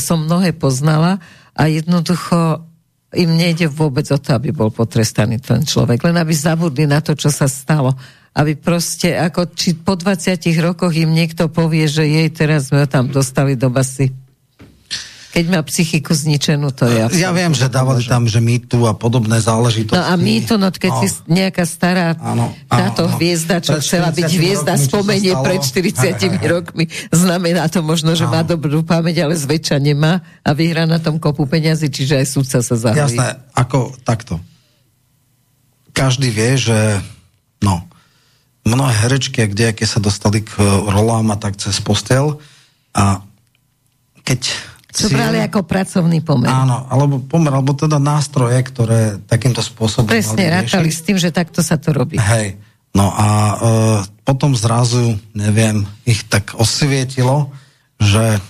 som 0.00 0.24
mnohé 0.24 0.56
poznala 0.56 1.20
a 1.52 1.68
jednoducho 1.68 2.64
im 3.12 3.36
nejde 3.36 3.68
vôbec 3.68 4.08
o 4.08 4.18
to, 4.20 4.32
aby 4.32 4.48
bol 4.48 4.72
potrestaný 4.72 5.44
ten 5.44 5.64
človek, 5.64 6.00
len 6.08 6.16
aby 6.16 6.32
zabudli 6.32 6.88
na 6.88 7.04
to, 7.04 7.12
čo 7.12 7.28
sa 7.28 7.44
stalo. 7.44 7.92
Aby 8.38 8.54
proste, 8.54 9.18
ako 9.18 9.50
či 9.50 9.74
po 9.74 9.98
20 9.98 10.38
rokoch 10.62 10.94
im 10.94 11.10
niekto 11.10 11.50
povie, 11.50 11.90
že 11.90 12.06
jej 12.06 12.30
teraz 12.30 12.70
sme 12.70 12.86
ho 12.86 12.88
tam 12.88 13.10
dostali 13.10 13.58
do 13.58 13.66
basy 13.66 14.14
keď 15.28 15.44
má 15.54 15.60
psychiku 15.60 16.16
zničenú, 16.16 16.72
to 16.72 16.88
je 16.88 17.20
Ja 17.20 17.30
viem, 17.36 17.52
že 17.52 17.68
dávali 17.68 18.00
tam, 18.02 18.24
že 18.24 18.40
mýtu 18.40 18.88
a 18.88 18.96
podobné 18.96 19.38
záležitosti. 19.38 19.94
No 19.94 20.02
a 20.02 20.16
mýtu, 20.16 20.56
no 20.56 20.72
keď 20.72 20.92
no. 20.98 21.00
si 21.04 21.08
nejaká 21.28 21.62
stará 21.68 22.16
áno, 22.16 22.50
táto 22.66 23.06
áno, 23.06 23.14
hviezda, 23.14 23.60
čo 23.60 23.76
chcela 23.78 24.08
byť 24.08 24.24
hviezda, 24.24 24.74
spomenie 24.80 25.36
pred 25.38 25.60
40 25.60 26.16
rokmi, 26.58 26.88
znamená 27.12 27.68
to 27.68 27.84
možno, 27.84 28.16
že 28.16 28.24
áno. 28.24 28.34
má 28.34 28.42
dobrú 28.42 28.80
pamäť, 28.82 29.28
ale 29.28 29.36
zväčša 29.36 29.76
nemá 29.78 30.24
a 30.40 30.50
vyhrá 30.56 30.88
na 30.88 30.96
tom 30.96 31.20
kopu 31.20 31.44
peniazy, 31.44 31.92
čiže 31.92 32.24
aj 32.24 32.26
súdca 32.26 32.58
sa 32.58 32.74
zahojí. 32.74 33.14
Jasné, 33.14 33.38
ako 33.52 33.94
takto. 34.02 34.40
Každý 35.92 36.34
vie, 36.34 36.56
že 36.56 36.78
no, 37.60 37.84
mnohé 38.68 38.92
herečky, 39.08 39.48
kde 39.48 39.72
aké 39.72 39.88
sa 39.88 39.98
dostali 39.98 40.44
k 40.44 40.60
rolám 40.88 41.32
a 41.32 41.36
tak 41.40 41.56
cez 41.56 41.80
postel 41.80 42.36
a 42.92 43.24
keď 44.22 44.44
čo 44.88 45.12
brali 45.12 45.38
ako 45.38 45.62
pracovný 45.68 46.24
pomer. 46.24 46.48
Áno, 46.48 46.88
alebo 46.88 47.22
pomer, 47.22 47.52
alebo 47.52 47.76
teda 47.76 48.00
nástroje, 48.00 48.56
ktoré 48.66 49.20
takýmto 49.30 49.60
spôsobom 49.62 50.10
Presne, 50.10 50.48
rátali 50.48 50.90
s 50.90 51.04
tým, 51.04 51.20
že 51.20 51.30
takto 51.30 51.60
sa 51.60 51.78
to 51.78 51.92
robí. 51.94 52.18
Hej. 52.18 52.56
No 52.96 53.12
a 53.12 53.28
e, 53.28 53.54
potom 54.24 54.56
zrazu, 54.56 55.20
neviem, 55.36 55.84
ich 56.08 56.24
tak 56.26 56.56
osvietilo, 56.56 57.52
že 58.00 58.40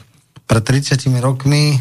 pred 0.46 0.62
30 0.62 1.04
rokmi, 1.20 1.76
e, 1.76 1.78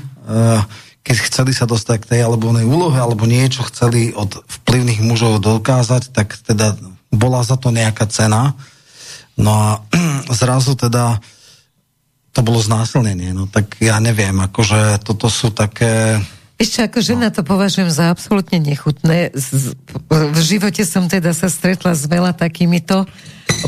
keď 1.05 1.15
chceli 1.29 1.55
sa 1.55 1.69
dostať 1.69 2.03
k 2.03 2.09
tej 2.17 2.21
alebo 2.27 2.49
onej 2.51 2.67
úlohe, 2.67 2.97
alebo 2.97 3.29
niečo 3.29 3.63
chceli 3.71 4.11
od 4.11 4.41
vplyvných 4.41 5.05
mužov 5.05 5.39
dokázať, 5.39 6.11
tak 6.11 6.35
teda 6.43 6.75
bola 7.11 7.43
za 7.43 7.55
to 7.55 7.71
nejaká 7.71 8.07
cena. 8.09 8.55
No 9.37 9.51
a 9.53 9.69
zrazu 10.39 10.75
teda 10.75 11.21
to 12.37 12.45
bolo 12.45 12.61
znásilnenie. 12.61 13.33
No 13.33 13.49
tak 13.49 13.81
ja 13.81 13.97
neviem, 13.97 14.37
akože 14.37 15.01
toto 15.01 15.25
sú 15.25 15.49
také... 15.49 16.21
Ešte 16.57 16.89
ako 16.89 16.99
žena 17.01 17.29
no. 17.29 17.33
to 17.33 17.41
považujem 17.45 17.89
za 17.89 18.09
absolútne 18.09 18.57
nechutné. 18.57 19.29
V 20.09 20.39
živote 20.41 20.85
som 20.85 21.05
teda 21.09 21.33
sa 21.33 21.49
stretla 21.53 21.93
s 21.93 22.09
veľa 22.09 22.33
takýmito 22.33 23.05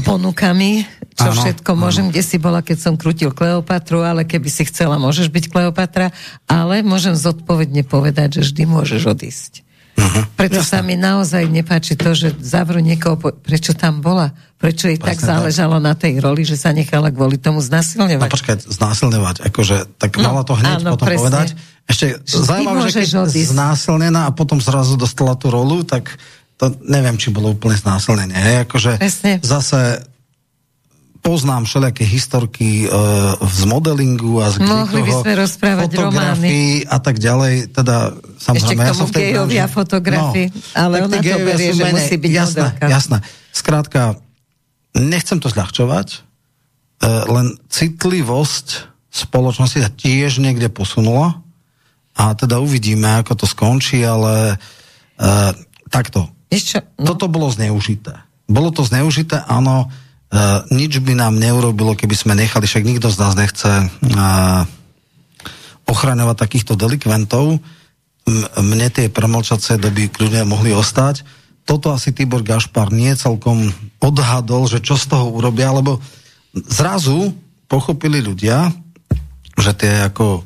ponukami, 0.05 0.85
čo 1.13 1.29
ano, 1.33 1.37
všetko 1.37 1.69
môžem, 1.77 2.09
ano. 2.09 2.11
kde 2.13 2.21
si 2.25 2.37
bola, 2.41 2.65
keď 2.65 2.77
som 2.77 2.93
krútil 2.97 3.33
Kleopatru, 3.33 4.05
ale 4.05 4.25
keby 4.25 4.49
si 4.49 4.65
chcela, 4.69 5.01
môžeš 5.01 5.29
byť 5.29 5.45
Kleopatra, 5.49 6.13
ale 6.49 6.81
môžem 6.81 7.13
zodpovedne 7.13 7.85
povedať, 7.85 8.41
že 8.41 8.53
vždy 8.53 8.63
môžeš 8.69 9.01
odísť. 9.05 9.68
Uh-huh. 9.99 10.23
Preto 10.39 10.63
Jasne. 10.63 10.71
sa 10.71 10.79
mi 10.79 10.95
naozaj 10.95 11.43
nepáči 11.51 11.99
to, 11.99 12.15
že 12.15 12.31
zavrú 12.39 12.79
niekoho, 12.79 13.19
prečo 13.19 13.75
tam 13.75 13.99
bola, 13.99 14.31
prečo 14.55 14.87
jej 14.87 14.95
Presne 14.95 15.11
tak 15.11 15.17
záležalo 15.19 15.75
tak. 15.77 15.83
na 15.83 15.93
tej 15.99 16.13
roli, 16.23 16.47
že 16.47 16.55
sa 16.55 16.71
nechala 16.71 17.11
kvôli 17.11 17.35
tomu 17.35 17.59
znásilňovať. 17.59 18.31
No 18.31 18.31
počkaj, 18.31 18.55
znásilňovať, 18.71 19.35
akože, 19.51 19.99
tak 19.99 20.15
no, 20.15 20.31
mala 20.31 20.47
to 20.47 20.55
hneď 20.55 20.79
áno, 20.79 20.95
potom 20.95 21.07
presne. 21.07 21.21
povedať. 21.27 21.47
Ešte 21.89 22.05
zaujímavé, 22.23 22.87
že 22.93 23.01
keď 23.03 23.27
odísť. 23.27 23.49
znásilnená 23.51 24.21
a 24.29 24.31
potom 24.31 24.61
zrazu 24.63 24.95
dostala 24.95 25.35
tú 25.35 25.51
rolu, 25.51 25.83
tak 25.83 26.15
to 26.59 26.75
neviem, 26.85 27.15
či 27.15 27.31
bolo 27.31 27.55
úplne 27.55 27.79
znásilnenie. 27.79 28.35
Hej, 28.35 28.67
akože 28.67 28.91
Presne. 28.99 29.33
zase 29.39 30.03
poznám 31.19 31.67
všelijaké 31.67 32.03
historky 32.07 32.87
uh, 32.87 33.35
z 33.43 33.61
modelingu 33.67 34.39
a 34.39 34.55
z 34.55 34.63
Mohli 34.63 35.01
by 35.03 35.13
sme 35.19 35.33
rozprávať 35.35 35.89
romány. 35.99 36.83
a 36.87 36.97
tak 36.97 37.19
ďalej. 37.19 37.75
Teda, 37.75 38.15
samozrejme, 38.39 38.81
Ešte 38.81 38.91
k 38.91 38.95
tomu 38.95 39.07
ja 39.11 39.19
gejovia 39.19 39.65
fotografii, 39.67 40.47
no, 40.49 40.59
ale 40.79 40.95
ona 41.03 41.17
to 41.19 41.37
berie, 41.43 41.71
že 41.75 41.83
menej, 41.83 41.93
musí 41.93 42.15
byť 42.15 42.31
jasné, 42.31 42.59
modelka. 42.63 42.85
Jasné. 42.87 43.17
Skrátka, 43.51 44.01
nechcem 44.95 45.37
to 45.43 45.51
zľahčovať, 45.51 46.07
uh, 46.15 47.23
len 47.27 47.59
citlivosť 47.67 48.67
spoločnosti 49.11 49.79
sa 49.83 49.91
tiež 49.91 50.39
niekde 50.39 50.71
posunula 50.71 51.43
a 52.15 52.35
teda 52.35 52.63
uvidíme, 52.63 53.21
ako 53.21 53.43
to 53.43 53.45
skončí, 53.45 53.99
ale 54.03 54.55
uh, 54.55 55.51
takto. 55.91 56.31
Ešte, 56.49 56.81
no. 56.97 57.13
Toto 57.13 57.27
bolo 57.27 57.51
zneužité. 57.51 58.23
Bolo 58.49 58.73
to 58.73 58.81
zneužité, 58.81 59.45
áno, 59.45 59.93
Uh, 60.29 60.61
nič 60.69 61.01
by 61.01 61.17
nám 61.17 61.41
neurobilo, 61.41 61.97
keby 61.97 62.13
sme 62.13 62.37
nechali, 62.37 62.69
však 62.69 62.85
nikto 62.85 63.09
z 63.09 63.17
nás 63.17 63.33
nechce 63.33 63.65
uh, 63.89 64.61
ochraňovať 65.89 66.37
takýchto 66.37 66.77
delikventov. 66.77 67.57
M- 68.29 68.49
mne 68.61 68.93
tie 68.93 69.09
premlčacie 69.09 69.81
doby 69.81 70.05
kľudne 70.05 70.45
mohli 70.45 70.69
ostať. 70.69 71.25
Toto 71.65 71.89
asi 71.89 72.13
Tibor 72.13 72.45
Gašpar 72.45 72.93
nie 72.93 73.13
celkom 73.17 73.73
odhadol, 73.97 74.69
že 74.69 74.85
čo 74.85 75.01
z 75.01 75.09
toho 75.09 75.33
urobia, 75.33 75.73
lebo 75.73 75.97
zrazu 76.53 77.33
pochopili 77.65 78.21
ľudia, 78.21 78.69
že 79.57 79.73
tie 79.73 80.05
ako 80.13 80.45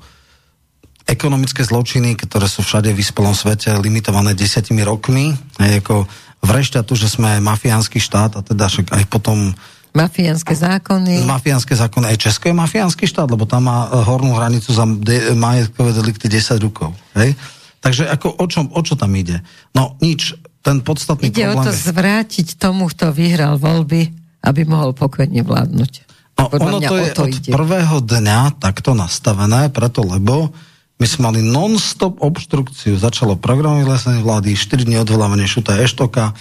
ekonomické 1.08 1.64
zločiny, 1.64 2.16
ktoré 2.16 2.48
sú 2.48 2.64
všade 2.64 2.96
v 2.96 3.00
vyspelom 3.04 3.36
svete 3.36 3.76
limitované 3.80 4.32
desiatimi 4.32 4.84
rokmi, 4.84 5.36
ako 5.60 6.08
vrešťa 6.44 6.84
tu, 6.88 6.96
že 6.96 7.12
sme 7.12 7.44
mafiánsky 7.44 8.00
štát 8.00 8.40
a 8.40 8.42
teda 8.44 8.68
však 8.72 8.92
aj 8.92 9.04
potom 9.12 9.52
Mafiánske 9.94 10.58
zákony. 10.58 11.22
Mafiánske 11.24 11.78
zákony. 11.78 12.10
Aj 12.10 12.18
Česko 12.18 12.50
je 12.50 12.56
mafiánsky 12.58 13.06
štát, 13.06 13.30
lebo 13.30 13.46
tam 13.46 13.70
má 13.70 13.86
eh, 13.88 14.02
hornú 14.02 14.34
hranicu 14.34 14.74
za 14.74 14.90
de- 14.90 15.38
majetkové 15.38 15.94
delikty 15.94 16.26
10 16.26 16.58
rukov. 16.66 16.98
Hej? 17.14 17.38
Takže 17.78 18.10
ako 18.10 18.42
o, 18.42 18.46
čom, 18.50 18.74
o 18.74 18.82
čo 18.82 18.98
tam 18.98 19.14
ide? 19.14 19.44
No 19.76 20.00
nič. 20.02 20.34
ten 20.64 20.80
podstatný 20.80 21.28
Ide 21.30 21.52
o 21.52 21.60
problém 21.60 21.66
to 21.68 21.72
je... 21.76 21.84
zvrátiť 21.92 22.48
tomu, 22.56 22.88
kto 22.88 23.12
vyhral 23.12 23.60
voľby, 23.60 24.08
aby 24.42 24.62
mohol 24.64 24.96
pokojne 24.96 25.44
vládnuť. 25.44 25.92
No, 26.40 26.50
Podľa 26.50 26.66
ono 26.66 26.80
to 26.80 26.96
o 26.96 26.98
je 26.98 27.10
to 27.14 27.24
od 27.28 27.36
ide. 27.36 27.52
prvého 27.52 27.98
dňa 28.02 28.58
takto 28.58 28.96
nastavené, 28.98 29.70
preto 29.70 30.02
lebo 30.02 30.50
my 30.98 31.06
sme 31.06 31.22
mali 31.30 31.40
non-stop 31.44 32.24
obštrukciu. 32.24 32.96
Začalo 32.96 33.36
programové 33.36 33.84
vyhlásenie 33.84 34.24
vlády, 34.24 34.56
4 34.56 34.88
dní 34.88 34.98
odvolávanie 35.04 35.44
Šuta 35.44 35.76
Eštoka, 35.78 36.32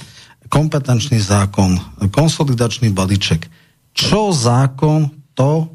kompetenčný 0.53 1.17
zákon, 1.17 1.81
konsolidačný 2.13 2.93
balíček. 2.93 3.49
Čo 3.97 4.37
zákon, 4.37 5.09
to 5.33 5.73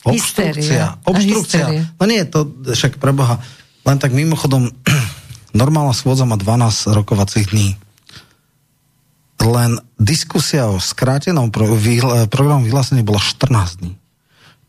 obštrukcia. 0.00 0.56
Hystéria. 0.56 0.86
A 0.96 1.06
Obštrukcia. 1.12 1.66
No 2.00 2.04
nie, 2.08 2.24
to 2.24 2.48
však 2.64 2.96
preboha. 2.96 3.44
Len 3.84 4.00
tak 4.00 4.16
mimochodom, 4.16 4.72
normálna 5.52 5.92
schôdza 5.92 6.24
má 6.24 6.40
12 6.40 6.96
rokovacích 6.96 7.52
dní 7.52 7.76
len 9.44 9.76
diskusia 10.00 10.72
o 10.72 10.80
skrátenom 10.80 11.52
pro, 11.52 11.68
vyhl, 11.76 12.26
programu 12.32 12.64
vyhlásení 12.64 13.04
bola 13.04 13.20
14 13.20 13.84
dní. 13.84 13.92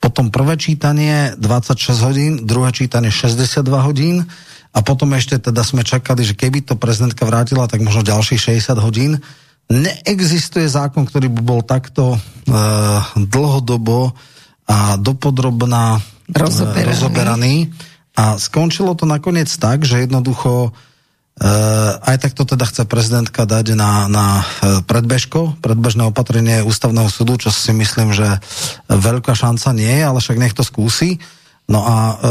Potom 0.03 0.29
prvé 0.29 0.59
čítanie 0.59 1.33
26 1.39 2.05
hodín, 2.05 2.31
druhé 2.43 2.69
čítanie 2.75 3.09
62 3.09 3.63
hodín 3.81 4.27
a 4.75 4.83
potom 4.83 5.15
ešte 5.15 5.39
teda 5.39 5.63
sme 5.63 5.87
čakali, 5.87 6.27
že 6.27 6.35
keby 6.35 6.61
to 6.61 6.75
prezidentka 6.75 7.23
vrátila, 7.23 7.65
tak 7.65 7.81
možno 7.81 8.03
ďalších 8.03 8.59
60 8.59 8.75
hodín. 8.83 9.23
Neexistuje 9.65 10.69
zákon, 10.69 11.09
ktorý 11.09 11.29
by 11.33 11.41
bol 11.41 11.61
takto 11.65 12.13
uh, 12.13 12.19
dlhodobo 13.17 14.13
a 14.65 14.97
dopodrobná 14.97 16.01
e, 16.29 16.37
Rozoberaný. 16.37 16.89
rozoberaný. 16.89 17.53
A 18.17 18.37
skončilo 18.41 18.97
to 18.97 19.05
nakoniec 19.05 19.49
tak, 19.49 19.85
že 19.85 20.05
jednoducho 20.05 20.73
Uh, 21.35 21.99
aj 22.07 22.23
tak 22.23 22.31
to 22.31 22.47
teda 22.47 22.63
chce 22.63 22.87
prezidentka 22.87 23.43
dať 23.43 23.75
na, 23.75 24.07
na 24.07 24.39
uh, 24.39 24.79
predbežko, 24.87 25.59
predbežné 25.59 26.07
opatrenie 26.07 26.63
ústavného 26.63 27.11
súdu, 27.11 27.35
čo 27.35 27.51
si 27.51 27.75
myslím, 27.75 28.15
že 28.15 28.39
veľká 28.87 29.35
šanca 29.35 29.75
nie 29.75 29.99
je, 29.99 30.03
ale 30.07 30.23
však 30.23 30.39
nech 30.39 30.55
to 30.55 30.63
skúsi. 30.63 31.19
No 31.65 31.81
a 31.81 32.21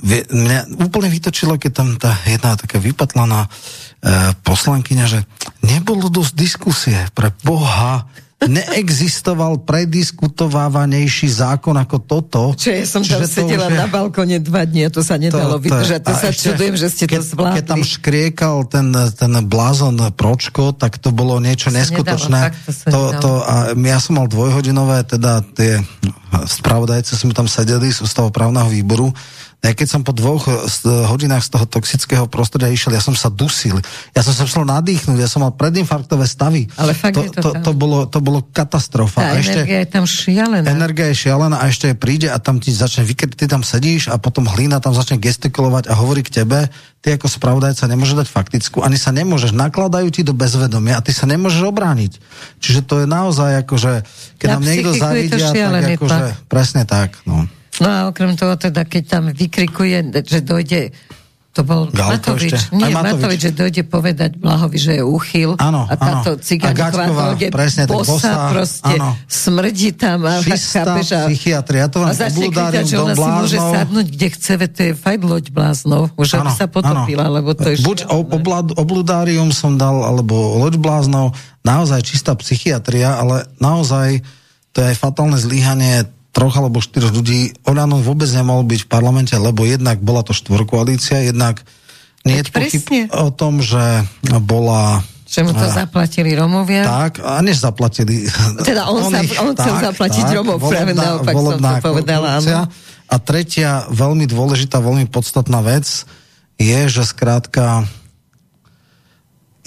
vie, 0.00 0.24
mňa 0.32 0.80
úplne 0.80 1.12
vytočilo, 1.12 1.60
keď 1.60 1.72
tam 1.76 1.88
tá 2.00 2.16
jedna 2.24 2.56
taká 2.56 2.80
vypatlaná 2.80 3.44
uh, 3.44 4.32
poslankyňa, 4.40 5.04
že 5.04 5.20
nebolo 5.60 6.08
dosť 6.08 6.32
diskusie 6.32 7.00
pre 7.12 7.36
Boha, 7.44 8.08
neexistoval 8.46 9.62
prediskutovávanejší 9.62 11.28
zákon 11.28 11.76
ako 11.76 11.96
toto. 12.02 12.42
Čo 12.54 12.70
ja 12.72 12.82
som 12.86 13.02
tam 13.02 13.22
to 13.22 13.28
sedela 13.28 13.68
je- 13.70 13.78
na 13.78 13.86
balkone 13.86 14.38
dva 14.38 14.64
dni 14.64 14.86
a 14.86 14.90
to 14.90 15.02
sa 15.02 15.16
nedalo 15.16 15.58
to- 15.58 15.64
vydržať. 15.68 16.00
To 16.02 16.14
sa 16.14 16.26
ešte, 16.30 16.50
čudujem, 16.50 16.74
že 16.74 16.88
ste 16.90 17.04
keď, 17.06 17.18
to 17.18 17.24
zvládli. 17.32 17.56
Keď 17.58 17.64
tam 17.66 17.82
škriekal 17.82 18.56
ten, 18.66 18.88
ten 19.14 19.32
blázon 19.46 19.96
Pročko, 20.14 20.72
tak 20.74 20.98
to 20.98 21.10
bolo 21.10 21.38
niečo 21.38 21.70
To 21.70 21.76
neskutočné. 21.76 22.40
nedalo, 22.50 22.66
to 22.66 22.72
to, 22.72 23.00
nedalo. 23.00 23.22
to, 23.22 23.30
a 23.42 23.54
ja 23.74 23.98
som 23.98 24.12
mal 24.18 24.26
dvojhodinové, 24.26 25.04
teda 25.06 25.42
tie 25.54 25.78
spravodajce 26.32 27.14
sme 27.14 27.36
tam 27.36 27.46
sedeli 27.46 27.92
z 27.92 28.00
ústavoprávneho 28.02 28.68
výboru. 28.68 29.12
Ja 29.62 29.78
keď 29.78 29.88
som 29.88 30.02
po 30.02 30.10
dvoch 30.10 30.50
eh, 30.50 30.66
s- 30.66 30.82
hodinách 30.82 31.46
z 31.46 31.54
toho 31.54 31.70
toxického 31.70 32.26
prostredia 32.26 32.66
išiel, 32.66 32.98
ja 32.98 33.02
som 33.02 33.14
sa 33.14 33.30
dusil. 33.30 33.78
Ja 34.10 34.26
som 34.26 34.34
sa 34.34 34.42
chcel 34.42 34.66
nadýchnuť, 34.66 35.14
ja 35.14 35.30
som 35.30 35.46
mal 35.46 35.54
predinfarktové 35.54 36.26
stavy. 36.26 36.66
Ale 36.74 36.98
fakt 36.98 37.14
to, 37.14 37.22
je 37.22 37.30
to 37.30 37.40
to, 37.40 37.50
to, 37.62 37.70
bolo, 37.70 38.10
to 38.10 38.18
bolo 38.18 38.42
katastrofa. 38.50 39.22
Tá 39.22 39.32
a 39.32 39.38
ešte, 39.38 39.62
energia 39.62 39.78
je 39.78 39.88
tam 39.88 40.04
šialená. 40.04 40.66
Energia 40.66 41.06
je 41.08 41.16
šialená 41.16 41.56
a 41.62 41.64
ešte 41.70 41.94
príde 41.94 42.26
a 42.26 42.42
tam 42.42 42.58
ti 42.58 42.74
začne 42.74 43.06
vykryť, 43.06 43.38
ty 43.38 43.46
tam 43.46 43.62
sedíš 43.62 44.10
a 44.10 44.18
potom 44.18 44.50
hlína 44.50 44.82
tam 44.82 44.98
začne 44.98 45.22
gestikulovať 45.22 45.86
a 45.86 45.94
hovorí 45.94 46.26
k 46.26 46.42
tebe, 46.42 46.66
ty 46.98 47.14
ako 47.14 47.30
spravodajca 47.30 47.86
nemôžeš 47.86 48.18
dať 48.18 48.28
faktickú, 48.34 48.82
ani 48.82 48.98
sa 48.98 49.14
nemôžeš, 49.14 49.54
nakladajú 49.54 50.10
ti 50.10 50.26
do 50.26 50.34
bezvedomia 50.34 50.98
a 50.98 51.04
ty 51.06 51.14
sa 51.14 51.30
nemôžeš 51.30 51.62
obrániť. 51.70 52.18
Čiže 52.58 52.82
to 52.82 53.02
je 53.02 53.06
naozaj 53.06 53.62
akože, 53.62 53.92
keď 54.42 54.46
Na 54.50 54.54
nám 54.58 54.62
niekto 54.66 54.90
zavidia, 54.98 55.46
tak 55.54 55.86
akože, 56.02 56.26
presne 56.50 56.82
tak, 56.82 57.14
no. 57.30 57.46
No 57.80 57.88
a 57.88 57.98
okrem 58.12 58.36
toho 58.36 58.58
teda, 58.60 58.84
keď 58.84 59.02
tam 59.08 59.24
vykrikuje, 59.32 60.12
že 60.26 60.44
dojde 60.44 60.92
to 61.52 61.68
bol 61.68 61.84
Galko 61.92 62.32
Matovič. 62.32 62.52
ešte? 62.56 62.72
Nie, 62.72 62.88
Aj 62.88 62.92
Matovič. 62.96 63.12
Matovič. 63.12 63.40
že 63.44 63.50
dojde 63.52 63.82
povedať 63.84 64.30
Blahovi, 64.40 64.78
že 64.80 64.92
je 64.96 65.04
úchyl. 65.04 65.52
Áno, 65.60 65.84
a 65.84 65.94
táto 66.00 66.40
A 66.40 66.72
Gačková, 66.72 67.36
dojde 67.36 67.52
presne, 67.52 67.84
bosa, 67.84 68.08
bosa, 68.08 68.32
proste 68.48 68.94
áno. 68.96 69.12
smrdí 69.28 69.92
tam. 69.92 70.24
A, 70.24 70.40
Čistá 70.40 70.96
chápeš, 70.96 71.12
a, 71.12 71.28
psychiatria, 71.28 71.92
to 71.92 72.00
a 72.00 72.08
vám 72.08 72.16
začne 72.16 72.48
obludárium 72.48 72.72
kričať, 72.72 72.84
že 72.88 72.96
ona 72.96 73.14
si 73.14 73.28
môže 73.28 73.58
sadnúť, 73.60 74.06
kde 74.08 74.26
chce, 74.32 74.52
veď 74.56 74.70
to 74.72 74.80
je 74.80 74.92
fajn 74.96 75.20
loď 75.28 75.44
bláznov. 75.52 76.02
Už 76.16 76.28
aby 76.40 76.50
sa 76.56 76.66
potopila, 76.72 77.24
áno. 77.28 77.36
lebo 77.36 77.50
to 77.52 77.68
je 77.68 77.76
Buď 77.84 77.98
obludárium 78.80 79.52
som 79.52 79.76
dal, 79.76 80.00
alebo 80.08 80.56
loď 80.56 80.80
bláznov, 80.80 81.36
naozaj 81.68 82.00
čistá 82.00 82.32
psychiatria, 82.32 83.20
ale 83.20 83.44
naozaj 83.60 84.24
to 84.72 84.80
je 84.80 84.96
fatálne 84.96 85.36
zlíhanie 85.36 86.08
troch 86.32 86.56
alebo 86.56 86.80
štyroch 86.80 87.12
ľudí. 87.12 87.52
Oľano 87.68 88.00
vôbec 88.00 88.26
nemal 88.32 88.64
byť 88.64 88.88
v 88.88 88.90
parlamente, 88.90 89.36
lebo 89.36 89.68
jednak 89.68 90.00
bola 90.00 90.24
to 90.24 90.32
štvorkoalícia, 90.32 91.28
jednak 91.28 91.60
nie 92.24 92.40
je 92.40 92.44
pochyb 92.48 92.84
o 93.12 93.28
tom, 93.34 93.60
že 93.60 94.06
bola 94.40 95.04
Že 95.28 95.40
mu 95.48 95.52
to 95.52 95.66
a, 95.66 95.72
zaplatili 95.72 96.32
Romovia. 96.32 96.86
tak, 96.86 97.20
a 97.20 97.42
než 97.44 97.60
zaplatili. 97.60 98.30
Teda 98.64 98.88
on 98.88 99.08
sa- 99.12 99.42
on 99.44 99.52
chcel 99.52 99.76
zaplatiť 99.92 100.24
Romov, 100.40 100.62
práve 100.62 100.96
naopak 100.96 101.34
som 101.36 101.60
to 101.60 101.74
povedala, 101.84 102.40
korupcia. 102.40 102.60
A 103.12 103.16
tretia, 103.20 103.70
veľmi 103.92 104.24
dôležitá, 104.24 104.80
veľmi 104.80 105.04
podstatná 105.12 105.60
vec 105.60 105.84
je, 106.56 106.80
že 106.88 107.04
skrátka 107.04 107.84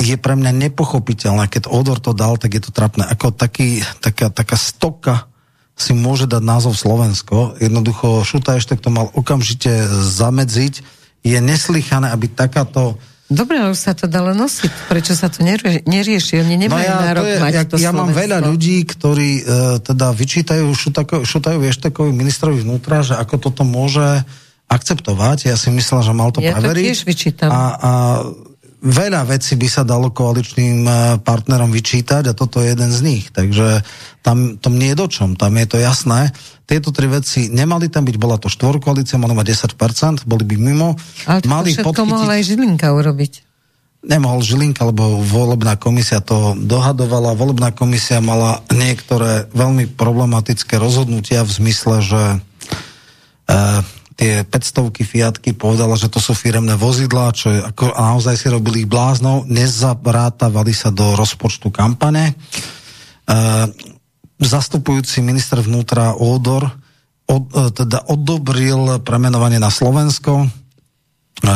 je 0.02 0.16
pre 0.18 0.34
mňa 0.34 0.52
nepochopiteľné, 0.66 1.46
keď 1.48 1.70
Odor 1.70 2.02
to 2.02 2.12
dal, 2.12 2.42
tak 2.42 2.58
je 2.58 2.62
to 2.66 2.72
trapné. 2.74 3.06
Ako 3.06 3.32
taký, 3.32 3.86
taká, 4.02 4.34
taká 4.34 4.58
stoka 4.58 5.30
si 5.76 5.91
môže 5.91 6.26
dať 6.26 6.39
názov 6.39 6.73
Slovensko. 6.73 7.60
Jednoducho 7.60 8.23
Šuta 8.23 8.56
ešte 8.56 8.76
to 8.76 8.88
mal 8.88 9.11
okamžite 9.11 9.69
zamedziť. 10.02 10.73
Je 11.22 11.38
neslychané, 11.38 12.10
aby 12.10 12.27
takáto 12.27 12.95
Dobre, 13.26 13.57
už 13.57 13.73
sa 13.73 13.97
to 13.97 14.06
dalo 14.06 14.38
nosiť. 14.38 14.85
Prečo 14.85 15.18
sa 15.18 15.34
to 15.34 15.41
nerie- 15.41 15.81
nerieši? 15.81 16.45
Oni 16.45 16.61
nemajú 16.61 16.85
nárok 16.85 17.26
No 17.26 17.26
to 17.26 17.34
je, 17.34 17.41
mať 17.41 17.53
ja, 17.57 17.64
to 17.65 17.76
ja 17.76 17.89
mám 17.89 18.14
Slovensko. 18.14 18.22
veľa 18.22 18.38
ľudí, 18.45 18.77
ktorí 18.85 19.30
uh, 19.34 19.43
teda 19.81 20.07
vyčítajú 20.14 20.65
Šutako, 20.69 21.15
Šutajú 21.26 21.57
Vieštekovi 21.57 22.14
ministrovi 22.14 22.61
vnútra, 22.61 23.02
že 23.02 23.18
ako 23.18 23.35
toto 23.41 23.65
môže 23.65 24.22
akceptovať. 24.69 25.49
Ja 25.49 25.57
si 25.57 25.69
myslel, 25.69 26.02
že 26.02 26.14
mal 26.14 26.30
to 26.30 26.38
Ja 26.38 26.53
to 26.53 26.69
preveriť. 26.69 26.85
tiež 26.85 26.99
vyčítam. 27.02 27.49
A, 27.49 27.61
a 27.73 27.91
veľa 28.81 29.26
vecí 29.30 29.56
by 29.56 29.68
sa 29.69 29.84
dalo 29.88 30.11
koaličným 30.11 30.77
eh, 30.85 30.95
partnerom 31.22 31.72
vyčítať 31.72 32.31
a 32.31 32.38
toto 32.38 32.60
je 32.60 32.73
jeden 32.73 32.91
z 32.91 32.99
nich. 33.06 33.26
Takže 33.31 33.81
tam 34.26 34.57
to 34.57 34.73
nie 34.73 34.91
je 34.91 34.99
dočom, 34.99 35.38
tam 35.38 35.53
je 35.56 35.68
to 35.69 35.77
jasné. 35.77 36.34
Tieto 36.65 36.89
tri 36.89 37.06
veci 37.06 37.53
nemali 37.53 37.93
tam 37.93 38.10
byť, 38.10 38.15
bola 38.18 38.41
to 38.41 38.49
štvorkoalícia, 38.49 39.22
mali 39.22 39.38
mať 39.38 39.69
10%, 39.77 40.26
boli 40.26 40.43
by 40.43 40.56
mimo. 40.57 40.97
Ale 41.30 41.45
to 41.45 41.49
mali 41.49 41.69
všetko 41.77 42.03
mohla 42.10 42.41
aj 42.41 42.43
Žilinka 42.49 42.89
urobiť. 42.89 43.45
nemohol 44.06 44.41
Žilinka, 44.41 44.85
lebo 44.85 45.22
volebná 45.22 45.77
komisia 45.77 46.22
to 46.22 46.57
dohadovala. 46.57 47.38
Volebná 47.38 47.69
komisia 47.73 48.18
mala 48.22 48.65
niektoré 48.73 49.49
veľmi 49.53 49.93
problematické 49.93 50.77
rozhodnutia 50.77 51.45
v 51.45 51.52
zmysle, 51.53 51.95
že 52.02 52.22
e, 52.34 52.38
tie 54.16 54.48
500 54.48 54.96
Fiatky 55.04 55.52
povedala, 55.52 56.00
že 56.00 56.08
to 56.08 56.24
sú 56.24 56.32
firemné 56.32 56.80
vozidlá, 56.80 57.36
čo 57.36 57.52
je, 57.52 57.60
ako, 57.60 57.92
a 57.92 58.16
naozaj 58.16 58.36
si 58.40 58.48
robili 58.48 58.88
ich 58.88 58.90
bláznou, 58.90 59.44
nezabrátavali 59.46 60.72
sa 60.72 60.90
do 60.90 61.20
rozpočtu 61.20 61.68
kampane. 61.68 62.32
E, 62.32 62.34
zastupujúci 64.40 65.20
minister 65.20 65.60
vnútra 65.60 66.16
Ódor 66.16 66.64
od, 67.28 67.44
e, 67.52 67.76
teda 67.76 68.08
odobril 68.08 69.04
premenovanie 69.04 69.60
na 69.60 69.68
Slovensko. 69.68 70.48
E, 71.44 71.52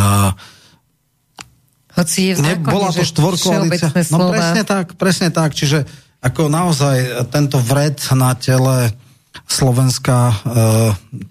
Hoci 1.95 2.31
je 2.31 2.33
v 2.35 2.39
Ne, 2.43 2.53
zákone, 2.59 2.71
bola 2.75 2.89
to 2.91 3.03
štvorkoalícia. 3.07 3.89
No 4.11 4.27
slova. 4.27 4.35
presne 4.35 4.63
tak, 4.67 4.85
presne 4.99 5.29
tak. 5.31 5.55
Čiže 5.55 5.87
ako 6.19 6.51
naozaj 6.51 7.27
tento 7.31 7.55
vred 7.63 8.03
na 8.11 8.35
tele 8.35 8.91
Slovenska 9.47 10.17
e, 10.27 10.35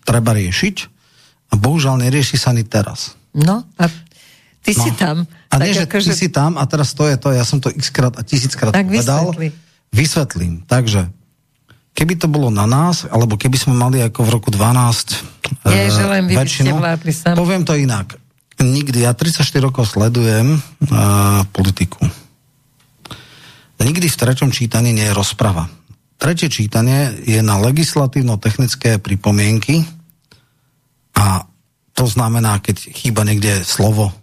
treba 0.08 0.32
riešiť 0.32 0.97
a 1.48 1.54
bohužiaľ 1.54 1.96
nerieši 1.98 2.36
sa 2.36 2.50
ani 2.50 2.62
teraz. 2.62 3.16
No, 3.32 3.64
a 3.74 3.84
ty 4.60 4.72
No. 4.72 4.82
si 4.82 4.90
tam. 4.92 5.16
A 5.48 5.54
tak 5.54 5.64
nie, 5.64 5.72
že 5.72 5.84
akože- 5.84 6.10
ty 6.10 6.16
si 6.16 6.28
tam 6.28 6.56
a 6.56 6.64
teraz 6.64 6.92
to 6.92 7.04
je 7.04 7.16
to, 7.16 7.28
ja 7.30 7.42
som 7.42 7.56
to 7.56 7.70
xkrát 7.70 8.14
a 8.14 8.22
tisíckrát 8.22 8.70
Tak 8.70 8.84
povedal. 8.84 9.32
vysvetli. 9.32 9.48
Vysvetlím. 9.88 10.54
Takže, 10.64 11.08
keby 11.92 12.14
to 12.14 12.28
bolo 12.28 12.48
na 12.48 12.64
nás, 12.64 13.04
alebo 13.04 13.34
keby 13.34 13.56
sme 13.56 13.72
mali 13.72 13.98
ako 13.98 14.20
v 14.22 14.30
roku 14.30 14.48
12 14.50 15.16
Nie, 15.64 15.88
e, 15.88 15.90
že 15.90 16.04
len 16.04 16.28
vy 16.28 16.36
väčšinu, 16.36 16.76
vládli 16.76 17.10
sami. 17.10 17.34
poviem 17.34 17.64
to 17.64 17.72
inak. 17.72 18.20
Nikdy, 18.58 19.06
ja 19.06 19.14
34 19.14 19.40
rokov 19.62 19.86
sledujem 19.86 20.58
uh, 20.58 21.46
politiku. 21.48 22.02
Nikdy 23.78 24.10
v 24.10 24.16
treťom 24.18 24.50
čítaní 24.50 24.90
nie 24.90 25.06
je 25.06 25.14
rozprava. 25.14 25.70
Tretie 26.18 26.50
čítanie 26.50 27.14
je 27.22 27.38
na 27.38 27.54
legislatívno-technické 27.56 28.98
pripomienky 28.98 29.86
a 31.18 31.42
to 31.98 32.06
znamená, 32.06 32.62
keď 32.62 32.94
chýba 32.94 33.26
niekde 33.26 33.66
slovo, 33.66 34.14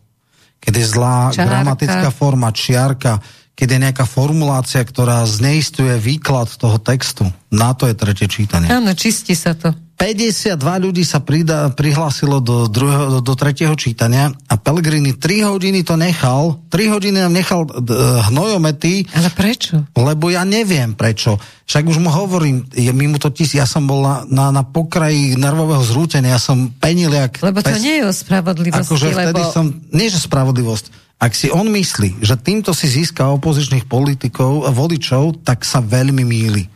keď 0.63 0.73
je 0.79 0.85
zlá 0.87 1.17
Čárka. 1.35 1.43
gramatická 1.43 2.09
forma, 2.15 2.55
čiarka, 2.55 3.19
keď 3.51 3.67
je 3.67 3.79
nejaká 3.87 4.05
formulácia, 4.07 4.79
ktorá 4.79 5.27
zneistuje 5.27 5.99
výklad 5.99 6.47
toho 6.55 6.79
textu. 6.79 7.27
Na 7.51 7.75
to 7.75 7.91
je 7.91 7.95
tretie 7.95 8.27
čítanie. 8.31 8.71
Áno, 8.71 8.95
čistí 8.95 9.35
sa 9.35 9.55
to. 9.55 9.75
52 9.95 10.59
ľudí 10.59 11.07
sa 11.07 11.23
prida, 11.23 11.71
prihlásilo 11.71 12.43
do, 12.43 12.67
druhého, 12.67 13.17
do, 13.17 13.19
do 13.23 13.33
tretieho 13.39 13.71
čítania 13.79 14.27
a 14.51 14.59
Pellegrini 14.59 15.15
3 15.15 15.47
hodiny 15.55 15.87
to 15.87 15.95
nechal, 15.95 16.59
3 16.67 16.91
hodiny 16.91 17.23
nám 17.23 17.31
nechal 17.31 17.63
d, 17.63 17.95
hnojomety. 18.27 19.07
Ale 19.15 19.31
prečo? 19.31 19.87
Lebo 19.95 20.27
ja 20.27 20.43
neviem 20.43 20.91
prečo. 20.99 21.39
Však 21.63 21.87
už 21.87 22.03
mu 22.03 22.11
hovorím, 22.11 22.67
je, 22.75 22.91
mimo 22.91 23.15
to 23.23 23.31
tis, 23.31 23.55
ja 23.55 23.63
som 23.63 23.87
bol 23.87 24.03
na, 24.03 24.15
na, 24.27 24.45
na 24.51 24.63
pokraji 24.67 25.39
nervového 25.39 25.81
zrútenia, 25.87 26.35
ja 26.35 26.41
som 26.43 26.75
penil 26.75 27.15
jak... 27.15 27.39
Lebo 27.39 27.63
to 27.63 27.71
pes, 27.71 27.79
nie 27.79 28.03
je 28.03 28.05
o 28.05 28.13
spravodlivosti, 28.13 28.83
akože 28.83 29.07
lebo... 29.15 29.19
vtedy 29.31 29.43
som, 29.47 29.65
nie 29.95 30.11
že 30.11 30.19
spravodlivosť, 30.19 30.85
ak 31.15 31.31
si 31.31 31.47
on 31.47 31.71
myslí, 31.71 32.19
že 32.19 32.35
týmto 32.35 32.75
si 32.75 32.91
získa 32.91 33.31
opozičných 33.39 33.87
politikov 33.87 34.67
a 34.67 34.69
voličov, 34.75 35.47
tak 35.47 35.63
sa 35.63 35.79
veľmi 35.79 36.27
míli. 36.27 36.67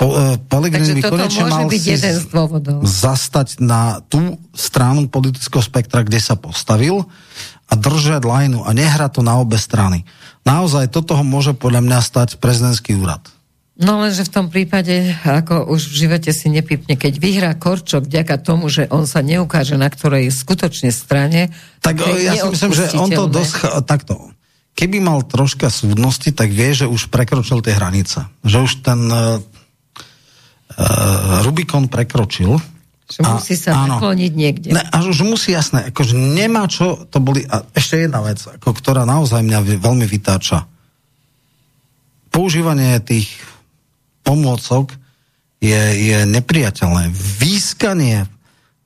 Po, 0.00 0.16
uh, 0.16 0.40
Pelegrini 0.48 1.04
konečne 1.04 1.44
mal 1.44 1.68
zastať 2.88 3.60
na 3.60 4.00
tú 4.08 4.40
stranu 4.56 5.12
politického 5.12 5.60
spektra, 5.60 6.00
kde 6.00 6.16
sa 6.16 6.40
postavil 6.40 7.04
a 7.68 7.72
držať 7.76 8.24
lajnu 8.24 8.64
a 8.64 8.70
nehrať 8.72 9.20
to 9.20 9.22
na 9.22 9.36
obe 9.36 9.60
strany. 9.60 10.08
Naozaj 10.48 10.88
toto 10.88 11.20
ho 11.20 11.20
môže 11.20 11.52
podľa 11.52 11.84
mňa 11.84 11.98
stať 12.00 12.40
prezidentský 12.40 12.96
úrad. 12.96 13.20
No 13.80 14.00
lenže 14.00 14.28
v 14.28 14.32
tom 14.32 14.46
prípade, 14.48 15.16
ako 15.24 15.68
už 15.68 15.92
v 15.92 15.94
živote 16.08 16.32
si 16.32 16.48
nepipne, 16.52 16.96
keď 16.96 17.16
vyhrá 17.16 17.52
Korčok 17.56 18.08
vďaka 18.08 18.40
tomu, 18.40 18.72
že 18.72 18.88
on 18.88 19.04
sa 19.04 19.20
neukáže 19.24 19.76
na 19.76 19.88
ktorej 19.88 20.28
skutočne 20.32 20.92
strane, 20.92 21.52
tak 21.80 22.00
ja 22.00 22.40
si 22.40 22.48
myslím, 22.56 22.72
že 22.72 22.92
on 22.96 23.08
to 23.08 23.28
dosť 23.28 23.84
takto. 23.84 24.32
Keby 24.76 25.00
mal 25.00 25.24
troška 25.24 25.68
súdnosti, 25.68 26.28
tak 26.32 26.52
vie, 26.52 26.72
že 26.72 26.88
už 26.88 27.08
prekročil 27.08 27.60
tie 27.60 27.76
hranice. 27.76 28.28
Že 28.44 28.58
už 28.64 28.72
ten 28.84 29.00
uh, 29.08 29.40
Rubikon 31.42 31.90
prekročil. 31.90 32.58
Že 33.10 33.20
musí 33.26 33.58
sa 33.58 33.74
áno, 33.74 33.98
nakloniť 33.98 34.32
niekde. 34.38 34.68
Ne, 34.70 34.86
a 34.86 35.02
už 35.02 35.26
musí, 35.26 35.50
jasné, 35.50 35.90
akože 35.90 36.14
nemá 36.14 36.70
čo, 36.70 37.10
to 37.10 37.18
boli, 37.18 37.42
a 37.42 37.66
ešte 37.74 38.06
jedna 38.06 38.22
vec, 38.22 38.38
ako, 38.38 38.70
ktorá 38.70 39.02
naozaj 39.02 39.42
mňa 39.42 39.82
veľmi 39.82 40.06
vytáča. 40.06 40.70
Používanie 42.30 43.02
tých 43.02 43.34
pomôcok 44.22 44.94
je, 45.58 45.82
je 46.06 46.18
nepriateľné. 46.22 47.10
Výskanie, 47.42 48.30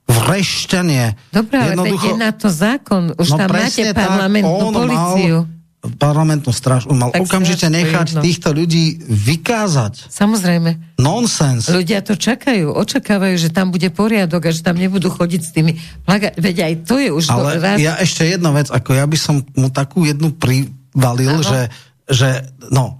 vrešťanie. 0.08 1.20
Dobre, 1.28 1.56
ale 1.60 1.76
jednoducho... 1.76 2.08
je 2.08 2.14
na 2.16 2.32
to 2.32 2.48
zákon. 2.48 3.12
Už 3.20 3.28
no 3.28 3.36
tam 3.36 3.48
máte 3.52 3.92
parlamentnú 3.92 4.72
policiu. 4.72 5.36
Mal 5.44 5.53
parlamentnú 6.00 6.50
stráž, 6.50 6.88
on 6.88 6.96
mal 6.96 7.12
tak 7.12 7.28
okamžite 7.28 7.68
nechať 7.68 8.16
jedno. 8.16 8.22
týchto 8.24 8.48
ľudí 8.56 9.04
vykázať. 9.04 10.08
Samozrejme. 10.08 10.96
Nonsens. 10.96 11.68
Ľudia 11.68 12.00
to 12.00 12.16
čakajú, 12.16 12.72
očakávajú, 12.72 13.36
že 13.36 13.52
tam 13.52 13.68
bude 13.68 13.92
poriadok 13.92 14.48
a 14.48 14.50
že 14.50 14.64
tam 14.64 14.80
nebudú 14.80 15.12
chodiť 15.12 15.40
s 15.44 15.50
tými 15.52 15.76
plaga... 16.08 16.32
Veď 16.40 16.56
aj 16.64 16.74
to 16.88 16.96
je 16.96 17.10
už... 17.12 17.24
Ale 17.28 17.60
raz... 17.60 17.76
ja 17.76 18.00
ešte 18.00 18.24
jedna 18.24 18.56
vec, 18.56 18.72
ako 18.72 18.90
ja 18.96 19.04
by 19.04 19.18
som 19.20 19.44
mu 19.54 19.68
takú 19.68 20.08
jednu 20.08 20.32
privalil, 20.32 21.44
že, 21.44 21.68
že 22.08 22.48
no, 22.72 22.96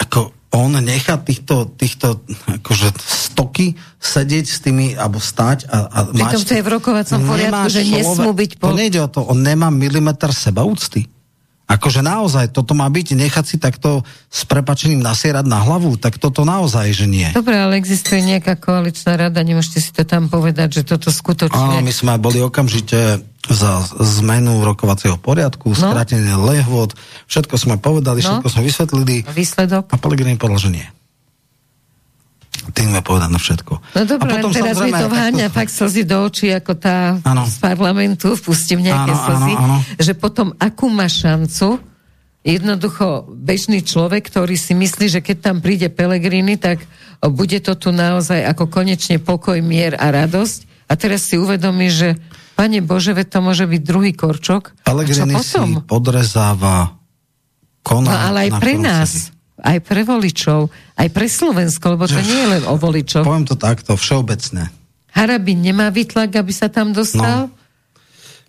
ako 0.00 0.34
on 0.50 0.74
nechá 0.82 1.14
týchto, 1.22 1.70
týchto 1.78 2.26
akože 2.58 2.90
stoky 2.98 3.78
sedieť 4.02 4.46
s 4.50 4.58
tými, 4.58 4.98
alebo 4.98 5.22
stať 5.22 5.70
a, 5.70 5.86
a 5.86 5.98
mať... 6.10 6.42
to 6.42 6.58
je 6.58 6.64
v 6.66 6.70
rokovacom 6.74 7.22
poriadku, 7.22 7.66
že 7.70 7.86
nesmú 7.86 8.34
byť... 8.34 8.50
Po... 8.58 8.74
To 8.74 8.74
nejde 8.74 8.98
o 8.98 9.06
to, 9.06 9.22
on 9.30 9.38
nemá 9.46 9.70
milimeter 9.70 10.34
sebaúcty. 10.34 11.06
Akože 11.70 12.02
naozaj, 12.02 12.50
toto 12.50 12.74
má 12.74 12.90
byť, 12.90 13.14
nechať 13.14 13.44
si 13.46 13.56
takto 13.62 14.02
s 14.26 14.42
prepačením 14.42 14.98
nasierať 14.98 15.46
na 15.46 15.62
hlavu, 15.62 15.94
tak 15.94 16.18
toto 16.18 16.42
naozaj, 16.42 16.90
že 16.90 17.06
nie. 17.06 17.30
Dobre, 17.30 17.54
ale 17.54 17.78
existuje 17.78 18.26
nejaká 18.26 18.58
koaličná 18.58 19.14
rada, 19.14 19.38
nemôžete 19.38 19.78
si 19.78 19.94
to 19.94 20.02
tam 20.02 20.26
povedať, 20.26 20.82
že 20.82 20.82
toto 20.82 21.14
skutočne... 21.14 21.78
Áno, 21.78 21.86
my 21.86 21.92
sme 21.94 22.18
boli 22.18 22.42
okamžite 22.42 23.22
za 23.46 23.70
zmenu 24.18 24.66
rokovacieho 24.66 25.14
poriadku, 25.14 25.70
no? 25.70 25.78
skrátenie 25.78 26.34
lehvod, 26.34 26.98
všetko 27.30 27.54
sme 27.54 27.78
povedali, 27.78 28.18
no? 28.20 28.42
všetko 28.42 28.48
sme 28.50 28.62
vysvetlili. 28.66 29.16
A 29.24 29.32
výsledok? 29.32 29.94
A 29.94 29.96
Pelegrini 29.96 30.34
povedal, 30.34 30.66
že 30.66 30.70
nie. 30.74 30.86
Tým 32.70 32.96
je 32.96 33.02
povedané 33.02 33.36
všetko. 33.36 33.72
No 33.94 34.02
dobre, 34.06 34.30
potom, 34.38 34.50
teraz 34.54 34.78
mi 34.80 34.90
to 34.94 35.08
vháňa 35.10 35.46
to... 35.50 35.54
fakt 35.54 35.72
slzy 35.72 36.02
do 36.06 36.18
očí, 36.26 36.48
ako 36.54 36.72
tá 36.78 37.18
ano. 37.20 37.44
z 37.44 37.56
parlamentu, 37.60 38.34
pustím 38.40 38.86
nejaké 38.86 39.12
ano, 39.12 39.24
slzy, 39.26 39.52
ano, 39.54 39.64
ano. 39.64 39.76
že 39.98 40.12
potom 40.16 40.54
akú 40.56 40.86
má 40.88 41.10
šancu 41.10 41.82
jednoducho 42.40 43.28
bežný 43.36 43.84
človek, 43.84 44.24
ktorý 44.32 44.56
si 44.56 44.72
myslí, 44.72 45.06
že 45.12 45.20
keď 45.20 45.36
tam 45.52 45.56
príde 45.60 45.92
Pelegrini, 45.92 46.56
tak 46.56 46.80
bude 47.20 47.60
to 47.60 47.76
tu 47.76 47.92
naozaj 47.92 48.40
ako 48.48 48.72
konečne 48.72 49.20
pokoj, 49.20 49.60
mier 49.60 49.92
a 50.00 50.08
radosť. 50.08 50.88
A 50.90 50.96
teraz 50.96 51.28
si 51.28 51.36
uvedomí, 51.36 51.92
že 51.92 52.16
Pane 52.56 52.84
Bože, 52.84 53.16
to 53.24 53.40
môže 53.40 53.64
byť 53.64 53.80
druhý 53.80 54.12
korčok. 54.12 54.76
Pelegrini 54.84 55.32
si 55.40 55.56
podrezáva 55.88 56.92
koná. 57.80 58.08
No 58.08 58.16
ale 58.32 58.38
aj 58.48 58.50
pre 58.60 58.74
nás. 58.76 59.32
Aj 59.60 59.78
pre 59.78 60.02
voličov, 60.02 60.72
aj 60.96 61.08
pre 61.12 61.26
Slovensko, 61.28 61.94
lebo 61.94 62.08
to 62.08 62.20
nie 62.20 62.38
je 62.40 62.48
len 62.58 62.64
o 62.66 62.74
voličoch. 62.80 63.24
Poviem 63.24 63.46
to 63.46 63.56
takto, 63.60 63.94
všeobecne. 63.94 64.72
Harabin 65.10 65.60
nemá 65.60 65.90
vytlak, 65.92 66.34
aby 66.38 66.52
sa 66.54 66.72
tam 66.72 66.94
dostal? 66.96 67.50
No 67.50 67.59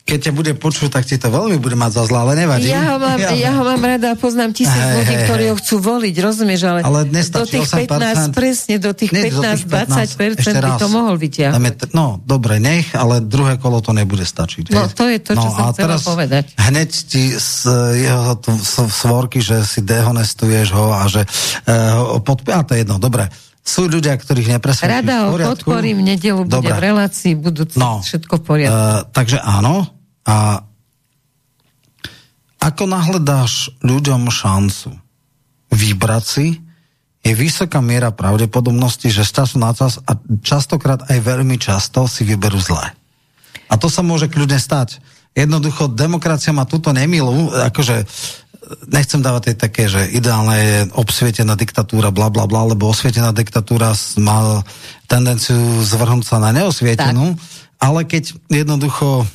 keď 0.01 0.19
ťa 0.27 0.31
bude 0.33 0.51
počuť, 0.57 0.89
tak 0.91 1.05
ti 1.05 1.15
to 1.15 1.29
veľmi 1.29 1.61
bude 1.61 1.77
mať 1.77 1.91
za 2.01 2.03
zlá, 2.09 2.25
ale 2.25 2.33
nevadí. 2.33 2.67
Ja 2.67 2.95
ho 2.95 2.97
mám, 2.97 3.19
ja, 3.21 3.31
ja 3.37 3.51
ho 3.53 3.63
mám 3.63 3.79
rada 3.79 4.11
a 4.11 4.15
poznám 4.17 4.51
tisíc 4.51 4.73
hey, 4.73 4.97
ľudí, 4.97 5.15
hey, 5.15 5.25
ktorí 5.29 5.43
ho 5.53 5.55
chcú 5.61 5.75
voliť, 5.77 6.15
rozumieš, 6.19 6.61
ale, 6.67 6.79
ale 6.81 6.99
do 7.07 7.45
tých 7.45 7.69
15, 7.69 8.33
presne, 8.33 8.75
do 8.81 8.91
tých 8.97 9.11
15-20% 9.13 10.57
by 10.57 10.71
to 10.81 10.87
mohol 10.89 11.15
vyťahnuť. 11.15 11.93
No, 11.93 12.17
dobre, 12.25 12.57
nech, 12.57 12.91
ale 12.97 13.21
druhé 13.21 13.61
kolo 13.61 13.79
to 13.79 13.93
nebude 13.93 14.25
stačiť. 14.25 14.73
No, 14.73 14.89
to 14.89 15.05
je 15.05 15.19
to, 15.21 15.37
čo 15.37 15.47
no, 15.47 15.53
som 15.53 15.65
chcela 15.71 15.97
povedať. 16.01 16.43
hneď 16.57 16.89
ti 16.89 17.31
z 17.37 17.69
jeho 18.01 18.41
svorky, 18.89 19.39
že 19.39 19.61
si 19.63 19.85
dehonestuješ 19.85 20.67
ho 20.73 20.91
a 20.97 21.05
že 21.07 21.23
uh, 21.23 22.17
pod, 22.25 22.41
a 22.49 22.65
to 22.65 22.73
je 22.73 22.83
jedno, 22.83 22.97
dobre 22.97 23.29
sú 23.61 23.85
ľudia, 23.85 24.17
ktorých 24.17 24.57
nepresvedčíš 24.57 24.89
Rada 24.89 25.29
ho 25.29 25.38
podporím, 25.38 26.01
nedelu 26.01 26.43
bude 26.49 26.65
Dobre. 26.65 26.73
v 26.73 26.81
relácii, 26.81 27.33
budú 27.38 27.69
no, 27.77 28.01
všetko 28.01 28.41
v 28.41 28.43
poriadku. 28.43 28.73
Uh, 28.73 29.05
takže 29.13 29.38
áno. 29.38 29.85
A 30.25 30.65
ako 32.61 32.83
nahledáš 32.89 33.73
ľuďom 33.85 34.29
šancu 34.29 34.93
vybrať 35.73 36.23
si, 36.25 36.47
je 37.21 37.33
vysoká 37.38 37.81
miera 37.85 38.09
pravdepodobnosti, 38.09 39.13
že 39.13 39.21
z 39.21 39.31
času 39.41 39.61
na 39.61 39.77
čas 39.77 40.01
a 40.09 40.17
častokrát 40.41 41.05
aj 41.05 41.21
veľmi 41.21 41.57
často 41.61 42.09
si 42.09 42.25
vyberú 42.25 42.57
zlé. 42.57 42.97
A 43.69 43.77
to 43.77 43.93
sa 43.93 44.01
môže 44.01 44.25
kľudne 44.25 44.57
stať. 44.57 44.97
Jednoducho, 45.38 45.88
demokracia 45.88 46.51
má 46.51 46.65
túto 46.65 46.91
nemilu, 46.91 47.53
akože 47.71 48.03
nechcem 48.88 49.21
dávať 49.25 49.51
tej 49.51 49.57
také, 49.57 49.83
že 49.89 50.05
ideálne 50.13 50.57
je 50.57 50.77
obsvietená 50.93 51.57
diktatúra, 51.57 52.13
bla 52.13 52.29
bla 52.29 52.45
bla, 52.45 52.69
lebo 52.69 52.93
osvietená 52.93 53.33
diktatúra 53.33 53.97
má 54.21 54.61
tendenciu 55.09 55.57
zvrhnúť 55.81 56.25
sa 56.25 56.38
na 56.38 56.53
neosvietenú, 56.53 57.33
tak. 57.33 57.41
ale 57.81 57.99
keď 58.05 58.38
jednoducho 58.53 59.25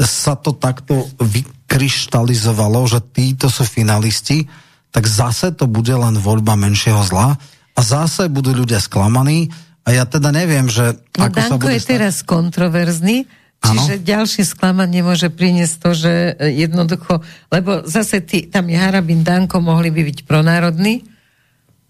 sa 0.00 0.34
to 0.34 0.56
takto 0.56 1.06
vykryštalizovalo, 1.20 2.82
že 2.88 2.98
títo 3.14 3.46
sú 3.46 3.62
finalisti, 3.62 4.48
tak 4.90 5.04
zase 5.06 5.54
to 5.54 5.68
bude 5.68 5.92
len 5.92 6.18
voľba 6.18 6.58
menšieho 6.58 7.02
zla 7.04 7.36
a 7.74 7.80
zase 7.82 8.30
budú 8.30 8.54
ľudia 8.54 8.80
sklamaní 8.80 9.52
a 9.84 9.92
ja 9.92 10.08
teda 10.08 10.32
neviem, 10.32 10.66
že... 10.66 10.96
No 11.20 11.28
ako 11.28 11.36
Danko 11.36 11.50
sa 11.50 11.56
bude 11.60 11.76
je 11.76 11.82
stať... 11.84 11.92
teraz 11.92 12.14
kontroverzný, 12.24 13.28
Čiže 13.64 13.94
ano. 13.96 14.04
ďalšie 14.04 14.44
sklamanie 14.44 15.00
môže 15.00 15.32
priniesť 15.32 15.74
to, 15.80 15.90
že 15.96 16.12
jednoducho, 16.52 17.24
lebo 17.48 17.88
zase 17.88 18.20
ty, 18.20 18.44
tam 18.44 18.68
je 18.68 18.76
Harabin 18.76 19.24
Danko 19.24 19.64
mohli 19.64 19.88
by 19.88 20.04
byť 20.04 20.18
pronárodní 20.28 21.00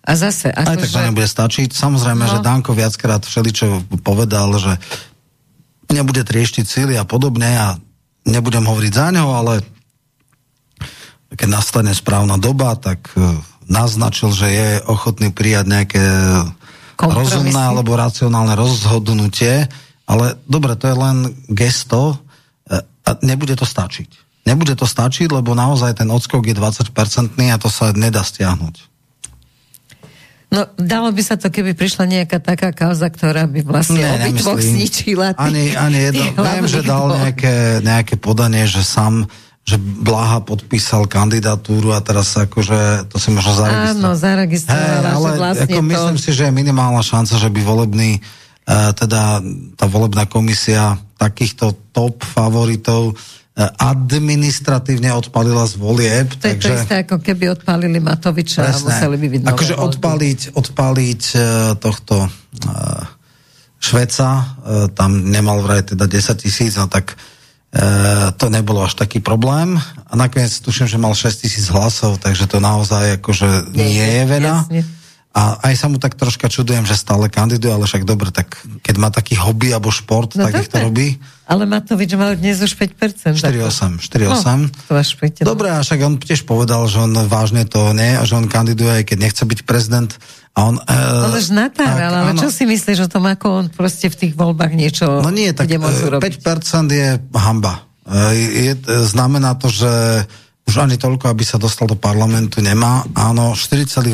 a 0.05 0.13
zase... 0.15 0.55
Ako 0.55 0.71
Aj 0.71 0.79
tak 0.79 0.87
že... 0.87 0.95
to 0.95 1.09
nebude 1.11 1.29
stačiť. 1.29 1.69
Samozrejme, 1.73 2.25
no. 2.29 2.31
že 2.31 2.39
Danko 2.45 2.77
viackrát 2.77 3.25
všeličo 3.25 3.89
povedal, 4.05 4.53
že 4.61 4.77
nebude 5.91 6.23
trieštiť 6.23 6.65
síly 6.65 6.95
a 6.95 7.09
podobne 7.09 7.49
a 7.49 7.69
nebudem 8.29 8.65
hovoriť 8.65 8.93
za 8.93 9.09
ňo, 9.17 9.27
ale 9.33 9.55
keď 11.35 11.49
nastane 11.51 11.93
správna 11.97 12.39
doba, 12.39 12.79
tak 12.79 13.11
e, 13.17 13.41
naznačil, 13.67 14.31
že 14.31 14.49
je 14.53 14.69
ochotný 14.87 15.35
prijať 15.35 15.67
nejaké 15.67 16.05
rozumné 17.01 17.75
alebo 17.75 17.99
racionálne 17.99 18.55
rozhodnutie, 18.55 19.67
ale 20.05 20.37
dobre, 20.45 20.77
to 20.77 20.89
je 20.89 20.97
len 20.97 21.17
gesto 21.49 22.17
e, 22.69 22.81
a 22.81 23.11
nebude 23.25 23.57
to 23.57 23.65
stačiť. 23.65 24.11
Nebude 24.45 24.77
to 24.77 24.85
stačiť, 24.85 25.33
lebo 25.33 25.57
naozaj 25.57 26.05
ten 26.05 26.09
odskok 26.13 26.45
je 26.45 26.55
20-percentný 26.57 27.49
a 27.49 27.57
to 27.57 27.73
sa 27.73 27.97
nedá 27.97 28.21
stiahnuť. 28.21 28.93
No, 30.55 30.71
dalo 30.79 31.11
by 31.11 31.23
sa 31.25 31.35
to, 31.35 31.51
keby 31.51 31.75
prišla 31.75 32.07
nejaká 32.07 32.39
taká 32.39 32.71
kauza, 32.71 33.11
ktorá 33.11 33.51
by 33.51 33.67
vlastne 33.67 34.07
ne, 34.07 34.31
obidvoch 34.31 34.61
zničila. 34.61 35.35
Ani, 35.35 35.75
ani 35.75 36.13
jedno. 36.13 36.31
Viem, 36.31 36.67
že 36.71 36.87
dal 36.87 37.11
nejaké, 37.11 37.83
nejaké 37.83 38.15
podanie, 38.21 38.63
že 38.69 38.87
sám 38.87 39.27
že 39.65 39.81
Blaha 39.81 40.45
podpísal 40.45 41.09
kandidatúru 41.09 41.97
a 41.97 42.05
teraz 42.05 42.37
akože 42.37 43.09
to 43.09 43.17
si 43.17 43.33
možno 43.33 43.57
zaregistroval. 43.57 43.97
Áno, 43.97 44.11
zaregistrovala, 44.13 45.09
hey, 45.09 45.17
ale 45.17 45.29
vlastne 45.41 45.65
ako 45.65 45.81
to... 45.81 45.89
myslím 45.89 46.19
si, 46.21 46.31
že 46.37 46.43
je 46.45 46.53
minimálna 46.53 47.01
šanca, 47.01 47.41
že 47.41 47.49
by 47.49 47.61
volebný 47.65 48.21
teda 48.69 49.45
tá 49.77 49.87
volebná 49.87 50.25
komisia 50.25 50.97
takýchto 51.21 51.93
top 51.93 52.25
favoritov 52.25 53.13
uh, 53.13 53.69
administratívne 53.77 55.13
odpalila 55.13 55.69
z 55.69 55.77
volieb. 55.77 56.33
To 56.33 56.49
takže... 56.49 56.57
je 56.57 56.61
to 56.65 56.81
isté, 56.81 56.95
ako 57.05 57.17
keby 57.21 57.45
odpálili 57.53 58.01
Matoviča 58.01 58.65
presne, 58.65 58.81
a 58.81 58.87
museli 58.89 59.17
by 59.21 59.27
byť 59.29 59.41
Akože 59.53 59.75
odpaliť, 59.77 60.41
odpaliť 60.57 61.23
uh, 61.37 61.43
tohto 61.77 62.15
Šveca, 63.85 64.57
tam 64.97 65.29
nemal 65.29 65.61
vraj 65.61 65.85
teda 65.85 66.09
10 66.09 66.41
tisíc, 66.41 66.73
no 66.81 66.89
tak 66.89 67.21
E, 67.75 67.83
to 68.39 68.47
nebolo 68.55 68.87
až 68.87 68.95
taký 68.95 69.19
problém. 69.19 69.75
A 70.07 70.13
nakoniec 70.15 70.55
tuším, 70.63 70.87
že 70.87 70.95
mal 70.95 71.11
6 71.11 71.43
tisíc 71.43 71.67
hlasov, 71.75 72.23
takže 72.23 72.47
to 72.47 72.63
naozaj 72.63 73.19
akože 73.19 73.75
nie, 73.75 73.99
nie 73.99 74.09
je 74.23 74.25
veľa. 74.31 74.55
Jasne. 74.71 74.83
A 75.35 75.59
aj 75.67 75.75
sa 75.75 75.91
mu 75.91 75.99
tak 75.99 76.15
troška 76.15 76.47
čudujem, 76.47 76.87
že 76.87 76.95
stále 76.95 77.27
kandiduje, 77.27 77.75
ale 77.75 77.91
však 77.91 78.07
dobre, 78.07 78.31
tak 78.31 78.55
keď 78.87 78.95
má 79.03 79.11
taký 79.11 79.35
hobby 79.35 79.75
alebo 79.75 79.91
šport, 79.91 80.31
no 80.39 80.47
tak 80.47 80.63
ich 80.63 80.71
to 80.71 80.79
robí. 80.79 81.19
Ale 81.51 81.67
Matovič 81.67 82.15
mal 82.15 82.39
dnes 82.39 82.63
už 82.63 82.79
5%. 82.79 83.35
4,8. 83.35 83.99
4,8. 83.99 84.95
No, 85.43 85.51
dobre, 85.51 85.75
a 85.75 85.83
však 85.83 85.99
on 86.07 86.23
tiež 86.23 86.47
povedal, 86.47 86.87
že 86.87 87.03
on 87.03 87.13
vážne 87.27 87.67
to 87.67 87.91
nie, 87.99 88.15
a 88.15 88.23
že 88.23 88.39
on 88.39 88.47
kandiduje, 88.47 89.03
aj 89.03 89.05
keď 89.11 89.19
nechce 89.27 89.43
byť 89.43 89.61
prezident. 89.67 90.15
A 90.55 90.71
on, 90.71 90.79
uh, 90.79 91.27
on 91.27 91.35
už 91.35 91.51
natáral, 91.51 92.15
ale 92.15 92.31
áno. 92.31 92.39
čo 92.39 92.55
si 92.55 92.63
myslíš 92.63 93.05
o 93.05 93.09
tom, 93.11 93.27
ako 93.27 93.47
on 93.51 93.67
proste 93.75 94.07
v 94.07 94.17
tých 94.17 94.33
voľbách 94.39 94.71
niečo 94.71 95.19
No 95.19 95.35
nie, 95.35 95.51
tak 95.51 95.67
5% 95.67 96.23
je 96.95 97.19
hamba. 97.35 97.83
Je, 98.39 98.79
znamená 99.03 99.59
to, 99.59 99.67
že 99.67 99.91
už 100.65 100.75
ani 100.81 100.97
toľko, 100.97 101.29
aby 101.29 101.45
sa 101.45 101.61
dostal 101.61 101.85
do 101.85 101.97
parlamentu, 101.97 102.65
nemá. 102.65 103.05
Áno, 103.13 103.53
4,8% 103.53 104.09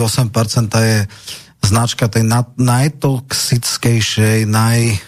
je 0.83 0.99
značka 1.63 2.11
tej 2.11 2.27
na, 2.27 2.43
najtoxickejšej, 2.59 4.49
naj, 4.51 4.99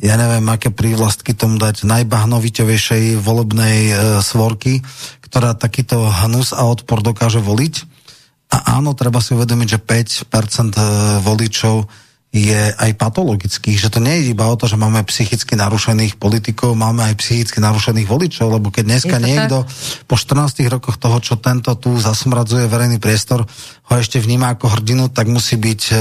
ja 0.00 0.14
neviem, 0.16 0.46
aké 0.48 0.72
prívlastky 0.72 1.36
tomu 1.36 1.60
dať, 1.60 1.84
najbahnoviťovejšej 1.84 3.20
volebnej 3.20 3.78
e, 3.90 3.94
svorky, 4.24 4.80
ktorá 5.28 5.52
takýto 5.58 6.08
hnus 6.08 6.56
a 6.56 6.64
odpor 6.64 7.04
dokáže 7.04 7.42
voliť. 7.42 7.74
A 8.48 8.80
áno, 8.80 8.96
treba 8.96 9.20
si 9.20 9.36
uvedomiť, 9.36 9.68
že 9.76 9.84
5% 10.32 10.72
e, 10.72 10.82
voličov 11.20 12.07
je 12.28 12.76
aj 12.76 12.92
patologický, 13.00 13.72
že 13.72 13.88
to 13.88 14.04
nie 14.04 14.20
je 14.20 14.36
iba 14.36 14.44
o 14.44 14.56
to, 14.56 14.68
že 14.68 14.76
máme 14.76 15.00
psychicky 15.08 15.56
narušených 15.56 16.20
politikov, 16.20 16.76
máme 16.76 17.00
aj 17.08 17.14
psychicky 17.24 17.56
narušených 17.56 18.04
voličov, 18.04 18.52
lebo 18.52 18.68
keď 18.68 18.84
dneska 18.84 19.16
niekto 19.16 19.64
tak? 19.64 19.72
po 20.04 20.14
14 20.20 20.60
rokoch 20.68 21.00
toho, 21.00 21.24
čo 21.24 21.40
tento 21.40 21.72
tu 21.80 21.96
zasmradzuje 21.96 22.68
verejný 22.68 23.00
priestor, 23.00 23.48
ho 23.88 23.92
ešte 23.96 24.20
vníma 24.20 24.60
ako 24.60 24.76
hrdinu, 24.76 25.08
tak 25.08 25.24
musí 25.32 25.56
byť 25.56 25.82
e, 25.88 25.96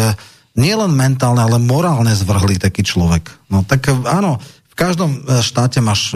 nielen 0.59 0.91
mentálne, 0.91 1.47
ale 1.47 1.63
morálne 1.63 2.11
zvrhlý 2.11 2.59
taký 2.59 2.83
človek. 2.83 3.31
No 3.47 3.63
tak 3.63 3.87
e, 3.87 3.95
áno, 4.03 4.43
v 4.43 4.75
každom 4.75 5.23
e, 5.23 5.39
štáte 5.39 5.79
máš 5.79 6.11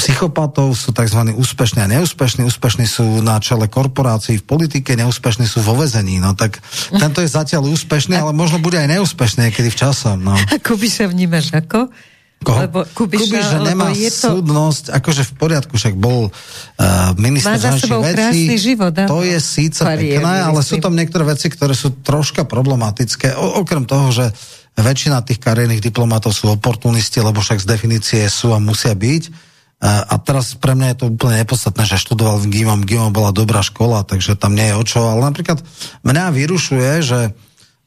psychopatov, 0.00 0.72
sú 0.72 0.96
tzv. 0.96 1.20
úspešní 1.36 1.84
a 1.84 1.88
neúspešní. 1.92 2.48
Úspešní 2.48 2.88
sú 2.88 3.20
na 3.20 3.36
čele 3.36 3.68
korporácií 3.68 4.40
v 4.40 4.44
politike, 4.48 4.96
neúspešní 4.96 5.44
sú 5.44 5.60
vo 5.60 5.76
vezení. 5.76 6.16
No 6.16 6.32
tak 6.32 6.64
tento 6.88 7.20
je 7.20 7.28
zatiaľ 7.28 7.68
úspešný, 7.68 8.16
ale 8.16 8.32
možno 8.32 8.56
bude 8.56 8.80
aj 8.80 8.88
neúspešný 8.88 9.52
kedy 9.52 9.68
v 9.68 9.76
časom. 9.76 10.16
No. 10.24 10.34
A 10.52 10.56
Kubiša 10.56 11.12
vnímaš 11.12 11.52
ako? 11.52 11.92
Koho? 12.40 12.56
Lebo 12.64 12.88
Kubiša, 12.88 13.20
Kubiš, 13.28 13.44
že 13.52 13.58
nemá 13.60 13.92
je 13.92 14.08
to... 14.08 14.32
súdnosť, 14.32 14.96
akože 14.96 15.22
v 15.28 15.32
poriadku, 15.36 15.76
však 15.76 15.92
bol 16.00 16.32
uh, 16.32 17.12
minister 17.20 17.60
zahraničných 17.60 18.56
vecí. 18.56 18.56
život, 18.56 18.96
to 18.96 19.20
je 19.28 19.36
síce 19.36 19.84
pekné, 19.84 20.48
ale 20.48 20.64
sú 20.64 20.80
tam 20.80 20.96
niektoré 20.96 21.28
veci, 21.28 21.52
ktoré 21.52 21.76
sú 21.76 22.00
troška 22.00 22.48
problematické. 22.48 23.36
O, 23.36 23.60
okrem 23.60 23.84
toho, 23.84 24.08
že 24.08 24.32
väčšina 24.72 25.20
tých 25.20 25.36
kariérnych 25.36 25.84
diplomatov 25.84 26.32
sú 26.32 26.48
oportunisti, 26.48 27.20
lebo 27.20 27.44
však 27.44 27.60
z 27.60 27.66
definície 27.68 28.22
sú 28.32 28.56
a 28.56 28.58
musia 28.58 28.96
byť 28.96 29.49
a 29.80 30.14
teraz 30.20 30.52
pre 30.60 30.76
mňa 30.76 30.92
je 30.92 30.98
to 31.00 31.06
úplne 31.08 31.40
nepodstatné, 31.40 31.88
že 31.88 31.96
študoval 31.96 32.36
v 32.44 32.52
GIMom. 32.52 32.84
GIMom 32.84 33.16
bola 33.16 33.32
dobrá 33.32 33.64
škola, 33.64 34.04
takže 34.04 34.36
tam 34.36 34.52
nie 34.52 34.68
je 34.68 34.76
o 34.76 34.84
čo. 34.84 35.00
Ale 35.08 35.24
napríklad 35.24 35.64
mňa 36.04 36.24
vyrušuje, 36.36 36.90
že 37.00 37.32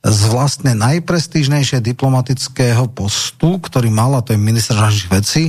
z 0.03 0.21
vlastne 0.33 0.73
najprestížnejšie 0.73 1.79
diplomatického 1.79 2.89
postu, 2.91 3.61
ktorý 3.61 3.93
mal, 3.93 4.17
a 4.17 4.25
to 4.25 4.33
je 4.33 4.41
minister 4.41 4.73
zahraničných 4.73 5.15
vecí, 5.15 5.43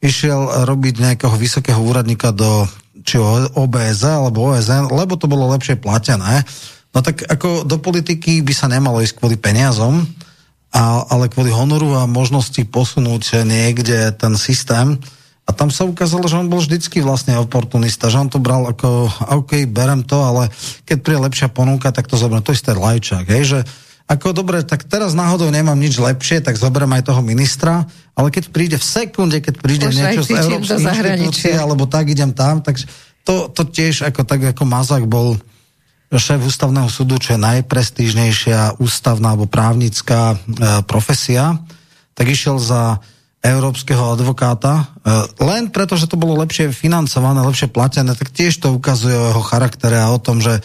išiel 0.00 0.66
robiť 0.66 0.94
nejakého 0.98 1.36
vysokého 1.36 1.78
úradníka 1.78 2.32
do 2.32 2.64
či 3.04 3.20
OBZ 3.56 4.02
alebo 4.04 4.52
OSN, 4.52 4.92
lebo 4.92 5.16
to 5.16 5.28
bolo 5.28 5.52
lepšie 5.52 5.80
platené. 5.80 6.44
No 6.96 7.04
tak 7.04 7.22
ako 7.28 7.68
do 7.68 7.76
politiky 7.78 8.40
by 8.40 8.52
sa 8.56 8.66
nemalo 8.68 9.00
ísť 9.04 9.20
kvôli 9.20 9.36
peniazom, 9.36 10.04
ale 10.72 11.32
kvôli 11.32 11.52
honoru 11.52 11.96
a 11.96 12.10
možnosti 12.10 12.60
posunúť 12.68 13.46
niekde 13.46 14.10
ten 14.16 14.36
systém, 14.36 15.00
a 15.50 15.56
tam 15.56 15.66
sa 15.74 15.82
ukázalo, 15.82 16.30
že 16.30 16.38
on 16.38 16.46
bol 16.46 16.62
vždycky 16.62 17.02
vlastne 17.02 17.34
oportunista, 17.34 18.06
že 18.06 18.22
on 18.22 18.30
to 18.30 18.38
bral 18.38 18.70
ako, 18.70 19.10
OK, 19.42 19.66
berem 19.66 20.06
to, 20.06 20.22
ale 20.22 20.46
keď 20.86 20.98
príde 21.02 21.26
lepšia 21.26 21.50
ponuka, 21.50 21.90
tak 21.90 22.06
to 22.06 22.14
zoberiem. 22.14 22.46
To 22.46 22.54
isté 22.54 22.70
lajčák, 22.70 23.26
hej, 23.26 23.44
že 23.58 23.60
ako 24.06 24.30
dobre, 24.30 24.62
tak 24.62 24.86
teraz 24.86 25.14
náhodou 25.14 25.50
nemám 25.50 25.78
nič 25.78 25.98
lepšie, 25.98 26.42
tak 26.42 26.54
zoberiem 26.54 26.94
aj 26.98 27.10
toho 27.10 27.22
ministra, 27.22 27.86
ale 28.14 28.30
keď 28.30 28.50
príde 28.54 28.76
v 28.78 28.86
sekunde, 28.86 29.42
keď 29.42 29.54
príde 29.58 29.86
Už 29.90 29.94
niečo 29.98 30.22
z 30.22 30.38
európskej 30.38 30.82
inštitúcie, 30.82 31.54
alebo 31.54 31.86
tak 31.90 32.10
idem 32.10 32.30
tam, 32.30 32.62
tak 32.62 32.78
to, 33.26 33.50
to 33.50 33.62
tiež 33.66 34.06
ako 34.06 34.22
tak 34.22 34.54
ako 34.54 34.62
Mazak 34.66 35.06
bol 35.06 35.38
šéf 36.10 36.42
ústavného 36.42 36.90
súdu, 36.90 37.22
čo 37.22 37.38
je 37.38 37.42
najprestížnejšia 37.42 38.82
ústavná 38.82 39.38
alebo 39.38 39.46
právnická 39.46 40.34
e, 40.34 40.36
profesia, 40.82 41.62
tak 42.18 42.34
išiel 42.34 42.58
za 42.58 42.98
európskeho 43.40 44.12
advokáta, 44.12 44.92
e, 45.00 45.26
len 45.40 45.72
preto, 45.72 45.96
že 45.96 46.08
to 46.08 46.20
bolo 46.20 46.36
lepšie 46.44 46.76
financované, 46.76 47.40
lepšie 47.40 47.72
platené, 47.72 48.12
tak 48.12 48.28
tiež 48.28 48.60
to 48.60 48.76
ukazuje 48.76 49.16
o 49.16 49.28
jeho 49.32 49.42
charaktere 49.44 49.96
a 49.96 50.12
o 50.12 50.20
tom, 50.20 50.44
že 50.44 50.60
e, 50.60 50.62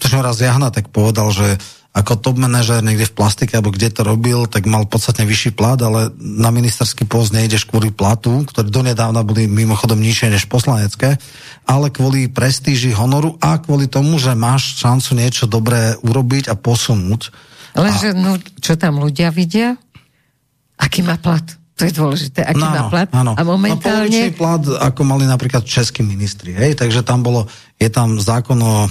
to, 0.00 0.06
raz 0.24 0.40
Jahna 0.40 0.72
tak 0.72 0.88
povedal, 0.88 1.28
že 1.28 1.60
ako 1.96 2.20
top 2.20 2.36
manažer 2.36 2.84
niekde 2.84 3.08
v 3.08 3.16
plastike, 3.16 3.56
alebo 3.56 3.72
kde 3.72 3.88
to 3.88 4.04
robil, 4.04 4.44
tak 4.44 4.68
mal 4.68 4.84
podstatne 4.84 5.24
vyšší 5.24 5.56
plat, 5.56 5.80
ale 5.80 6.12
na 6.20 6.52
ministerský 6.52 7.08
post 7.08 7.32
nejdeš 7.32 7.64
kvôli 7.64 7.88
platu, 7.88 8.44
ktoré 8.44 8.68
donedávna 8.68 9.24
boli 9.24 9.48
mimochodom 9.48 9.96
nižšie 9.96 10.28
než 10.28 10.44
poslanecké, 10.44 11.16
ale 11.64 11.88
kvôli 11.88 12.28
prestíži, 12.28 12.92
honoru 12.92 13.40
a 13.40 13.56
kvôli 13.56 13.88
tomu, 13.88 14.20
že 14.20 14.36
máš 14.36 14.76
šancu 14.76 15.16
niečo 15.16 15.44
dobré 15.48 15.96
urobiť 16.04 16.52
a 16.52 16.54
posunúť. 16.60 17.32
Lenže 17.72 18.12
a... 18.12 18.16
no, 18.16 18.36
čo 18.60 18.76
tam 18.76 19.00
ľudia 19.00 19.32
vidia? 19.32 19.80
Aký 20.76 21.00
má 21.00 21.16
plat? 21.16 21.48
To 21.76 21.84
je 21.84 21.92
dôležité. 21.92 22.40
Aký 22.40 22.64
no, 22.64 22.72
má 22.72 22.88
plat? 22.88 23.08
Áno. 23.12 23.36
A 23.36 23.42
momentálne... 23.44 24.08
No, 24.08 24.32
plat, 24.32 24.64
ako 24.80 25.00
mali 25.04 25.28
napríklad 25.28 25.60
českí 25.68 26.00
ministri. 26.00 26.56
Hej? 26.56 26.80
Takže 26.80 27.04
tam 27.04 27.20
bolo, 27.20 27.44
je 27.76 27.92
tam 27.92 28.16
zákon 28.16 28.56
o 28.56 28.76
e, 28.84 28.90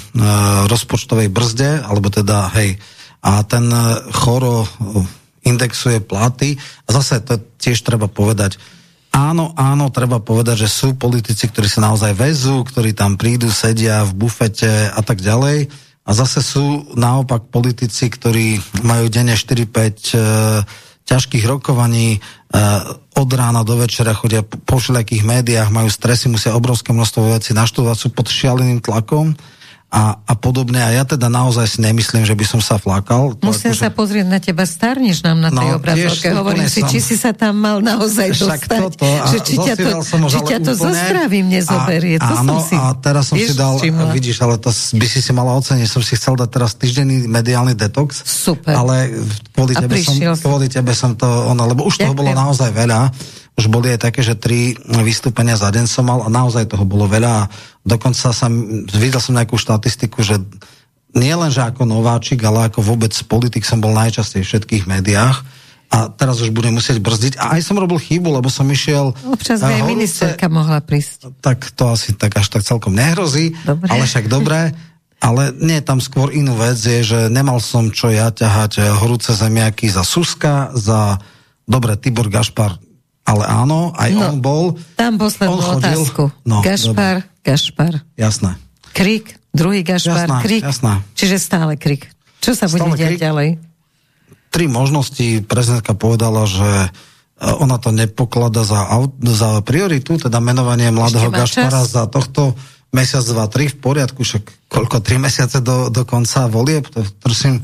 rozpočtovej 0.70 1.34
brzde, 1.34 1.82
alebo 1.82 2.14
teda, 2.14 2.54
hej, 2.54 2.78
a 3.26 3.42
ten 3.42 3.66
e, 3.74 4.06
choro 4.14 4.62
e, 4.62 4.68
indexuje 5.50 5.98
platy. 5.98 6.62
A 6.86 6.90
zase 6.94 7.26
to 7.26 7.42
tiež 7.58 7.82
treba 7.82 8.06
povedať, 8.06 8.62
Áno, 9.16 9.56
áno, 9.56 9.88
treba 9.96 10.20
povedať, 10.20 10.68
že 10.68 10.70
sú 10.76 10.92
politici, 11.00 11.48
ktorí 11.48 11.72
sa 11.72 11.88
naozaj 11.88 12.20
vezú, 12.20 12.68
ktorí 12.68 12.92
tam 12.92 13.16
prídu, 13.16 13.48
sedia 13.48 14.04
v 14.04 14.28
bufete 14.28 14.92
a 14.92 15.00
tak 15.00 15.24
ďalej. 15.24 15.72
A 16.04 16.12
zase 16.12 16.44
sú 16.44 16.92
naopak 17.00 17.48
politici, 17.48 18.12
ktorí 18.12 18.60
majú 18.84 19.08
denne 19.08 19.40
4-5 19.40 20.68
ťažkých 21.06 21.46
rokovaní, 21.46 22.18
e, 22.18 22.20
od 23.16 23.30
rána 23.32 23.62
do 23.62 23.78
večera 23.78 24.12
chodia 24.18 24.42
po 24.42 24.82
všelijakých 24.82 25.24
médiách, 25.24 25.70
majú 25.70 25.90
stresy, 25.90 26.28
musia 26.28 26.58
obrovské 26.58 26.92
množstvo 26.92 27.38
vecí 27.38 27.54
naštudovať, 27.54 27.98
sú 27.98 28.08
pod 28.12 28.28
šialeným 28.28 28.82
tlakom 28.82 29.38
a, 29.96 30.20
a 30.20 30.34
podobne. 30.36 30.84
A 30.84 30.92
ja 30.92 31.08
teda 31.08 31.32
naozaj 31.32 31.72
si 31.72 31.80
nemyslím, 31.80 32.28
že 32.28 32.36
by 32.36 32.44
som 32.44 32.60
sa 32.60 32.76
flakal. 32.76 33.32
Musím 33.40 33.72
sa 33.72 33.88
že... 33.88 33.96
pozrieť 33.96 34.28
na 34.28 34.44
teba, 34.44 34.68
starneš 34.68 35.24
nám 35.24 35.40
na 35.40 35.50
tej 35.56 35.72
no, 35.72 35.80
obrazovke. 35.80 36.28
Hovorím 36.36 36.68
si, 36.68 36.84
som... 36.84 36.92
či 36.92 37.00
si 37.00 37.16
sa 37.16 37.32
tam 37.32 37.56
mal 37.64 37.80
naozaj 37.80 38.36
Však 38.36 38.68
dostať. 38.68 38.80
Toto, 38.84 39.08
a 39.08 39.26
že 39.32 39.38
či 39.40 39.56
ťa 39.56 39.76
to, 39.80 39.90
som 40.04 40.20
či 40.28 40.40
ťa 40.44 40.60
to 40.60 40.72
úplne... 40.76 40.84
zozdravím 40.92 41.46
nezoberie. 41.48 42.20
A, 42.20 42.28
to 42.28 42.36
áno, 42.44 42.60
som 42.60 42.68
si... 42.68 42.76
a 42.76 42.92
teraz 43.00 43.24
som 43.32 43.40
si 43.40 43.56
dal, 43.56 43.80
vidíš, 44.12 44.44
ale 44.44 44.60
to 44.60 44.68
by 45.00 45.08
si 45.08 45.20
si 45.24 45.32
mala 45.32 45.56
oceniť. 45.56 45.88
Som 45.88 46.04
si 46.04 46.20
chcel 46.20 46.36
dať 46.36 46.50
teraz 46.52 46.76
týždenný 46.76 47.32
mediálny 47.32 47.72
detox. 47.72 48.20
Super. 48.28 48.76
Ale 48.76 49.16
kvôli 49.56 49.80
tebe, 49.80 49.96
som, 50.04 50.16
kvôli 50.44 50.68
tebe 50.68 50.92
som 50.92 51.16
to, 51.16 51.28
ono, 51.56 51.72
lebo 51.72 51.88
už 51.88 52.04
toho 52.04 52.12
bolo 52.12 52.36
naozaj 52.36 52.68
veľa 52.76 53.16
už 53.56 53.72
boli 53.72 53.88
aj 53.96 54.12
také, 54.12 54.20
že 54.20 54.36
tri 54.36 54.76
vystúpenia 54.84 55.56
za 55.56 55.72
deň 55.72 55.86
som 55.88 56.04
mal 56.08 56.20
a 56.24 56.30
naozaj 56.30 56.68
toho 56.68 56.84
bolo 56.84 57.08
veľa 57.08 57.48
a 57.48 57.50
dokonca 57.88 58.36
som, 58.36 58.52
videl 58.92 59.24
som 59.24 59.36
nejakú 59.36 59.56
štatistiku, 59.56 60.20
že 60.20 60.44
nie 61.16 61.32
len, 61.32 61.48
že 61.48 61.64
ako 61.64 61.88
nováčik, 61.88 62.44
ale 62.44 62.68
ako 62.68 62.84
vôbec 62.84 63.16
politik 63.32 63.64
som 63.64 63.80
bol 63.80 63.96
najčastej 63.96 64.44
v 64.44 64.50
všetkých 64.52 64.84
médiách 64.92 65.48
a 65.88 66.12
teraz 66.12 66.44
už 66.44 66.52
budem 66.52 66.76
musieť 66.76 67.00
brzdiť. 67.00 67.40
A 67.40 67.56
aj 67.56 67.62
som 67.64 67.80
robil 67.80 67.96
chybu, 67.96 68.28
lebo 68.42 68.52
som 68.52 68.68
išiel... 68.68 69.16
Občas 69.24 69.64
eh, 69.64 69.80
by 69.80 69.88
ministerka 69.88 70.52
mohla 70.52 70.84
prísť. 70.84 71.32
tak 71.40 71.72
to 71.72 71.88
asi 71.88 72.12
tak 72.12 72.36
až 72.36 72.52
tak 72.52 72.68
celkom 72.68 72.92
nehrozí, 72.92 73.56
Dobre. 73.64 73.88
ale 73.88 74.04
však 74.04 74.28
dobré. 74.28 74.76
Ale 75.24 75.56
nie, 75.56 75.80
tam 75.80 76.04
skôr 76.04 76.36
inú 76.36 76.60
vec 76.60 76.76
je, 76.76 77.00
že 77.02 77.20
nemal 77.32 77.64
som 77.64 77.88
čo 77.88 78.12
ja 78.12 78.28
ťahať 78.34 78.72
eh, 78.82 78.92
horúce 79.00 79.32
zemiaky 79.32 79.88
za 79.88 80.04
Suska, 80.04 80.76
za, 80.76 81.24
dobre, 81.64 81.96
Tibor 81.96 82.28
Gašpar, 82.28 82.76
ale 83.26 83.44
áno, 83.44 83.90
aj 83.92 84.10
No, 84.12 84.22
on 84.24 84.38
bol. 84.38 84.64
Tam 84.94 85.18
poslednú 85.18 85.52
On 85.52 85.62
chodil? 85.62 85.98
otázku. 85.98 86.24
No, 86.42 86.62
Gašpar, 86.62 87.26
Gašpar, 87.42 88.06
Jasné. 88.14 88.56
Krik, 88.92 89.34
druhý 89.50 89.82
Gašpar, 89.82 90.24
Jasná, 90.24 90.38
Krik. 90.40 90.62
jasná. 90.62 90.94
Čiže 91.14 91.36
stále 91.36 91.74
Krik. 91.76 92.08
Čo 92.40 92.54
sa 92.54 92.66
bude 92.66 92.86
Stále 92.86 92.96
diať 92.96 93.12
Krik. 93.12 93.22
ďalej? 93.22 93.50
Tri 94.48 94.66
možnosti 94.66 95.28
prezidentka 95.44 95.92
povedala, 95.92 96.46
že 96.46 96.70
eh, 96.86 96.90
ona 97.58 97.76
to 97.76 97.90
nepoklada 97.90 98.62
za, 98.62 98.88
za 99.26 99.60
prioritu, 99.60 100.16
teda 100.16 100.38
menovanie 100.38 100.88
mladého 100.90 101.28
Gašpara 101.28 101.82
čas? 101.82 101.92
za 101.92 102.06
tohto 102.06 102.54
mesiac, 102.90 103.26
dva, 103.26 103.50
tri 103.50 103.68
v 103.68 103.76
poriadku, 103.76 104.22
však 104.22 104.72
koľko, 104.72 105.04
tri 105.04 105.18
mesiace 105.18 105.60
do, 105.60 105.92
do 105.92 106.08
konca 106.08 106.48
volieb, 106.48 106.88
to 106.88 107.04
prosím, 107.20 107.60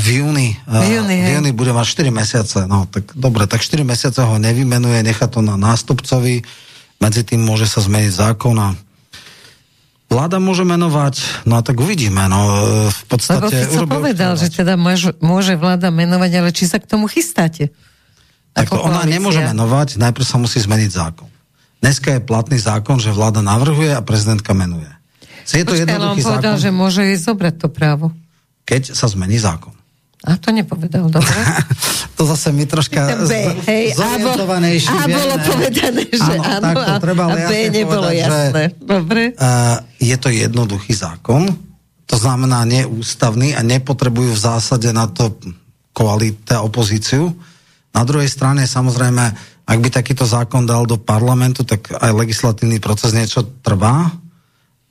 v 0.00 0.24
júni, 0.24 0.48
V 0.64 0.84
júni, 0.88 1.16
v 1.20 1.30
júni 1.36 1.50
bude 1.52 1.76
mať 1.76 1.86
4 2.00 2.08
mesiace, 2.08 2.58
no 2.64 2.88
tak 2.88 3.12
dobre, 3.12 3.44
tak 3.44 3.60
4 3.60 3.84
mesiace 3.84 4.24
ho 4.24 4.40
nevymenuje, 4.40 5.04
nechá 5.04 5.28
to 5.28 5.44
na 5.44 5.60
nástupcovi, 5.60 6.40
medzi 6.96 7.22
tým 7.26 7.44
môže 7.44 7.68
sa 7.68 7.84
zmeniť 7.84 8.12
zákon 8.14 8.56
a 8.56 8.72
vláda 10.08 10.40
môže 10.40 10.64
menovať, 10.64 11.44
no 11.44 11.60
tak 11.60 11.76
uvidíme, 11.76 12.24
no 12.28 12.40
v 12.88 13.00
Lebo 13.04 13.10
podstate... 13.10 13.52
Fico 13.52 13.84
urobil- 13.84 13.96
povedal, 14.00 14.32
že 14.36 14.48
teda 14.48 14.80
môže, 14.80 15.12
môže 15.20 15.56
vláda 15.56 15.92
menovať, 15.92 16.30
ale 16.40 16.50
či 16.56 16.64
sa 16.68 16.80
k 16.80 16.88
tomu 16.88 17.04
chystáte? 17.08 17.68
Tak 18.52 18.68
to 18.68 18.80
ona 18.80 19.04
koalícia. 19.04 19.12
nemôže 19.16 19.40
menovať, 19.40 19.88
najprv 19.96 20.24
sa 20.28 20.36
musí 20.36 20.60
zmeniť 20.60 20.90
zákon. 20.92 21.28
Dneska 21.80 22.16
je 22.16 22.20
platný 22.22 22.60
zákon, 22.60 23.00
že 23.00 23.10
vláda 23.10 23.40
navrhuje 23.42 23.90
a 23.90 24.04
prezidentka 24.04 24.52
menuje. 24.52 24.88
Je 25.50 25.66
to 25.66 25.74
Počkaj, 25.74 25.84
ale 25.84 26.14
on 26.14 26.16
jednoduchý 26.16 26.22
povedal, 26.22 26.36
zákon, 26.38 26.56
že 26.60 26.70
môže 26.70 27.00
jej 27.02 27.18
zobrať 27.18 27.54
to 27.58 27.68
právo. 27.72 28.06
keď 28.62 28.94
sa 28.94 29.10
zmení 29.10 29.42
zákon. 29.42 29.74
A 30.22 30.38
to 30.38 30.54
nepovedal, 30.54 31.10
dobre? 31.10 31.34
to 32.16 32.22
zase 32.30 32.54
mi 32.54 32.62
troška 32.62 33.26
B, 33.26 33.34
hej, 33.66 33.84
A, 33.90 33.98
zorientovanejší 33.98 34.94
bolo 35.10 35.34
povedané, 35.42 36.02
že 36.06 36.22
Áno, 36.38 36.42
áno, 36.46 36.62
takto, 36.62 36.90
a, 36.94 37.02
treba 37.02 37.22
a 37.26 37.34
B 37.50 37.52
nebolo 37.74 38.06
povedať, 38.06 38.14
že- 38.14 38.22
jasné. 38.22 38.64
Dobre? 38.78 39.22
Uh, 39.34 39.76
je 39.98 40.16
to 40.22 40.28
jednoduchý 40.30 40.94
zákon, 40.94 41.50
to 42.06 42.16
znamená 42.20 42.62
neústavný 42.62 43.50
a 43.58 43.66
nepotrebujú 43.66 44.38
v 44.38 44.44
zásade 44.46 44.94
na 44.94 45.10
to 45.10 45.34
koalita 45.90 46.62
opozíciu. 46.62 47.34
Na 47.90 48.06
druhej 48.06 48.30
strane 48.30 48.62
samozrejme, 48.62 49.24
ak 49.66 49.78
by 49.78 49.88
takýto 49.90 50.22
zákon 50.22 50.62
dal 50.62 50.86
do 50.86 51.02
parlamentu, 51.02 51.66
tak 51.66 51.90
aj 51.90 52.14
legislatívny 52.14 52.78
proces 52.78 53.10
niečo 53.10 53.42
trvá 53.62 54.21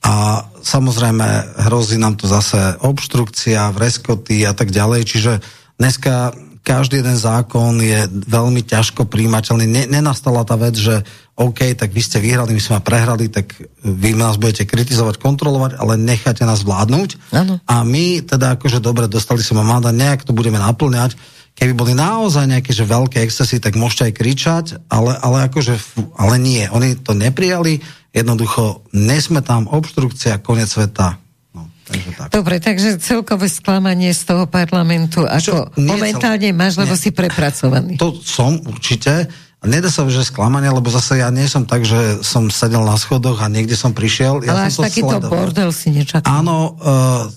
a 0.01 0.45
samozrejme 0.65 1.61
hrozí 1.69 2.01
nám 2.01 2.17
tu 2.17 2.25
zase 2.25 2.77
obštrukcia, 2.81 3.73
vreskoty 3.73 4.45
a 4.49 4.53
tak 4.57 4.73
ďalej, 4.73 5.01
čiže 5.05 5.33
dneska 5.77 6.33
každý 6.61 7.01
jeden 7.01 7.17
zákon 7.17 7.81
je 7.81 8.05
veľmi 8.29 8.61
ťažko 8.61 9.09
príjimateľný. 9.09 9.65
Ne, 9.65 9.83
nenastala 9.89 10.45
tá 10.45 10.53
vec, 10.53 10.77
že 10.77 11.01
OK, 11.33 11.73
tak 11.73 11.89
vy 11.89 12.01
ste 12.05 12.21
vyhrali, 12.21 12.53
my 12.53 12.61
sme 12.61 12.85
prehrali, 12.85 13.33
tak 13.33 13.57
vy 13.81 14.13
nás 14.13 14.37
budete 14.37 14.69
kritizovať, 14.69 15.17
kontrolovať, 15.17 15.81
ale 15.81 15.97
necháte 15.97 16.45
nás 16.45 16.61
vládnuť. 16.61 17.33
Áno. 17.33 17.57
A 17.65 17.81
my 17.81 18.21
teda 18.21 18.61
akože 18.61 18.77
dobre, 18.77 19.09
dostali 19.09 19.41
sme 19.41 19.65
mandát, 19.65 19.93
nejak 19.93 20.21
to 20.21 20.37
budeme 20.37 20.61
naplňať. 20.61 21.17
Keby 21.57 21.73
boli 21.73 21.93
naozaj 21.97 22.45
nejaké 22.45 22.71
že 22.71 22.85
veľké 22.85 23.25
excesy, 23.25 23.57
tak 23.57 23.75
môžete 23.75 24.13
aj 24.13 24.13
kričať, 24.15 24.65
ale, 24.87 25.17
ale 25.17 25.49
akože, 25.49 25.73
ale 26.15 26.37
nie. 26.37 26.63
Oni 26.69 26.93
to 26.93 27.17
neprijali, 27.17 27.81
jednoducho 28.11 28.83
nesme 28.91 29.39
tam, 29.39 29.67
obštrukcia, 29.71 30.43
koniec 30.43 30.67
sveta. 30.67 31.15
No, 31.55 31.67
takže 31.87 32.09
tak. 32.15 32.27
Dobre, 32.31 32.59
takže 32.59 32.99
celkové 32.99 33.47
sklamanie 33.47 34.11
z 34.11 34.23
toho 34.27 34.43
parlamentu, 34.47 35.23
ako 35.23 35.71
Čo, 35.71 35.79
momentálne 35.79 36.51
cel- 36.51 36.55
máš, 36.55 36.75
lebo 36.79 36.95
nie. 36.95 37.01
si 37.01 37.09
prepracovaný. 37.11 37.95
To 37.99 38.15
som 38.19 38.59
určite. 38.67 39.31
Nedá 39.61 39.93
sa, 39.93 40.09
že 40.09 40.25
sklamanie, 40.25 40.73
lebo 40.73 40.89
zase 40.89 41.21
ja 41.21 41.29
nie 41.29 41.45
som 41.45 41.69
tak, 41.69 41.85
že 41.85 42.25
som 42.25 42.49
sedel 42.49 42.81
na 42.81 42.97
schodoch 42.97 43.45
a 43.45 43.47
niekde 43.47 43.77
som 43.77 43.93
prišiel. 43.93 44.41
Ja 44.41 44.57
ale 44.57 44.73
až 44.73 44.81
som 44.81 44.83
to 44.83 44.87
takýto 44.89 45.15
sledoval. 45.21 45.31
bordel 45.37 45.69
si 45.69 45.87
nečakal. 45.93 46.25
Áno, 46.25 46.73
uh, 46.81 47.29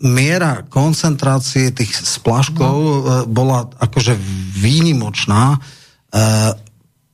miera 0.00 0.64
koncentrácie 0.72 1.76
tých 1.76 1.92
splaškov 1.92 2.76
no. 2.80 2.96
uh, 3.04 3.10
bola 3.28 3.68
akože 3.76 4.16
výnimočná. 4.56 5.60
Uh, 6.16 6.56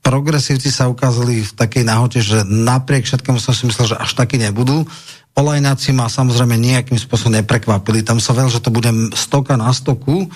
progresívci 0.03 0.67
sa 0.67 0.91
ukázali 0.91 1.47
v 1.47 1.51
takej 1.55 1.83
náhote, 1.87 2.19
že 2.19 2.43
napriek 2.43 3.07
všetkému 3.07 3.39
som 3.39 3.55
si 3.55 3.63
myslel, 3.65 3.95
že 3.95 3.97
až 3.97 4.11
takí 4.19 4.35
nebudú. 4.35 4.83
Olajnáci 5.33 5.95
ma 5.95 6.11
samozrejme 6.11 6.59
nejakým 6.59 6.99
spôsobom 6.99 7.33
neprekvapili. 7.39 8.05
Tam 8.05 8.19
sa 8.19 8.35
veľ, 8.35 8.51
že 8.51 8.61
to 8.61 8.69
bude 8.69 8.91
stoka 9.15 9.55
na 9.57 9.71
stoku. 9.73 10.29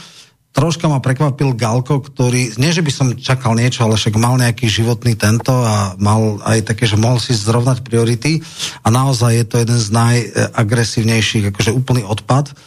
Troška 0.58 0.90
ma 0.90 0.98
prekvapil 0.98 1.54
Galko, 1.54 2.02
ktorý, 2.02 2.58
nie 2.58 2.74
že 2.74 2.82
by 2.82 2.90
som 2.90 3.14
čakal 3.14 3.54
niečo, 3.54 3.86
ale 3.86 3.94
však 3.94 4.18
mal 4.18 4.42
nejaký 4.42 4.66
životný 4.66 5.14
tento 5.14 5.54
a 5.54 5.94
mal 6.02 6.42
aj 6.42 6.74
také, 6.74 6.90
že 6.90 6.98
mohol 6.98 7.22
si 7.22 7.38
zrovnať 7.38 7.86
priority 7.86 8.42
a 8.82 8.90
naozaj 8.90 9.38
je 9.38 9.46
to 9.46 9.56
jeden 9.62 9.78
z 9.78 9.88
najagresívnejších, 9.94 11.54
akože 11.54 11.78
úplný 11.78 12.02
odpad. 12.10 12.58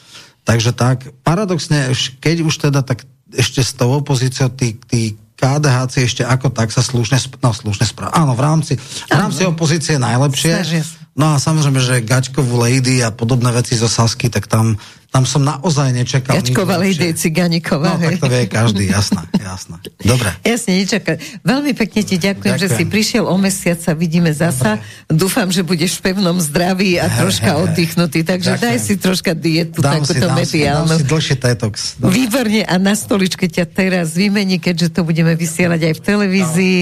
Takže 0.46 0.70
tak, 0.70 1.10
paradoxne, 1.26 1.90
keď 2.22 2.36
už 2.46 2.54
teda, 2.70 2.86
tak 2.86 3.10
ešte 3.34 3.58
s 3.58 3.74
tou 3.74 3.90
opozíciou 3.98 4.54
tí, 4.54 4.78
tí 4.86 5.18
KDH 5.40 5.76
ešte 6.04 6.22
ako 6.22 6.52
tak 6.52 6.68
sa 6.68 6.84
slušne, 6.84 7.16
no 7.40 7.56
slušne 7.56 7.88
správa. 7.88 8.12
Áno, 8.12 8.36
v 8.36 8.42
rámci, 8.44 8.72
v 9.08 9.16
rámci 9.16 9.48
opozície 9.48 9.96
je 9.96 10.02
najlepšie. 10.04 10.52
Snažia 10.52 10.84
sa. 10.84 10.99
No 11.18 11.34
a 11.34 11.42
samozrejme, 11.42 11.82
že 11.82 12.06
Gačkovú 12.06 12.54
lady 12.56 13.02
a 13.02 13.10
podobné 13.10 13.50
veci 13.50 13.74
zo 13.74 13.90
Sasky, 13.90 14.30
tak 14.30 14.46
tam, 14.46 14.78
tam 15.10 15.26
som 15.26 15.42
naozaj 15.42 15.90
nečakal. 15.90 16.38
Gačková. 16.38 16.78
Lady 16.78 17.12
Ciganíková. 17.12 17.98
No, 17.98 18.06
tak 18.08 18.22
to 18.22 18.30
vie 18.30 18.46
každý, 18.46 18.86
jasná, 18.86 19.26
jasná. 19.34 19.82
Dobre. 20.00 20.30
Jasne, 20.46 20.80
nečakaj. 20.80 21.18
Veľmi 21.42 21.74
pekne 21.74 22.00
ti 22.06 22.14
ďakujem, 22.14 22.54
že 22.56 22.68
si 22.70 22.86
Ďakujem. 22.86 22.90
prišiel 22.94 23.24
o 23.26 23.34
mesiac 23.36 23.82
sa 23.82 23.92
vidíme 23.92 24.30
zasa. 24.30 24.78
Dúfam, 25.10 25.50
že 25.50 25.66
budeš 25.66 25.98
v 25.98 26.14
pevnom 26.14 26.38
zdraví 26.38 26.96
a 26.96 27.10
troška 27.10 27.58
oddychnutý, 27.58 28.22
takže 28.22 28.54
Ďakujem. 28.54 28.70
daj 28.70 28.78
si 28.78 28.94
troška 28.96 29.32
dietu, 29.34 29.82
Dám 29.82 30.06
takúto 30.06 30.14
dám 30.14 30.16
si, 30.16 30.22
dám 30.22 30.38
mediálnu. 30.38 30.94
si 30.94 31.04
dlhšie 31.04 31.36
detox. 31.36 31.74
Dobre. 31.98 32.14
Výborne 32.14 32.62
a 32.64 32.74
na 32.78 32.94
stoličke 32.94 33.50
ťa 33.50 33.66
teraz 33.66 34.14
vymení, 34.14 34.62
keďže 34.62 34.94
to 34.94 35.02
budeme 35.02 35.34
vysielať 35.34 35.90
aj 35.90 35.94
v 35.98 36.02
televízii. 36.06 36.78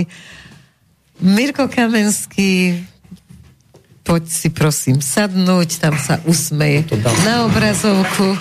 Mirko 1.18 1.66
Kamenský, 1.66 2.84
poď 4.08 4.24
si 4.24 4.48
prosím 4.48 5.04
sadnúť, 5.04 5.84
tam 5.84 5.92
sa 6.00 6.16
usmeje 6.24 6.88
na 7.28 7.44
obrazovku, 7.44 8.40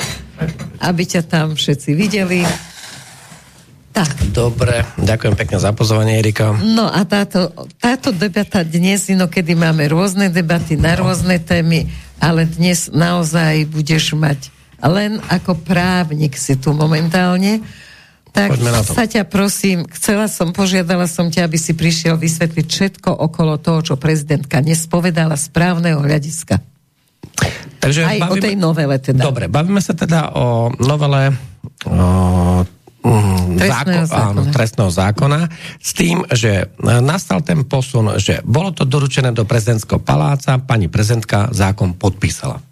aby 0.79 1.03
ťa 1.03 1.27
tam 1.27 1.59
všetci 1.59 1.91
videli. 1.91 2.47
Tak, 3.91 4.31
Dobre, 4.31 4.87
ďakujem 4.95 5.35
pekne 5.35 5.57
za 5.59 5.75
pozvanie, 5.75 6.23
Erika. 6.23 6.55
no 6.55 6.87
a 6.87 7.03
táto, 7.03 7.51
táto 7.83 8.15
debata 8.15 8.63
dnes, 8.63 9.11
inokedy 9.11 9.59
máme 9.59 9.91
rôzne 9.91 10.31
debaty 10.31 10.79
na 10.79 10.95
rôzne 10.95 11.35
témy, 11.41 11.91
ale 12.23 12.47
dnes 12.47 12.87
naozaj 12.87 13.67
budeš 13.67 14.15
mať 14.15 14.55
len 14.77 15.17
ako 15.27 15.57
právnik 15.65 16.37
si 16.37 16.53
tu 16.55 16.69
momentálne. 16.69 17.65
Tak 18.37 18.53
Poďme 18.53 18.69
na 18.69 18.85
to. 18.85 18.93
sa 18.93 19.09
ťa 19.09 19.25
prosím, 19.25 19.89
chcela 19.97 20.29
som, 20.29 20.53
požiadala 20.53 21.09
som 21.09 21.33
ťa, 21.33 21.49
aby 21.49 21.57
si 21.57 21.73
prišiel 21.73 22.21
vysvetliť 22.21 22.65
všetko 22.69 23.09
okolo 23.09 23.57
toho, 23.57 23.81
čo 23.81 23.93
prezidentka 23.97 24.61
nespovedala 24.61 25.33
z 25.33 25.49
právneho 25.49 25.97
hľadiska. 25.97 26.61
Takže 27.81 28.05
Aj 28.05 28.29
o 28.29 28.37
tej 28.37 28.53
novele 28.53 29.01
teda. 29.01 29.25
Dobre, 29.25 29.49
bavíme 29.49 29.81
sa 29.81 29.97
teda 29.97 30.37
o 30.37 30.69
novele 30.77 31.33
o, 31.89 32.61
mm, 33.01 33.57
Trestného 33.57 34.05
áno, 34.05 34.45
zákona. 34.45 34.53
trestného 34.53 34.91
zákona 34.93 35.39
s 35.81 35.91
tým, 35.97 36.21
že 36.29 36.69
nastal 37.01 37.41
ten 37.41 37.65
posun, 37.65 38.21
že 38.21 38.45
bolo 38.45 38.69
to 38.69 38.85
doručené 38.85 39.33
do 39.33 39.49
prezidentského 39.49 39.97
paláca, 39.97 40.61
pani 40.61 40.85
prezidentka 40.85 41.49
zákon 41.49 41.97
podpísala. 41.97 42.66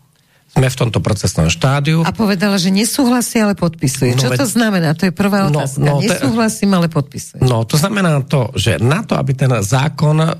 Sme 0.55 0.67
v 0.67 0.77
tomto 0.77 0.99
procesnom 0.99 1.45
štádiu. 1.45 1.99
A 2.01 2.09
povedala, 2.09 2.55
že 2.55 2.69
nesúhlasí, 2.69 3.37
ale 3.37 3.53
podpisuje. 3.53 4.15
No 4.15 4.21
Čo 4.21 4.29
veď- 4.29 4.39
to 4.39 4.47
znamená? 4.47 4.89
To 4.93 5.03
je 5.03 5.13
prvá 5.13 5.45
No, 5.45 5.59
otázka. 5.59 5.83
no, 5.83 5.99
te- 5.99 6.07
Nesúhlasím, 6.07 6.71
ale 6.71 6.87
podpisuje. 6.87 7.39
No, 7.41 7.61
to 7.61 7.75
znamená 7.75 8.23
to, 8.23 8.49
že 8.53 8.79
na 8.79 9.03
to, 9.03 9.13
aby 9.13 9.33
ten 9.33 9.51
zákon 9.51 10.15
e, 10.17 10.31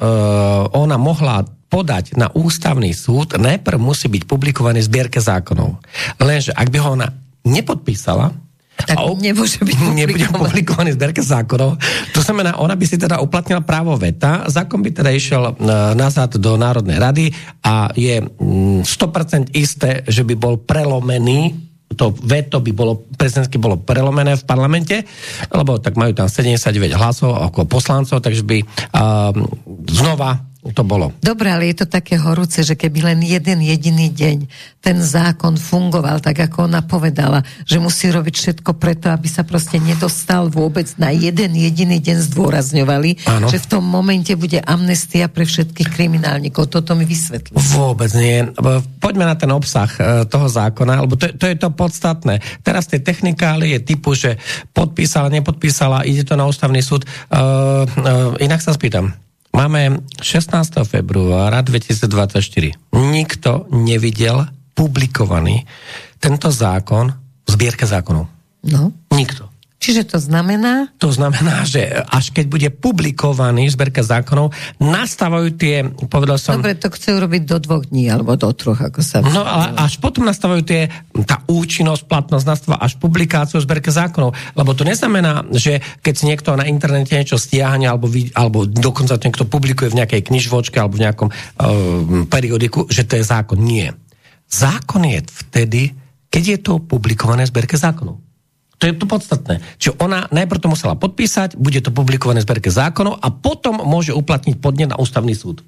ona 0.71 0.95
mohla 0.95 1.43
podať 1.67 2.15
na 2.15 2.31
ústavný 2.31 2.89
súd, 2.89 3.35
najprv 3.35 3.75
musí 3.75 4.07
byť 4.07 4.23
publikovaný 4.23 4.79
v 4.79 4.87
zbierke 4.87 5.19
zákonov. 5.19 5.83
Lenže 6.17 6.55
ak 6.55 6.67
by 6.69 6.77
ho 6.79 6.89
ona 6.93 7.11
nepodpísala, 7.43 8.31
Tak 8.75 8.99
a 8.99 9.07
o- 9.07 9.15
nemôže 9.15 9.63
byť 9.63 9.77
nebude 9.99 10.27
publikovaný. 10.27 10.41
publikovaný 10.51 10.89
v 10.95 10.99
zákonov, 11.23 11.79
to 12.11 12.19
znamená, 12.19 12.59
ona 12.59 12.75
by 12.75 12.85
si 12.85 12.99
teda 12.99 13.23
uplatnila 13.23 13.63
právo 13.63 13.95
veta, 13.95 14.43
zákon 14.51 14.83
by 14.83 14.91
teda 14.91 15.11
išiel 15.15 15.41
e, 15.47 15.53
nazad 15.95 16.35
do 16.35 16.59
Národnej 16.59 16.99
rady 16.99 17.25
a 17.63 17.89
je 17.95 18.19
mm, 18.19 18.83
100% 18.83 19.55
isté, 19.55 20.03
že 20.05 20.27
by 20.27 20.35
bol 20.35 20.59
prelomený. 20.59 21.63
To 21.95 22.11
veto 22.11 22.59
by 22.59 22.71
bolo, 22.75 23.07
prezidentské 23.13 23.61
bolo 23.61 23.79
prelomené 23.79 24.35
v 24.35 24.43
parlamente, 24.43 25.05
lebo 25.53 25.77
tak 25.79 25.95
majú 25.95 26.17
tam 26.17 26.27
79 26.27 26.91
hlasov 26.97 27.37
ako 27.37 27.69
poslancov, 27.69 28.19
takže 28.19 28.41
by 28.41 28.57
uh, 28.59 29.31
znova 29.93 30.54
to 30.73 30.81
bolo. 30.81 31.13
Dobre, 31.21 31.53
ale 31.53 31.69
je 31.69 31.85
to 31.85 31.87
také 31.89 32.17
horúce, 32.17 32.65
že 32.65 32.73
keby 32.73 33.13
len 33.13 33.19
jeden 33.21 33.61
jediný 33.61 34.09
deň 34.09 34.37
ten 34.81 34.97
zákon 35.01 35.57
fungoval 35.57 36.21
tak, 36.21 36.45
ako 36.45 36.69
ona 36.69 36.85
povedala, 36.85 37.41
že 37.65 37.81
musí 37.81 38.13
robiť 38.13 38.33
všetko 38.37 38.77
preto, 38.77 39.09
aby 39.09 39.25
sa 39.25 39.41
proste 39.41 39.81
nedostal 39.81 40.49
vôbec 40.53 40.85
na 41.01 41.09
jeden 41.09 41.57
jediný 41.57 41.97
deň 41.97 42.17
zdôrazňovali, 42.29 43.25
ano. 43.25 43.49
že 43.49 43.57
v 43.61 43.67
tom 43.69 43.81
momente 43.81 44.33
bude 44.37 44.61
amnestia 44.61 45.25
pre 45.25 45.45
všetkých 45.45 45.89
kriminálnikov. 45.89 46.69
Toto 46.69 46.93
mi 46.93 47.09
vysvetlí. 47.09 47.57
Vôbec 47.73 48.13
nie. 48.13 48.45
Poďme 49.01 49.25
na 49.25 49.33
ten 49.33 49.49
obsah 49.49 49.89
e, 49.97 50.29
toho 50.29 50.45
zákona, 50.45 51.01
lebo 51.01 51.17
to, 51.17 51.33
to 51.33 51.49
je 51.49 51.57
to 51.57 51.73
podstatné. 51.73 52.45
Teraz 52.61 52.85
tie 52.85 53.01
technikály 53.01 53.73
je 53.73 53.79
typu, 53.81 54.13
že 54.13 54.37
podpísala, 54.73 55.33
nepodpísala, 55.33 56.05
ide 56.05 56.21
to 56.21 56.37
na 56.37 56.45
ústavný 56.45 56.85
súd. 56.85 57.09
Uh, 57.29 57.83
uh, 57.85 58.37
inak 58.37 58.61
sa 58.61 58.73
spýtam, 58.73 59.13
Máme 59.55 60.03
16. 60.19 60.83
februára 60.83 61.63
2024. 61.63 62.75
Nikto 62.91 63.71
nevidel 63.71 64.43
publikovaný 64.75 65.63
tento 66.19 66.51
zákon 66.51 67.07
v 67.15 67.47
zbierke 67.47 67.87
zákonov. 67.87 68.27
No. 68.67 68.91
Nikto. 69.15 69.54
Čiže 69.85 70.09
to 70.09 70.17
znamená? 70.17 70.89
To 70.97 71.13
znamená, 71.13 71.61
že 71.61 71.85
až 72.09 72.33
keď 72.33 72.45
bude 72.49 72.69
publikovaný 72.73 73.69
zberka 73.69 74.01
zákonov, 74.01 74.49
nastávajú 74.81 75.53
tie, 75.53 75.85
povedal 76.09 76.41
som... 76.41 76.57
Dobre, 76.57 76.73
to 76.73 76.89
chcú 76.89 77.21
robiť 77.21 77.45
do 77.45 77.61
dvoch 77.61 77.85
dní, 77.85 78.09
alebo 78.09 78.33
do 78.33 78.49
troch, 78.49 78.81
ako 78.81 79.05
sa... 79.05 79.21
No 79.21 79.45
ale 79.45 79.77
až 79.77 80.01
potom 80.01 80.25
nastávajú 80.25 80.65
tie, 80.65 80.89
tá 81.29 81.45
účinnosť, 81.45 82.09
platnosť 82.09 82.45
nastáva 82.49 82.81
až 82.81 82.97
publikáciu 82.97 83.61
zberka 83.61 83.93
zákonov. 83.93 84.33
Lebo 84.57 84.73
to 84.73 84.81
neznamená, 84.81 85.45
že 85.53 85.77
keď 86.01 86.13
si 86.17 86.33
niekto 86.33 86.57
na 86.57 86.65
internete 86.65 87.13
niečo 87.13 87.37
stiahne, 87.37 87.85
alebo, 87.85 88.09
alebo 88.33 88.65
dokonca 88.65 89.21
to 89.21 89.29
niekto 89.29 89.45
publikuje 89.45 89.93
v 89.93 90.01
nejakej 90.01 90.33
knižvočke, 90.33 90.81
alebo 90.81 90.97
v 90.97 91.05
nejakom 91.05 91.29
uh, 91.29 92.25
periodiku, 92.25 92.89
že 92.89 93.05
to 93.05 93.21
je 93.21 93.25
zákon. 93.29 93.61
Nie. 93.61 93.93
Zákon 94.49 95.05
je 95.05 95.21
vtedy, 95.45 95.81
keď 96.33 96.43
je 96.43 96.57
to 96.57 96.81
publikované 96.81 97.45
v 97.45 97.53
zberke 97.53 97.77
zákonov. 97.77 98.24
To 98.79 98.83
je 98.85 98.93
to 98.95 99.05
podstatné. 99.07 99.63
Čiže 99.79 99.97
ona 100.03 100.27
najprv 100.31 100.59
to 100.59 100.67
musela 100.67 100.99
podpísať, 100.99 101.55
bude 101.55 101.79
to 101.79 101.95
publikované 101.95 102.43
v 102.43 102.47
zberke 102.47 102.67
zákonov 102.67 103.23
a 103.23 103.27
potom 103.31 103.79
môže 103.87 104.11
uplatniť 104.11 104.59
podnet 104.59 104.91
na 104.91 104.99
ústavný 104.99 105.31
súd. 105.31 105.63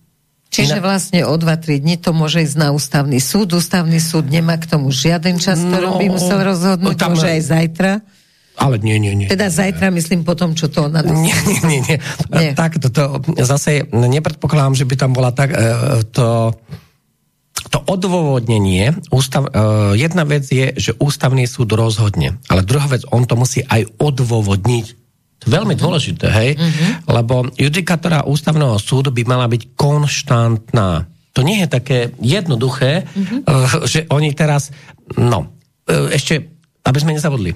Čiže 0.47 0.79
vlastne 0.79 1.27
o 1.27 1.35
2-3 1.35 1.83
dní 1.83 1.99
to 1.99 2.15
môže 2.15 2.39
ísť 2.39 2.55
na 2.55 2.71
ústavný 2.71 3.19
súd. 3.19 3.51
Ústavný 3.51 3.99
súd 3.99 4.31
nemá 4.31 4.55
k 4.55 4.65
tomu 4.65 4.95
žiaden 4.95 5.37
čas, 5.43 5.59
ktorom 5.59 5.99
no, 5.99 5.99
by 5.99 6.07
musel 6.07 6.39
rozhodnúť, 6.39 6.95
tam, 6.95 7.13
môže 7.13 7.27
aj 7.27 7.41
zajtra. 7.43 7.91
Ale 8.57 8.81
nie, 8.81 8.97
nie, 8.97 9.13
nie. 9.13 9.27
Teda 9.29 9.53
zajtra 9.53 9.93
myslím 9.93 10.25
potom, 10.25 10.57
čo 10.57 10.65
to 10.65 10.89
ona 10.89 11.05
Nie, 11.05 11.35
nie, 11.45 11.59
nie. 11.61 11.79
nie. 11.85 11.97
nie. 12.33 12.51
Tak, 12.57 12.81
to, 12.81 12.89
to, 12.89 13.21
zase 13.45 13.85
nepredpokladám, 13.93 14.73
že 14.73 14.87
by 14.89 14.95
tam 14.97 15.11
bola 15.13 15.29
tak, 15.29 15.53
e, 15.53 15.61
to 16.09 16.57
to 17.69 17.79
odôvodnenie, 17.83 18.95
ústav, 19.11 19.47
uh, 19.49 19.91
jedna 19.97 20.23
vec 20.23 20.47
je, 20.47 20.71
že 20.77 20.91
ústavný 20.99 21.43
súd 21.49 21.73
rozhodne, 21.73 22.39
ale 22.47 22.63
druhá 22.63 22.87
vec, 22.87 23.03
on 23.11 23.27
to 23.27 23.35
musí 23.35 23.65
aj 23.65 23.87
odôvodniť. 23.97 24.85
To 25.37 25.43
je 25.45 25.53
veľmi 25.53 25.77
uh-huh. 25.77 25.83
dôležité, 25.85 26.27
hej? 26.33 26.49
Uh-huh. 26.57 27.17
Lebo 27.21 27.49
judikatora 27.53 28.25
ústavného 28.25 28.77
súdu 28.81 29.13
by 29.13 29.23
mala 29.25 29.45
byť 29.45 29.77
konštantná. 29.77 31.05
To 31.37 31.45
nie 31.45 31.61
je 31.61 31.69
také 31.69 31.97
jednoduché, 32.17 33.05
uh-huh. 33.05 33.45
uh, 33.45 33.85
že 33.85 34.09
oni 34.09 34.33
teraz, 34.33 34.73
no, 35.13 35.53
uh, 35.89 36.09
ešte, 36.09 36.41
aby 36.81 36.97
sme 36.97 37.13
nezabudli, 37.13 37.53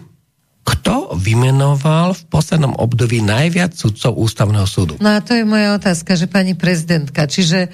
kto 0.61 1.17
vymenoval 1.17 2.13
v 2.13 2.23
poslednom 2.29 2.77
období 2.77 3.25
najviac 3.25 3.73
sudcov 3.73 4.13
ústavného 4.13 4.69
súdu? 4.69 4.93
No 5.01 5.17
a 5.17 5.23
to 5.25 5.33
je 5.33 5.41
moja 5.41 5.73
otázka, 5.73 6.13
že 6.13 6.29
pani 6.29 6.53
prezidentka, 6.53 7.25
čiže 7.25 7.73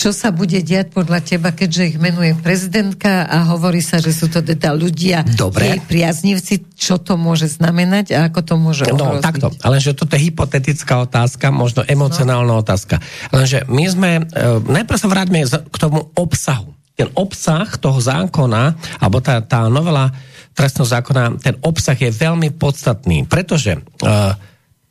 čo 0.00 0.16
sa 0.16 0.32
bude 0.32 0.64
diať 0.64 0.96
podľa 0.96 1.20
teba, 1.20 1.52
keďže 1.52 1.92
ich 1.92 1.98
menuje 2.00 2.32
prezidentka 2.40 3.28
a 3.28 3.44
hovorí 3.52 3.84
sa, 3.84 4.00
že 4.00 4.16
sú 4.16 4.32
to 4.32 4.40
teda 4.40 4.72
ľudia, 4.72 5.28
Dobre. 5.36 5.76
jej 5.76 5.80
priaznivci, 5.84 6.72
čo 6.72 6.96
to 6.96 7.20
môže 7.20 7.52
znamenať 7.52 8.16
a 8.16 8.32
ako 8.32 8.40
to 8.40 8.54
môže 8.56 8.88
no, 8.88 8.96
ohroziť? 8.96 9.20
No 9.20 9.28
takto, 9.28 9.46
ale 9.60 9.76
že 9.76 9.92
toto 9.92 10.16
je 10.16 10.32
hypotetická 10.32 11.04
otázka, 11.04 11.52
možno 11.52 11.84
emocionálna 11.84 12.48
no. 12.48 12.64
otázka. 12.64 12.96
Lenže 13.28 13.68
my 13.68 13.84
sme, 13.92 14.10
e, 14.24 14.62
najprv 14.64 14.96
sa 14.96 15.08
vráťme 15.12 15.44
k 15.68 15.76
tomu 15.76 16.08
obsahu. 16.16 16.72
Ten 16.96 17.12
obsah 17.12 17.68
toho 17.76 18.00
zákona, 18.00 18.76
alebo 19.04 19.20
tá, 19.20 19.44
tá 19.44 19.68
novela 19.68 20.16
trestného 20.56 20.88
zákona, 20.88 21.44
ten 21.44 21.60
obsah 21.60 21.96
je 21.96 22.08
veľmi 22.08 22.56
podstatný, 22.56 23.28
pretože 23.28 23.76
e, 23.76 23.80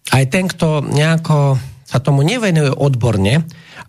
aj 0.09 0.23
ten, 0.29 0.45
kto 0.45 0.85
nejako 0.85 1.57
sa 1.89 1.97
tomu 1.97 2.21
nevenuje 2.21 2.69
odborne, 2.69 3.41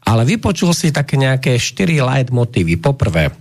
ale 0.04 0.22
vypočul 0.24 0.72
si 0.72 0.94
také 0.94 1.20
nejaké 1.20 1.56
štyri 1.60 2.00
light 2.00 2.32
motívy. 2.32 2.80
Poprvé, 2.80 3.32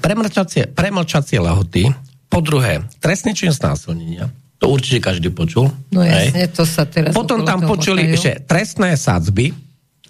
premlčacie, 0.00 0.72
premlčacie 0.72 1.38
lehoty, 1.40 1.88
po 2.28 2.42
druhé, 2.42 2.82
trestný 2.98 3.36
čin 3.36 3.54
znásilnenia, 3.54 4.32
to 4.58 4.72
určite 4.72 5.04
každý 5.04 5.28
počul. 5.30 5.68
No 5.92 6.00
jasne, 6.00 6.48
to 6.48 6.64
sa 6.64 6.88
teraz... 6.88 7.12
Potom 7.12 7.44
tam 7.44 7.62
počuli, 7.62 8.08
motajú. 8.08 8.20
že 8.20 8.30
trestné 8.48 8.96
sadzby 8.96 9.52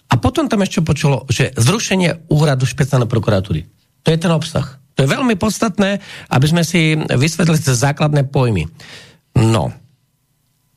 a 0.08 0.14
potom 0.14 0.46
tam 0.46 0.62
ešte 0.62 0.84
počulo, 0.84 1.26
že 1.26 1.50
zrušenie 1.58 2.30
úradu 2.30 2.62
špeciálnej 2.62 3.10
prokuratúry. 3.10 3.66
To 4.04 4.08
je 4.14 4.18
ten 4.20 4.30
obsah. 4.30 4.78
To 4.94 5.02
je 5.02 5.10
veľmi 5.10 5.34
podstatné, 5.34 5.98
aby 6.30 6.46
sme 6.46 6.62
si 6.62 6.94
vysvetlili 6.94 7.58
základné 7.58 8.30
pojmy. 8.30 8.70
No, 9.34 9.74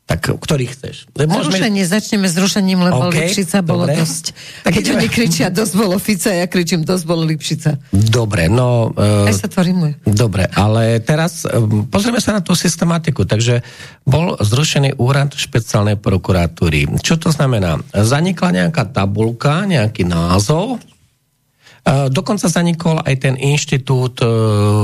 tak 0.08 0.24
ktorý 0.24 0.72
chceš? 0.72 1.12
Môžeme... 1.20 1.52
Zrušenie, 1.52 1.84
začneme 1.84 2.32
s 2.32 2.40
rušením, 2.40 2.80
lebo 2.80 3.12
okay, 3.12 3.28
Lipšica 3.28 3.60
bolo 3.60 3.84
dobre. 3.84 4.00
dosť. 4.00 4.26
Tak 4.64 4.72
Keď 4.80 4.86
oni 4.96 5.08
kričia, 5.12 5.52
dosť 5.52 5.74
bolo 5.76 6.00
Fica, 6.00 6.32
ja 6.32 6.48
kričím, 6.48 6.88
dosť 6.88 7.04
bolo 7.04 7.28
Lipšica. 7.28 7.76
Dobre, 7.92 8.48
no... 8.48 8.96
Uh, 8.96 9.28
Aj 9.28 9.36
sa 9.36 9.52
to 9.52 9.60
rimuje. 9.60 10.00
Dobre, 10.08 10.48
ale 10.56 11.04
teraz 11.04 11.44
um, 11.44 11.84
pozrieme 11.92 12.24
sa 12.24 12.32
na 12.32 12.40
tú 12.40 12.56
systematiku. 12.56 13.28
Takže 13.28 13.60
bol 14.08 14.40
zrušený 14.40 14.96
úrad 14.96 15.36
špeciálnej 15.36 16.00
prokuratúry. 16.00 16.88
Čo 17.04 17.20
to 17.20 17.36
znamená? 17.36 17.76
Zanikla 17.92 18.64
nejaká 18.64 18.88
tabulka, 18.88 19.68
nejaký 19.68 20.08
názov, 20.08 20.80
uh, 20.80 22.08
dokonca 22.08 22.48
zanikol 22.48 23.04
aj 23.04 23.16
ten 23.28 23.36
inštitút 23.36 24.24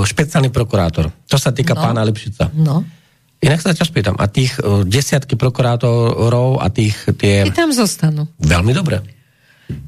špeciálny 0.04 0.52
prokurátor. 0.52 1.16
To 1.32 1.40
sa 1.40 1.56
týka 1.56 1.80
no. 1.80 1.80
pána 1.80 2.04
Lipšica. 2.04 2.52
No. 2.60 2.84
Inak 3.44 3.60
sa 3.60 3.76
ťa 3.76 3.86
spýtam, 3.86 4.16
a 4.16 4.26
tých 4.32 4.56
uh, 4.64 4.88
desiatky 4.88 5.36
prokurátorov 5.36 6.64
a 6.64 6.72
tých 6.72 6.96
tie... 7.20 7.44
I 7.44 7.52
tam 7.52 7.76
zostanú. 7.76 8.32
Veľmi 8.40 8.72
dobre. 8.72 9.04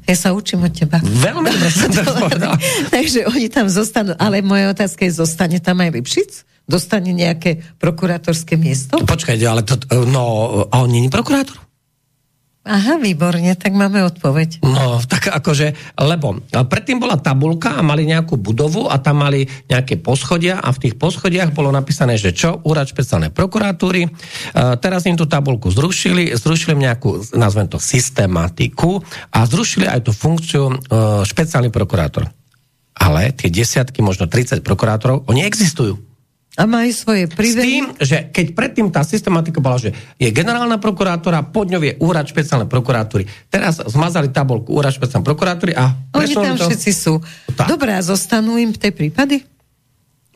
Ja 0.06 0.16
sa 0.16 0.32
učím 0.32 0.68
od 0.68 0.72
teba. 0.72 1.00
Veľmi 1.00 1.48
dobre 1.48 1.68
som 1.72 1.90
to 1.92 2.02
Takže 2.96 3.28
oni 3.28 3.48
tam 3.48 3.66
zostanú. 3.68 4.12
Ale 4.16 4.40
moja 4.44 4.72
otázka 4.72 5.04
je, 5.08 5.12
zostane 5.16 5.58
tam 5.60 5.80
aj 5.80 5.90
Lipšic? 5.96 6.30
Dostane 6.66 7.14
nejaké 7.14 7.62
prokurátorské 7.78 8.58
miesto? 8.58 8.98
Počkajte, 8.98 9.44
ale 9.46 9.62
to, 9.62 9.78
no, 10.10 10.24
a 10.66 10.74
on 10.82 10.90
není 10.90 11.06
prokurátor? 11.06 11.65
Aha, 12.66 12.98
výborne, 12.98 13.54
tak 13.54 13.78
máme 13.78 14.02
odpoveď. 14.02 14.66
No, 14.66 14.98
tak 15.06 15.30
akože, 15.30 15.94
lebo 16.02 16.42
predtým 16.50 16.98
bola 16.98 17.14
tabulka 17.14 17.78
a 17.78 17.86
mali 17.86 18.02
nejakú 18.10 18.34
budovu 18.34 18.90
a 18.90 18.98
tam 18.98 19.22
mali 19.22 19.46
nejaké 19.70 20.02
poschodia 20.02 20.58
a 20.58 20.74
v 20.74 20.82
tých 20.82 20.94
poschodiach 20.98 21.54
bolo 21.54 21.70
napísané, 21.70 22.18
že 22.18 22.34
čo, 22.34 22.58
úrad 22.66 22.90
špeciálnej 22.90 23.30
prokuratúry. 23.30 24.10
Uh, 24.10 24.74
teraz 24.82 25.06
im 25.06 25.14
tú 25.14 25.30
tabulku 25.30 25.70
zrušili, 25.70 26.34
zrušili 26.34 26.74
nejakú, 26.74 27.38
nazvem 27.38 27.70
to, 27.70 27.78
systematiku 27.78 28.98
a 29.30 29.46
zrušili 29.46 29.86
aj 29.86 30.02
tú 30.02 30.10
funkciu 30.10 30.66
uh, 30.66 30.76
špeciálny 31.22 31.70
prokurátor. 31.70 32.26
Ale 32.98 33.30
tie 33.30 33.46
desiatky, 33.46 34.02
možno 34.02 34.26
30 34.26 34.66
prokurátorov, 34.66 35.22
oni 35.30 35.46
existujú. 35.46 36.15
A 36.56 36.64
majú 36.64 36.88
svoje 36.88 37.28
priveny. 37.28 37.60
S 37.60 37.68
tým, 37.68 37.84
že 38.00 38.16
keď 38.32 38.46
predtým 38.56 38.88
tá 38.88 39.04
systematika 39.04 39.60
bola, 39.60 39.76
že 39.76 39.92
je 40.16 40.32
generálna 40.32 40.80
prokurátora, 40.80 41.44
pod 41.52 41.68
ňou 41.68 41.84
je 41.84 42.00
úrad 42.00 42.24
špeciálnej 42.24 42.64
prokuratúry. 42.64 43.28
Teraz 43.52 43.84
zmazali 43.84 44.32
tabulku 44.32 44.72
úrad 44.72 44.96
špeciálnej 44.96 45.28
prokuratúry 45.28 45.76
a... 45.76 45.92
Oni 46.16 46.32
tam 46.32 46.56
to... 46.56 46.64
všetci 46.64 46.90
sú. 46.96 47.20
Tak. 47.52 47.68
Dobre, 47.68 47.92
a 47.92 48.00
zostanú 48.00 48.56
im 48.56 48.72
tie 48.72 48.88
prípady? 48.88 49.44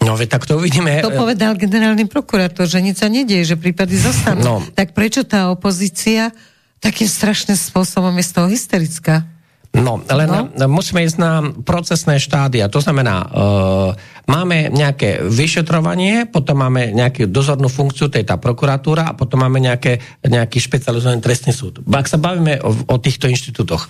No, 0.04 0.12
veď 0.16 0.28
tak 0.36 0.44
to 0.44 0.60
uvidíme. 0.60 1.00
To 1.00 1.12
povedal 1.12 1.56
generálny 1.56 2.04
prokurátor, 2.04 2.68
že 2.68 2.84
nič 2.84 3.00
sa 3.00 3.08
nedieje, 3.08 3.52
že 3.52 3.56
prípady 3.56 3.96
zostanú. 3.96 4.40
No. 4.40 4.56
Tak 4.76 4.92
prečo 4.92 5.24
tá 5.24 5.48
opozícia 5.48 6.32
takým 6.84 7.08
strašným 7.08 7.56
spôsobom 7.56 8.12
je 8.20 8.24
z 8.24 8.32
toho 8.32 8.48
hysterická? 8.48 9.28
No, 9.70 10.02
len 10.02 10.26
no. 10.26 10.66
musíme 10.66 11.06
ísť 11.06 11.18
na 11.22 11.46
procesné 11.62 12.18
štádia. 12.18 12.66
To 12.66 12.82
znamená, 12.82 13.22
uh, 13.22 13.94
máme 14.26 14.66
nejaké 14.66 15.22
vyšetrovanie, 15.22 16.26
potom 16.26 16.58
máme 16.58 16.90
nejakú 16.90 17.30
dozornú 17.30 17.70
funkciu, 17.70 18.10
to 18.10 18.18
je 18.18 18.26
tá 18.26 18.34
prokuratúra, 18.34 19.14
a 19.14 19.14
potom 19.14 19.38
máme 19.46 19.62
nejaké, 19.62 20.02
nejaký 20.26 20.58
špecializovaný 20.58 21.22
trestný 21.22 21.54
súd. 21.54 21.86
Ak 21.86 22.10
sa 22.10 22.18
bavíme 22.18 22.58
o, 22.66 22.74
o 22.74 22.96
týchto 22.98 23.30
inštitútoch. 23.30 23.86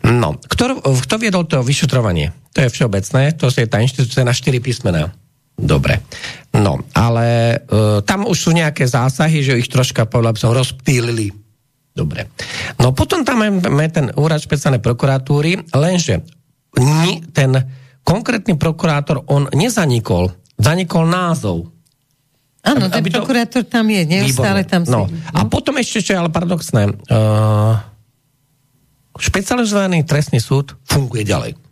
No, 0.00 0.40
kto, 0.48 0.80
kto 0.80 1.14
viedol 1.20 1.44
to 1.44 1.60
vyšetrovanie? 1.60 2.32
To 2.56 2.64
je 2.64 2.72
všeobecné, 2.72 3.36
to 3.36 3.52
je 3.52 3.68
tá 3.68 3.84
inštitúcia 3.84 4.24
na 4.24 4.32
štyri 4.32 4.64
písmená. 4.64 5.12
Dobre. 5.60 6.00
No, 6.56 6.80
ale 6.96 7.58
uh, 7.68 8.00
tam 8.00 8.24
už 8.24 8.48
sú 8.48 8.50
nejaké 8.56 8.88
zásahy, 8.88 9.44
že 9.44 9.60
ich 9.60 9.68
troška, 9.68 10.08
povedal 10.08 10.32
by 10.32 10.40
som, 10.40 10.56
rozptýlili. 10.56 11.47
Dobre. 11.98 12.30
No 12.78 12.94
potom 12.94 13.26
tam 13.26 13.42
máme 13.42 13.90
ten 13.90 14.14
úrad 14.14 14.38
špeciálnej 14.38 14.78
prokuratúry, 14.78 15.66
lenže 15.74 16.22
ni, 16.78 17.26
ten 17.34 17.58
konkrétny 18.06 18.54
prokurátor, 18.54 19.26
on 19.26 19.50
nezanikol. 19.50 20.30
Zanikol 20.54 21.10
názov. 21.10 21.74
Áno, 22.62 22.86
ten 22.86 23.02
to... 23.02 23.18
prokurátor 23.18 23.66
tam 23.66 23.90
je, 23.90 24.06
neustále 24.06 24.62
tam 24.62 24.86
no. 24.86 25.10
A 25.34 25.42
potom 25.50 25.74
ešte, 25.78 26.06
čo 26.06 26.10
je 26.14 26.18
ale 26.22 26.30
paradoxné, 26.30 26.90
uh, 26.90 27.82
špecializovaný 29.18 30.06
trestný 30.06 30.38
súd 30.38 30.78
funguje 30.86 31.26
ďalej 31.26 31.67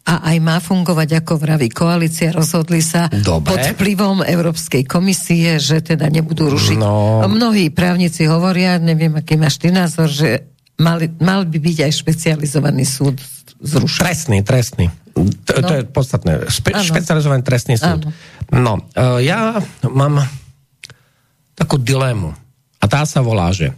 a 0.00 0.32
aj 0.32 0.36
má 0.40 0.56
fungovať, 0.58 1.22
ako 1.22 1.36
vraví 1.36 1.68
koalícia. 1.68 2.32
Rozhodli 2.32 2.80
sa 2.80 3.06
Dobre. 3.12 3.52
pod 3.52 3.60
vplyvom 3.76 4.24
Európskej 4.24 4.88
komisie, 4.88 5.60
že 5.60 5.84
teda 5.84 6.08
nebudú 6.08 6.48
rušiť. 6.50 6.78
No. 6.80 7.22
Mnohí 7.28 7.68
právnici 7.70 8.24
hovoria, 8.24 8.80
neviem, 8.80 9.12
aký 9.12 9.36
máš 9.36 9.60
ty 9.60 9.68
názor, 9.68 10.08
že 10.08 10.48
mal, 10.80 10.98
mal 11.20 11.44
by 11.44 11.58
byť 11.60 11.78
aj 11.84 11.92
špecializovaný 11.92 12.84
súd 12.88 13.20
zrušený. 13.60 14.00
Trestný, 14.00 14.38
trestný. 14.40 14.86
To, 15.12 15.52
no. 15.60 15.68
to 15.68 15.74
je 15.76 15.82
podstatné. 15.84 16.32
Špe, 16.48 16.72
špecializovaný 16.80 17.44
trestný 17.44 17.76
súd. 17.76 18.08
Ano. 18.08 18.10
No, 18.50 18.72
uh, 18.96 19.20
ja 19.20 19.60
mám 19.84 20.24
takú 21.52 21.76
dilemu. 21.76 22.32
A 22.80 22.84
tá 22.88 23.04
sa 23.04 23.20
volá, 23.20 23.52
že 23.52 23.76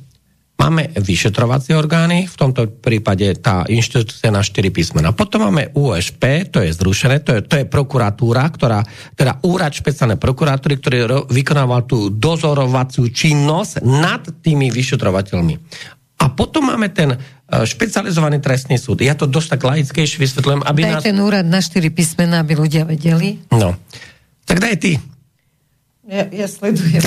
Máme 0.63 0.95
vyšetrovacie 0.95 1.75
orgány, 1.75 2.31
v 2.31 2.37
tomto 2.39 2.71
prípade 2.71 3.35
tá 3.43 3.67
inštitúcia 3.67 4.31
na 4.31 4.47
4 4.47 4.71
písmena. 4.71 5.11
Potom 5.11 5.43
máme 5.43 5.75
USP, 5.75 6.47
to 6.47 6.63
je 6.63 6.71
zrušené, 6.71 7.19
to 7.27 7.35
je, 7.35 7.41
to 7.43 7.55
je 7.59 7.65
prokuratúra, 7.67 8.47
ktorá, 8.47 8.79
teda 9.19 9.43
úrad 9.43 9.75
špeciálnej 9.75 10.23
prokuratúry, 10.23 10.79
ktorý 10.79 11.27
vykonával 11.27 11.83
tú 11.91 12.15
dozorovaciu 12.15 13.11
činnosť 13.11 13.83
nad 13.83 14.23
tými 14.23 14.71
vyšetrovateľmi. 14.71 15.55
A 16.23 16.31
potom 16.31 16.71
máme 16.71 16.95
ten 16.95 17.11
e, 17.11 17.19
špecializovaný 17.67 18.39
trestný 18.39 18.79
súd. 18.79 19.03
Ja 19.03 19.19
to 19.19 19.27
dosť 19.27 19.59
tak 19.59 19.67
laickejšie 19.67 20.23
vysvetľujem, 20.23 20.63
aby 20.63 20.81
daj 20.87 20.95
nás... 20.95 21.03
ten 21.03 21.19
úrad 21.19 21.43
na 21.43 21.59
4 21.59 21.83
písmena, 21.91 22.39
aby 22.39 22.55
ľudia 22.55 22.87
vedeli. 22.87 23.43
No. 23.51 23.75
Tak 24.47 24.63
daj 24.63 24.79
ty. 24.79 24.95
Ja, 26.03 26.27
ja 26.35 26.47
sledujem. 26.51 26.99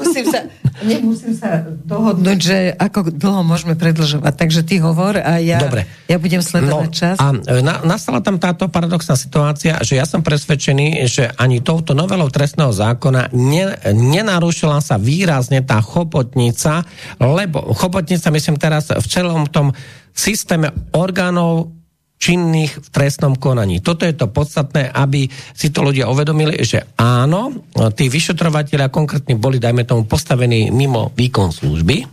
Musím 0.00 0.24
sa, 0.32 0.48
nemusím 0.80 1.36
sa 1.36 1.60
dohodnúť, 1.84 2.38
že 2.40 2.56
ako 2.72 3.12
dlho 3.12 3.44
môžeme 3.44 3.76
predlžovať. 3.76 4.32
Takže 4.32 4.64
ty 4.64 4.80
hovor 4.80 5.20
a 5.20 5.36
ja, 5.44 5.60
Dobre. 5.60 5.84
ja 6.08 6.16
budem 6.16 6.40
sledovať 6.40 6.88
no, 6.88 6.96
čas. 6.96 7.16
A 7.20 7.36
e, 7.36 7.60
na, 7.60 7.84
nastala 7.84 8.24
tam 8.24 8.40
táto 8.40 8.72
paradoxná 8.72 9.12
situácia, 9.12 9.76
že 9.84 10.00
ja 10.00 10.08
som 10.08 10.24
presvedčený, 10.24 11.04
že 11.04 11.28
ani 11.36 11.60
touto 11.60 11.92
novelou 11.92 12.32
trestného 12.32 12.72
zákona 12.72 13.28
ne, 13.36 13.76
nenarušila 13.92 14.80
sa 14.80 14.96
výrazne 14.96 15.60
tá 15.60 15.84
chobotnica, 15.84 16.80
lebo 17.20 17.76
chobotnica, 17.76 18.32
myslím 18.32 18.56
teraz 18.56 18.88
v 18.88 19.04
celom 19.04 19.52
tom 19.52 19.76
systéme 20.16 20.72
orgánov 20.96 21.79
činných 22.20 22.76
v 22.76 22.88
trestnom 22.92 23.32
konaní. 23.32 23.80
Toto 23.80 24.04
je 24.04 24.12
to 24.12 24.28
podstatné, 24.28 24.92
aby 24.92 25.24
si 25.56 25.72
to 25.72 25.80
ľudia 25.80 26.04
uvedomili, 26.12 26.60
že 26.60 26.92
áno, 27.00 27.64
tí 27.96 28.12
vyšetrovateľia 28.12 28.92
konkrétne 28.92 29.40
boli, 29.40 29.56
dajme 29.56 29.88
tomu, 29.88 30.04
postavení 30.04 30.68
mimo 30.68 31.08
výkon 31.16 31.48
služby. 31.48 32.04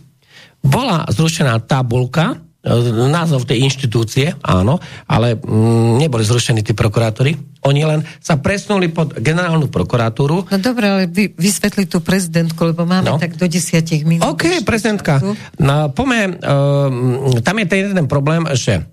Bola 0.64 1.04
zrušená 1.12 1.60
tabulka, 1.68 2.40
e, 2.64 2.74
názov 3.12 3.44
tej 3.44 3.62
inštitúcie, 3.68 4.32
áno, 4.42 4.80
ale 5.06 5.36
mm, 5.36 6.00
neboli 6.00 6.24
zrušení 6.24 6.64
tí 6.64 6.72
prokurátori. 6.72 7.36
Oni 7.68 7.84
len 7.84 8.00
sa 8.18 8.40
presnuli 8.40 8.88
pod 8.88 9.12
generálnu 9.12 9.68
prokuratúru. 9.68 10.48
No 10.48 10.56
dobre, 10.56 10.88
ale 10.88 11.02
vy, 11.04 11.36
vysvetli 11.36 11.84
tú 11.84 12.00
prezidentku, 12.00 12.58
lebo 12.64 12.88
máme 12.88 13.12
no. 13.12 13.20
tak 13.20 13.36
do 13.36 13.44
desiatich 13.44 14.08
minút. 14.08 14.24
OK, 14.24 14.64
prezidentka. 14.64 15.20
No, 15.60 15.92
pome, 15.92 16.38
uh, 16.40 17.38
tam 17.44 17.56
je 17.60 17.66
ten 17.68 17.92
jeden 17.92 18.08
problém, 18.08 18.48
že 18.56 18.88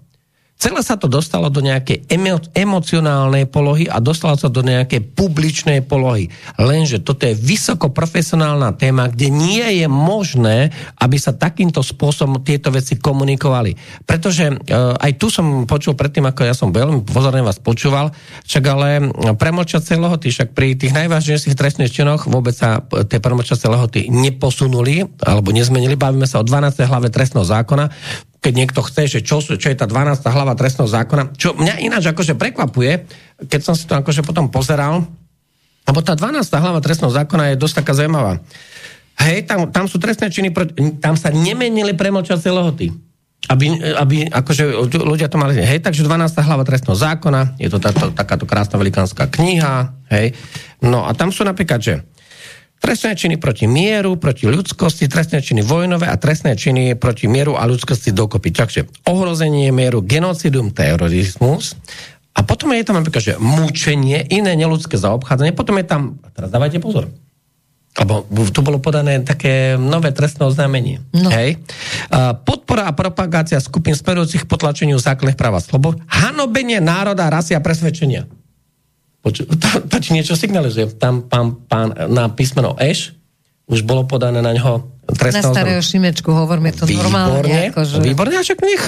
Celé 0.55 0.79
sa 0.87 0.95
to 0.95 1.11
dostalo 1.11 1.51
do 1.51 1.59
nejakej 1.59 2.07
emo- 2.07 2.39
emocionálnej 2.55 3.43
polohy 3.43 3.91
a 3.91 3.99
dostalo 3.99 4.39
sa 4.39 4.47
do 4.47 4.63
nejakej 4.63 5.03
publičnej 5.11 5.83
polohy. 5.83 6.31
Lenže 6.55 7.03
toto 7.03 7.27
je 7.27 7.35
vysoko 7.35 7.91
profesionálna 7.91 8.71
téma, 8.71 9.11
kde 9.11 9.35
nie 9.35 9.83
je 9.83 9.87
možné, 9.91 10.71
aby 10.95 11.19
sa 11.19 11.35
takýmto 11.35 11.83
spôsobom 11.83 12.39
tieto 12.39 12.71
veci 12.71 12.95
komunikovali. 12.95 13.75
Pretože 14.07 14.47
e, 14.47 14.55
aj 14.95 15.11
tu 15.19 15.27
som 15.27 15.67
počul 15.67 15.91
predtým, 15.91 16.23
ako 16.23 16.41
ja 16.47 16.55
som 16.55 16.71
veľmi 16.71 17.03
pozorne 17.03 17.43
vás 17.43 17.59
počúval, 17.59 18.15
však 18.47 18.63
ale 18.63 19.11
premlčacie 19.35 19.99
lehoty, 19.99 20.31
však 20.31 20.55
pri 20.55 20.79
tých 20.79 20.95
najvážnejších 20.95 21.59
trestných 21.59 21.91
činoch 21.91 22.31
vôbec 22.31 22.55
sa 22.55 22.79
tie 23.11 23.19
premlčacie 23.19 23.67
lehoty 23.67 24.07
neposunuli 24.07 25.03
alebo 25.19 25.51
nezmenili. 25.51 25.99
Bavíme 25.99 26.31
sa 26.31 26.39
o 26.39 26.47
12. 26.47 26.79
hlave 26.87 27.11
trestného 27.11 27.43
zákona 27.43 27.91
keď 28.45 28.53
niekto 28.53 28.85
chce, 28.85 29.17
že 29.17 29.19
čo, 29.25 29.41
čo 29.41 29.57
je 29.57 29.73
tá 29.73 29.89
12. 29.89 30.21
hlava 30.29 30.53
trestného 30.53 30.85
zákona, 30.85 31.33
čo 31.33 31.57
mňa 31.57 31.81
ináč 31.81 32.13
akože 32.13 32.37
prekvapuje, 32.37 33.09
keď 33.49 33.61
som 33.65 33.73
si 33.73 33.89
to 33.89 33.97
akože 33.97 34.21
potom 34.21 34.53
pozeral, 34.53 35.01
lebo 35.89 35.99
tá 36.05 36.13
12. 36.13 36.45
hlava 36.53 36.77
trestného 36.77 37.09
zákona 37.09 37.57
je 37.57 37.61
dosť 37.61 37.81
taká 37.81 37.97
zaujímavá. 37.97 38.45
Hej, 39.17 39.49
tam, 39.49 39.73
tam 39.73 39.89
sú 39.89 39.97
trestné 39.97 40.29
činy, 40.29 40.53
tam 41.01 41.17
sa 41.17 41.33
nemenili 41.33 41.97
premlčacie 41.97 42.53
lehoty. 42.53 42.93
Aby, 43.45 43.77
aby 43.77 44.25
akože 44.25 44.73
ľudia 44.89 45.29
to 45.29 45.37
mali, 45.37 45.57
hej, 45.61 45.81
takže 45.81 46.01
12. 46.01 46.33
hlava 46.45 46.65
trestného 46.65 46.97
zákona, 46.97 47.57
je 47.61 47.69
to 47.69 47.77
táto, 47.77 48.09
takáto 48.13 48.45
krásna 48.49 48.81
velikánska 48.81 49.29
kniha, 49.29 49.93
hej, 50.09 50.33
no 50.81 51.05
a 51.05 51.13
tam 51.13 51.29
sú 51.29 51.45
napríklad, 51.45 51.77
že 51.77 52.01
Trestné 52.75 53.17
činy 53.17 53.41
proti 53.41 53.65
mieru, 53.65 54.19
proti 54.19 54.45
ľudskosti, 54.45 55.09
trestné 55.09 55.41
činy 55.41 55.65
vojnové 55.65 56.05
a 56.05 56.19
trestné 56.19 56.53
činy 56.53 56.93
proti 56.93 57.25
mieru 57.25 57.57
a 57.57 57.65
ľudskosti 57.65 58.13
dokopy. 58.13 58.53
Takže 58.53 59.09
ohrozenie 59.09 59.73
mieru, 59.73 60.05
genocidum, 60.05 60.69
terorizmus. 60.69 61.73
A 62.35 62.43
potom 62.43 62.75
je 62.75 62.83
tam 62.83 62.99
napríklad, 62.99 63.23
že 63.23 63.33
mučenie, 63.39 64.27
iné 64.27 64.53
neludské 64.59 64.99
zaobchádzanie. 64.99 65.55
Potom 65.55 65.79
je 65.79 65.85
tam, 65.87 66.19
a 66.19 66.27
teraz 66.35 66.51
dávajte 66.51 66.83
pozor, 66.83 67.07
lebo 67.95 68.27
tu 68.51 68.59
bolo 68.59 68.83
podané 68.83 69.23
také 69.23 69.79
nové 69.79 70.11
trestné 70.11 70.43
oznámenie. 70.43 70.99
No. 71.15 71.31
Hej. 71.31 71.63
Podpora 72.43 72.91
a 72.91 72.93
propagácia 72.93 73.55
skupín 73.63 73.95
smerujúcich 73.95 74.51
potlačeniu 74.51 74.99
základných 74.99 75.39
práv 75.39 75.57
a 75.57 75.61
slobod, 75.63 75.95
hanobenie 76.11 76.83
národa, 76.83 77.31
rasy 77.31 77.55
a 77.55 77.63
presvedčenia. 77.63 78.27
Poču, 79.25 79.49
to, 79.49 79.67
to 79.89 79.97
ti 79.97 80.13
niečo 80.13 80.37
signalizuje. 80.37 80.85
Tam 81.01 81.25
pán, 81.25 81.57
pán 81.65 81.89
na 82.13 82.29
písmeno 82.29 82.77
Eš 82.77 83.17
už 83.65 83.81
bolo 83.81 84.05
podané 84.05 84.45
na 84.45 84.53
ňo 84.53 84.85
trestné 85.09 85.41
Na 85.41 85.53
starého 85.53 85.81
Šimečku 85.81 86.29
hovoríme 86.29 86.69
to 86.73 86.85
výborne, 86.85 87.09
normálne. 87.09 87.73
Akože... 87.73 88.05
Výborne, 88.05 88.37
však 88.37 88.59
nech 88.61 88.83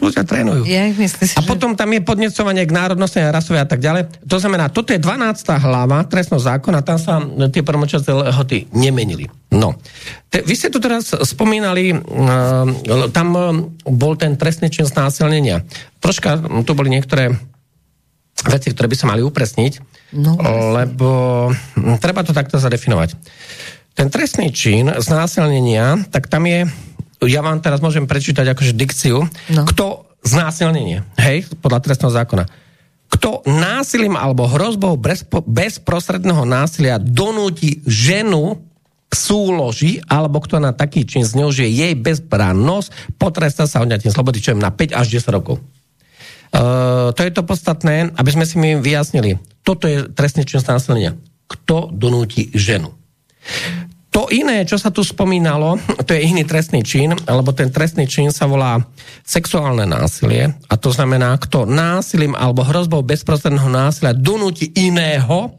ľudia 0.00 0.24
trénujú. 0.24 0.62
Ja 0.68 0.88
myslím 0.88 1.28
a 1.36 1.40
potom 1.44 1.72
tam 1.72 1.88
je 1.92 2.00
podnecovanie 2.04 2.64
k 2.68 2.72
národnosti 2.72 3.20
a 3.20 3.32
rasové 3.32 3.60
a 3.60 3.68
tak 3.68 3.80
ďalej. 3.80 4.24
To 4.28 4.36
znamená, 4.36 4.68
toto 4.68 4.92
je 4.92 5.00
12. 5.00 5.64
hlava 5.64 6.04
trestného 6.04 6.40
zákona, 6.40 6.84
tam 6.84 6.98
sa 7.00 7.20
tie 7.48 7.64
promočacie 7.64 8.12
lehoty 8.12 8.68
nemenili. 8.72 9.28
No. 9.52 9.76
Te, 10.28 10.44
vy 10.44 10.52
ste 10.52 10.68
tu 10.68 10.80
teraz 10.80 11.12
spomínali, 11.12 11.96
uh, 11.96 13.12
tam 13.12 13.28
bol 13.84 14.12
ten 14.20 14.36
trestný 14.36 14.68
čin 14.68 14.84
znásilnenia. 14.84 15.64
Troška 16.00 16.64
tu 16.64 16.72
boli 16.76 16.92
niektoré 16.92 17.32
veci, 18.48 18.70
ktoré 18.72 18.86
by 18.88 18.96
sa 18.96 19.10
mali 19.10 19.24
upresniť, 19.24 19.72
no, 20.16 20.36
lebo 20.76 21.08
hm, 21.52 21.98
treba 21.98 22.22
to 22.22 22.36
takto 22.36 22.60
zadefinovať. 22.60 23.16
Ten 23.94 24.10
trestný 24.10 24.50
čin 24.50 24.90
znásilnenia, 24.90 26.10
tak 26.10 26.26
tam 26.26 26.44
je, 26.50 26.66
ja 27.24 27.40
vám 27.40 27.62
teraz 27.62 27.78
môžem 27.78 28.10
prečítať 28.10 28.44
akože 28.52 28.74
dikciu, 28.74 29.22
no. 29.28 29.62
kto 29.64 30.10
znásilnenie, 30.26 31.04
hej, 31.20 31.46
podľa 31.62 31.84
trestného 31.84 32.12
zákona, 32.12 32.44
kto 33.14 33.46
násilím 33.46 34.18
alebo 34.18 34.50
hrozbou 34.50 34.98
bezprostredného 35.46 36.42
násilia 36.42 36.98
donúti 36.98 37.78
ženu 37.86 38.58
k 39.06 39.14
súloži, 39.14 40.02
alebo 40.10 40.42
kto 40.42 40.58
na 40.58 40.74
taký 40.74 41.06
čin 41.06 41.22
zneužije 41.22 41.70
jej 41.70 41.94
bezbrannosť, 41.94 43.14
potresta 43.14 43.70
sa 43.70 43.86
odňatím 43.86 44.10
slobody, 44.10 44.42
čo 44.42 44.50
je 44.50 44.58
na 44.58 44.74
5 44.74 44.90
až 44.98 45.06
10 45.22 45.30
rokov. 45.30 45.62
Uh, 46.54 47.10
to 47.18 47.26
je 47.26 47.34
to 47.34 47.42
podstatné, 47.42 48.14
aby 48.14 48.30
sme 48.30 48.46
si 48.46 48.62
my 48.62 48.78
vyjasnili. 48.78 49.42
Toto 49.66 49.90
je 49.90 50.06
trestný 50.06 50.46
čin 50.46 50.62
násilenia. 50.62 51.18
Kto 51.50 51.90
donúti 51.90 52.54
ženu? 52.54 52.94
To 54.14 54.30
iné, 54.30 54.62
čo 54.62 54.78
sa 54.78 54.94
tu 54.94 55.02
spomínalo, 55.02 55.74
to 56.06 56.14
je 56.14 56.22
iný 56.22 56.46
trestný 56.46 56.86
čin, 56.86 57.10
alebo 57.26 57.50
ten 57.50 57.74
trestný 57.74 58.06
čin 58.06 58.30
sa 58.30 58.46
volá 58.46 58.78
sexuálne 59.26 59.82
násilie. 59.90 60.54
A 60.70 60.78
to 60.78 60.94
znamená, 60.94 61.34
kto 61.42 61.66
násilím 61.66 62.38
alebo 62.38 62.62
hrozbou 62.62 63.02
bezprostredného 63.02 63.66
násilia 63.66 64.14
donúti 64.14 64.70
iného 64.78 65.58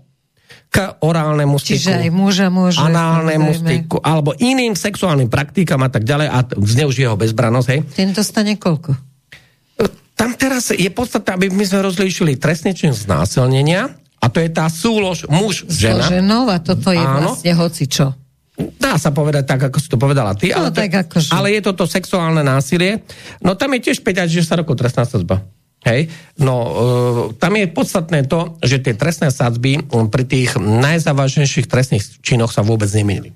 k 0.72 0.88
orálnemu 1.03 1.59
styku, 1.59 1.84
Čiže 1.84 2.07
aj 2.07 2.11
muža 2.15 2.47
môže, 2.47 2.80
análnemu 2.80 3.51
styku, 3.59 3.99
alebo 3.99 4.31
iným 4.39 4.80
sexuálnym 4.80 5.27
praktikám 5.27 5.84
a 5.84 5.91
tak 5.91 6.07
ďalej 6.07 6.27
a 6.31 6.39
zneužije 6.55 7.11
ho 7.11 7.19
bezbranosť. 7.19 7.67
Hej. 7.76 7.80
Tento 7.91 8.23
stane 8.23 8.55
koľko? 8.55 9.14
Tam 10.15 10.31
teraz 10.33 10.71
je 10.71 10.87
podstatné, 10.87 11.29
aby 11.29 11.45
my 11.49 11.63
sme 11.63 11.83
rozlíšili 11.83 12.35
trestný 12.35 12.71
čin 12.71 12.91
znásilnenia 12.91 13.91
a 14.17 14.25
to 14.25 14.39
je 14.39 14.47
tá 14.47 14.65
súlož 14.65 15.27
muž, 15.27 15.67
žena. 15.67 16.07
ženou 16.07 16.47
a 16.47 16.57
toto 16.57 16.89
je 16.89 16.97
Áno. 16.97 17.35
vlastne 17.35 17.51
hocičo. 17.51 18.15
Dá 18.79 18.95
sa 18.95 19.11
povedať 19.11 19.43
tak, 19.43 19.67
ako 19.67 19.77
si 19.77 19.91
to 19.91 19.99
povedala 19.99 20.31
ty, 20.31 20.49
No, 20.49 20.63
ale, 20.63 20.71
to, 20.71 20.79
tak 20.79 20.91
akože. 21.05 21.29
ale 21.29 21.51
je 21.51 21.61
toto 21.61 21.83
sexuálne 21.83 22.39
násilie. 22.39 23.03
No 23.43 23.51
tam 23.53 23.75
je 23.75 23.91
tiež 23.91 23.99
5 23.99 24.23
až 24.23 24.29
10 24.39 24.63
rokov 24.63 24.79
trestná 24.79 25.03
sadzba. 25.03 25.43
Hej? 25.83 26.07
No, 26.39 26.55
e, 26.63 26.71
tam 27.35 27.51
je 27.53 27.67
podstatné 27.67 28.23
to, 28.25 28.55
že 28.63 28.79
tie 28.79 28.95
trestné 28.95 29.27
sadzby 29.29 29.83
m, 29.83 30.07
pri 30.07 30.23
tých 30.23 30.55
najzávažnejších 30.55 31.67
trestných 31.67 32.01
činoch 32.23 32.49
sa 32.49 32.63
vôbec 32.63 32.87
nemenili. 32.89 33.35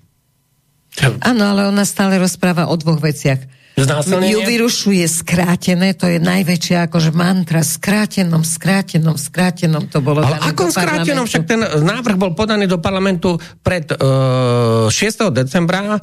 Áno, 1.19 1.43
ale 1.45 1.67
ona 1.67 1.83
stále 1.83 2.15
rozpráva 2.17 2.65
o 2.65 2.75
dvoch 2.75 2.97
veciach. 2.97 3.43
Znásilnenie? 3.83 4.33
Ju 4.33 4.39
vyrušuje 4.43 5.05
skrátené, 5.05 5.93
to 5.93 6.05
je 6.05 6.17
najväčšia 6.17 6.87
akože 6.87 7.11
mantra, 7.11 7.61
skrátenom, 7.61 8.41
skrátenom, 8.41 9.15
skrátenom, 9.15 9.87
to 9.87 9.99
bolo 9.99 10.19
Ale 10.19 10.39
dané 10.39 10.51
ako 10.51 10.63
skrátenom, 10.67 11.23
parlamentu. 11.23 11.29
však 11.29 11.43
ten 11.45 11.59
návrh 11.85 12.15
bol 12.17 12.31
podaný 12.33 12.65
do 12.65 12.77
parlamentu 12.77 13.37
pred 13.61 13.87
uh, 13.95 14.91
6. 14.91 15.29
decembra 15.31 15.95
uh, 15.95 15.99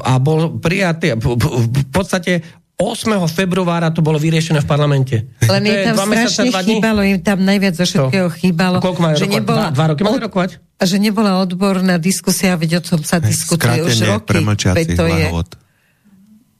a 0.00 0.16
bol 0.16 0.56
prijatý, 0.56 1.18
v, 1.18 1.36
v, 1.36 1.44
v 1.68 1.86
podstate 1.90 2.40
8. 2.72 3.14
februára 3.30 3.94
to 3.94 4.02
bolo 4.02 4.18
vyriešené 4.18 4.58
v 4.58 4.66
parlamente. 4.66 5.16
Len 5.44 5.62
im 5.62 5.76
tam 5.92 6.02
strašne 6.02 6.50
chýbalo, 6.50 7.06
im 7.06 7.20
tam 7.22 7.38
najviac 7.44 7.78
zo 7.78 7.84
všetkého 7.86 8.26
chýbalo. 8.32 8.82
Koľko 8.82 9.00
majú 9.00 9.14
že 9.14 9.26
rokovať? 9.28 9.36
nebola, 9.38 9.62
Dva- 9.62 9.70
dva 9.70 9.84
roky 9.94 10.00
majú 10.02 10.18
od- 10.18 10.24
rokovať? 10.26 10.50
A 10.58 10.82
že 10.82 10.96
nebola 10.98 11.38
odborná 11.38 11.94
diskusia, 12.02 12.58
veď 12.58 12.82
o 12.82 12.82
tom 12.82 13.06
sa 13.06 13.22
diskutuje 13.22 13.86
už 13.86 14.02
Skrátenie 14.02 14.10
roky. 14.18 14.26
premlčiacich 14.26 14.78
veď 14.82 14.88
to 14.98 15.04
je, 15.06 15.26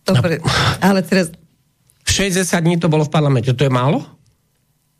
dobre, 0.04 0.38
ale 0.80 1.00
teraz 1.00 1.30
60 2.02 2.42
dní 2.58 2.76
to 2.76 2.86
bolo 2.86 3.02
v 3.02 3.10
parlamente, 3.10 3.48
to 3.48 3.62
je 3.62 3.70
málo? 3.70 4.02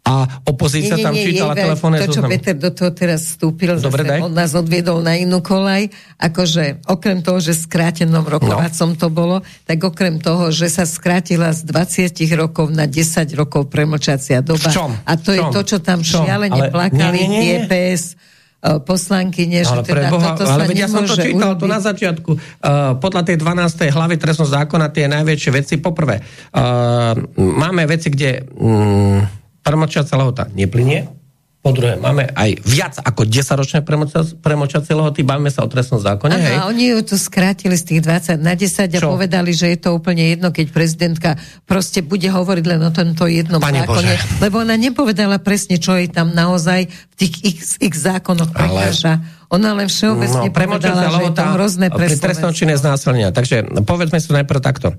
A 0.03 0.27
opozícia 0.43 0.99
tam 0.99 1.15
čítala 1.15 1.55
Ive, 1.55 1.63
telefónne 1.63 2.03
To, 2.03 2.11
čo. 2.11 2.27
Peter 2.27 2.59
do 2.59 2.75
toho 2.75 2.91
teraz 2.91 3.23
vstúpil, 3.23 3.79
Dobre, 3.79 4.03
zase 4.03 4.11
daj. 4.11 4.21
on 4.21 4.35
nás 4.35 4.51
odviedol 4.51 4.99
na 4.99 5.15
inú 5.15 5.39
kolaj, 5.39 5.87
akože 6.19 6.83
okrem 6.91 7.23
toho, 7.23 7.39
že 7.39 7.55
skrátenom 7.55 8.27
rokovacom 8.27 8.99
to 8.99 9.07
bolo, 9.09 9.47
tak 9.63 9.79
okrem 9.79 10.19
toho, 10.19 10.51
že 10.51 10.67
sa 10.67 10.83
skrátila 10.83 11.55
z 11.55 11.63
20 11.63 12.19
rokov 12.35 12.75
na 12.75 12.91
10 12.91 12.99
rokov 13.33 13.71
premlčacia 13.71 14.43
doba. 14.43 14.59
V 14.59 14.75
čom? 14.75 14.91
A 15.07 15.15
to 15.15 15.31
V 15.31 15.39
je 15.39 15.41
čom? 15.41 15.53
to, 15.55 15.61
čo 15.63 15.79
tam 15.79 16.03
šialene 16.03 16.51
Ale- 16.51 16.75
plakali 16.75 17.19
nie, 17.23 17.23
nie, 17.23 17.31
nie, 17.31 17.39
tie 17.39 17.57
nie. 17.63 17.67
PS 17.71 18.03
e, 18.03 18.15
poslankyne, 18.63 19.67
že 19.67 19.75
Ale 19.75 19.83
pre 19.83 20.07
teda 20.07 20.09
Boha, 20.15 20.39
toto 20.39 20.47
ale 20.47 20.71
sa 20.71 20.75
ja 20.75 20.87
som 20.87 21.03
to 21.03 21.19
čítal 21.19 21.59
tu 21.59 21.67
urobiť. 21.67 21.75
na 21.75 21.79
začiatku. 21.83 22.31
Uh, 22.31 22.95
podľa 23.03 23.23
tej 23.27 23.37
12. 23.43 23.91
hlavy 23.91 24.15
trestného 24.23 24.51
zákona 24.51 24.87
tie 24.95 25.11
najväčšie 25.11 25.51
veci. 25.51 25.75
Poprvé, 25.83 26.23
uh, 26.23 27.15
máme 27.39 27.83
veci, 27.91 28.07
kde 28.07 28.47
um, 28.55 29.19
premočiaca 29.67 30.15
lehota 30.15 30.47
neplynie. 30.55 31.22
Po 31.63 31.71
druhé, 31.71 31.95
máme 31.95 32.27
aj 32.27 32.59
viac 32.61 32.99
ako 32.99 33.23
10-ročné 33.23 33.87
premočacie 34.37 34.93
lehoty. 34.93 35.23
Bavíme 35.23 35.47
sa 35.47 35.63
o 35.63 35.71
trestnom 35.71 35.97
zákone. 35.97 36.35
Áno, 36.35 36.43
hej? 36.43 36.57
a 36.59 36.67
oni 36.67 36.85
ju 36.91 36.99
tu 37.05 37.15
skrátili 37.15 37.73
z 37.73 37.87
tých 37.87 38.01
20 38.03 38.35
na 38.37 38.53
10 38.53 38.67
a 38.83 38.99
Čo? 38.99 39.07
povedali, 39.09 39.51
že 39.53 39.71
je 39.71 39.79
to 39.79 39.95
úplne 39.95 40.27
jedno, 40.27 40.51
keď 40.51 40.67
prezidentka 40.69 41.39
proste 41.63 42.03
bude 42.03 42.27
hovoriť 42.27 42.65
len 42.67 42.83
o 42.83 42.91
tomto 42.91 43.25
jednom 43.25 43.57
Pane 43.57 43.79
zákone, 43.81 43.95
Bože. 44.11 44.43
lebo 44.43 44.59
ona 44.59 44.75
nepovedala 44.75 45.39
presne, 45.39 45.79
čo 45.79 45.95
jej 45.95 46.11
tam 46.11 46.31
naozaj 46.31 46.91
v 46.91 47.15
tých 47.17 47.35
x, 47.55 47.59
x 47.79 47.95
zákonoch 48.03 48.51
Ale- 48.51 48.59
prekáža. 48.59 49.23
Ona 49.49 49.71
len 49.73 49.87
všeobecne 49.87 50.43
No, 50.43 50.51
povedala, 50.51 50.83
že 50.83 51.23
je 51.23 51.31
to 51.31 51.31
lehota 51.31 51.45
hrozné 51.53 51.87
pre 51.89 52.07
pri 52.09 52.17
trestnom 52.17 52.51
Slovensko. 52.51 52.59
čine 52.59 52.75
znásilnenia. 52.75 53.31
Takže 53.31 53.57
povedzme 53.81 54.19
si 54.19 54.29
najprv 54.29 54.59
takto. 54.59 54.99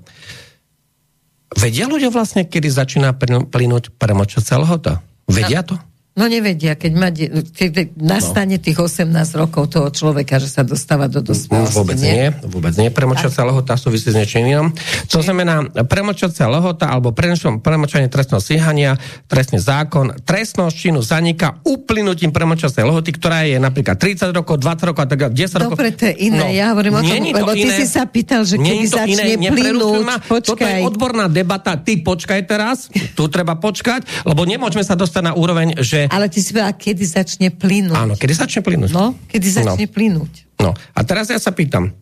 Vedia 1.52 1.84
ľudia 1.84 2.08
vlastne, 2.08 2.42
kedy 2.42 2.68
začína 2.68 3.12
plyn- 3.12 3.44
plynúť 3.44 3.92
premočiacia 3.92 4.56
lehota? 4.56 5.04
Vedia 5.26 5.60
to? 5.60 5.76
No 6.14 6.30
nevedia, 6.30 6.78
keď, 6.78 6.92
má, 6.94 7.10
keď 7.10 7.90
nastane 7.98 8.62
tých 8.62 8.78
18 8.78 9.10
rokov 9.34 9.74
toho 9.74 9.90
človeka, 9.90 10.38
že 10.38 10.46
sa 10.46 10.62
dostáva 10.62 11.10
do 11.10 11.18
dospelosti. 11.18 11.74
Vôbec 11.74 11.98
nie, 11.98 12.30
vôbec 12.46 12.70
nie. 12.78 12.86
Premočacia 12.94 13.42
lehota 13.42 13.74
súvisí 13.74 14.14
s 14.14 14.14
niečím 14.14 14.46
inom. 14.46 14.70
To 15.10 15.18
znamená, 15.26 15.74
premočacia 15.90 16.46
lehota 16.46 16.86
alebo 16.86 17.10
premočanie 17.10 18.06
trestného 18.06 18.38
stíhania, 18.38 18.94
trestný 19.26 19.58
zákon, 19.58 20.14
trestnosť 20.22 20.74
činu 20.78 21.02
zanika 21.02 21.58
uplynutím 21.66 22.30
premočacej 22.30 22.86
lehoty, 22.86 23.10
ktorá 23.10 23.50
je 23.50 23.58
napríklad 23.58 23.98
30 23.98 24.30
rokov, 24.30 24.62
20 24.62 24.90
rokov 24.94 25.02
a 25.02 25.08
tak 25.10 25.18
ďalej, 25.18 25.34
10 25.34 25.62
rokov. 25.66 25.76
Dobre, 25.82 25.90
to 25.98 26.04
je 26.06 26.14
iné. 26.30 26.46
Ja 26.54 26.78
hovorím 26.78 26.94
o 26.94 27.02
tom, 27.02 27.10
nie 27.10 27.34
to 27.34 27.42
lebo 27.42 27.58
ty 27.58 27.66
si 27.74 27.90
sa 27.90 28.06
pýtal, 28.06 28.46
že 28.46 28.54
Nie 28.54 28.78
kedy 28.78 28.86
začne 28.86 29.34
iné, 29.34 29.50
plynúť. 29.50 30.06
ma. 30.06 30.22
Toto 30.22 30.62
je 30.62 30.78
Počkaj. 30.78 30.86
odborná 30.86 31.26
debata. 31.26 31.74
Ty 31.74 32.06
počkaj 32.06 32.40
teraz, 32.46 32.86
tu 33.18 33.26
treba 33.26 33.58
počkať, 33.58 34.06
lebo 34.22 34.46
nemôžeme 34.46 34.86
sa 34.86 34.94
dostať 34.94 35.22
na 35.26 35.34
úroveň, 35.34 35.82
že... 35.82 36.03
Ale 36.10 36.26
ty 36.32 36.40
si 36.40 36.50
povedal, 36.52 36.74
kedy 36.74 37.04
začne 37.04 37.48
plynúť. 37.52 37.96
Áno, 37.96 38.14
kedy 38.16 38.34
začne 38.34 38.60
plynúť? 38.64 38.90
No, 38.92 39.14
kedy 39.28 39.46
začne 39.48 39.86
plynúť. 39.86 40.32
No 40.60 40.72
a 40.72 41.00
teraz 41.04 41.28
ja 41.30 41.38
sa 41.38 41.52
pýtam, 41.52 41.92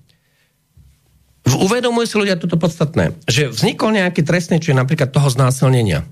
uvedomujú 1.47 2.07
si 2.07 2.17
ľudia 2.19 2.39
toto 2.39 2.55
podstatné, 2.55 3.19
že 3.27 3.51
vznikol 3.51 3.95
nejaký 3.95 4.23
trestný 4.23 4.63
čin 4.63 4.79
napríklad 4.79 5.11
toho 5.11 5.27
znásilnenia. 5.27 6.07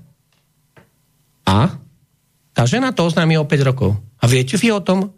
A 1.47 1.79
tá 2.51 2.63
žena 2.67 2.91
to 2.91 3.07
oznámi 3.07 3.39
o 3.39 3.47
5 3.47 3.69
rokov. 3.69 3.95
A 4.19 4.27
viete 4.27 4.59
vy 4.59 4.75
o 4.75 4.83
tom, 4.83 5.15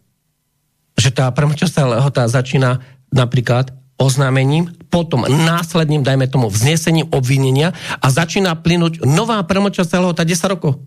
že 0.93 1.09
tá 1.09 1.27
premočasná 1.33 1.97
lehota 1.97 2.29
začína 2.29 2.79
napríklad 3.09 3.73
oznámením, 3.97 4.73
potom 4.89 5.25
následným, 5.25 6.05
dajme 6.05 6.29
tomu, 6.29 6.49
vznesením 6.49 7.09
obvinenia 7.13 7.73
a 8.01 8.07
začína 8.09 8.53
plynúť 8.57 9.05
nová 9.05 9.41
premočasná 9.45 10.01
lehota 10.01 10.25
10 10.25 10.53
rokov. 10.53 10.81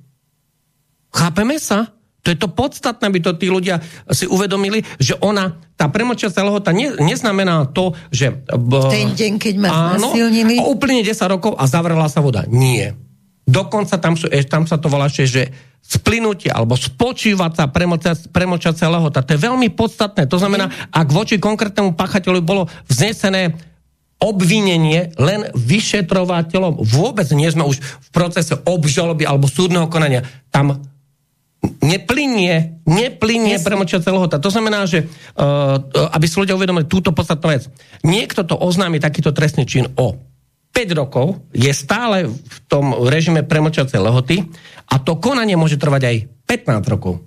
Chápeme 1.17 1.57
sa? 1.57 1.97
To 2.27 2.35
je 2.35 2.43
to 2.43 2.51
podstatné, 2.51 3.07
aby 3.07 3.23
to 3.23 3.39
tí 3.39 3.47
ľudia 3.47 3.79
si 4.11 4.27
uvedomili, 4.27 4.83
že 4.99 5.15
ona, 5.23 5.63
tá 5.79 5.87
premočiaca 5.87 6.43
lehota 6.43 6.75
ne, 6.75 6.99
neznamená 6.99 7.71
to, 7.71 7.95
že... 8.11 8.43
B, 8.51 8.73
Ten 8.91 9.15
deň, 9.15 9.33
keď 9.39 9.55
ma 9.63 9.95
áno, 9.95 10.11
znásilnili. 10.11 10.59
a 10.59 10.67
úplne 10.67 11.07
10 11.07 11.15
rokov 11.31 11.55
a 11.55 11.71
zavrela 11.71 12.11
sa 12.11 12.19
voda. 12.19 12.43
Nie. 12.51 12.99
Dokonca 13.47 13.95
tam, 14.03 14.19
sú, 14.19 14.27
tam 14.51 14.67
sa 14.67 14.75
to 14.75 14.91
volá 14.91 15.07
ešte, 15.07 15.23
že 15.23 15.43
splynutie 15.87 16.51
alebo 16.51 16.75
premočacia, 17.71 18.27
premočacia 18.35 18.91
lehota. 18.91 19.23
To 19.23 19.39
je 19.39 19.45
veľmi 19.47 19.71
podstatné. 19.71 20.27
To 20.27 20.35
znamená, 20.43 20.91
ak 20.91 21.07
voči 21.15 21.39
konkrétnemu 21.39 21.95
pachateľu 21.95 22.43
bolo 22.43 22.67
vznesené 22.91 23.55
obvinenie 24.19 25.15
len 25.15 25.47
vyšetrovateľom. 25.55 26.83
Vôbec 26.83 27.31
nie 27.39 27.47
sme 27.47 27.71
už 27.71 27.79
v 27.79 28.09
procese 28.11 28.59
obžaloby 28.67 29.23
alebo 29.23 29.47
súdneho 29.47 29.87
konania. 29.87 30.27
Tam 30.51 30.83
neplynie, 31.83 32.83
neplynie 32.87 33.59
premočiaca 33.61 34.09
lehota. 34.13 34.37
To 34.39 34.51
znamená, 34.51 34.87
že 34.87 35.05
uh, 35.07 35.81
aby 36.15 36.27
si 36.27 36.37
ľudia 36.39 36.57
uvedomili 36.57 36.87
túto 36.87 37.11
podstatnú 37.11 37.53
vec. 37.53 37.69
Niekto 38.07 38.47
to 38.47 38.55
oznámi 38.57 39.03
takýto 39.03 39.35
trestný 39.35 39.67
čin 39.67 39.91
o 39.99 40.17
5 40.77 40.93
rokov, 40.93 41.41
je 41.57 41.73
stále 41.73 42.29
v 42.29 42.59
tom 42.69 42.93
režime 43.09 43.41
premočiacej 43.41 43.97
lehoty 43.97 44.45
a 44.93 45.01
to 45.01 45.17
konanie 45.17 45.57
môže 45.57 45.81
trvať 45.81 46.03
aj 46.05 46.17
15 46.45 46.93
rokov 46.93 47.25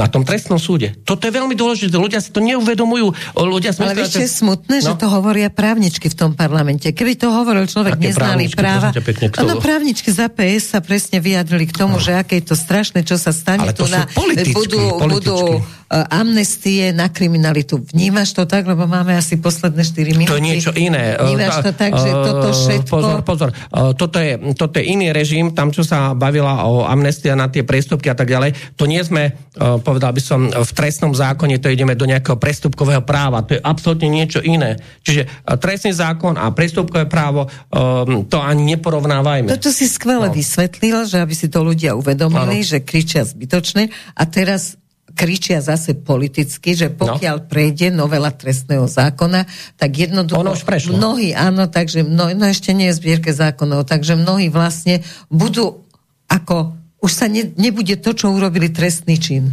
na 0.00 0.08
tom 0.08 0.24
trestnom 0.24 0.56
súde. 0.56 0.96
Toto 1.04 1.28
je 1.28 1.32
veľmi 1.32 1.52
dôležité. 1.52 1.92
Ľudia 1.92 2.24
si 2.24 2.32
to 2.32 2.40
neuvedomujú. 2.40 3.12
Ľudia 3.36 3.76
Ale 3.76 3.92
vieš, 3.92 4.16
čo 4.16 4.24
je 4.24 4.30
smutné, 4.32 4.80
že 4.80 4.88
No. 4.88 4.96
to 4.96 5.06
hovoria 5.06 5.52
právničky 5.52 6.08
v 6.08 6.16
tom 6.16 6.30
parlamente. 6.32 6.88
Keby 6.88 7.20
to 7.20 7.28
hovoril 7.28 7.68
človek 7.68 8.00
Aké 8.00 8.08
neznalý 8.08 8.48
práva... 8.48 8.96
pekne, 8.96 9.28
kto? 9.28 9.60
Právničky 9.60 10.08
za 10.08 10.32
PS 10.32 10.72
sa 10.72 10.80
presne 10.80 11.20
vyjadrili 11.20 11.68
k 11.68 11.76
tomu, 11.76 12.00
že 12.00 12.16
aké 12.16 12.40
je 12.40 12.48
to 12.48 12.56
strašné, 12.56 13.04
čo 13.04 13.20
sa 13.20 13.28
stane. 13.30 13.60
Ale 13.60 13.76
to 13.76 13.84
tu 13.84 13.92
sú 13.92 13.94
na, 13.94 14.08
političky, 14.08 14.56
budú, 14.56 14.80
budú 14.96 15.36
političky. 15.36 15.52
uh, 15.60 15.79
amnestie 15.90 16.94
na 16.94 17.10
kriminalitu. 17.10 17.82
Vnímaš 17.82 18.30
to 18.30 18.46
tak, 18.46 18.62
lebo 18.62 18.86
máme 18.86 19.18
asi 19.18 19.42
posledné 19.42 19.82
4 19.82 20.14
minúty. 20.14 20.30
To 20.30 20.38
je 20.38 20.46
niečo 20.46 20.72
iné. 20.78 21.18
Vnímaš 21.18 21.66
to 21.66 21.72
tak, 21.74 21.98
že 21.98 22.10
Eh, 22.10 22.24
toto 22.30 22.48
všetko... 22.54 22.94
Pozor, 22.94 23.20
pozor. 23.26 23.50
Eh, 23.50 23.92
Toto 23.98 24.16
je, 24.22 24.32
toto 24.54 24.78
je 24.78 24.84
iný 24.86 25.10
režim, 25.10 25.50
tam, 25.50 25.74
čo 25.74 25.82
sa 25.82 26.14
bavila 26.14 26.62
o 26.64 26.86
amnestia 26.86 27.34
na 27.34 27.50
tie 27.50 27.66
prestupky 27.66 28.06
a 28.06 28.16
tak 28.16 28.30
ďalej. 28.30 28.78
To 28.78 28.86
nie 28.86 29.02
sme, 29.02 29.34
eh, 29.34 29.76
povedal 29.82 30.14
by 30.14 30.22
som, 30.22 30.46
v 30.46 30.70
trestnom 30.72 31.10
zákone, 31.12 31.58
to 31.58 31.68
ideme 31.68 31.98
do 31.98 32.06
nejakého 32.06 32.38
prestupkového 32.38 33.02
práva. 33.02 33.42
To 33.44 33.58
je 33.58 33.60
absolútne 33.60 34.08
niečo 34.08 34.40
iné. 34.40 34.78
Čiže 35.02 35.22
eh, 35.26 35.56
trestný 35.58 35.92
zákon 35.92 36.38
a 36.38 36.54
prestupkové 36.54 37.10
právo, 37.10 37.50
eh, 37.50 38.24
to 38.30 38.38
ani 38.38 38.78
neporovnávajme. 38.78 39.50
Toto 39.50 39.74
si 39.74 39.90
skvele 39.90 40.30
no. 40.30 40.34
vysvetlil, 40.34 41.04
že 41.04 41.18
aby 41.18 41.34
si 41.34 41.50
to 41.50 41.60
ľudia 41.66 41.98
uvedomili, 41.98 42.62
Áno. 42.62 42.70
že 42.70 42.78
kričia 42.80 43.26
zbytočne 43.26 43.90
a 44.16 44.22
teraz 44.24 44.79
kričia 45.12 45.60
zase 45.60 45.94
politicky, 45.94 46.72
že 46.72 46.88
pokiaľ 46.88 47.36
no. 47.42 47.46
prejde 47.46 47.88
novela 47.90 48.30
trestného 48.30 48.86
zákona, 48.88 49.44
tak 49.76 49.90
jednoducho 49.94 50.40
Ono 50.40 50.54
už 50.56 50.64
prešlo. 50.64 50.96
mnohí, 50.96 51.34
áno, 51.34 51.66
takže 51.68 52.06
mno, 52.06 52.32
no 52.32 52.44
ešte 52.46 52.70
nie 52.72 52.88
je 52.90 52.98
zbierke 52.98 53.30
zákonov, 53.34 53.84
takže 53.84 54.16
mnohí 54.16 54.48
vlastne 54.48 55.02
budú 55.28 55.82
ako, 56.30 56.72
už 57.02 57.10
sa 57.10 57.26
ne, 57.26 57.50
nebude 57.58 57.98
to, 57.98 58.14
čo 58.14 58.30
urobili 58.30 58.70
trestný 58.70 59.18
čin. 59.18 59.50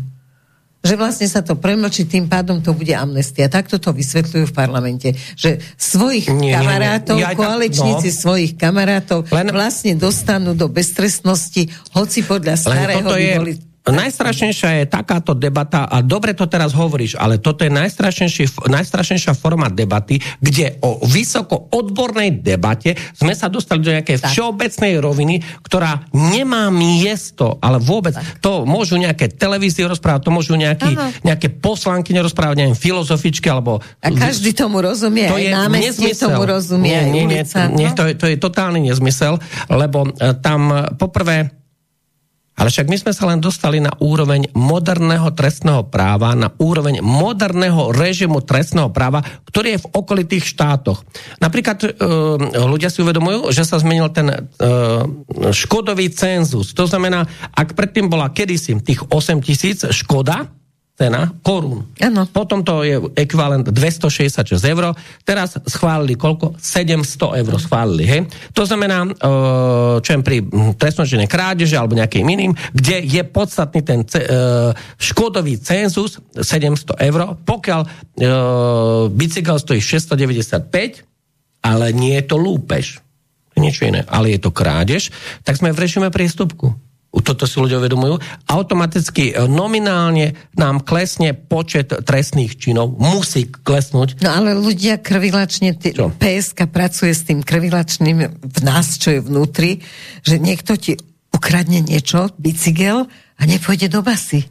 Že 0.85 0.93
vlastne 0.93 1.27
sa 1.27 1.41
to 1.41 1.57
premlčí, 1.57 2.05
tým 2.05 2.29
pádom 2.29 2.61
to 2.61 2.71
bude 2.71 2.93
amnestia. 2.93 3.49
Takto 3.49 3.81
to 3.81 3.91
vysvetľujú 3.91 4.45
v 4.45 4.53
parlamente. 4.55 5.09
Že 5.33 5.57
svojich 5.73 6.29
Nie, 6.29 6.37
nie, 6.37 6.47
nie. 6.47 6.53
kamarátov, 6.53 7.15
Ja 7.17 7.33
aj 7.33 7.35
tak- 7.35 7.41
koaličníci 7.43 8.09
no. 8.13 8.17
svojich 8.21 8.53
kamarátov 8.55 9.19
Len- 9.27 9.51
vlastne 9.51 9.97
dostanú 9.97 10.53
do 10.53 10.69
beztrestnosti, 10.69 11.65
hoci 11.97 12.19
podľa 12.23 12.55
Len 12.55 12.61
starého 12.61 12.99
toto 13.03 13.17
by 13.17 13.25
je, 13.25 13.35
boli 13.41 13.53
najstrašnejšia 13.91 14.83
je 14.83 14.85
takáto 14.87 15.31
debata, 15.37 15.87
a 15.87 16.03
dobre 16.03 16.35
to 16.35 16.47
teraz 16.47 16.75
hovoríš, 16.75 17.15
ale 17.15 17.39
toto 17.39 17.63
je 17.63 17.71
najstrašnejšia 17.71 19.33
forma 19.35 19.71
debaty, 19.71 20.19
kde 20.39 20.79
o 20.83 21.03
vysoko 21.05 21.71
odbornej 21.71 22.43
debate 22.43 22.95
sme 23.15 23.33
sa 23.33 23.47
dostali 23.47 23.83
do 23.83 23.93
nejakej 23.93 24.23
tak. 24.23 24.31
všeobecnej 24.33 24.93
roviny, 24.99 25.35
ktorá 25.63 26.07
nemá 26.13 26.67
miesto, 26.73 27.57
ale 27.63 27.79
vôbec. 27.79 28.15
Tak. 28.15 28.43
To 28.43 28.67
môžu 28.67 28.99
nejaké 28.99 29.31
televízie 29.31 29.87
rozprávať, 29.87 30.27
to 30.27 30.31
môžu 30.33 30.53
nejaký, 30.59 30.93
nejaké 31.23 31.53
poslanky 31.53 32.11
nerozprávať, 32.11 32.55
neviem, 32.65 32.77
filozofičky, 32.77 33.47
alebo... 33.47 33.79
A 34.03 34.09
každý 34.11 34.51
tomu 34.51 34.83
rozumie, 34.83 35.29
to 35.29 35.37
aj 35.37 35.47
námestie 35.53 36.13
tomu 36.17 36.43
rozumie, 36.43 36.89
nie, 36.89 37.23
nie, 37.23 37.23
nie, 37.25 37.41
ulica, 37.41 37.59
nie, 37.69 37.89
no? 37.89 37.95
to, 37.95 38.03
je, 38.09 38.13
to 38.17 38.25
je 38.31 38.35
totálny 38.37 38.79
nezmysel, 38.89 39.39
lebo 39.69 40.09
e, 40.17 40.33
tam 40.39 40.71
e, 40.71 40.75
poprvé 40.95 41.51
ale 42.57 42.73
však 42.73 42.89
my 42.89 42.97
sme 42.97 43.13
sa 43.13 43.29
len 43.29 43.37
dostali 43.37 43.77
na 43.77 43.93
úroveň 44.01 44.49
moderného 44.57 45.29
trestného 45.37 45.85
práva, 45.93 46.33
na 46.33 46.49
úroveň 46.57 47.05
moderného 47.05 47.93
režimu 47.93 48.41
trestného 48.41 48.89
práva, 48.89 49.21
ktorý 49.21 49.77
je 49.77 49.83
v 49.85 49.89
okolitých 49.93 50.57
štátoch. 50.57 51.05
Napríklad 51.37 51.77
e, 51.85 51.87
ľudia 52.65 52.89
si 52.89 53.05
uvedomujú, 53.05 53.53
že 53.53 53.61
sa 53.61 53.77
zmenil 53.77 54.09
ten 54.09 54.33
e, 54.33 54.37
škodový 55.53 56.09
cenzus. 56.09 56.73
To 56.73 56.89
znamená, 56.89 57.29
ak 57.53 57.77
predtým 57.77 58.09
bola 58.09 58.33
kedysi 58.33 58.73
tých 58.81 59.05
8 59.05 59.37
tisíc 59.45 59.85
škoda, 59.93 60.56
cena 60.97 61.29
korún. 61.45 61.85
Ano. 62.01 62.25
Potom 62.25 62.65
to 62.65 62.81
je 62.81 62.97
ekvivalent 63.13 63.69
266 63.69 64.57
eur. 64.65 64.97
Teraz 65.21 65.61
schválili 65.69 66.17
koľko? 66.17 66.57
700 66.57 67.37
eur 67.45 67.53
schválili. 67.61 68.05
Hej? 68.09 68.21
To 68.57 68.65
znamená, 68.65 69.05
e, 69.05 69.09
čo 70.01 70.09
je 70.09 70.25
pri 70.25 70.41
trestnočine 70.73 71.29
krádeže 71.29 71.77
alebo 71.77 71.93
nejakým 71.93 72.25
iným, 72.25 72.57
kde 72.73 73.05
je 73.05 73.21
podstatný 73.29 73.85
ten 73.85 74.01
e, 74.01 74.25
škodový 74.97 75.61
cenzus 75.61 76.17
700 76.33 76.97
eur. 76.97 77.37
Pokiaľ 77.45 77.81
e, 77.85 77.87
bicykel 79.13 79.61
stojí 79.61 79.77
695, 79.77 81.05
ale 81.61 81.93
nie 81.93 82.17
je 82.17 82.25
to 82.25 82.41
lúpež, 82.41 83.05
niečo 83.53 83.85
iné, 83.85 84.01
ale 84.09 84.33
je 84.33 84.41
to 84.41 84.49
krádež, 84.49 85.13
tak 85.45 85.61
sme 85.61 85.73
v 85.73 85.81
režime 85.81 86.09
priestupku 86.09 86.86
toto 87.11 87.43
si 87.47 87.57
ľudia 87.57 87.79
uvedomujú, 87.79 88.19
automaticky 88.47 89.31
e, 89.31 89.47
nominálne 89.47 90.35
nám 90.55 90.83
klesne 90.83 91.33
počet 91.33 91.89
trestných 91.91 92.59
činov, 92.59 92.95
musí 92.99 93.47
klesnúť. 93.47 94.21
No 94.21 94.31
ale 94.31 94.53
ľudia 94.53 94.99
krvilačne, 94.99 95.75
t- 95.75 95.95
PSK 95.95 96.67
pracuje 96.67 97.11
s 97.15 97.23
tým 97.27 97.41
krvilačným 97.43 98.17
v 98.39 98.59
nás, 98.63 98.99
čo 98.99 99.17
je 99.17 99.19
vnútri, 99.23 99.83
že 100.23 100.37
niekto 100.37 100.75
ti 100.75 100.99
ukradne 101.31 101.83
niečo, 101.83 102.31
bicykel 102.39 103.07
a 103.11 103.41
nepôjde 103.43 103.91
do 103.91 104.01
basy. 104.01 104.47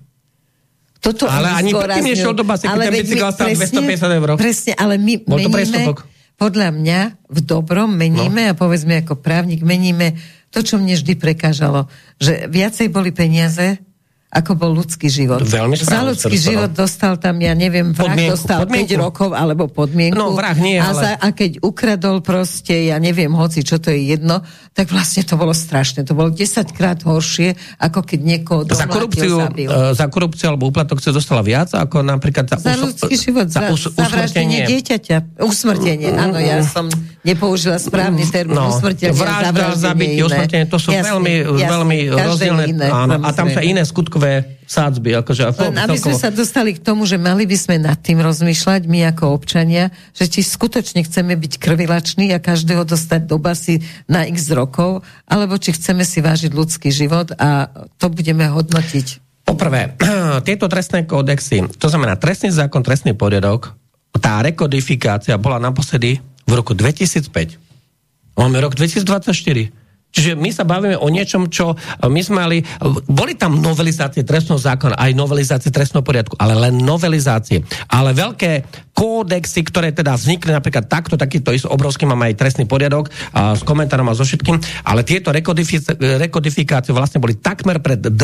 Toto 1.01 1.29
ale 1.31 1.53
ani 1.55 1.71
predtým 1.71 2.13
nešiel 2.13 2.35
do 2.35 2.43
basy, 2.43 2.67
keď 2.67 2.79
ten 2.83 2.95
bicykel 2.99 3.31
stál 3.31 3.49
250 3.55 4.19
eur. 4.19 4.29
Presne, 4.41 4.73
ale 4.75 4.99
my 4.99 5.15
Bol 5.23 5.39
meníme, 5.39 5.95
podľa 6.37 6.69
mňa 6.69 7.01
v 7.33 7.39
dobrom 7.41 7.97
meníme 7.97 8.43
no. 8.45 8.51
a 8.53 8.59
povedzme 8.59 9.01
ako 9.01 9.17
právnik 9.25 9.65
meníme 9.65 10.13
to, 10.51 10.59
čo 10.63 10.81
mne 10.81 10.97
vždy 10.97 11.15
prekážalo, 11.19 11.91
že 12.17 12.49
viacej 12.49 12.89
boli 12.89 13.13
peniaze, 13.13 13.81
ako 14.27 14.53
bol 14.59 14.71
ľudský 14.75 15.09
život. 15.09 15.41
Veľmi 15.41 15.79
Za 15.79 16.03
ľudský 16.03 16.37
život 16.37 16.75
dostal 16.75 17.17
tam, 17.17 17.39
ja 17.39 17.55
neviem, 17.55 17.95
vrah 17.95 18.11
podmienku, 18.11 18.35
dostal 18.35 18.59
podmienku. 18.67 18.99
5 18.99 19.05
rokov 19.07 19.29
alebo 19.33 19.71
podmienku. 19.71 20.19
No, 20.19 20.35
vrah 20.35 20.59
nie, 20.59 20.77
a, 20.77 20.93
ale... 20.93 21.01
za, 21.01 21.11
a 21.17 21.27
keď 21.33 21.63
ukradol 21.63 22.21
proste, 22.21 22.91
ja 22.91 22.99
neviem, 23.01 23.31
hoci 23.33 23.63
čo 23.65 23.81
to 23.81 23.95
je 23.95 24.13
jedno, 24.13 24.45
tak 24.75 24.91
vlastne 24.91 25.23
to 25.23 25.39
bolo 25.39 25.57
strašné. 25.57 26.05
To 26.05 26.13
bolo 26.13 26.35
10 26.35 26.43
krát 26.75 27.01
horšie, 27.07 27.57
ako 27.81 28.03
keď 28.03 28.21
niekoho 28.21 28.61
za 28.67 28.91
korupciu, 28.91 29.41
zabil. 29.41 29.71
Uh, 29.73 29.95
za 29.97 30.07
korupciu 30.11 30.53
alebo 30.53 30.69
úplatok 30.69 31.01
sa 31.01 31.15
dostala 31.15 31.41
viac, 31.41 31.73
ako 31.73 32.05
napríklad 32.05 32.51
za, 32.51 32.61
za 32.61 32.77
ľudský 32.77 33.15
život, 33.17 33.47
za, 33.49 33.73
us, 33.73 33.89
za 33.89 34.07
vraždenie 34.11 34.69
dieťaťa. 34.69 35.39
Usmrtenie, 35.41 36.13
áno, 36.13 36.37
ja 36.43 36.61
som 36.67 36.91
nepoužila 37.27 37.83
správny 37.83 38.23
termín. 38.31 38.55
No, 38.55 38.71
usmrtenie, 38.71 39.11
vražda, 39.11 39.75
zabitie, 39.75 40.23
usmrtenie, 40.23 40.67
to 40.71 40.79
sú 40.79 40.95
jasne, 40.95 41.19
veľmi, 41.19 41.35
jasne, 41.59 41.71
veľmi 41.75 41.99
rozdielne. 42.15 42.65
Áno, 42.87 43.15
a 43.27 43.31
tam 43.35 43.51
sa 43.51 43.61
iné 43.67 43.83
skutkové 43.83 44.63
sádzby. 44.67 45.11
Akože, 45.23 45.43
Len 45.71 45.79
aby 45.79 45.99
sme 45.99 46.15
sa 46.15 46.31
dostali 46.31 46.75
k 46.75 46.81
tomu, 46.83 47.07
že 47.07 47.19
mali 47.19 47.47
by 47.47 47.57
sme 47.59 47.77
nad 47.83 47.99
tým 47.99 48.23
rozmýšľať, 48.23 48.87
my 48.87 49.11
ako 49.15 49.35
občania, 49.35 49.91
že 50.15 50.31
či 50.31 50.47
skutočne 50.47 51.03
chceme 51.07 51.35
byť 51.35 51.53
krvilační 51.59 52.35
a 52.35 52.43
každého 52.43 52.87
dostať 52.87 53.27
do 53.27 53.39
basy 53.43 53.83
na 54.07 54.27
x 54.27 54.51
rokov, 54.55 55.03
alebo 55.27 55.59
či 55.59 55.75
chceme 55.75 56.07
si 56.07 56.23
vážiť 56.23 56.55
ľudský 56.55 56.95
život 56.95 57.35
a 57.39 57.71
to 57.99 58.07
budeme 58.11 58.47
hodnotiť. 58.47 59.27
Poprvé, 59.47 59.95
tieto 60.47 60.67
trestné 60.67 61.07
kódexy, 61.07 61.67
to 61.79 61.87
znamená 61.87 62.19
trestný 62.19 62.51
zákon, 62.51 62.83
trestný 62.83 63.15
poriadok, 63.15 63.75
tá 64.19 64.41
rekodifikácia 64.43 65.37
bola 65.37 65.61
naposledy 65.61 66.19
v 66.47 66.53
roku 66.55 66.73
2005. 66.73 67.29
Máme 68.39 68.57
rok 68.63 68.79
2024 68.79 69.87
Čiže 70.17 70.33
my 70.33 70.49
sa 70.49 70.65
bavíme 70.65 70.97
o 70.97 71.13
niečom, 71.13 71.53
čo 71.53 71.77
my 72.01 72.21
sme 72.25 72.41
mali... 72.41 72.59
Boli 73.05 73.37
tam 73.37 73.61
novelizácie 73.61 74.25
trestného 74.25 74.57
zákona, 74.57 74.97
aj 74.97 75.13
novelizácie 75.13 75.69
trestného 75.69 76.01
poriadku, 76.01 76.41
ale 76.41 76.57
len 76.57 76.81
novelizácie. 76.81 77.61
Ale 77.93 78.17
veľké 78.17 78.65
kódexy, 78.97 79.61
ktoré 79.69 79.93
teda 79.93 80.17
vznikli 80.17 80.57
napríklad 80.57 80.89
takto, 80.89 81.21
takýto 81.21 81.53
obrovský 81.69 82.09
mám 82.09 82.25
aj 82.25 82.33
trestný 82.33 82.65
poriadok 82.65 83.13
a 83.37 83.53
s 83.53 83.61
komentárom 83.61 84.09
a 84.09 84.17
so 84.17 84.25
všetkým, 84.25 84.57
ale 84.89 85.05
tieto 85.05 85.29
rekodifikácie 85.37 86.97
vlastne 86.97 87.21
boli 87.21 87.37
takmer 87.37 87.85
pred 87.85 88.01
20 88.01 88.17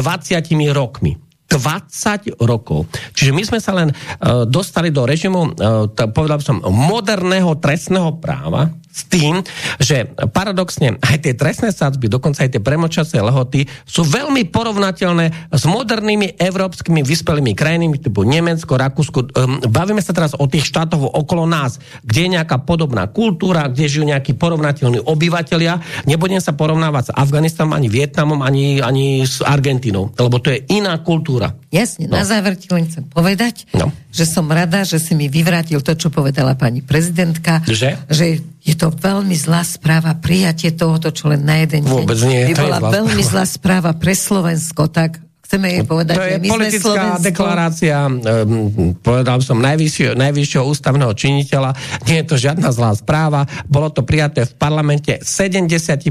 rokmi. 0.72 1.31
20 1.52 2.40
rokov. 2.40 2.88
Čiže 3.12 3.32
my 3.36 3.42
sme 3.44 3.58
sa 3.60 3.76
len 3.76 3.92
uh, 3.92 4.48
dostali 4.48 4.88
do 4.88 5.04
režimu, 5.04 5.40
uh, 5.52 6.08
povedal 6.08 6.40
som, 6.40 6.64
moderného 6.64 7.60
trestného 7.60 8.16
práva, 8.16 8.72
s 8.92 9.08
tým, 9.08 9.40
že 9.80 10.04
paradoxne 10.36 11.00
aj 11.00 11.24
tie 11.24 11.32
trestné 11.32 11.72
sadzby, 11.72 12.12
dokonca 12.12 12.44
aj 12.44 12.52
tie 12.52 12.62
premočacie 12.62 13.24
lehoty 13.24 13.64
sú 13.88 14.04
veľmi 14.04 14.52
porovnateľné 14.52 15.48
s 15.48 15.64
modernými 15.64 16.36
európskymi 16.36 17.00
vyspelými 17.00 17.56
krajinami 17.56 17.96
typu 17.96 18.28
Nemecko, 18.28 18.76
Rakúsko. 18.76 19.32
Um, 19.32 19.64
bavíme 19.64 20.04
sa 20.04 20.12
teraz 20.12 20.36
o 20.36 20.44
tých 20.44 20.68
štátoch 20.68 21.08
okolo 21.08 21.48
nás, 21.48 21.80
kde 22.04 22.28
je 22.28 22.34
nejaká 22.36 22.60
podobná 22.68 23.08
kultúra, 23.08 23.72
kde 23.72 23.88
žijú 23.88 24.04
nejakí 24.04 24.36
porovnateľní 24.36 25.00
obyvateľia. 25.08 26.04
Nebudem 26.04 26.44
sa 26.44 26.52
porovnávať 26.52 27.08
s 27.08 27.14
Afganistanom, 27.16 27.72
ani 27.72 27.88
Vietnamom, 27.88 28.44
ani, 28.44 28.84
ani 28.84 29.24
s 29.24 29.40
Argentínou, 29.40 30.12
lebo 30.20 30.36
to 30.36 30.52
je 30.52 30.68
iná 30.68 31.00
kultúra. 31.00 31.56
Jasne, 31.72 32.12
no. 32.12 32.20
na 32.20 32.28
záver 32.28 32.60
ti 32.60 32.68
len 32.68 32.84
chcem 32.84 33.08
povedať, 33.08 33.64
no. 33.72 33.88
Že 34.12 34.28
som 34.28 34.44
rada, 34.44 34.84
že 34.84 35.00
si 35.00 35.16
mi 35.16 35.32
vyvrátil 35.32 35.80
to, 35.80 35.96
čo 35.96 36.12
povedala 36.12 36.52
pani 36.52 36.84
prezidentka, 36.84 37.64
že, 37.64 37.96
že 38.12 38.44
je 38.60 38.74
to 38.76 38.92
veľmi 38.92 39.32
zlá 39.32 39.64
správa. 39.64 40.12
Prijatie 40.12 40.76
tohoto, 40.76 41.08
čo 41.08 41.32
len 41.32 41.48
na 41.48 41.64
jeden 41.64 41.88
Vôbec 41.88 42.20
deň 42.20 42.28
nie, 42.28 42.52
by 42.52 42.54
bola 42.60 42.78
veľmi 42.92 43.22
zlá 43.24 43.48
správa 43.48 43.96
pre 43.96 44.12
Slovensko, 44.12 44.92
tak 44.92 45.18
chceme 45.52 45.68
jej 45.68 45.84
povedať, 45.84 46.16
to 46.16 46.24
je 46.24 46.38
my 46.40 46.48
politická 46.48 46.80
Slovensko... 46.80 47.28
deklarácia, 47.28 47.96
um, 48.08 48.96
povedal 49.04 49.44
som, 49.44 49.60
najvyššieho, 49.60 50.16
najvyššieho 50.16 50.64
ústavného 50.64 51.12
činiteľa. 51.12 51.76
Nie 52.08 52.24
je 52.24 52.26
to 52.32 52.36
žiadna 52.40 52.72
zlá 52.72 52.96
správa. 52.96 53.44
Bolo 53.68 53.92
to 53.92 54.00
prijaté 54.00 54.48
v 54.48 54.56
parlamente 54.56 55.20
79 55.20 56.08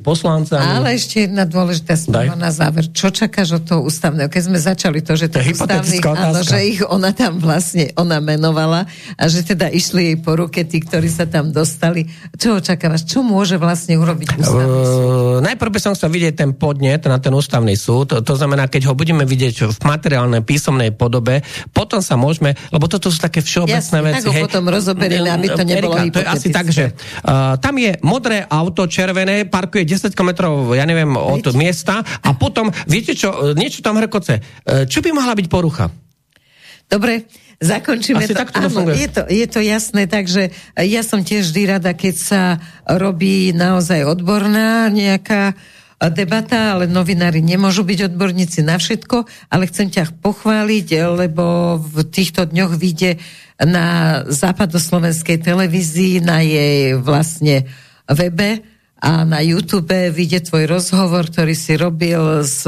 poslancami. 0.00 0.64
Ale 0.64 0.96
ešte 0.96 1.28
jedna 1.28 1.44
dôležitá 1.44 1.92
správa 1.92 2.32
na 2.32 2.48
záver. 2.48 2.88
Čo 2.88 3.12
čakáš 3.12 3.60
od 3.60 3.68
toho 3.68 3.80
ústavného? 3.84 4.32
Keď 4.32 4.42
sme 4.48 4.56
začali 4.56 5.04
to, 5.04 5.12
že 5.12 5.28
to 5.28 5.44
ústavných, 5.44 6.00
áno, 6.00 6.40
že 6.40 6.58
ich 6.64 6.80
ona 6.80 7.12
tam 7.12 7.36
vlastne, 7.36 7.92
ona 8.00 8.16
menovala 8.24 8.88
a 9.20 9.22
že 9.28 9.44
teda 9.44 9.68
išli 9.68 10.08
jej 10.08 10.16
po 10.16 10.40
ruke 10.40 10.64
tí, 10.64 10.80
ktorí 10.80 11.12
sa 11.12 11.28
tam 11.28 11.52
dostali. 11.52 12.08
Čo 12.32 12.64
očakávaš? 12.64 13.04
Čo 13.04 13.20
môže 13.20 13.60
vlastne 13.60 14.00
urobiť 14.00 14.40
ústavný 14.40 14.80
súd? 14.88 15.04
Uh, 15.04 15.38
najprv 15.44 15.68
by 15.68 15.80
som 15.84 15.92
chcel 15.92 16.08
vidieť 16.08 16.32
ten 16.40 16.50
podnet 16.56 17.04
na 17.04 17.20
ten 17.20 17.36
ústavný 17.36 17.76
súd. 17.76 18.16
To 18.24 18.34
znamená, 18.40 18.69
keď 18.70 18.88
ho 18.88 18.94
budeme 18.94 19.26
vidieť 19.26 19.66
v 19.66 19.78
materiálnej 19.82 20.46
písomnej 20.46 20.94
podobe, 20.94 21.42
potom 21.74 21.98
sa 21.98 22.14
môžeme, 22.14 22.54
lebo 22.70 22.86
toto 22.86 23.10
sú 23.10 23.18
také 23.18 23.42
všeobecné 23.42 23.82
Jasne, 23.82 24.06
veci. 24.06 24.26
Tak 24.30 24.36
hej, 24.38 24.44
potom 24.46 24.64
rozoberieme, 24.70 25.28
aby 25.28 25.48
to 25.50 25.62
nebolo 25.66 25.98
Erika, 25.98 26.14
to 26.14 26.20
je 26.22 26.28
asi 26.30 26.48
tak, 26.54 26.66
že 26.70 26.94
uh, 26.94 27.58
tam 27.58 27.74
je 27.76 27.98
modré 28.06 28.46
auto, 28.46 28.86
červené, 28.86 29.50
parkuje 29.50 29.82
10 29.82 30.14
km, 30.14 30.54
ja 30.78 30.86
neviem, 30.86 31.10
od 31.18 31.42
Veď? 31.42 31.58
miesta 31.58 32.00
a 32.00 32.30
potom, 32.38 32.70
viete 32.86 33.18
čo, 33.18 33.52
niečo 33.58 33.82
tam 33.82 33.98
hrkoce. 33.98 34.38
Uh, 34.38 34.86
čo 34.86 35.02
by 35.02 35.10
mohla 35.10 35.34
byť 35.34 35.46
porucha? 35.50 35.90
Dobre, 36.90 37.30
zakončíme 37.62 38.26
Asi 38.26 38.34
to. 38.34 38.42
to 38.42 38.58
Áno, 38.58 38.90
je 38.90 39.08
to. 39.08 39.22
Je 39.30 39.46
to 39.46 39.60
jasné, 39.62 40.10
takže 40.10 40.50
ja 40.74 41.06
som 41.06 41.22
tiež 41.22 41.54
vždy 41.54 41.62
rada, 41.78 41.94
keď 41.94 42.14
sa 42.18 42.42
robí 42.88 43.54
naozaj 43.54 44.02
odborná 44.08 44.90
nejaká 44.90 45.54
debata, 46.08 46.72
ale 46.72 46.88
novinári 46.88 47.44
nemôžu 47.44 47.84
byť 47.84 48.08
odborníci 48.08 48.64
na 48.64 48.80
všetko, 48.80 49.28
ale 49.52 49.68
chcem 49.68 49.92
ťa 49.92 50.16
pochváliť, 50.24 50.88
lebo 51.12 51.76
v 51.76 52.08
týchto 52.08 52.48
dňoch 52.48 52.72
vyjde 52.80 53.20
na 53.60 54.20
západoslovenskej 54.24 55.44
televízii, 55.44 56.24
na 56.24 56.40
jej 56.40 56.96
vlastne 56.96 57.68
webe 58.08 58.64
a 58.96 59.28
na 59.28 59.44
YouTube 59.44 59.92
vyjde 59.92 60.48
tvoj 60.48 60.64
rozhovor, 60.72 61.28
ktorý 61.28 61.52
si 61.52 61.76
robil 61.76 62.48
s 62.48 62.64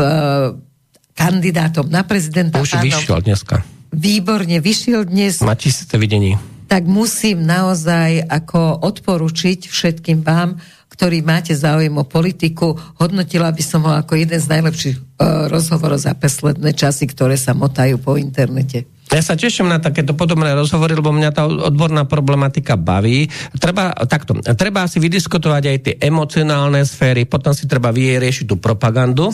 kandidátom 1.16 1.88
na 1.88 2.04
prezidenta. 2.04 2.60
Už 2.60 2.76
pánom, 2.76 2.84
vyšiel 2.88 3.18
dneska. 3.24 3.64
Výborne, 3.92 4.60
vyšiel 4.60 5.08
dnes. 5.08 5.40
Má 5.40 5.56
tisíce 5.56 5.96
videní. 5.96 6.36
Tak 6.68 6.88
musím 6.88 7.44
naozaj 7.44 8.24
ako 8.32 8.80
odporučiť 8.80 9.68
všetkým 9.68 10.24
vám, 10.24 10.56
ktorí 10.92 11.24
máte 11.24 11.56
záujem 11.56 11.96
o 11.96 12.04
politiku, 12.04 12.76
hodnotila 13.00 13.48
by 13.48 13.62
som 13.64 13.88
ho 13.88 13.96
ako 13.96 14.12
jeden 14.20 14.36
z 14.36 14.52
najlepších 14.52 14.96
uh, 15.00 15.48
rozhovorov 15.48 15.96
za 15.96 16.12
posledné 16.12 16.76
časy, 16.76 17.08
ktoré 17.08 17.40
sa 17.40 17.56
motajú 17.56 17.96
po 17.96 18.20
internete. 18.20 18.91
Ja 19.12 19.20
sa 19.20 19.36
teším 19.36 19.68
na 19.68 19.76
takéto 19.76 20.16
podobné 20.16 20.56
rozhovory, 20.56 20.96
lebo 20.96 21.12
mňa 21.12 21.30
tá 21.36 21.44
odborná 21.44 22.08
problematika 22.08 22.80
baví. 22.80 23.28
Treba, 23.60 23.92
takto, 24.08 24.40
treba 24.56 24.88
si 24.88 25.04
vydiskutovať 25.04 25.62
aj 25.68 25.78
tie 25.84 25.94
emocionálne 26.00 26.80
sféry, 26.80 27.28
potom 27.28 27.52
si 27.52 27.68
treba 27.68 27.92
vyriešiť 27.92 28.48
tú 28.48 28.56
propagandu. 28.56 29.28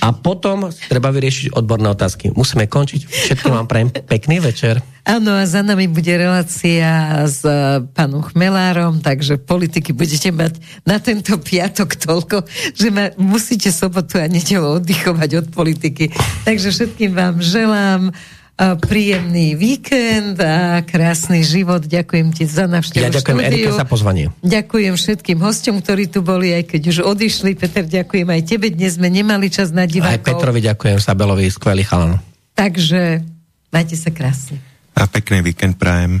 A 0.00 0.08
potom 0.16 0.72
si 0.72 0.88
treba 0.88 1.12
vyriešiť 1.12 1.52
odborné 1.52 1.92
otázky. 1.92 2.32
Musíme 2.32 2.64
končiť. 2.64 3.04
Všetko 3.04 3.52
vám 3.52 3.68
prajem 3.68 3.92
pekný 4.16 4.40
večer. 4.40 4.80
Áno, 5.02 5.34
a 5.34 5.44
za 5.44 5.66
nami 5.66 5.90
bude 5.90 6.14
relácia 6.14 7.26
s 7.26 7.42
e, 7.42 7.82
pánom 7.90 8.22
Chmelárom, 8.22 9.02
takže 9.02 9.34
politiky 9.34 9.90
budete 9.90 10.30
mať 10.30 10.62
na 10.86 11.02
tento 11.02 11.36
piatok 11.42 11.98
toľko, 11.98 12.46
že 12.72 12.88
ma 12.94 13.10
musíte 13.18 13.74
sobotu 13.74 14.22
a 14.22 14.30
nedelu 14.30 14.78
oddychovať 14.78 15.30
od 15.42 15.46
politiky. 15.50 16.06
Takže 16.46 16.70
všetkým 16.70 17.18
vám 17.18 17.42
želám 17.42 18.14
príjemný 18.56 19.58
víkend 19.58 20.38
a 20.38 20.84
krásny 20.86 21.42
život. 21.42 21.82
Ďakujem 21.82 22.30
ti 22.30 22.44
za 22.46 22.70
navštevu 22.70 23.02
Ja 23.02 23.10
ďakujem 23.10 23.38
Erike 23.42 23.70
za 23.74 23.88
pozvanie. 23.88 24.30
Ďakujem 24.44 24.94
všetkým 24.94 25.38
hostom, 25.42 25.82
ktorí 25.82 26.06
tu 26.06 26.22
boli, 26.22 26.54
aj 26.54 26.70
keď 26.70 26.82
už 26.94 26.98
odišli. 27.02 27.58
Peter, 27.58 27.82
ďakujem 27.82 28.28
aj 28.28 28.42
tebe. 28.46 28.70
Dnes 28.70 29.00
sme 29.00 29.10
nemali 29.10 29.50
čas 29.50 29.74
na 29.74 29.88
divákov. 29.88 30.14
Aj 30.14 30.22
Petrovi 30.22 30.60
ďakujem, 30.62 30.96
Sabelovi, 31.02 31.48
skvelý 31.50 31.82
chalan. 31.82 32.20
Takže 32.54 33.24
majte 33.72 33.96
sa 33.98 34.12
krásne. 34.12 34.60
A 34.92 35.08
pekný 35.08 35.40
víkend 35.40 35.80
prajem. 35.80 36.20